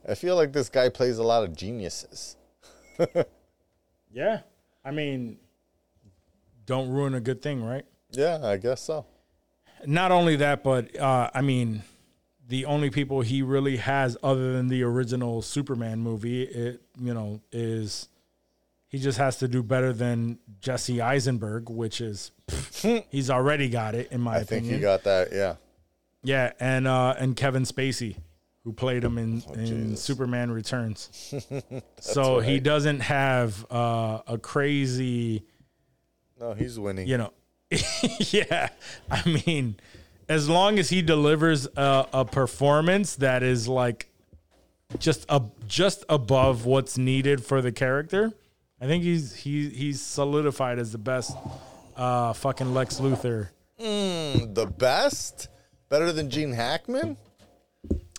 I 0.08 0.14
feel 0.14 0.36
like 0.36 0.52
this 0.52 0.68
guy 0.68 0.88
plays 0.88 1.18
a 1.18 1.24
lot 1.24 1.42
of 1.42 1.56
geniuses. 1.56 2.36
Yeah. 4.16 4.40
I 4.82 4.92
mean, 4.92 5.36
don't 6.64 6.88
ruin 6.88 7.14
a 7.14 7.20
good 7.20 7.42
thing, 7.42 7.62
right? 7.62 7.84
Yeah, 8.10 8.38
I 8.42 8.56
guess 8.56 8.80
so. 8.80 9.04
Not 9.84 10.10
only 10.10 10.36
that, 10.36 10.64
but 10.64 10.98
uh, 10.98 11.28
I 11.34 11.42
mean, 11.42 11.82
the 12.48 12.64
only 12.66 12.90
people 12.90 13.22
he 13.22 13.42
really 13.42 13.76
has 13.78 14.16
other 14.22 14.52
than 14.52 14.68
the 14.68 14.82
original 14.82 15.42
Superman 15.42 15.98
movie, 16.00 16.42
it 16.42 16.80
you 17.00 17.12
know, 17.12 17.40
is 17.52 18.08
he 18.88 18.98
just 18.98 19.18
has 19.18 19.38
to 19.38 19.48
do 19.48 19.62
better 19.62 19.92
than 19.92 20.38
Jesse 20.60 21.00
Eisenberg, 21.00 21.68
which 21.68 22.00
is 22.00 22.30
he's 23.10 23.30
already 23.30 23.68
got 23.68 23.94
it 23.94 24.12
in 24.12 24.20
my 24.20 24.38
opinion. 24.38 24.64
I 24.64 24.68
think 24.68 24.76
he 24.76 24.80
got 24.80 25.02
that. 25.04 25.32
Yeah, 25.32 25.56
yeah, 26.22 26.52
and 26.60 26.86
uh, 26.86 27.14
and 27.18 27.36
Kevin 27.36 27.64
Spacey, 27.64 28.16
who 28.64 28.72
played 28.72 29.02
him 29.02 29.18
in, 29.18 29.42
in 29.42 29.42
Oh, 29.50 29.54
Jesus. 29.56 30.02
Superman 30.02 30.50
Returns. 30.52 31.34
so 32.00 32.38
he 32.40 32.60
doesn't 32.60 33.00
have 33.00 33.66
uh, 33.72 34.20
a 34.26 34.38
crazy 34.38 35.44
no, 36.38 36.52
he's 36.52 36.78
winning. 36.78 37.08
you 37.08 37.16
know, 37.18 37.32
yeah. 38.30 38.68
I 39.10 39.40
mean, 39.46 39.76
as 40.28 40.48
long 40.48 40.78
as 40.78 40.90
he 40.90 41.02
delivers 41.02 41.66
a, 41.76 42.06
a 42.12 42.24
performance 42.24 43.16
that 43.16 43.42
is 43.42 43.68
like 43.68 44.08
just 44.98 45.26
a 45.28 45.42
just 45.66 46.04
above 46.08 46.64
what's 46.64 46.98
needed 46.98 47.44
for 47.44 47.60
the 47.60 47.72
character, 47.72 48.32
I 48.80 48.86
think 48.86 49.04
he's 49.04 49.34
he 49.34 49.68
he's 49.68 50.00
solidified 50.00 50.78
as 50.78 50.92
the 50.92 50.98
best 50.98 51.36
uh 51.96 52.32
fucking 52.32 52.74
Lex 52.74 53.00
Luthor. 53.00 53.48
the 53.78 54.72
best, 54.78 55.48
better 55.88 56.12
than 56.12 56.30
Gene 56.30 56.52
Hackman. 56.52 57.16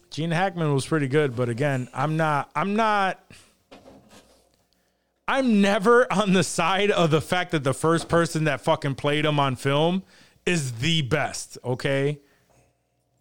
Gene 0.10 0.32
Hackman 0.32 0.74
was 0.74 0.86
pretty 0.86 1.08
good, 1.08 1.36
but 1.36 1.50
again, 1.50 1.90
I'm 1.94 2.18
not 2.18 2.50
I'm 2.56 2.76
not 2.76 3.24
I'm 5.28 5.62
never 5.62 6.12
on 6.12 6.34
the 6.34 6.44
side 6.44 6.90
of 6.90 7.12
the 7.12 7.22
fact 7.22 7.52
that 7.52 7.64
the 7.64 7.74
first 7.74 8.08
person 8.08 8.46
that 8.46 8.62
fucking 8.62 8.96
played 8.96 9.26
him 9.26 9.40
on 9.40 9.58
film 9.58 10.04
is 10.48 10.72
the 10.74 11.02
best, 11.04 11.58
okay? 11.64 12.20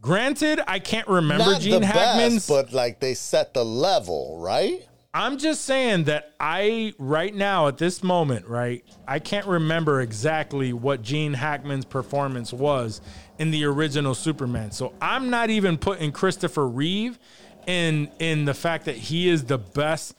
Granted, 0.00 0.60
I 0.66 0.78
can't 0.78 1.08
remember 1.08 1.44
Not 1.44 1.60
Gene 1.60 1.80
the 1.80 1.86
Hackman's 1.86 2.34
best, 2.34 2.48
but 2.48 2.72
like 2.72 3.00
they 3.00 3.14
set 3.14 3.52
the 3.52 3.64
level, 3.64 4.38
right? 4.40 4.86
I'm 5.12 5.38
just 5.38 5.64
saying 5.64 6.04
that 6.04 6.34
I 6.38 6.92
right 6.98 7.34
now 7.34 7.68
at 7.68 7.78
this 7.78 8.02
moment, 8.02 8.46
right? 8.46 8.84
I 9.08 9.18
can't 9.18 9.46
remember 9.46 10.02
exactly 10.02 10.72
what 10.72 11.02
Gene 11.02 11.32
Hackman's 11.32 11.86
performance 11.86 12.52
was 12.52 13.00
in 13.38 13.50
the 13.50 13.64
original 13.64 14.14
Superman. 14.14 14.70
So 14.70 14.92
I'm 15.00 15.30
not 15.30 15.50
even 15.50 15.78
putting 15.78 16.12
Christopher 16.12 16.68
Reeve 16.68 17.18
in 17.66 18.10
in 18.18 18.44
the 18.44 18.54
fact 18.54 18.84
that 18.84 18.96
he 18.96 19.28
is 19.28 19.44
the 19.44 19.58
best 19.58 20.16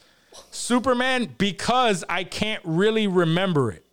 Superman 0.52 1.34
because 1.38 2.04
I 2.10 2.24
can't 2.26 2.62
really 2.66 3.08
remember 3.08 3.72
it. 3.72 3.87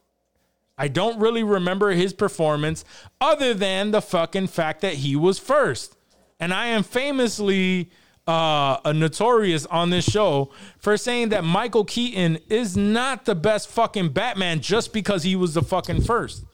I 0.76 0.88
don't 0.88 1.18
really 1.20 1.42
remember 1.42 1.90
his 1.90 2.12
performance 2.12 2.84
other 3.20 3.54
than 3.54 3.92
the 3.92 4.02
fucking 4.02 4.48
fact 4.48 4.80
that 4.80 4.94
he 4.94 5.14
was 5.16 5.38
first. 5.38 5.96
And 6.40 6.52
I 6.52 6.66
am 6.66 6.82
famously 6.82 7.90
uh, 8.26 8.78
a 8.84 8.92
notorious 8.92 9.66
on 9.66 9.90
this 9.90 10.04
show 10.04 10.50
for 10.78 10.96
saying 10.96 11.28
that 11.28 11.44
Michael 11.44 11.84
Keaton 11.84 12.38
is 12.48 12.76
not 12.76 13.24
the 13.24 13.34
best 13.34 13.68
fucking 13.68 14.08
Batman 14.10 14.60
just 14.60 14.92
because 14.92 15.22
he 15.22 15.36
was 15.36 15.54
the 15.54 15.62
fucking 15.62 16.02
first. 16.02 16.44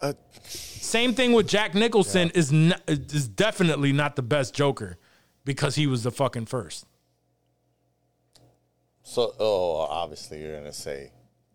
Uh, 0.00 0.12
Same 0.42 1.14
thing 1.14 1.32
with 1.32 1.48
Jack 1.48 1.74
Nicholson 1.74 2.30
is 2.34 2.52
not, 2.52 2.82
is 2.86 3.28
definitely 3.28 3.92
not 3.92 4.16
the 4.16 4.22
best 4.22 4.54
Joker 4.54 4.98
because 5.44 5.76
he 5.76 5.86
was 5.86 6.02
the 6.02 6.10
fucking 6.10 6.46
first. 6.46 6.84
So, 9.02 9.34
oh, 9.38 9.76
obviously 9.76 10.42
you're 10.42 10.56
gonna 10.56 10.72
say 10.72 11.12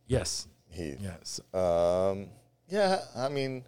Yes. 0.07 0.47
Heath. 0.75 0.99
Yes. 1.01 1.39
Um, 1.53 2.27
yeah, 2.67 2.99
I 3.15 3.29
mean, 3.29 3.63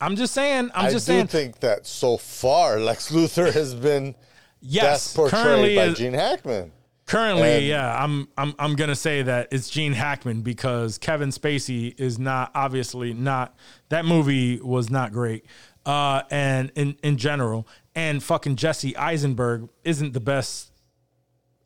I'm 0.00 0.16
just 0.16 0.34
saying. 0.34 0.70
I'm 0.74 0.86
i 0.86 0.90
just 0.90 1.06
do 1.06 1.12
saying. 1.12 1.26
think 1.28 1.60
that 1.60 1.86
so 1.86 2.16
far 2.16 2.78
Lex 2.80 3.10
Luthor 3.12 3.52
has 3.52 3.74
been 3.74 4.14
yes. 4.60 4.84
best 4.84 5.16
portrayed 5.16 5.42
Currently, 5.42 5.76
by 5.76 5.84
is- 5.84 5.98
Gene 5.98 6.14
Hackman. 6.14 6.72
Currently, 7.06 7.56
And- 7.56 7.66
yeah, 7.66 8.02
I'm 8.02 8.28
I'm 8.38 8.54
I'm 8.58 8.76
gonna 8.76 8.96
say 8.96 9.22
that 9.22 9.48
it's 9.50 9.68
Gene 9.68 9.92
Hackman 9.92 10.40
because 10.40 10.96
Kevin 10.96 11.28
Spacey 11.28 11.98
is 12.00 12.18
not 12.18 12.50
obviously 12.54 13.12
not 13.12 13.54
that 13.90 14.04
movie 14.06 14.58
was 14.60 14.88
not 14.90 15.12
great. 15.12 15.44
Uh 15.84 16.22
and 16.30 16.72
in 16.76 16.96
in 17.02 17.18
general, 17.18 17.68
and 17.94 18.22
fucking 18.22 18.56
Jesse 18.56 18.96
Eisenberg 18.96 19.68
isn't 19.84 20.14
the 20.14 20.20
best 20.20 20.72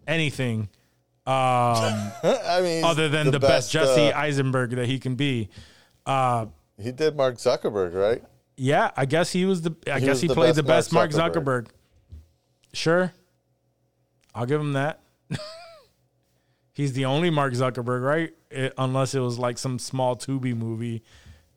anything 0.09 0.69
I 1.33 2.61
mean, 2.63 2.85
other 2.85 3.09
than 3.09 3.31
the, 3.31 3.41
best, 3.41 3.75
uh, 3.75 3.81
Jesse 3.81 4.13
Eisenberg 4.13 4.71
that 4.71 4.87
he 4.87 4.99
can 4.99 5.15
be. 5.15 5.49
he 6.07 6.93
did 6.93 7.17
Mark 7.17 7.37
Zuckerberg, 7.37 7.95
right? 7.95 8.23
Yeah, 8.57 8.91
I 8.97 9.05
guess 9.05 9.31
he 9.31 9.45
was 9.45 9.63
the 9.63 9.77
I 9.87 10.01
He 10.01 10.07
guess 10.07 10.21
he 10.21 10.29
the 10.29 10.35
played 10.35 10.49
best 10.49 10.57
the 10.57 10.63
best 10.63 10.93
Mark 10.93 11.13
Mark 11.15 11.33
Zuckerberg. 11.35 11.65
Zuckerberg. 11.65 11.69
Sure. 12.73 13.13
I'll 14.35 14.47
give 14.47 14.61
him 14.61 14.73
that. 14.73 15.01
He's 16.73 16.93
the 16.93 17.05
only 17.05 17.31
Mark 17.31 17.53
Zuckerberg, 17.55 18.05
right? 18.05 18.33
It- 18.51 18.73
unless 18.79 19.15
it 19.15 19.21
was 19.21 19.39
like 19.39 19.59
some 19.59 19.79
small 19.79 20.17
Tubi 20.17 20.57
movie 20.57 21.03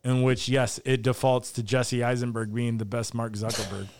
in 0.03 0.21
which 0.23 0.49
yes, 0.49 0.79
it 0.85 1.01
defaults 1.01 1.51
to 1.53 1.63
Jesse 1.63 2.03
Eisenberg 2.03 2.53
being 2.53 2.77
the 2.77 2.85
best 2.85 3.13
Mark 3.13 3.33
Zuckerberg. 3.33 3.87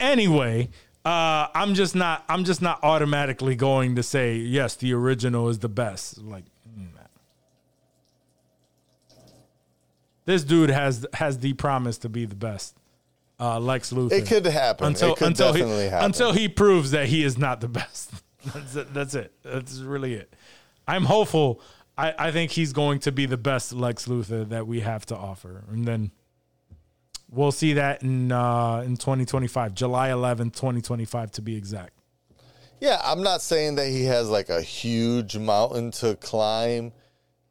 anyway, 0.00 0.68
uh, 1.04 1.48
I'm 1.54 1.74
just 1.74 1.94
not 1.94 2.24
I'm 2.28 2.44
just 2.44 2.62
not 2.62 2.82
automatically 2.82 3.56
going 3.56 3.96
to 3.96 4.02
say 4.02 4.36
yes, 4.36 4.76
the 4.76 4.92
original 4.92 5.48
is 5.48 5.58
the 5.58 5.68
best. 5.68 6.18
Like 6.18 6.44
mm, 6.68 6.88
this 10.24 10.44
dude 10.44 10.70
has 10.70 11.06
has 11.14 11.38
the 11.38 11.54
promise 11.54 11.98
to 11.98 12.08
be 12.08 12.24
the 12.24 12.36
best. 12.36 12.76
Uh, 13.40 13.58
Lex 13.58 13.92
Luthor. 13.92 14.12
It 14.12 14.26
could 14.28 14.46
happen. 14.46 14.86
until 14.86 15.14
it 15.14 15.16
could 15.16 15.26
until 15.28 15.52
he 15.52 15.60
happen. 15.60 16.04
until 16.04 16.32
he 16.32 16.48
proves 16.48 16.92
that 16.92 17.08
he 17.08 17.24
is 17.24 17.36
not 17.36 17.60
the 17.60 17.68
best. 17.68 18.12
That's 18.54 18.76
it. 18.76 18.94
That's 18.94 19.14
it. 19.14 19.32
That's 19.42 19.78
really 19.80 20.14
it. 20.14 20.34
I'm 20.86 21.04
hopeful. 21.04 21.60
I, 21.98 22.14
I 22.16 22.30
think 22.30 22.52
he's 22.52 22.72
going 22.72 23.00
to 23.00 23.12
be 23.12 23.26
the 23.26 23.36
best 23.36 23.72
Lex 23.72 24.06
Luthor 24.06 24.48
that 24.48 24.66
we 24.66 24.80
have 24.80 25.04
to 25.06 25.16
offer, 25.16 25.64
and 25.70 25.84
then 25.84 26.12
we'll 27.32 27.50
see 27.52 27.72
that 27.74 28.02
in 28.02 28.30
uh, 28.30 28.82
in 28.86 28.96
2025, 28.96 29.74
July 29.74 30.10
11th, 30.10 30.52
2025, 30.54 31.32
to 31.32 31.42
be 31.42 31.56
exact. 31.56 31.94
Yeah, 32.80 33.00
I'm 33.04 33.22
not 33.22 33.42
saying 33.42 33.76
that 33.76 33.86
he 33.88 34.04
has 34.04 34.28
like 34.28 34.48
a 34.48 34.60
huge 34.60 35.36
mountain 35.38 35.90
to 35.92 36.16
climb 36.16 36.92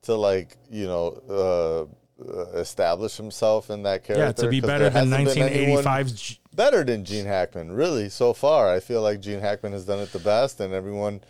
to 0.03 0.15
like 0.15 0.57
you 0.69 0.85
know 0.87 1.21
uh, 1.29 2.31
uh, 2.31 2.51
establish 2.59 3.15
himself 3.17 3.69
in 3.69 3.83
that 3.83 4.03
character. 4.03 4.25
Yeah, 4.25 4.31
to 4.33 4.49
be 4.49 4.59
'cause 4.61 4.67
better 4.67 4.89
there 4.89 5.03
than 5.05 5.11
hasn't 5.11 5.35
been 5.35 5.47
anyone 5.49 5.83
1985's. 5.83 6.11
J- 6.21 6.37
Better 6.53 6.83
than 6.83 7.05
Gene 7.05 7.25
Hackman, 7.27 7.71
really. 7.71 8.09
So 8.09 8.33
far, 8.33 8.69
I 8.69 8.81
feel 8.81 9.01
like 9.01 9.21
Gene 9.21 9.39
Hackman 9.39 9.71
has 9.71 9.85
done 9.85 9.99
it 9.99 10.11
the 10.11 10.19
best, 10.19 10.59
and 10.59 10.73
everyone 10.73 11.21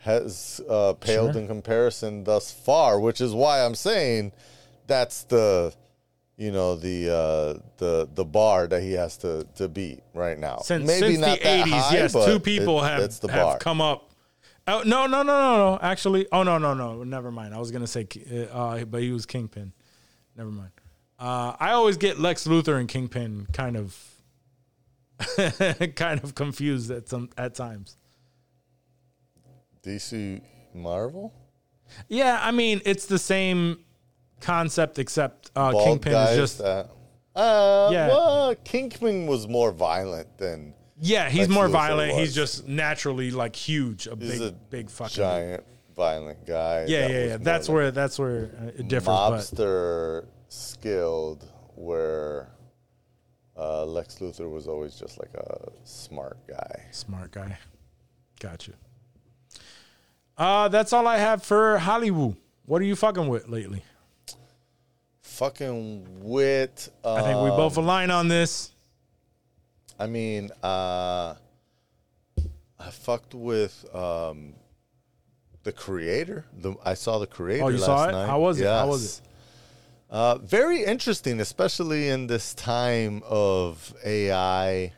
has 0.00 0.60
uh, 0.68 0.92
paled 0.92 1.32
Sure. 1.32 1.40
in 1.40 1.48
comparison 1.48 2.24
thus 2.24 2.52
far. 2.52 3.00
Which 3.00 3.22
is 3.22 3.32
why 3.32 3.64
I'm 3.64 3.74
saying 3.74 4.32
that's 4.86 5.22
the 5.24 5.72
you 6.36 6.50
know 6.52 6.76
the 6.76 7.10
uh, 7.10 7.60
the 7.78 8.08
the 8.14 8.24
bar 8.24 8.66
that 8.66 8.82
he 8.82 8.92
has 8.92 9.16
to 9.18 9.46
to 9.56 9.68
beat 9.68 10.00
right 10.14 10.38
now. 10.38 10.58
Since, 10.58 10.86
Maybe 10.86 11.14
since 11.14 11.18
not 11.18 11.38
the 11.38 11.44
that 11.44 11.66
80s, 11.66 11.70
high, 11.70 11.94
yes, 11.94 12.12
but 12.12 12.26
two 12.26 12.38
people 12.40 12.82
it- 12.84 12.88
have, 12.88 13.00
it's 13.02 13.18
the 13.18 13.30
have 13.32 13.42
bar. 13.46 13.58
come 13.58 13.80
up. 13.80 14.10
Oh, 14.68 14.82
no, 14.84 15.06
no, 15.06 15.22
no, 15.22 15.32
no, 15.32 15.56
no. 15.56 15.78
Actually, 15.80 16.26
oh, 16.32 16.42
no, 16.42 16.58
no, 16.58 16.74
no. 16.74 17.04
Never 17.04 17.30
mind. 17.30 17.54
I 17.54 17.58
was 17.58 17.70
going 17.70 17.82
to 17.82 17.86
say, 17.86 18.04
uh, 18.50 18.84
but 18.84 19.00
he 19.00 19.12
was 19.12 19.24
Kingpin. 19.24 19.72
Never 20.36 20.50
mind. 20.50 20.72
Uh, 21.20 21.54
I 21.60 21.70
always 21.70 21.96
get 21.96 22.18
Lex 22.18 22.48
Luthor 22.48 22.76
and 22.80 22.88
Kingpin 22.88 23.46
kind 23.52 23.76
of 23.76 23.96
kind 25.94 26.22
of 26.24 26.34
confused 26.34 26.90
at 26.90 27.08
some 27.08 27.30
at 27.38 27.54
times. 27.54 27.96
DC 29.84 30.40
Marvel. 30.74 31.32
Yeah, 32.08 32.38
I 32.42 32.50
mean, 32.50 32.82
it's 32.84 33.06
the 33.06 33.18
same 33.20 33.78
concept 34.40 34.98
except 34.98 35.50
uh, 35.56 35.72
Bald 35.72 35.84
Kingpin 35.84 36.12
is 36.14 36.36
just 36.36 36.58
that- 36.58 36.90
uh, 37.34 37.90
Yeah. 37.92 38.08
Well, 38.08 38.54
Kingpin 38.64 39.26
was 39.26 39.46
more 39.48 39.72
violent 39.72 40.38
than 40.38 40.74
yeah, 40.98 41.28
he's 41.28 41.48
more 41.48 41.68
violent. 41.68 42.12
He's 42.12 42.34
just 42.34 42.66
naturally 42.66 43.30
like 43.30 43.54
huge, 43.54 44.06
a 44.06 44.16
he's 44.16 44.38
big 44.38 44.42
a 44.42 44.52
big 44.52 44.90
fucking 44.90 45.16
giant 45.16 45.64
violent 45.94 46.46
guy. 46.46 46.86
Yeah, 46.88 47.08
yeah, 47.08 47.24
yeah. 47.24 47.36
That's 47.38 47.68
where 47.68 47.90
that's 47.90 48.18
where 48.18 48.44
it 48.76 48.88
differs. 48.88 49.06
But 49.06 49.30
mobster 49.32 50.26
skilled, 50.48 51.50
where 51.74 52.48
uh, 53.58 53.84
Lex 53.84 54.16
Luthor 54.20 54.50
was 54.50 54.68
always 54.68 54.94
just 54.94 55.18
like 55.18 55.34
a 55.34 55.68
smart 55.84 56.38
guy. 56.46 56.84
smart 56.92 57.32
guy. 57.32 57.58
Got 58.40 58.66
you. 58.66 58.74
Uh, 60.38 60.68
that's 60.68 60.92
all 60.92 61.06
I 61.06 61.16
have 61.18 61.42
for 61.42 61.78
Hollywood. 61.78 62.36
What 62.66 62.82
are 62.82 62.84
you 62.84 62.96
fucking 62.96 63.28
with 63.28 63.48
lately? 63.48 63.82
Fucking 65.36 66.22
with. 66.22 66.90
Uh, 67.04 67.12
I 67.12 67.20
think 67.20 67.42
we 67.42 67.50
both 67.50 67.76
align 67.76 68.10
on 68.10 68.26
this. 68.26 68.72
I 69.98 70.06
mean, 70.06 70.50
uh, 70.62 71.34
I 72.78 72.90
fucked 72.90 73.34
with 73.34 73.84
um, 73.94 74.54
the 75.62 75.72
creator. 75.72 76.46
The 76.56 76.76
I 76.82 76.94
saw 76.94 77.18
the 77.18 77.26
creator. 77.26 77.64
Oh, 77.64 77.68
you 77.68 77.76
last 77.76 77.84
saw 77.84 78.08
it? 78.08 78.12
Night. 78.12 78.26
How 78.26 78.40
was 78.40 78.58
it? 78.58 78.66
How 78.66 78.86
was 78.86 79.18
it? 79.18 79.28
Uh, 80.08 80.38
very 80.38 80.82
interesting, 80.84 81.38
especially 81.38 82.08
in 82.08 82.28
this 82.28 82.54
time 82.54 83.22
of 83.28 83.94
AI, 84.06 84.94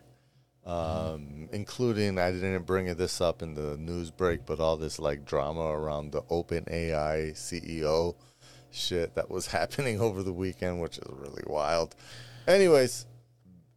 um, 0.65 1.49
including 1.51 2.17
I 2.17 2.31
didn't 2.31 2.63
bring 2.63 2.87
this 2.95 3.21
up 3.21 3.43
in 3.43 3.55
the 3.55 3.77
news 3.77 4.13
break, 4.13 4.47
but 4.47 4.61
all 4.61 4.77
this 4.77 5.01
like 5.01 5.25
drama 5.25 5.63
around 5.63 6.13
the 6.13 6.23
Open 6.31 6.65
AI 6.71 7.33
CEO 7.35 8.15
shit 8.79 9.15
that 9.17 9.31
was 9.31 9.47
happening 9.59 10.01
over 10.01 10.23
the 10.23 10.33
weekend, 10.33 10.81
which 10.81 10.99
is 10.99 11.05
really 11.09 11.43
wild. 11.47 11.95
Anyways, 12.47 13.07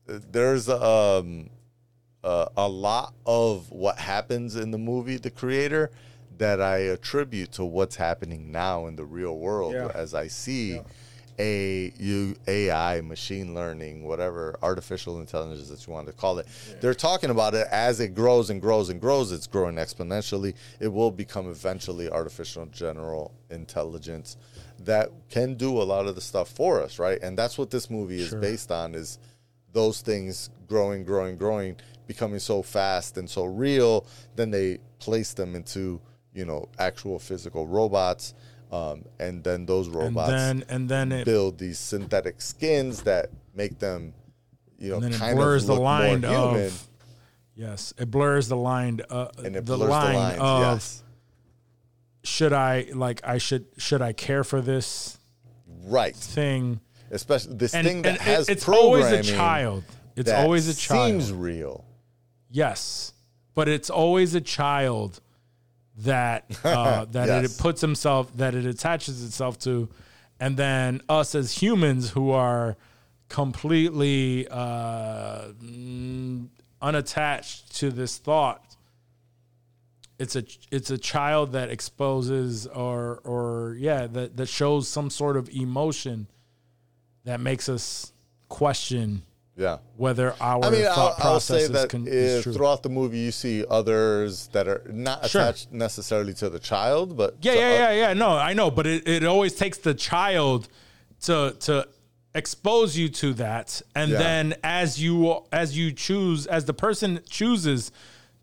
there's 0.06 0.69
um, 0.69 1.49
uh, 2.23 2.45
a 2.56 2.68
lot 2.68 3.14
of 3.26 3.69
what 3.72 3.98
happens 3.98 4.56
in 4.56 4.72
the 4.72 4.78
movie 4.78 5.18
The 5.18 5.32
Creator 5.32 5.91
that 6.38 6.61
I 6.61 6.78
attribute 6.78 7.52
to 7.53 7.65
what's 7.65 7.95
happening 7.95 8.52
now 8.52 8.88
in 8.88 8.95
the 8.95 9.06
real 9.06 9.38
world 9.38 9.73
Yeah. 9.73 9.91
as 9.94 10.14
I 10.14 10.28
see 10.28 10.82
a 11.40 11.94
you 11.98 12.36
AI 12.48 13.02
machine 13.02 13.56
learning 13.56 14.03
whatever 14.06 14.56
artificial 14.61 15.19
intelligence 15.19 15.69
that 15.69 15.86
you 15.88 15.94
want 15.94 16.07
to 16.07 16.14
call 16.14 16.40
it. 16.40 16.48
They're 16.82 16.94
talking 16.94 17.30
about 17.30 17.53
it 17.53 17.68
as 17.72 17.99
it 17.99 18.14
grows 18.14 18.49
and 18.49 18.61
grows 18.61 18.90
and 18.90 18.99
grows. 18.99 19.32
It's 19.32 19.48
growing 19.48 19.76
exponentially. 19.76 20.53
It 20.80 20.90
will 20.90 21.10
become 21.11 21.49
eventually 21.49 22.10
artificial 22.10 22.65
general 22.68 23.34
intelligence 23.49 24.38
that 24.86 25.10
can 25.30 25.56
do 25.56 25.82
a 25.82 25.84
lot 25.84 26.06
of 26.08 26.16
the 26.16 26.22
stuff 26.22 26.49
for 26.49 26.82
us 26.82 26.99
right 26.99 27.20
and 27.22 27.38
that's 27.38 27.58
what 27.58 27.70
this 27.70 27.90
movie 27.90 28.20
is 28.22 28.30
Sure. 28.30 28.40
based 28.40 28.72
on 28.72 28.95
is 28.95 29.20
those 29.74 30.02
things 30.02 30.49
growing, 30.68 31.06
growing, 31.06 31.38
growing, 31.38 31.78
becoming 32.06 32.40
so 32.40 32.62
fast 32.62 33.18
and 33.18 33.30
so 33.30 33.45
real, 33.45 34.06
then 34.36 34.52
they 34.52 34.80
place 34.99 35.34
them 35.34 35.56
into 35.56 36.02
you 36.34 36.44
know 36.44 36.68
actual 36.78 37.20
physical 37.20 37.66
robots, 37.66 38.34
um, 38.72 39.06
and 39.20 39.41
then 39.45 39.66
those 39.66 39.88
And 39.88 39.95
robots 39.95 40.30
then 40.30 40.64
and 40.68 40.90
then 40.90 41.12
it 41.14 41.24
build 41.24 41.58
these 41.58 41.80
synthetic 41.80 42.41
skins 42.41 43.03
that 43.03 43.30
make 43.56 43.80
them, 43.80 44.14
you 44.78 44.90
know, 44.90 44.95
and 44.95 45.06
then 45.06 45.14
it 45.14 45.18
kind 45.20 45.38
blurs 45.38 45.64
of 45.64 45.68
the 45.68 45.74
look 45.76 45.84
line 45.84 46.22
more 46.22 46.32
human, 46.32 46.66
of 46.68 46.88
yes, 47.56 47.94
it 47.98 48.12
blurs 48.12 48.49
the 48.49 48.58
line 48.58 48.99
uh, 49.10 49.30
and 49.38 49.56
it 49.56 49.66
the 49.66 49.78
blurs 49.78 49.90
line 49.90 50.14
the 50.14 50.20
lines. 50.20 50.40
of 50.41 50.60
yes, 50.62 51.03
should 52.23 52.53
I 52.53 52.88
like 52.93 53.22
I 53.23 53.38
should 53.38 53.65
should 53.77 54.02
I 54.02 54.14
care 54.14 54.43
for 54.43 54.61
this 54.61 55.18
right. 55.85 56.15
thing? 56.15 56.80
Especially 57.10 57.56
this 57.56 57.73
And, 57.73 57.85
thing 57.88 58.02
that 58.03 58.10
and 58.14 58.22
has 58.22 58.48
it's 58.49 58.68
always 58.69 59.06
a 59.07 59.22
child. 59.23 59.84
It's 60.15 60.31
always 60.31 60.68
a 60.69 60.76
child. 60.76 61.07
Seems 61.23 61.34
real. 61.34 61.84
Yes, 62.49 63.14
but 63.53 63.68
it's 63.68 63.89
always 63.89 64.35
a 64.35 64.41
child 64.41 65.19
that 65.99 66.45
uh, 66.64 67.06
that 67.06 67.27
Yes. 67.27 67.57
it 67.60 67.61
puts 67.61 67.81
himself 67.81 68.31
that 68.38 68.56
it 68.56 68.65
attaches 68.65 69.26
itself 69.26 69.57
to, 69.60 69.89
and 70.39 70.56
then 70.57 71.02
us 71.10 71.35
as 71.35 71.52
humans 71.61 72.11
who 72.11 72.31
are 72.31 72.77
completely 73.30 74.48
uh, 74.49 75.48
mm, 75.64 76.48
unattached 76.81 77.76
to 77.77 77.89
this 77.89 78.18
thought. 78.18 78.70
It's 80.22 80.35
a 80.35 80.43
it's 80.77 80.91
a 80.91 80.98
child 80.98 81.52
that 81.53 81.69
exposes 81.69 82.68
or 82.68 83.22
or 83.23 83.76
yeah 83.80 84.07
that 84.15 84.38
that 84.38 84.48
shows 84.48 84.88
some 84.88 85.10
sort 85.10 85.35
of 85.38 85.49
emotion 85.49 86.27
that 87.26 87.39
makes 87.39 87.68
us 87.69 88.14
question 88.49 89.23
Yeah. 89.57 89.77
whether 89.98 90.27
our 90.39 90.64
I 90.65 90.69
mean, 90.69 90.85
I'll, 90.85 90.95
thought 90.95 91.15
I'll 91.19 91.39
say 91.39 91.53
process 91.53 91.61
is, 91.64 91.69
that 91.72 91.93
is 92.07 92.43
true. 92.43 92.53
throughout 92.53 92.81
the 92.84 92.89
movie 92.89 93.19
you 93.27 93.31
see 93.31 93.65
others 93.80 94.48
that 94.53 94.68
are 94.68 94.84
not 94.91 95.18
Sure. 95.30 95.41
attached 95.41 95.72
necessarily 95.72 96.34
to 96.35 96.49
the 96.49 96.60
child, 96.60 97.18
but 97.22 97.30
Yeah, 97.41 97.53
yeah, 97.53 97.73
yeah, 97.81 97.91
yeah. 98.03 98.14
No, 98.14 98.30
I 98.49 98.53
know, 98.53 98.69
but 98.72 98.85
it, 98.88 99.07
it 99.07 99.23
always 99.23 99.53
takes 99.56 99.77
the 99.80 99.93
child 99.93 100.68
to 101.27 101.56
to 101.68 101.88
expose 102.34 102.98
you 102.98 103.07
to 103.10 103.34
that, 103.45 103.81
and 103.99 104.11
Yeah. 104.11 104.18
then 104.26 104.45
as 104.64 104.89
you 105.03 105.15
as 105.52 105.77
you 105.80 105.91
choose, 105.91 106.39
as 106.48 106.64
the 106.65 106.73
person 106.85 107.10
chooses, 107.30 107.91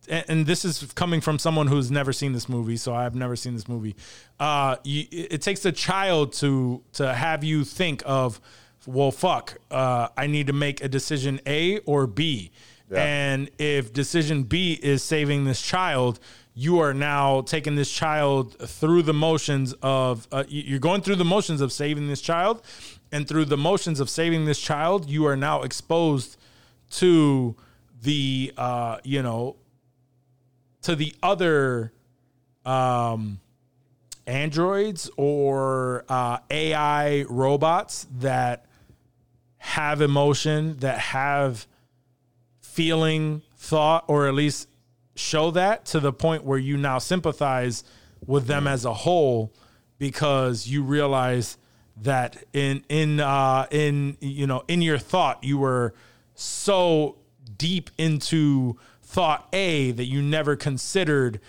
and, 0.09 0.47
this 0.47 0.65
is 0.65 0.93
coming 0.95 1.21
from 1.21 1.39
someone 1.39 1.67
who's 1.67 1.91
never 1.91 2.13
seen 2.13 2.33
this 2.33 2.49
movie, 2.49 2.77
so 2.77 2.95
I've 2.95 3.15
never 3.15 3.37
seen 3.37 3.55
this 3.55 3.69
movie. 3.69 3.97
Uh, 4.39 4.77
you, 4.85 5.05
it 5.11 5.43
takes 5.43 5.65
a 5.65 5.73
child 5.73 6.33
to 6.35 6.83
to 6.95 7.13
have 7.13 7.45
you 7.45 7.65
think 7.65 8.03
of, 8.07 8.41
well, 8.87 9.11
fuck, 9.11 9.59
uh, 9.71 10.09
I 10.17 10.27
need 10.27 10.47
to 10.47 10.53
make 10.53 10.83
a 10.83 10.89
decision 10.89 11.41
A 11.47 11.79
or 11.81 12.07
B. 12.07 12.51
Yeah. 12.91 13.03
And 13.03 13.51
if 13.59 13.93
decision 13.93 14.45
B 14.45 14.79
is 14.83 15.03
saving 15.03 15.45
this 15.45 15.61
child, 15.61 16.21
you 16.55 16.81
are 16.81 16.95
now 16.95 17.43
taking 17.43 17.77
this 17.77 17.93
child 17.93 18.57
through 18.59 19.03
the 19.03 19.13
motions 19.13 19.75
of, 19.83 20.27
uh, 20.33 20.45
you're 20.49 20.79
going 20.79 21.03
through 21.03 21.17
the 21.17 21.25
motions 21.25 21.61
of 21.61 21.71
saving 21.71 22.09
this 22.09 22.21
child. 22.21 22.63
And 23.13 23.29
through 23.29 23.47
the 23.47 23.57
motions 23.57 24.01
of 24.01 24.11
saving 24.11 24.45
this 24.45 24.61
child, 24.61 25.09
you 25.09 25.25
are 25.27 25.37
now 25.37 25.63
exposed 25.63 26.37
to 26.93 27.57
the, 28.03 28.53
uh, 28.57 28.99
you 29.05 29.23
know, 29.23 29.57
to 30.83 30.95
the 30.97 31.15
other 31.23 31.93
um, 32.65 33.41
androids 34.27 35.11
or 35.17 36.05
uh, 36.09 36.39
AI 36.51 37.23
robots 37.29 38.07
that 38.19 38.67
have 39.59 40.01
emotion, 40.01 40.77
that 40.79 40.99
have 40.99 41.67
feeling, 42.61 43.43
thought, 43.57 44.05
or 44.07 44.29
at 44.29 44.35
least 44.35 44.69
show 45.17 45.51
that 45.51 45.85
to 45.85 45.99
the 45.99 46.13
point 46.13 46.45
where 46.45 46.59
you 46.59 46.77
now 46.77 46.99
sympathize 46.99 47.83
with 48.25 48.47
them 48.47 48.67
as 48.67 48.85
a 48.85 48.95
whole 48.95 49.53
because 49.99 50.69
you 50.69 50.83
realize 50.83 51.57
that 52.03 52.37
in 52.53 52.85
in 52.89 53.19
uh 53.19 53.67
in 53.73 54.17
you 54.21 54.47
know 54.47 54.63
in 54.69 54.81
your 54.81 54.99
thought 54.99 55.43
you 55.43 55.59
were 55.59 55.93
so 56.35 57.17
deep 57.57 57.91
into 57.99 58.77
thought 59.09 59.49
A 59.55 59.91
that 59.93 60.05
you 60.05 60.21
never 60.21 60.55
considered 60.55 61.41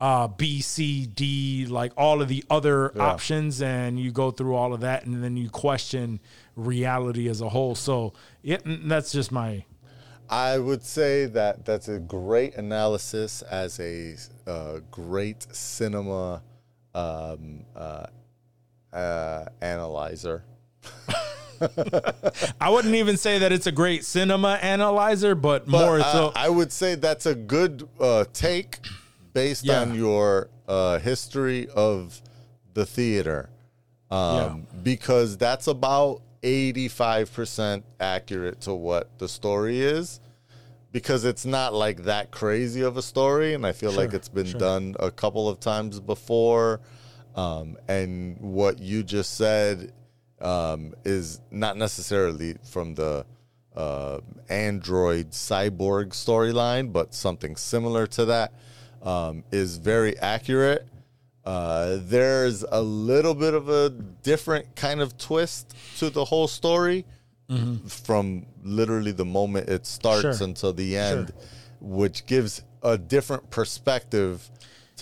uh, 0.00 0.26
B, 0.26 0.60
C, 0.60 1.06
D, 1.06 1.66
like 1.66 1.92
all 1.96 2.22
of 2.22 2.28
the 2.28 2.42
other 2.50 2.98
options, 3.00 3.62
and 3.62 4.00
you 4.00 4.10
go 4.10 4.30
through 4.30 4.56
all 4.56 4.72
of 4.74 4.80
that, 4.80 5.04
and 5.04 5.22
then 5.22 5.36
you 5.36 5.48
question 5.48 6.18
reality 6.56 7.28
as 7.28 7.40
a 7.40 7.50
whole. 7.50 7.74
So, 7.74 8.14
yeah, 8.42 8.58
n- 8.66 8.88
that's 8.88 9.12
just 9.12 9.30
my 9.30 9.64
I 10.28 10.58
would 10.58 10.82
say 10.82 11.26
that 11.26 11.66
that's 11.66 11.88
a 11.88 11.98
great 11.98 12.54
analysis 12.54 13.42
as 13.42 13.78
a 13.78 14.16
uh, 14.46 14.80
great 14.90 15.46
cinema 15.54 16.42
um, 16.94 17.66
uh, 17.76 18.06
uh, 18.92 19.44
analyzer. 19.60 20.44
I 22.60 22.70
wouldn't 22.70 22.94
even 22.94 23.16
say 23.16 23.38
that 23.38 23.52
it's 23.52 23.66
a 23.66 23.72
great 23.72 24.04
cinema 24.04 24.58
analyzer, 24.62 25.34
but, 25.34 25.66
But 25.66 25.70
more 25.86 26.00
uh, 26.00 26.12
so. 26.12 26.32
I 26.34 26.48
would 26.48 26.72
say 26.72 26.94
that's 26.94 27.26
a 27.26 27.34
good 27.34 27.88
uh, 28.00 28.24
take 28.32 28.78
based 29.32 29.64
Yeah. 29.64 29.80
on 29.80 29.94
your 29.94 30.48
uh, 30.68 30.98
history 30.98 31.68
of 31.68 32.20
the 32.74 32.86
theater, 32.86 33.50
um, 34.10 34.66
because 34.82 35.36
that's 35.36 35.66
about 35.66 36.22
eighty-five 36.42 37.32
percent 37.32 37.84
accurate 38.00 38.60
to 38.62 38.74
what 38.74 39.18
the 39.18 39.28
story 39.28 39.80
is. 39.80 40.20
Because 40.90 41.24
it's 41.24 41.46
not 41.46 41.72
like 41.72 42.04
that 42.04 42.30
crazy 42.30 42.82
of 42.82 42.98
a 42.98 43.02
story, 43.02 43.54
and 43.54 43.66
I 43.66 43.72
feel 43.72 43.92
like 43.92 44.12
it's 44.12 44.28
been 44.28 44.44
sure. 44.46 44.60
done 44.60 44.94
a 45.00 45.10
couple 45.10 45.48
of 45.48 45.58
times 45.58 45.98
before. 46.00 46.80
Um, 47.34 47.78
and 47.88 48.38
what 48.38 48.78
you 48.78 49.02
just 49.02 49.38
said 49.38 49.92
um, 50.42 50.94
is 51.04 51.40
not 51.50 51.76
necessarily 51.76 52.56
from 52.64 52.94
the 52.94 53.24
uh, 53.76 54.18
Android 54.48 55.30
cyborg 55.30 56.08
storyline, 56.08 56.92
but 56.92 57.14
something 57.14 57.56
similar 57.56 58.06
to 58.08 58.24
that 58.26 58.52
um, 59.02 59.44
is 59.50 59.78
very 59.78 60.18
accurate. 60.18 60.86
Uh, 61.44 61.98
there's 62.02 62.62
a 62.70 62.80
little 62.82 63.34
bit 63.34 63.54
of 63.54 63.68
a 63.68 63.90
different 64.22 64.76
kind 64.76 65.00
of 65.00 65.16
twist 65.16 65.74
to 65.98 66.10
the 66.10 66.24
whole 66.24 66.46
story 66.48 67.04
from 67.86 68.46
literally 68.62 69.12
the 69.12 69.24
moment 69.26 69.68
it 69.68 69.84
starts 69.86 70.38
Sure. 70.38 70.46
until 70.46 70.72
the 70.72 70.96
end, 70.96 71.28
Sure. 71.28 71.46
which 71.80 72.24
gives 72.24 72.62
a 72.82 72.96
different 72.96 73.50
perspective 73.50 74.48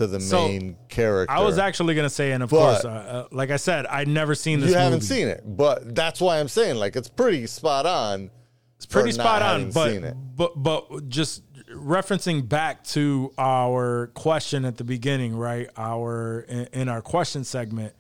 to 0.01 0.07
the 0.07 0.19
So, 0.21 0.49
main 0.49 0.77
character. 0.89 1.31
I 1.33 1.43
was 1.43 1.59
actually 1.59 1.95
gonna 1.95 2.09
say, 2.09 2.33
and 2.33 2.43
of 2.43 2.49
But- 2.51 2.57
course, 2.57 2.85
uh, 2.87 2.89
uh, 2.89 3.29
like 3.33 3.51
I 3.51 3.57
said, 3.57 3.85
I'd 3.87 4.09
never 4.09 4.35
seen 4.35 4.61
this. 4.61 4.71
you 4.71 4.77
haven't 4.77 4.95
movie. 4.95 5.05
seen 5.07 5.29
it, 5.29 5.43
but 5.47 5.95
that's 5.95 6.21
why 6.23 6.41
I'm 6.41 6.49
saying 6.49 6.77
like 6.77 6.97
it's 6.97 7.09
pretty 7.09 7.47
spot 7.47 7.85
on. 7.87 8.31
It's 8.77 8.87
pretty 8.87 9.13
spot 9.13 9.43
on, 9.43 9.71
but 9.73 10.15
but 10.37 10.63
but 10.63 11.09
just 11.11 11.43
referencing 11.71 12.49
back 12.49 12.83
to 12.85 13.31
our 13.37 14.07
question 14.15 14.65
at 14.65 14.79
the 14.79 14.85
beginning, 14.85 15.37
right? 15.37 15.69
Our 15.77 16.41
in, 16.49 16.65
in 16.73 16.89
our 16.89 17.03
question 17.03 17.45
segment 17.45 17.95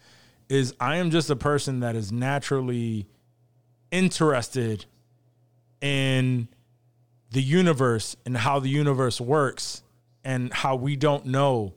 is 0.49 0.75
I 0.81 0.97
am 0.97 1.11
just 1.11 1.29
a 1.29 1.37
person 1.37 1.81
that 1.81 1.95
is 1.97 2.11
naturally 2.11 3.07
interested 3.93 4.87
in 5.83 6.49
the 7.31 7.43
universe 7.43 8.17
and 8.25 8.37
how 8.39 8.59
the 8.59 8.69
universe 8.71 9.21
works 9.21 9.83
and 10.25 10.53
how 10.53 10.77
we 10.77 10.97
don't 10.97 11.27
know 11.27 11.75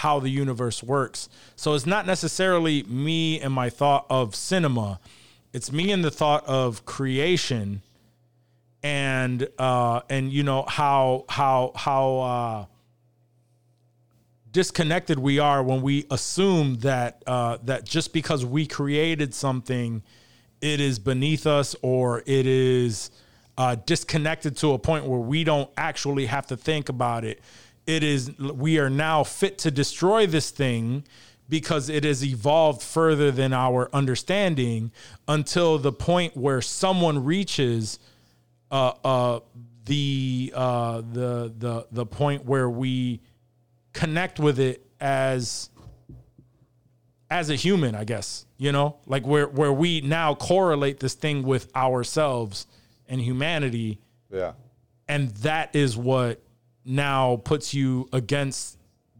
how 0.00 0.18
the 0.18 0.30
universe 0.30 0.82
works. 0.82 1.28
So 1.56 1.74
it's 1.74 1.84
not 1.84 2.06
necessarily 2.06 2.84
me 2.84 3.38
and 3.38 3.52
my 3.52 3.68
thought 3.68 4.06
of 4.08 4.34
cinema. 4.34 4.98
It's 5.52 5.70
me 5.70 5.92
and 5.92 6.02
the 6.02 6.10
thought 6.10 6.42
of 6.46 6.86
creation 6.86 7.82
and 8.82 9.46
uh 9.58 10.00
and 10.08 10.32
you 10.32 10.42
know 10.42 10.64
how 10.66 11.26
how 11.28 11.72
how 11.74 12.18
uh 12.20 12.64
disconnected 14.50 15.18
we 15.18 15.38
are 15.38 15.62
when 15.62 15.82
we 15.82 16.06
assume 16.10 16.76
that 16.76 17.22
uh 17.26 17.58
that 17.62 17.84
just 17.84 18.14
because 18.14 18.42
we 18.42 18.66
created 18.66 19.34
something 19.34 20.02
it 20.62 20.80
is 20.80 20.98
beneath 20.98 21.46
us 21.46 21.76
or 21.82 22.22
it 22.24 22.46
is 22.46 23.10
uh 23.58 23.74
disconnected 23.84 24.56
to 24.56 24.72
a 24.72 24.78
point 24.78 25.04
where 25.04 25.20
we 25.20 25.44
don't 25.44 25.68
actually 25.76 26.24
have 26.24 26.46
to 26.46 26.56
think 26.56 26.88
about 26.88 27.22
it 27.22 27.38
it 27.90 28.02
is 28.04 28.36
we 28.38 28.78
are 28.78 28.90
now 28.90 29.24
fit 29.24 29.58
to 29.58 29.70
destroy 29.70 30.26
this 30.26 30.50
thing 30.50 31.04
because 31.48 31.88
it 31.88 32.04
has 32.04 32.24
evolved 32.24 32.80
further 32.82 33.30
than 33.32 33.52
our 33.52 33.90
understanding 33.92 34.92
until 35.26 35.78
the 35.78 35.92
point 35.92 36.36
where 36.36 36.62
someone 36.62 37.24
reaches 37.24 37.98
uh, 38.70 38.92
uh, 39.04 39.40
the 39.84 40.52
uh, 40.54 40.98
the 41.12 41.52
the 41.58 41.86
the 41.90 42.06
point 42.06 42.44
where 42.44 42.70
we 42.70 43.20
connect 43.92 44.38
with 44.38 44.60
it 44.60 44.86
as 45.00 45.70
as 47.30 47.50
a 47.50 47.56
human, 47.56 47.94
I 47.94 48.04
guess. 48.04 48.46
You 48.56 48.70
know, 48.72 48.96
like 49.06 49.26
where 49.26 49.48
where 49.48 49.72
we 49.72 50.00
now 50.02 50.34
correlate 50.34 51.00
this 51.00 51.14
thing 51.14 51.42
with 51.42 51.74
ourselves 51.74 52.66
and 53.08 53.20
humanity, 53.20 53.98
Yeah. 54.32 54.52
and 55.08 55.30
that 55.38 55.74
is 55.74 55.96
what 55.96 56.40
now 56.90 57.36
puts 57.36 57.72
you 57.72 58.08
against 58.12 58.76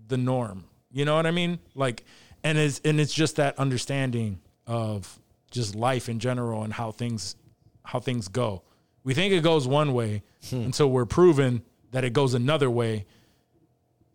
the 0.09 0.17
norm. 0.17 0.65
You 0.91 1.05
know 1.05 1.15
what 1.15 1.27
I 1.27 1.31
mean? 1.31 1.61
Like, 1.75 2.05
and 2.43 2.59
it's 2.59 2.81
and 2.85 3.01
it's 3.01 3.15
just 3.15 3.37
that 3.37 3.59
understanding 3.59 4.41
of 4.67 5.19
just 5.51 5.75
life 5.75 6.09
in 6.09 6.19
general 6.19 6.65
and 6.65 6.73
how 6.73 6.91
things 6.91 7.37
how 7.85 8.01
things 8.01 8.29
go. 8.29 8.63
We 9.05 9.15
think 9.15 9.33
it 9.33 9.43
goes 9.43 9.67
one 9.67 9.95
way 9.95 10.23
hmm. 10.49 10.57
until 10.57 10.91
we're 10.91 11.07
proven 11.07 11.63
that 11.93 12.05
it 12.05 12.13
goes 12.13 12.35
another 12.35 12.71
way, 12.71 13.07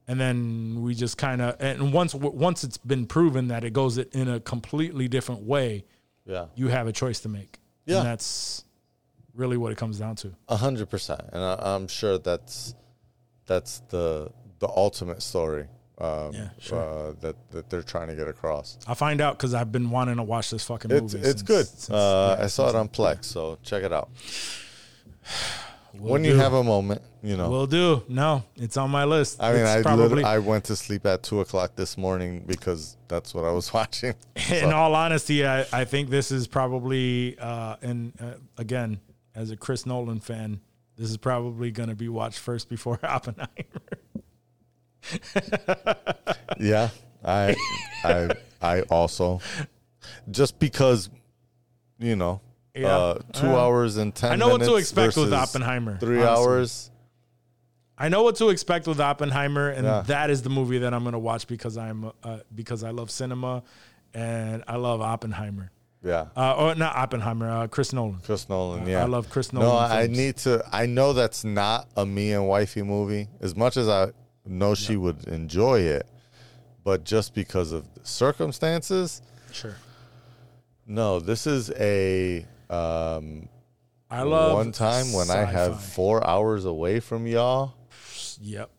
and 0.08 0.20
then 0.20 0.82
we 0.82 0.94
just 0.94 1.18
kind 1.18 1.42
of 1.42 1.56
and 1.60 1.94
once 1.94 2.14
once 2.14 2.64
it's 2.64 2.78
been 2.78 3.06
proven 3.06 3.48
that 3.48 3.64
it 3.64 3.72
goes 3.72 3.98
in 3.98 4.28
a 4.28 4.40
completely 4.42 5.08
different 5.08 5.44
way, 5.44 5.86
Yeah. 6.26 6.48
you 6.56 6.68
have 6.68 6.88
a 6.88 6.92
choice 6.92 7.22
to 7.22 7.30
make. 7.30 7.60
Yeah. 7.86 7.98
and 7.98 8.08
that's 8.08 8.66
really 9.34 9.58
what 9.58 9.72
it 9.72 9.78
comes 9.78 10.00
down 10.00 10.16
to. 10.18 10.34
A 10.50 10.58
hundred 10.58 10.90
percent, 10.90 11.22
and 11.32 11.42
I, 11.42 11.58
I'm 11.76 11.88
sure 11.88 12.18
that's 12.18 12.76
that's 13.46 13.80
the 13.90 14.32
the 14.60 14.68
ultimate 14.68 15.22
story. 15.22 15.68
Um, 15.98 16.34
Yeah, 16.34 16.50
sure. 16.60 16.80
uh, 16.80 17.14
that 17.22 17.36
that 17.52 17.70
they're 17.70 17.82
trying 17.84 18.08
to 18.10 18.16
get 18.16 18.28
across. 18.28 18.78
I 18.88 18.94
find 18.96 19.22
out 19.22 19.38
because 19.38 19.54
I've 19.54 19.72
been 19.72 19.90
wanting 19.92 20.18
to 20.18 20.24
watch 20.24 20.50
this 20.52 20.64
fucking 20.66 20.90
movie. 20.92 21.06
it's 21.20 21.28
since- 21.28 21.42
good. 21.42 21.66
since- 21.68 21.90
uh, 21.90 22.36
yeah, 22.38 22.44
I 22.44 22.48
saw 22.48 22.70
it 22.70 22.76
on 22.76 22.90
Plex, 22.90 23.26
so 23.26 23.58
check 23.64 23.84
it 23.84 23.94
out 23.94 24.10
Will 25.94 26.12
when 26.12 26.24
you 26.26 26.36
have 26.36 26.54
a 26.54 26.64
moment. 26.64 27.02
You 27.24 27.38
know, 27.38 27.50
Will 27.50 27.66
do. 27.66 28.04
No, 28.10 28.44
it's 28.58 28.78
on 28.78 28.92
my 28.92 29.06
list. 29.06 29.42
I 29.42 29.52
mean, 29.54 29.62
It's 29.62 29.70
I 29.70 29.82
probably. 29.82 30.24
I 30.24 30.38
went 30.40 30.66
to 30.66 30.76
sleep 30.76 31.06
at 31.06 31.24
two 31.24 31.40
o'clock 31.40 31.76
this 31.76 31.98
morning 31.98 32.44
because 32.46 32.98
that's 33.08 33.34
what 33.34 33.46
I 33.46 33.52
was 33.52 33.74
watching. 33.78 34.14
in 34.52 34.72
all 34.74 34.94
honesty, 34.94 35.46
I, 35.48 35.66
I 35.72 35.86
think 35.86 36.10
this 36.10 36.32
is 36.32 36.46
probably, 36.48 37.38
uh, 37.40 37.78
and 37.82 38.14
uh, 38.22 38.34
again, 38.58 39.00
as 39.34 39.50
a 39.50 39.58
Chris 39.58 39.86
Nolan 39.88 40.20
fan, 40.20 40.60
this 40.98 41.10
is 41.10 41.18
probably 41.18 41.72
going 41.72 41.90
to 41.90 41.96
be 41.96 42.10
watched 42.10 42.40
first 42.40 42.70
before 42.70 43.00
Oppenheimer. 43.04 43.50
Yeah, 46.60 46.90
I, 47.24 47.56
I, 48.04 48.30
I 48.62 48.82
also, 48.84 49.42
just 50.32 50.60
because, 50.60 51.10
you 52.00 52.16
know, 52.16 52.42
Yeah. 52.74 52.88
uh, 52.96 53.20
two 53.34 53.48
Uh, 53.48 53.60
hours 53.62 53.98
and 53.98 54.14
ten. 54.16 54.32
I 54.32 54.36
know 54.36 54.50
what 54.50 54.62
to 54.64 54.76
expect 54.76 55.18
with 55.18 55.34
Oppenheimer, 55.34 55.98
Three 55.98 56.24
honestly. 56.24 56.46
hours. 56.46 56.92
I 57.98 58.10
know 58.10 58.24
what 58.24 58.36
to 58.38 58.50
expect 58.50 58.88
with 58.88 59.00
Oppenheimer, 59.00 59.70
and 59.70 59.86
Yeah. 59.86 60.02
that 60.08 60.30
is 60.30 60.42
the 60.42 60.50
movie 60.50 60.80
that 60.80 60.94
I'm 60.94 61.04
going 61.04 61.14
to 61.14 61.20
watch 61.20 61.48
because 61.48 61.78
I'm 61.78 62.12
uh, 62.24 62.40
because 62.54 62.84
I 62.84 62.90
love 62.92 63.10
cinema, 63.12 63.64
and 64.14 64.64
I 64.68 64.76
love 64.78 65.02
Oppenheimer. 65.02 65.72
Yeah, 66.06 66.28
Uh, 66.38 66.54
or 66.56 66.76
not 66.76 66.96
Oppenheimer, 66.96 67.50
uh, 67.50 67.68
Chris 67.68 67.92
Nolan. 67.92 68.20
Chris 68.24 68.48
Nolan. 68.48 68.88
Yeah, 68.88 69.02
I 69.02 69.06
love 69.06 69.28
Chris 69.32 69.52
Nolan. 69.52 69.68
No. 69.70 69.76
I 69.76 70.04
films. 70.04 70.18
need 70.18 70.38
to. 70.38 70.64
I 70.72 70.86
know 70.86 71.14
that's 71.14 71.44
not 71.44 71.88
a 71.98 72.06
me 72.06 72.32
and 72.34 72.48
wifey 72.48 72.84
movie. 72.84 73.28
As 73.42 73.56
much 73.56 73.76
as 73.76 73.90
I 73.90 74.12
know 74.46 74.76
she 74.76 74.98
would 74.98 75.28
enjoy 75.28 75.80
it, 75.80 76.06
but 76.84 77.04
just 77.06 77.34
because 77.34 77.72
of 77.72 77.92
the 77.96 78.06
circumstances, 78.06 79.24
sure. 79.52 79.78
no. 80.86 81.20
This 81.20 81.48
is 81.48 81.72
a 81.72 82.46
um, 82.70 83.50
I 84.12 84.22
love 84.22 84.54
one 84.54 84.72
time 84.72 85.12
when 85.12 85.32
I 85.32 85.44
have 85.46 85.84
four 85.84 86.26
hours 86.26 86.66
away 86.66 87.00
from 87.00 87.26
y'all. 87.26 87.74
Yep. 88.42 88.70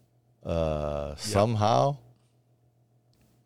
Uh, 0.44 1.16
somehow, 1.16 1.96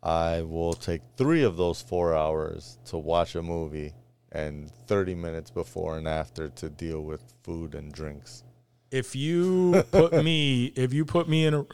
I 0.03 0.41
will 0.41 0.73
take 0.73 1.01
three 1.15 1.43
of 1.43 1.57
those 1.57 1.81
four 1.81 2.15
hours 2.15 2.79
to 2.85 2.97
watch 2.97 3.35
a 3.35 3.41
movie, 3.41 3.93
and 4.31 4.71
thirty 4.87 5.13
minutes 5.13 5.51
before 5.51 5.97
and 5.97 6.07
after 6.07 6.49
to 6.49 6.69
deal 6.69 7.01
with 7.01 7.21
food 7.43 7.75
and 7.75 7.91
drinks. 7.91 8.43
If 8.89 9.15
you 9.15 9.83
put 9.91 10.13
me, 10.23 10.65
if 10.75 10.93
you 10.93 11.05
put 11.05 11.29
me 11.29 11.45
in 11.45 11.53
a, 11.53 11.65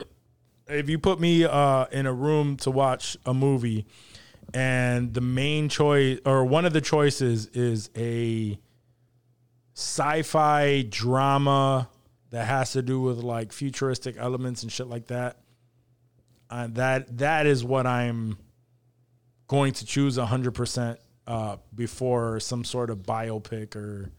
if 0.67 0.89
you 0.89 0.99
put 0.99 1.19
me 1.19 1.45
uh, 1.45 1.85
in 1.91 2.05
a 2.05 2.13
room 2.13 2.57
to 2.57 2.71
watch 2.71 3.15
a 3.25 3.33
movie, 3.33 3.85
and 4.53 5.13
the 5.13 5.21
main 5.21 5.69
choice 5.69 6.19
or 6.25 6.43
one 6.45 6.65
of 6.65 6.73
the 6.73 6.81
choices 6.81 7.47
is 7.47 7.89
a 7.95 8.59
sci-fi 9.73 10.81
drama 10.81 11.87
that 12.31 12.45
has 12.45 12.71
to 12.73 12.81
do 12.81 12.99
with 12.99 13.19
like 13.19 13.53
futuristic 13.53 14.15
elements 14.17 14.63
and 14.63 14.71
shit 14.71 14.87
like 14.87 15.07
that. 15.07 15.37
Uh, 16.49 16.67
that 16.71 17.17
that 17.17 17.45
is 17.45 17.63
what 17.63 17.85
I'm 17.85 18.37
going 19.47 19.73
to 19.73 19.85
choose 19.85 20.17
hundred 20.17 20.53
percent 20.53 20.99
uh, 21.25 21.57
before 21.75 22.39
some 22.39 22.63
sort 22.63 22.89
of 22.89 22.99
biopic 22.99 23.75
or 23.75 24.11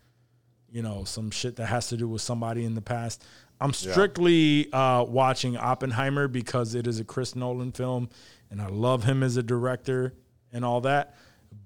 you 0.70 0.82
know 0.82 1.04
some 1.04 1.30
shit 1.30 1.56
that 1.56 1.66
has 1.66 1.88
to 1.88 1.96
do 1.96 2.08
with 2.08 2.22
somebody 2.22 2.64
in 2.64 2.74
the 2.74 2.82
past. 2.82 3.24
I'm 3.60 3.72
strictly 3.72 4.72
uh, 4.72 5.02
watching 5.02 5.56
Oppenheimer 5.56 6.28
because 6.28 6.74
it 6.74 6.86
is 6.86 7.00
a 7.00 7.04
Chris 7.04 7.34
Nolan 7.34 7.72
film, 7.72 8.08
and 8.50 8.62
I 8.62 8.68
love 8.68 9.04
him 9.04 9.22
as 9.22 9.36
a 9.36 9.42
director 9.42 10.14
and 10.52 10.64
all 10.64 10.82
that. 10.82 11.16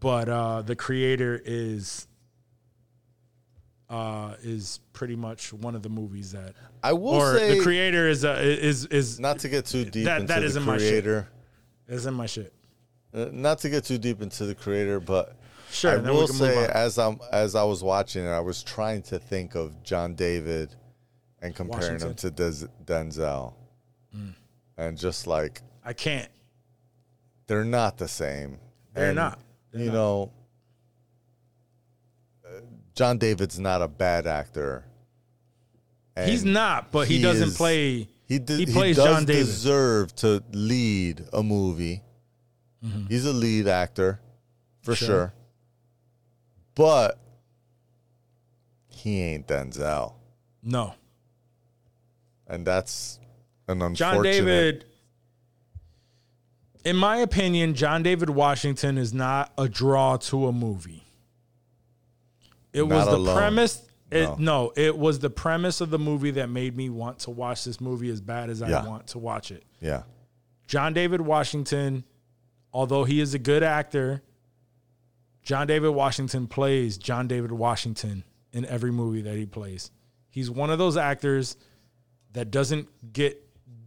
But 0.01 0.28
uh, 0.28 0.62
the 0.62 0.76
creator 0.76 1.40
is 1.44 2.06
uh, 3.93 4.35
is 4.43 4.81
pretty 4.94 5.14
much 5.14 5.52
one 5.52 5.74
of 5.77 5.82
the 5.82 5.89
movies 5.89 6.32
that, 6.32 6.55
I 6.82 6.93
will 6.94 7.10
or 7.10 7.36
say, 7.36 7.59
the 7.59 7.62
creator 7.62 8.09
is 8.09 8.24
uh, 8.24 8.39
is 8.43 8.86
is 8.86 9.20
not 9.20 9.39
to 9.40 9.48
get 9.48 9.66
too 9.66 9.85
deep 9.85 10.06
That- 10.06 10.23
into 10.23 10.32
that 10.32 10.40
the 10.40 10.47
isn't 10.47 10.64
my 10.64 10.78
shit. 10.78 10.89
creator, 11.05 11.28
is 11.89 12.06
in 12.06 12.14
my 12.14 12.27
shit. 12.27 12.52
uh, 13.14 13.27
not 13.32 13.59
to 13.60 13.69
get 13.70 13.85
too 13.85 13.98
deep 13.98 14.23
into 14.23 14.47
the 14.47 14.55
creator, 14.55 14.98
but 14.98 15.36
Sure, 15.70 15.93
I 16.06 16.10
will 16.10 16.27
say 16.27 16.66
as 16.66 16.98
I'm 16.98 17.19
as 17.31 17.55
I 17.55 17.64
was 17.64 17.82
watching 17.82 18.24
it, 18.24 18.28
I 18.31 18.40
was 18.40 18.62
trying 18.62 19.02
to 19.02 19.19
think 19.19 19.55
of 19.55 19.82
John 19.82 20.14
David 20.14 20.74
and 21.43 21.55
comparing 21.55 21.98
him 22.01 22.14
to 22.16 22.31
Des- 22.31 22.66
Denzel, 22.85 23.55
Mm. 24.16 24.35
and 24.78 24.97
just 24.98 25.27
like 25.27 25.60
I 25.85 25.93
can't. 25.93 26.31
they're 27.47 27.64
not 27.64 27.98
the 27.98 28.09
same. 28.09 28.59
They're 28.94 29.09
And, 29.09 29.16
not. 29.16 29.39
They're 29.70 29.81
you 29.82 29.86
not. 29.89 29.94
know, 29.94 30.32
John 32.94 33.19
David's 33.19 33.59
not 33.59 33.82
a 33.82 33.89
bad 33.89 34.27
actor. 34.27 34.85
He's 36.24 36.44
not, 36.44 36.93
but 36.93 37.09
he, 37.09 37.16
he 37.16 37.23
doesn't 37.23 37.48
is- 37.48 37.56
play. 37.56 38.09
He, 38.27 38.39
d- 38.39 38.56
he 38.59 38.64
he 38.64 38.73
plays 38.73 38.97
does 38.97 39.05
John 39.05 39.24
David. 39.24 39.40
deserve 39.47 40.14
to 40.16 40.43
lead 40.52 41.24
a 41.32 41.43
movie. 41.43 42.02
Mm-hmm. 42.85 43.06
He's 43.09 43.27
a 43.27 43.32
lead 43.32 43.69
actor, 43.69 44.20
for 44.82 44.94
Sure. 44.94 45.06
sure. 45.06 45.35
But 46.74 47.19
he 48.89 49.20
ain't 49.20 49.47
Denzel, 49.47 50.14
No, 50.62 50.94
and 52.47 52.66
that's 52.66 53.19
an 53.69 53.82
unfortunate. 53.82 53.97
John 53.97 54.23
David. 54.23 54.85
in 56.85 56.97
my 56.97 57.19
opinion, 57.19 57.74
John 57.74 58.02
David 58.02 58.31
Washington 58.31 58.97
is 58.98 59.12
not 59.12 59.52
a 59.59 59.69
draw 59.69 60.16
to 60.19 60.47
a 60.47 60.52
movie. 60.52 61.05
It 62.72 62.82
was 62.82 63.06
the 63.06 63.16
alone. 63.16 63.36
premise. 63.36 63.82
It, 64.10 64.24
No. 64.24 64.36
no. 64.38 64.72
it 64.76 64.96
was 64.96 65.18
the 65.20 65.30
premise 65.30 65.80
of 65.80 65.90
the 65.90 65.98
movie 65.98 66.32
that 66.32 66.48
made 66.50 66.76
me 66.76 66.90
want 66.90 67.20
to 67.20 67.30
watch 67.30 67.64
this 67.64 67.80
movie 67.80 68.10
as 68.10 68.20
bad 68.20 68.50
as 68.50 68.60
I 68.62 68.86
want 68.86 69.06
to 69.08 69.18
watch 69.18 69.50
it. 69.50 69.64
Yeah. 69.80 70.02
John 70.66 70.92
David 70.92 71.20
Washington, 71.22 72.04
although 72.72 73.04
he 73.04 73.20
is 73.20 73.34
a 73.34 73.38
good 73.38 73.62
actor, 73.62 74.22
John 75.42 75.66
David 75.66 75.90
Washington 75.90 76.46
plays 76.46 76.98
John 76.98 77.26
David 77.26 77.52
Washington 77.52 78.24
in 78.52 78.64
every 78.66 78.92
movie 78.92 79.22
that 79.22 79.36
he 79.36 79.46
plays. 79.46 79.90
He's 80.30 80.50
one 80.50 80.70
of 80.70 80.78
those 80.78 80.96
actors 80.96 81.56
that 82.32 82.50
doesn't 82.50 82.88
get 83.12 83.38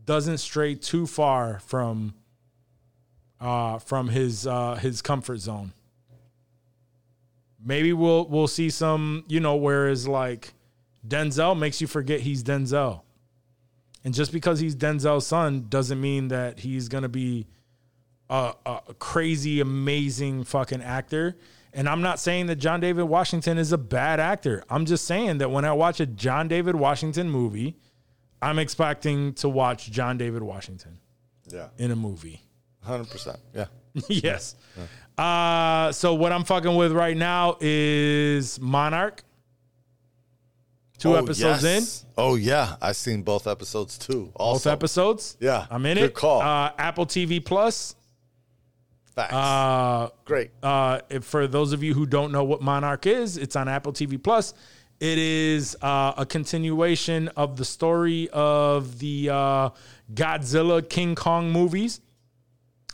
doesn't 0.05 0.37
stray 0.37 0.75
too 0.75 1.07
far 1.07 1.59
from 1.59 2.13
uh 3.39 3.79
from 3.79 4.09
his 4.09 4.45
uh 4.45 4.75
his 4.75 5.01
comfort 5.01 5.37
zone. 5.37 5.73
Maybe 7.65 7.91
we'll 7.93 8.27
we'll 8.27 8.47
see 8.47 8.69
some, 8.69 9.23
you 9.27 9.39
know, 9.39 9.55
whereas 9.55 10.07
like 10.07 10.53
Denzel 11.07 11.57
makes 11.57 11.81
you 11.81 11.87
forget 11.87 12.21
he's 12.21 12.43
Denzel. 12.43 13.01
And 14.03 14.13
just 14.13 14.31
because 14.31 14.59
he's 14.59 14.75
Denzel's 14.75 15.25
son 15.25 15.65
doesn't 15.67 15.99
mean 15.99 16.27
that 16.27 16.59
he's 16.59 16.87
gonna 16.89 17.09
be 17.09 17.47
a, 18.29 18.53
a 18.65 18.93
crazy, 18.99 19.59
amazing 19.61 20.43
fucking 20.43 20.81
actor. 20.83 21.35
And 21.73 21.89
I'm 21.89 22.01
not 22.01 22.19
saying 22.19 22.45
that 22.45 22.55
John 22.57 22.79
David 22.79 23.03
Washington 23.03 23.57
is 23.57 23.71
a 23.73 23.77
bad 23.77 24.19
actor. 24.19 24.63
I'm 24.69 24.85
just 24.85 25.05
saying 25.05 25.39
that 25.39 25.49
when 25.51 25.65
I 25.65 25.73
watch 25.73 25.99
a 25.99 26.05
John 26.05 26.47
David 26.47 26.75
Washington 26.75 27.29
movie, 27.29 27.75
I'm 28.41 28.59
expecting 28.59 29.33
to 29.35 29.49
watch 29.49 29.91
John 29.91 30.17
David 30.17 30.41
Washington 30.43 30.99
Yeah. 31.51 31.69
in 31.77 31.91
a 31.91 31.95
movie. 31.95 32.41
Hundred 32.83 33.09
percent. 33.09 33.39
Yeah. 33.53 33.65
yes. 34.07 34.55
Uh, 35.17 35.91
so 35.91 36.13
what 36.13 36.31
I'm 36.31 36.43
fucking 36.43 36.75
with 36.75 36.91
right 36.91 37.15
now 37.15 37.57
is 37.61 38.59
Monarch. 38.59 39.23
Two 40.97 41.13
Oh, 41.13 41.15
episodes 41.15 41.63
yes. 41.63 42.05
Oh 42.17 42.35
yeah, 42.35 42.75
I've 42.81 42.95
seen 42.95 43.21
both 43.21 43.47
episodes 43.47 43.97
too. 43.97 44.13
in. 44.13 44.31
Also, 44.35 44.69
Both 44.69 44.73
episodes. 44.73 45.37
Yeah, 45.41 45.67
I'm 45.69 45.85
in 45.85 45.97
good 45.97 46.05
it. 46.05 46.13
call. 46.13 46.41
Uh, 46.41 46.71
Apple 46.77 47.05
TV 47.05 47.43
Plus. 47.43 47.95
Facts. 49.13 49.33
Uh, 49.33 50.09
Great. 50.25 50.51
uh, 50.63 50.99
if, 51.09 51.23
for 51.25 51.47
those 51.47 51.71
of 51.73 51.81
you 51.83 51.93
who 51.93 52.05
don't 52.05 52.31
know 52.31 52.43
what 52.43 52.61
Monarch 52.61 53.05
is, 53.07 53.37
it's 53.37 53.55
on 53.55 53.67
Apple 53.67 53.93
TV 53.93 54.21
Plus. 54.21 54.53
It 54.99 55.17
is 55.17 55.75
uh, 55.81 56.13
a 56.17 56.25
continuation 56.25 57.27
of 57.29 57.57
the 57.57 57.65
story 57.65 58.29
of 58.31 58.99
the 58.99 59.29
uh, 59.29 59.69
Godzilla 60.13 60.87
King 60.87 61.15
Kong 61.15 61.51
movies. 61.51 61.99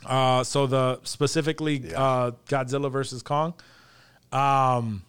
Uh, 0.04 0.42
so 0.44 0.66
the 0.66 1.00
specifically 1.04 1.94
uh, 1.94 2.32
Godzilla 2.48 2.90
versus 2.90 3.22
Kong. 3.22 3.54
Um, 4.32 5.02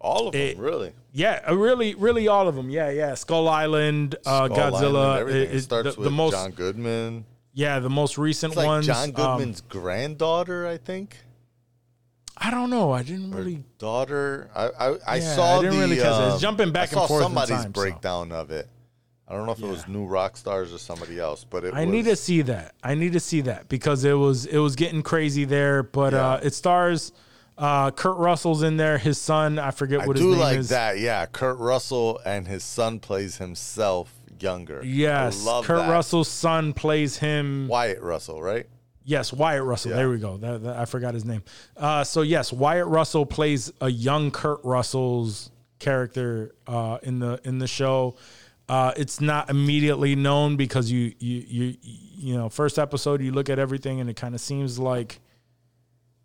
All 0.00 0.28
of 0.28 0.32
them, 0.32 0.58
really. 0.58 0.92
yeah, 1.12 1.40
uh, 1.48 1.56
really, 1.56 1.94
really 1.94 2.28
all 2.28 2.48
of 2.48 2.54
them. 2.54 2.70
Yeah, 2.70 2.90
yeah. 2.90 3.14
Skull 3.14 3.48
Island, 3.48 4.14
uh, 4.24 4.46
Skull 4.46 4.56
Godzilla. 4.56 5.04
Island, 5.04 5.20
everything. 5.20 5.42
it- 5.42 5.50
It, 5.50 5.54
it- 5.56 5.62
starts 5.62 5.94
the, 5.94 6.00
with 6.00 6.04
the 6.04 6.10
most, 6.10 6.32
John 6.32 6.50
Goodman. 6.52 7.24
yeah, 7.52 7.80
the 7.80 7.90
most 7.90 8.16
recent 8.16 8.56
like 8.56 8.66
ones. 8.66 8.86
John 8.86 9.08
um, 9.08 9.12
Goodman's 9.12 9.60
granddaughter, 9.62 10.66
I 10.66 10.76
think. 10.78 11.16
I 12.42 12.50
don't 12.50 12.70
know. 12.70 12.90
I 12.92 13.02
didn't 13.02 13.32
really. 13.32 13.64
daughter. 13.78 14.50
I 14.54 14.68
I, 14.68 14.96
I 15.06 15.16
Yeah, 15.16 15.34
saw 15.34 15.58
I 15.58 15.60
didn't 15.60 15.74
the 15.74 15.80
really 15.82 15.96
it. 15.96 16.06
It's 16.06 16.34
um, 16.34 16.38
jumping 16.40 16.72
back 16.72 16.88
I 16.90 16.92
saw 16.92 17.00
and 17.00 17.08
forth 17.08 17.22
somebody's 17.24 17.56
time, 17.56 17.74
so. 17.74 17.80
breakdown 17.82 18.32
of 18.32 18.50
it. 18.50 18.66
I 19.30 19.34
don't 19.34 19.46
know 19.46 19.52
if 19.52 19.62
it 19.62 19.66
was 19.66 19.86
New 19.86 20.06
Rock 20.06 20.36
Stars 20.36 20.72
or 20.72 20.78
somebody 20.78 21.18
else, 21.20 21.44
but 21.44 21.64
it 21.64 21.72
I 21.72 21.84
was, 21.84 21.88
need 21.92 22.04
to 22.06 22.16
see 22.16 22.42
that. 22.42 22.74
I 22.82 22.94
need 22.94 23.12
to 23.12 23.20
see 23.20 23.42
that 23.42 23.68
because 23.68 24.04
it 24.04 24.14
was 24.14 24.44
it 24.46 24.58
was 24.58 24.74
getting 24.74 25.02
crazy 25.02 25.44
there. 25.44 25.82
But 25.84 26.12
Yeah. 26.12 26.28
uh, 26.32 26.40
it 26.42 26.52
stars 26.54 27.12
uh, 27.56 27.90
Kurt 27.92 28.16
Russell's 28.16 28.62
in 28.62 28.76
there. 28.76 28.98
His 28.98 29.18
son, 29.18 29.58
I 29.58 29.70
forget 29.70 30.00
I 30.00 30.06
what 30.06 30.16
his 30.16 30.24
do 30.24 30.30
name 30.32 30.40
like 30.40 30.56
is. 30.58 30.68
that. 30.70 30.98
Yeah, 30.98 31.26
Kurt 31.26 31.58
Russell 31.58 32.20
and 32.24 32.48
his 32.48 32.64
son 32.64 32.98
plays 32.98 33.36
himself 33.36 34.12
younger. 34.40 34.82
Yes, 34.84 35.42
I 35.42 35.44
love 35.50 35.64
Kurt 35.64 35.78
that. 35.78 35.90
Russell's 35.90 36.28
son 36.28 36.72
plays 36.72 37.18
him. 37.18 37.68
Wyatt 37.68 38.00
Russell, 38.02 38.42
right? 38.42 38.66
Yes, 39.04 39.32
Wyatt 39.32 39.62
Russell. 39.64 39.90
Yeah. 39.92 39.96
There 39.98 40.10
we 40.10 40.18
go. 40.18 40.38
That, 40.38 40.62
that- 40.64 40.76
I 40.76 40.84
forgot 40.86 41.14
his 41.14 41.24
name. 41.24 41.42
Uh, 41.76 42.02
so 42.04 42.22
yes, 42.22 42.52
Wyatt 42.52 42.86
Russell 42.86 43.26
plays 43.26 43.72
a 43.80 43.88
young 43.90 44.30
Kurt 44.30 44.60
Russell's 44.64 45.50
character 45.78 46.54
uh, 46.66 46.98
in 47.02 47.18
the 47.20 47.40
in 47.44 47.58
the 47.58 47.66
show. 47.68 48.16
Uh, 48.70 48.92
it's 48.96 49.20
not 49.20 49.50
immediately 49.50 50.14
known 50.14 50.54
because 50.54 50.92
you 50.92 51.12
you 51.18 51.44
you 51.48 51.76
you 51.82 52.34
know 52.36 52.48
first 52.48 52.78
episode 52.78 53.20
you 53.20 53.32
look 53.32 53.50
at 53.50 53.58
everything 53.58 53.98
and 53.98 54.08
it 54.08 54.14
kind 54.14 54.32
of 54.32 54.40
seems 54.40 54.78
like 54.78 55.18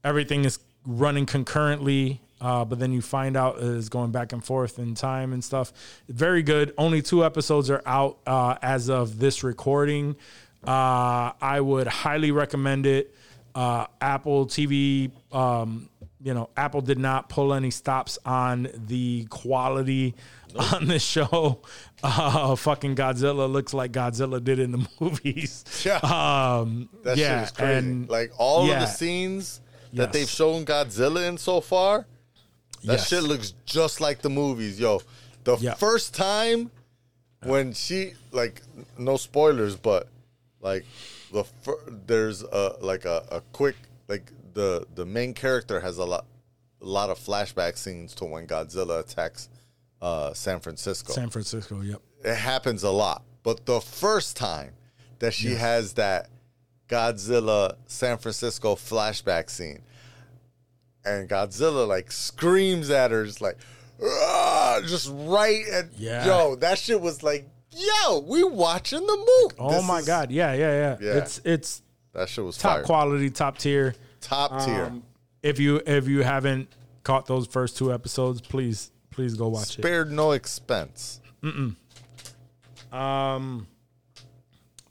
everything 0.04 0.46
is 0.46 0.60
running 0.86 1.26
concurrently. 1.26 2.22
Uh, 2.40 2.64
but 2.64 2.78
then 2.78 2.92
you 2.92 3.02
find 3.02 3.36
out 3.36 3.58
is 3.58 3.90
going 3.90 4.12
back 4.12 4.32
and 4.32 4.44
forth 4.44 4.78
in 4.78 4.94
time 4.94 5.34
and 5.34 5.44
stuff. 5.44 5.74
Very 6.08 6.44
good. 6.44 6.72
Only 6.78 7.02
two 7.02 7.26
episodes 7.26 7.72
are 7.72 7.82
out 7.84 8.20
uh, 8.28 8.58
as 8.62 8.92
of 8.92 9.18
this 9.18 9.44
recording. 9.44 10.16
Uh, 10.64 11.32
I 11.42 11.60
would 11.62 11.88
highly 11.88 12.30
recommend 12.30 12.86
it. 12.86 13.16
Uh, 13.56 13.88
Apple 14.00 14.46
TV, 14.46 15.10
um, 15.32 15.90
you 16.22 16.36
know, 16.36 16.50
Apple 16.56 16.82
did 16.82 17.00
not 17.00 17.28
pull 17.28 17.56
any 17.56 17.72
stops 17.72 18.20
on 18.24 18.68
the 18.88 19.26
quality 19.32 20.14
on 20.74 20.88
the 20.88 21.00
show. 21.00 21.62
Uh, 22.04 22.56
fucking 22.56 22.96
Godzilla 22.96 23.52
looks 23.52 23.74
like 23.74 23.92
Godzilla 23.92 24.44
did 24.44 24.60
in 24.60 24.72
the 24.72 24.88
movies. 25.00 25.64
Yeah. 25.86 25.98
Um, 25.98 26.90
That 27.04 27.18
yeah, 27.18 27.40
shit 27.40 27.46
is 27.46 27.52
crazy. 27.52 27.74
and 27.80 28.10
like 28.10 28.32
all 28.38 28.64
of 28.64 28.80
the 28.80 28.86
scenes 28.86 29.62
that 29.94 30.04
Yes. 30.08 30.14
they've 30.14 30.30
shown 30.30 30.66
Godzilla 30.66 31.28
in 31.28 31.38
so 31.38 31.62
far, 31.62 32.06
that 32.84 32.94
Yes. 33.00 33.08
shit 33.08 33.24
looks 33.24 33.54
just 33.66 34.02
like 34.02 34.22
the 34.22 34.30
movies, 34.30 34.80
yo. 34.80 35.02
The 35.44 35.58
Yeah. 35.58 35.74
first 35.76 36.14
time 36.14 36.72
when 37.44 37.74
she 37.74 38.14
like 38.32 38.62
no 38.98 39.18
spoilers, 39.18 39.76
but 39.76 40.08
like 40.62 40.86
the 41.32 41.44
fir- 41.44 41.80
there's 42.08 42.42
a 42.44 42.76
like 42.82 43.06
a, 43.06 43.24
a 43.32 43.42
quick 43.52 43.76
like 44.08 44.32
the 44.54 44.86
the 44.96 45.06
main 45.06 45.34
character 45.34 45.80
has 45.82 45.98
a 45.98 46.06
lot 46.06 46.26
a 46.82 46.86
lot 46.86 47.10
of 47.10 47.18
flashback 47.20 47.78
scenes 47.78 48.14
to 48.16 48.26
when 48.26 48.46
Godzilla 48.48 49.00
attacks 49.00 49.50
uh, 50.06 50.34
San 50.34 50.60
Francisco 50.60 51.12
San 51.14 51.30
Francisco. 51.30 51.82
Yep. 51.82 52.00
it 52.24 52.36
happens 52.36 52.84
a 52.84 52.92
lot. 52.92 53.24
But 53.44 53.66
the 53.66 53.82
first 53.82 54.38
time 54.38 54.74
that 55.20 55.34
she 55.34 55.52
has 55.56 55.94
that 55.94 56.30
Godzilla 56.88 57.76
San 57.88 58.18
Francisco 58.18 58.76
flashback 58.76 59.50
scene, 59.50 59.82
and 61.04 61.28
Godzilla 61.30 61.88
like 61.88 62.12
screams 62.12 62.90
at 62.90 63.12
her, 63.12 63.26
just 63.26 63.42
like, 63.42 63.58
just 64.88 65.12
right 65.14 65.64
at 65.72 65.86
Yeah. 65.98 66.26
yo, 66.26 66.56
that 66.58 66.78
shit 66.78 67.00
was 67.02 67.24
like, 67.24 67.48
yo, 67.72 68.20
we 68.20 68.44
watching 68.44 69.06
the 69.06 69.18
movie. 69.18 69.56
Oh 69.60 69.72
This 69.72 69.88
my 69.88 70.00
is- 70.00 70.06
god. 70.08 70.32
Yeah, 70.32 70.54
yeah, 70.54 70.72
yeah. 70.72 70.98
Yeah. 71.02 71.14
It's 71.18 71.42
it's 71.44 71.82
that 72.14 72.30
shit 72.30 72.44
was 72.46 72.58
top 72.58 72.84
quality, 72.84 73.30
top 73.30 73.58
tier. 73.58 73.96
top 74.22 74.64
tier. 74.66 74.86
Um, 74.86 75.04
if 75.44 75.60
you 75.60 75.82
if 75.86 76.08
you 76.08 76.24
haven't 76.24 76.70
caught 77.04 77.26
those 77.28 77.46
first 77.48 77.78
two 77.78 77.94
episodes, 77.94 78.42
please 78.42 78.92
please 79.16 79.34
go 79.36 79.48
watch 79.48 79.70
it. 79.80 79.82
Spared 79.82 80.12
no 80.12 80.32
expense. 80.32 81.22
Um, 82.92 83.68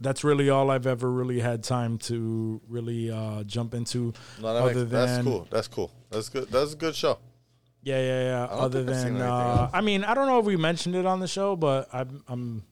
That's 0.01 0.25
really 0.25 0.51
all 0.51 0.71
I've 0.71 0.87
ever 0.87 1.11
really 1.11 1.41
had 1.41 1.63
time 1.63 1.99
to 1.99 2.61
really 2.69 3.11
uh, 3.11 3.45
jump 3.45 3.75
into. 3.75 4.13
No, 4.41 4.55
that 4.55 4.63
other 4.63 4.75
makes, 4.81 4.91
that's 4.91 5.23
cool. 5.23 5.49
That's 5.51 5.69
cool. 5.69 5.91
That's 6.11 6.29
good. 6.29 6.49
That's 6.51 6.73
a 6.73 6.77
good 6.77 6.95
show. 6.95 7.19
yeah, 7.83 7.99
yeah, 8.01 8.23
yeah. 8.25 8.45
Other 8.51 8.81
think 8.81 8.91
I've 8.97 9.03
seen 9.03 9.15
than 9.15 9.23
uh. 9.23 9.71
I 9.73 9.81
mean, 9.81 10.05
I 10.05 10.15
don't 10.15 10.27
know 10.27 10.39
if 10.39 10.45
we 10.47 10.57
mentioned 10.57 10.95
it 10.97 11.07
on 11.07 11.21
the 11.21 11.29
show, 11.29 11.55
but 11.57 11.89
I'm 11.93 12.23
I'm 12.29 12.63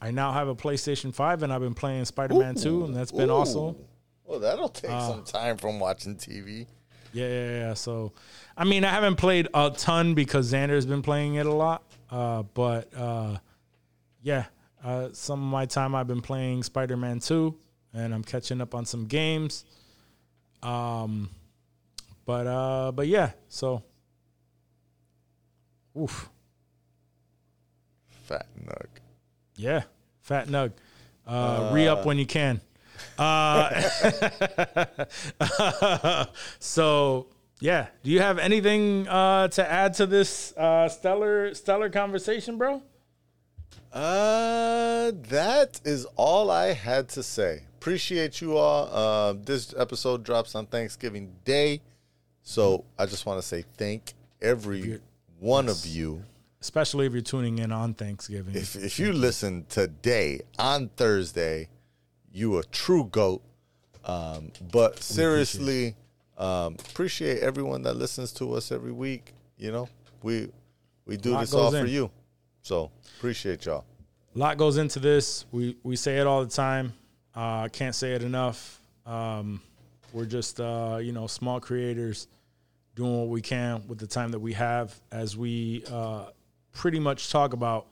I 0.00 0.10
now 0.10 0.32
have 0.32 0.48
a 0.48 0.54
PlayStation 0.54 1.14
Five 1.14 1.42
and 1.42 1.52
I've 1.52 1.60
been 1.60 1.74
playing 1.74 2.04
Spider 2.06 2.34
Man 2.34 2.54
Two, 2.54 2.84
and 2.84 2.96
that's 2.96 3.12
been 3.12 3.28
Ooh. 3.30 3.34
awesome. 3.34 3.76
Well, 4.24 4.38
that'll 4.40 4.68
take 4.68 4.90
Uh, 4.90 5.08
some 5.08 5.24
time 5.24 5.56
from 5.56 5.78
watching 5.80 6.16
TV. 6.16 6.66
Yeah, 7.12 7.28
yeah, 7.28 7.50
yeah. 7.50 7.74
So, 7.74 8.12
I 8.56 8.64
mean, 8.64 8.84
I 8.84 8.90
haven't 8.90 9.16
played 9.16 9.48
a 9.52 9.70
ton 9.70 10.14
because 10.14 10.52
Xander's 10.52 10.86
been 10.86 11.02
playing 11.02 11.34
it 11.34 11.46
a 11.46 11.52
lot. 11.52 11.82
Uh, 12.10 12.42
but 12.42 12.92
uh, 12.96 13.38
yeah, 14.22 14.46
uh, 14.84 15.08
some 15.12 15.42
of 15.42 15.50
my 15.50 15.66
time 15.66 15.94
I've 15.94 16.06
been 16.06 16.20
playing 16.20 16.62
Spider 16.62 16.96
Man 16.96 17.20
2, 17.20 17.54
and 17.94 18.14
I'm 18.14 18.24
catching 18.24 18.60
up 18.60 18.74
on 18.74 18.84
some 18.84 19.06
games. 19.06 19.64
Um, 20.62 21.30
but 22.26 22.46
uh, 22.46 22.92
but 22.92 23.06
yeah, 23.06 23.32
so. 23.48 23.82
Oof. 25.98 26.28
Fat 28.24 28.46
nug. 28.64 28.86
Yeah, 29.56 29.82
fat 30.20 30.46
nug. 30.46 30.72
Uh, 31.26 31.70
re 31.72 31.88
up 31.88 32.06
when 32.06 32.18
you 32.18 32.26
can. 32.26 32.60
Uh, 33.20 33.82
so 36.58 37.26
yeah, 37.60 37.88
do 38.02 38.10
you 38.10 38.20
have 38.20 38.38
anything 38.38 39.06
uh, 39.08 39.48
to 39.48 39.70
add 39.70 39.92
to 39.94 40.06
this 40.06 40.56
uh, 40.56 40.88
stellar 40.88 41.54
stellar 41.54 41.90
conversation, 41.90 42.56
bro? 42.56 42.82
Uh, 43.92 45.12
that 45.28 45.80
is 45.84 46.06
all 46.16 46.50
I 46.50 46.72
had 46.72 47.10
to 47.10 47.22
say. 47.22 47.64
appreciate 47.76 48.40
you 48.40 48.56
all. 48.56 48.88
Uh, 48.90 49.34
this 49.34 49.74
episode 49.76 50.24
drops 50.24 50.54
on 50.54 50.64
Thanksgiving 50.66 51.34
Day, 51.44 51.82
so 52.42 52.84
I 52.98 53.04
just 53.04 53.26
want 53.26 53.42
to 53.42 53.46
say 53.46 53.64
thank 53.76 54.14
every 54.40 55.00
one 55.38 55.68
of 55.68 55.84
you. 55.84 56.24
Especially 56.62 57.04
if 57.04 57.12
you're 57.12 57.20
tuning 57.20 57.58
in 57.58 57.70
on 57.70 57.92
Thanksgiving. 57.92 58.54
If 58.54 58.76
if 58.76 58.98
you 58.98 59.12
listen 59.12 59.66
today 59.68 60.40
on 60.58 60.88
Thursday, 60.96 61.68
you 62.32 62.58
a 62.58 62.64
true 62.64 63.04
goat. 63.10 63.42
Um, 64.04 64.52
but 64.72 65.02
seriously, 65.02 65.94
um, 66.38 66.76
appreciate 66.90 67.40
everyone 67.40 67.82
that 67.82 67.94
listens 67.94 68.32
to 68.34 68.54
us 68.54 68.72
every 68.72 68.92
week. 68.92 69.34
You 69.58 69.72
know, 69.72 69.88
we 70.22 70.48
we 71.04 71.16
do 71.16 71.36
this 71.38 71.52
all 71.52 71.70
goes 71.70 71.80
for 71.80 71.86
you. 71.86 72.10
So 72.62 72.90
appreciate 73.18 73.66
y'all. 73.66 73.84
a 74.34 74.38
lot 74.38 74.56
goes 74.56 74.78
into 74.78 74.98
this. 74.98 75.44
We 75.52 75.76
we 75.82 75.96
say 75.96 76.18
it 76.18 76.26
all 76.26 76.44
the 76.44 76.50
time. 76.50 76.92
Uh, 77.34 77.68
can't 77.68 77.94
say 77.94 78.12
it 78.12 78.22
enough. 78.22 78.80
Um, 79.06 79.60
we're 80.12 80.24
just 80.24 80.60
uh, 80.60 80.98
you 81.00 81.12
know 81.12 81.26
small 81.26 81.60
creators 81.60 82.26
doing 82.94 83.18
what 83.18 83.28
we 83.28 83.40
can 83.40 83.86
with 83.86 83.98
the 83.98 84.06
time 84.06 84.30
that 84.30 84.40
we 84.40 84.52
have. 84.54 84.98
As 85.12 85.36
we 85.36 85.84
uh, 85.90 86.26
pretty 86.72 86.98
much 86.98 87.30
talk 87.30 87.52
about 87.52 87.86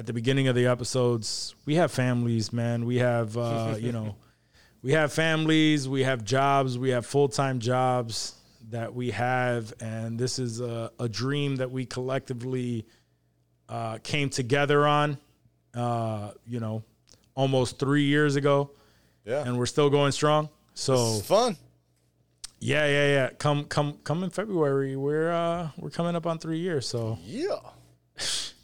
at 0.00 0.06
the 0.06 0.14
beginning 0.14 0.48
of 0.48 0.54
the 0.54 0.64
episodes, 0.66 1.54
we 1.66 1.74
have 1.74 1.92
families, 1.92 2.54
man. 2.54 2.86
We 2.86 2.96
have 3.00 3.36
uh, 3.36 3.76
you 3.80 3.92
know 3.92 4.16
we 4.82 4.92
have 4.92 5.12
families, 5.12 5.86
we 5.86 6.04
have 6.04 6.24
jobs, 6.24 6.78
we 6.78 6.88
have 6.90 7.04
full 7.04 7.28
time 7.28 7.58
jobs 7.60 8.34
that 8.70 8.94
we 8.94 9.10
have, 9.10 9.74
and 9.78 10.18
this 10.18 10.38
is 10.38 10.60
a, 10.62 10.90
a 10.98 11.06
dream 11.06 11.56
that 11.56 11.70
we 11.70 11.84
collectively 11.84 12.86
uh, 13.68 13.98
came 14.02 14.30
together 14.30 14.86
on, 14.86 15.18
uh, 15.74 16.30
you 16.46 16.60
know, 16.60 16.82
almost 17.34 17.78
three 17.78 18.04
years 18.04 18.36
ago, 18.36 18.70
Yeah, 19.26 19.42
and 19.44 19.58
we're 19.58 19.66
still 19.66 19.90
going 19.90 20.12
strong. 20.12 20.48
So 20.72 20.94
it's 21.18 21.26
fun. 21.26 21.58
yeah, 22.58 22.86
yeah, 22.86 23.06
yeah. 23.08 23.30
Come, 23.38 23.64
come, 23.64 23.98
come 24.02 24.24
in 24.24 24.30
February. 24.30 24.96
We're 24.96 25.30
uh, 25.30 25.68
we're 25.76 25.90
coming 25.90 26.16
up 26.16 26.26
on 26.26 26.38
three 26.38 26.60
years. 26.60 26.88
So 26.88 27.18
Yeah. 27.26 27.58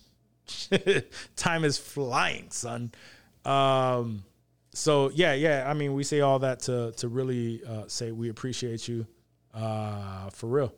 time 1.36 1.64
is 1.64 1.78
flying, 1.78 2.50
son. 2.50 2.92
Um, 3.44 4.24
so 4.72 5.10
yeah, 5.14 5.32
yeah. 5.32 5.64
I 5.68 5.74
mean, 5.74 5.94
we 5.94 6.04
say 6.04 6.20
all 6.20 6.38
that 6.40 6.60
to 6.60 6.92
to 6.98 7.08
really 7.08 7.62
uh, 7.66 7.84
say 7.86 8.12
we 8.12 8.28
appreciate 8.28 8.86
you 8.88 9.06
uh, 9.54 10.30
for 10.30 10.48
real. 10.48 10.74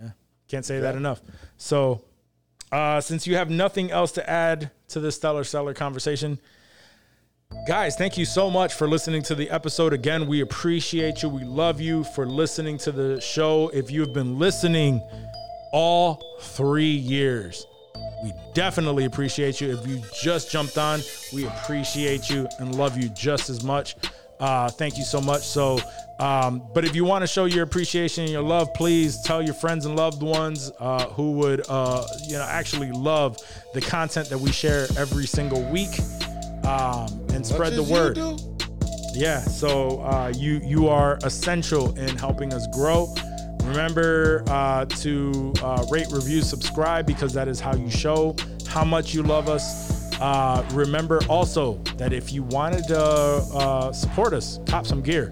Yeah, 0.00 0.10
can't 0.48 0.64
say 0.64 0.80
that 0.80 0.96
enough. 0.96 1.20
So, 1.56 2.02
uh, 2.72 3.00
since 3.00 3.26
you 3.26 3.36
have 3.36 3.50
nothing 3.50 3.90
else 3.90 4.12
to 4.12 4.28
add 4.28 4.70
to 4.88 5.00
the 5.00 5.12
stellar 5.12 5.44
stellar 5.44 5.74
conversation, 5.74 6.40
guys, 7.68 7.96
thank 7.96 8.18
you 8.18 8.24
so 8.24 8.50
much 8.50 8.74
for 8.74 8.88
listening 8.88 9.22
to 9.22 9.34
the 9.34 9.48
episode. 9.50 9.92
Again, 9.92 10.26
we 10.26 10.40
appreciate 10.40 11.22
you. 11.22 11.28
We 11.28 11.44
love 11.44 11.80
you 11.80 12.02
for 12.02 12.26
listening 12.26 12.78
to 12.78 12.92
the 12.92 13.20
show. 13.20 13.68
If 13.68 13.90
you've 13.90 14.12
been 14.12 14.38
listening 14.38 15.00
all 15.72 16.20
three 16.40 16.96
years. 16.96 17.66
We 18.22 18.32
definitely 18.52 19.04
appreciate 19.04 19.60
you. 19.60 19.76
If 19.78 19.86
you 19.86 20.02
just 20.22 20.50
jumped 20.50 20.76
on, 20.76 21.00
we 21.32 21.46
appreciate 21.46 22.28
you 22.28 22.48
and 22.58 22.74
love 22.74 22.96
you 22.96 23.08
just 23.10 23.48
as 23.48 23.62
much. 23.62 23.96
Uh, 24.40 24.68
thank 24.68 24.96
you 24.98 25.04
so 25.04 25.20
much. 25.20 25.42
So, 25.42 25.78
um, 26.20 26.62
but 26.74 26.84
if 26.84 26.94
you 26.94 27.04
want 27.04 27.22
to 27.22 27.26
show 27.26 27.44
your 27.44 27.64
appreciation 27.64 28.24
and 28.24 28.32
your 28.32 28.42
love, 28.42 28.72
please 28.74 29.20
tell 29.22 29.42
your 29.42 29.54
friends 29.54 29.86
and 29.86 29.96
loved 29.96 30.22
ones 30.22 30.70
uh, 30.78 31.06
who 31.10 31.32
would, 31.32 31.62
uh, 31.68 32.06
you 32.26 32.34
know, 32.34 32.44
actually 32.44 32.90
love 32.92 33.36
the 33.74 33.80
content 33.80 34.28
that 34.30 34.38
we 34.38 34.52
share 34.52 34.86
every 34.96 35.26
single 35.26 35.62
week, 35.70 35.98
um, 36.64 37.08
and 37.32 37.44
spread 37.46 37.72
the 37.72 37.82
Much 37.82 37.90
as 37.90 38.16
you 38.16 38.24
word. 38.24 38.40
Yeah, 39.14 39.40
so 39.40 40.00
uh, 40.02 40.32
you 40.36 40.60
you 40.62 40.88
are 40.88 41.18
essential 41.24 41.96
in 41.98 42.16
helping 42.16 42.52
us 42.52 42.66
grow. 42.68 43.12
Remember 43.68 44.42
uh, 44.48 44.86
to 44.86 45.52
uh, 45.62 45.84
rate, 45.90 46.06
review, 46.10 46.40
subscribe 46.40 47.06
because 47.06 47.34
that 47.34 47.48
is 47.48 47.60
how 47.60 47.76
you 47.76 47.90
show 47.90 48.34
how 48.66 48.84
much 48.84 49.12
you 49.12 49.22
love 49.22 49.48
us. 49.48 50.18
Uh, 50.20 50.66
remember 50.72 51.20
also 51.28 51.74
that 51.96 52.12
if 52.12 52.32
you 52.32 52.42
wanted 52.42 52.84
to 52.88 52.98
uh, 52.98 53.92
support 53.92 54.32
us, 54.32 54.58
cop 54.66 54.86
some 54.86 55.02
gear. 55.02 55.30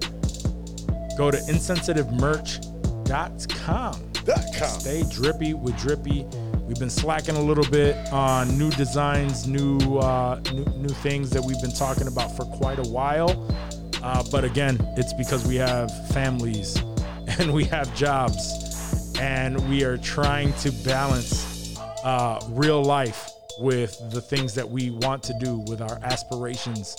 Go 1.16 1.30
to 1.30 1.38
insensitivemerch.com. 1.38 4.02
Com. 4.26 4.80
Stay 4.80 5.04
drippy 5.10 5.54
with 5.54 5.76
drippy. 5.78 6.26
We've 6.62 6.78
been 6.78 6.90
slacking 6.90 7.36
a 7.36 7.40
little 7.40 7.68
bit 7.70 7.96
on 8.12 8.58
new 8.58 8.70
designs, 8.72 9.46
new 9.46 9.78
uh, 9.98 10.40
new, 10.52 10.64
new 10.76 10.88
things 10.88 11.30
that 11.30 11.42
we've 11.42 11.60
been 11.62 11.74
talking 11.74 12.08
about 12.08 12.36
for 12.36 12.44
quite 12.44 12.80
a 12.80 12.88
while. 12.88 13.48
Uh, 14.02 14.22
but 14.30 14.44
again, 14.44 14.78
it's 14.96 15.14
because 15.14 15.46
we 15.46 15.56
have 15.56 15.90
families 16.08 16.76
and 17.38 17.52
we 17.52 17.64
have 17.64 17.94
jobs, 17.94 19.14
and 19.20 19.56
we 19.68 19.84
are 19.84 19.96
trying 19.96 20.52
to 20.54 20.72
balance 20.84 21.78
uh, 22.04 22.40
real 22.50 22.82
life 22.82 23.30
with 23.58 23.98
the 24.10 24.20
things 24.20 24.54
that 24.54 24.68
we 24.68 24.90
want 24.90 25.22
to 25.24 25.34
do 25.40 25.58
with 25.66 25.80
our 25.80 25.98
aspirations. 26.02 26.96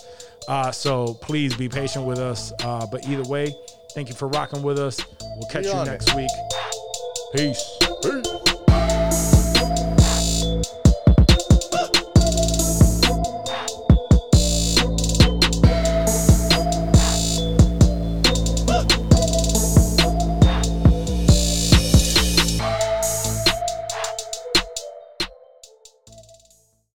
Uh, 0.47 0.71
so 0.71 1.13
please 1.21 1.55
be 1.55 1.69
patient 1.69 2.05
with 2.05 2.19
us. 2.19 2.51
Uh, 2.63 2.85
but 2.91 3.07
either 3.07 3.23
way, 3.29 3.53
thank 3.93 4.09
you 4.09 4.15
for 4.15 4.27
rocking 4.29 4.63
with 4.63 4.79
us. 4.79 4.99
We'll 5.21 5.49
catch 5.49 5.65
you 5.65 5.71
on 5.71 5.87
it. 5.87 5.91
next 5.91 6.15
week. 6.15 6.29
Peace. 7.33 7.77
Peace. 8.03 8.46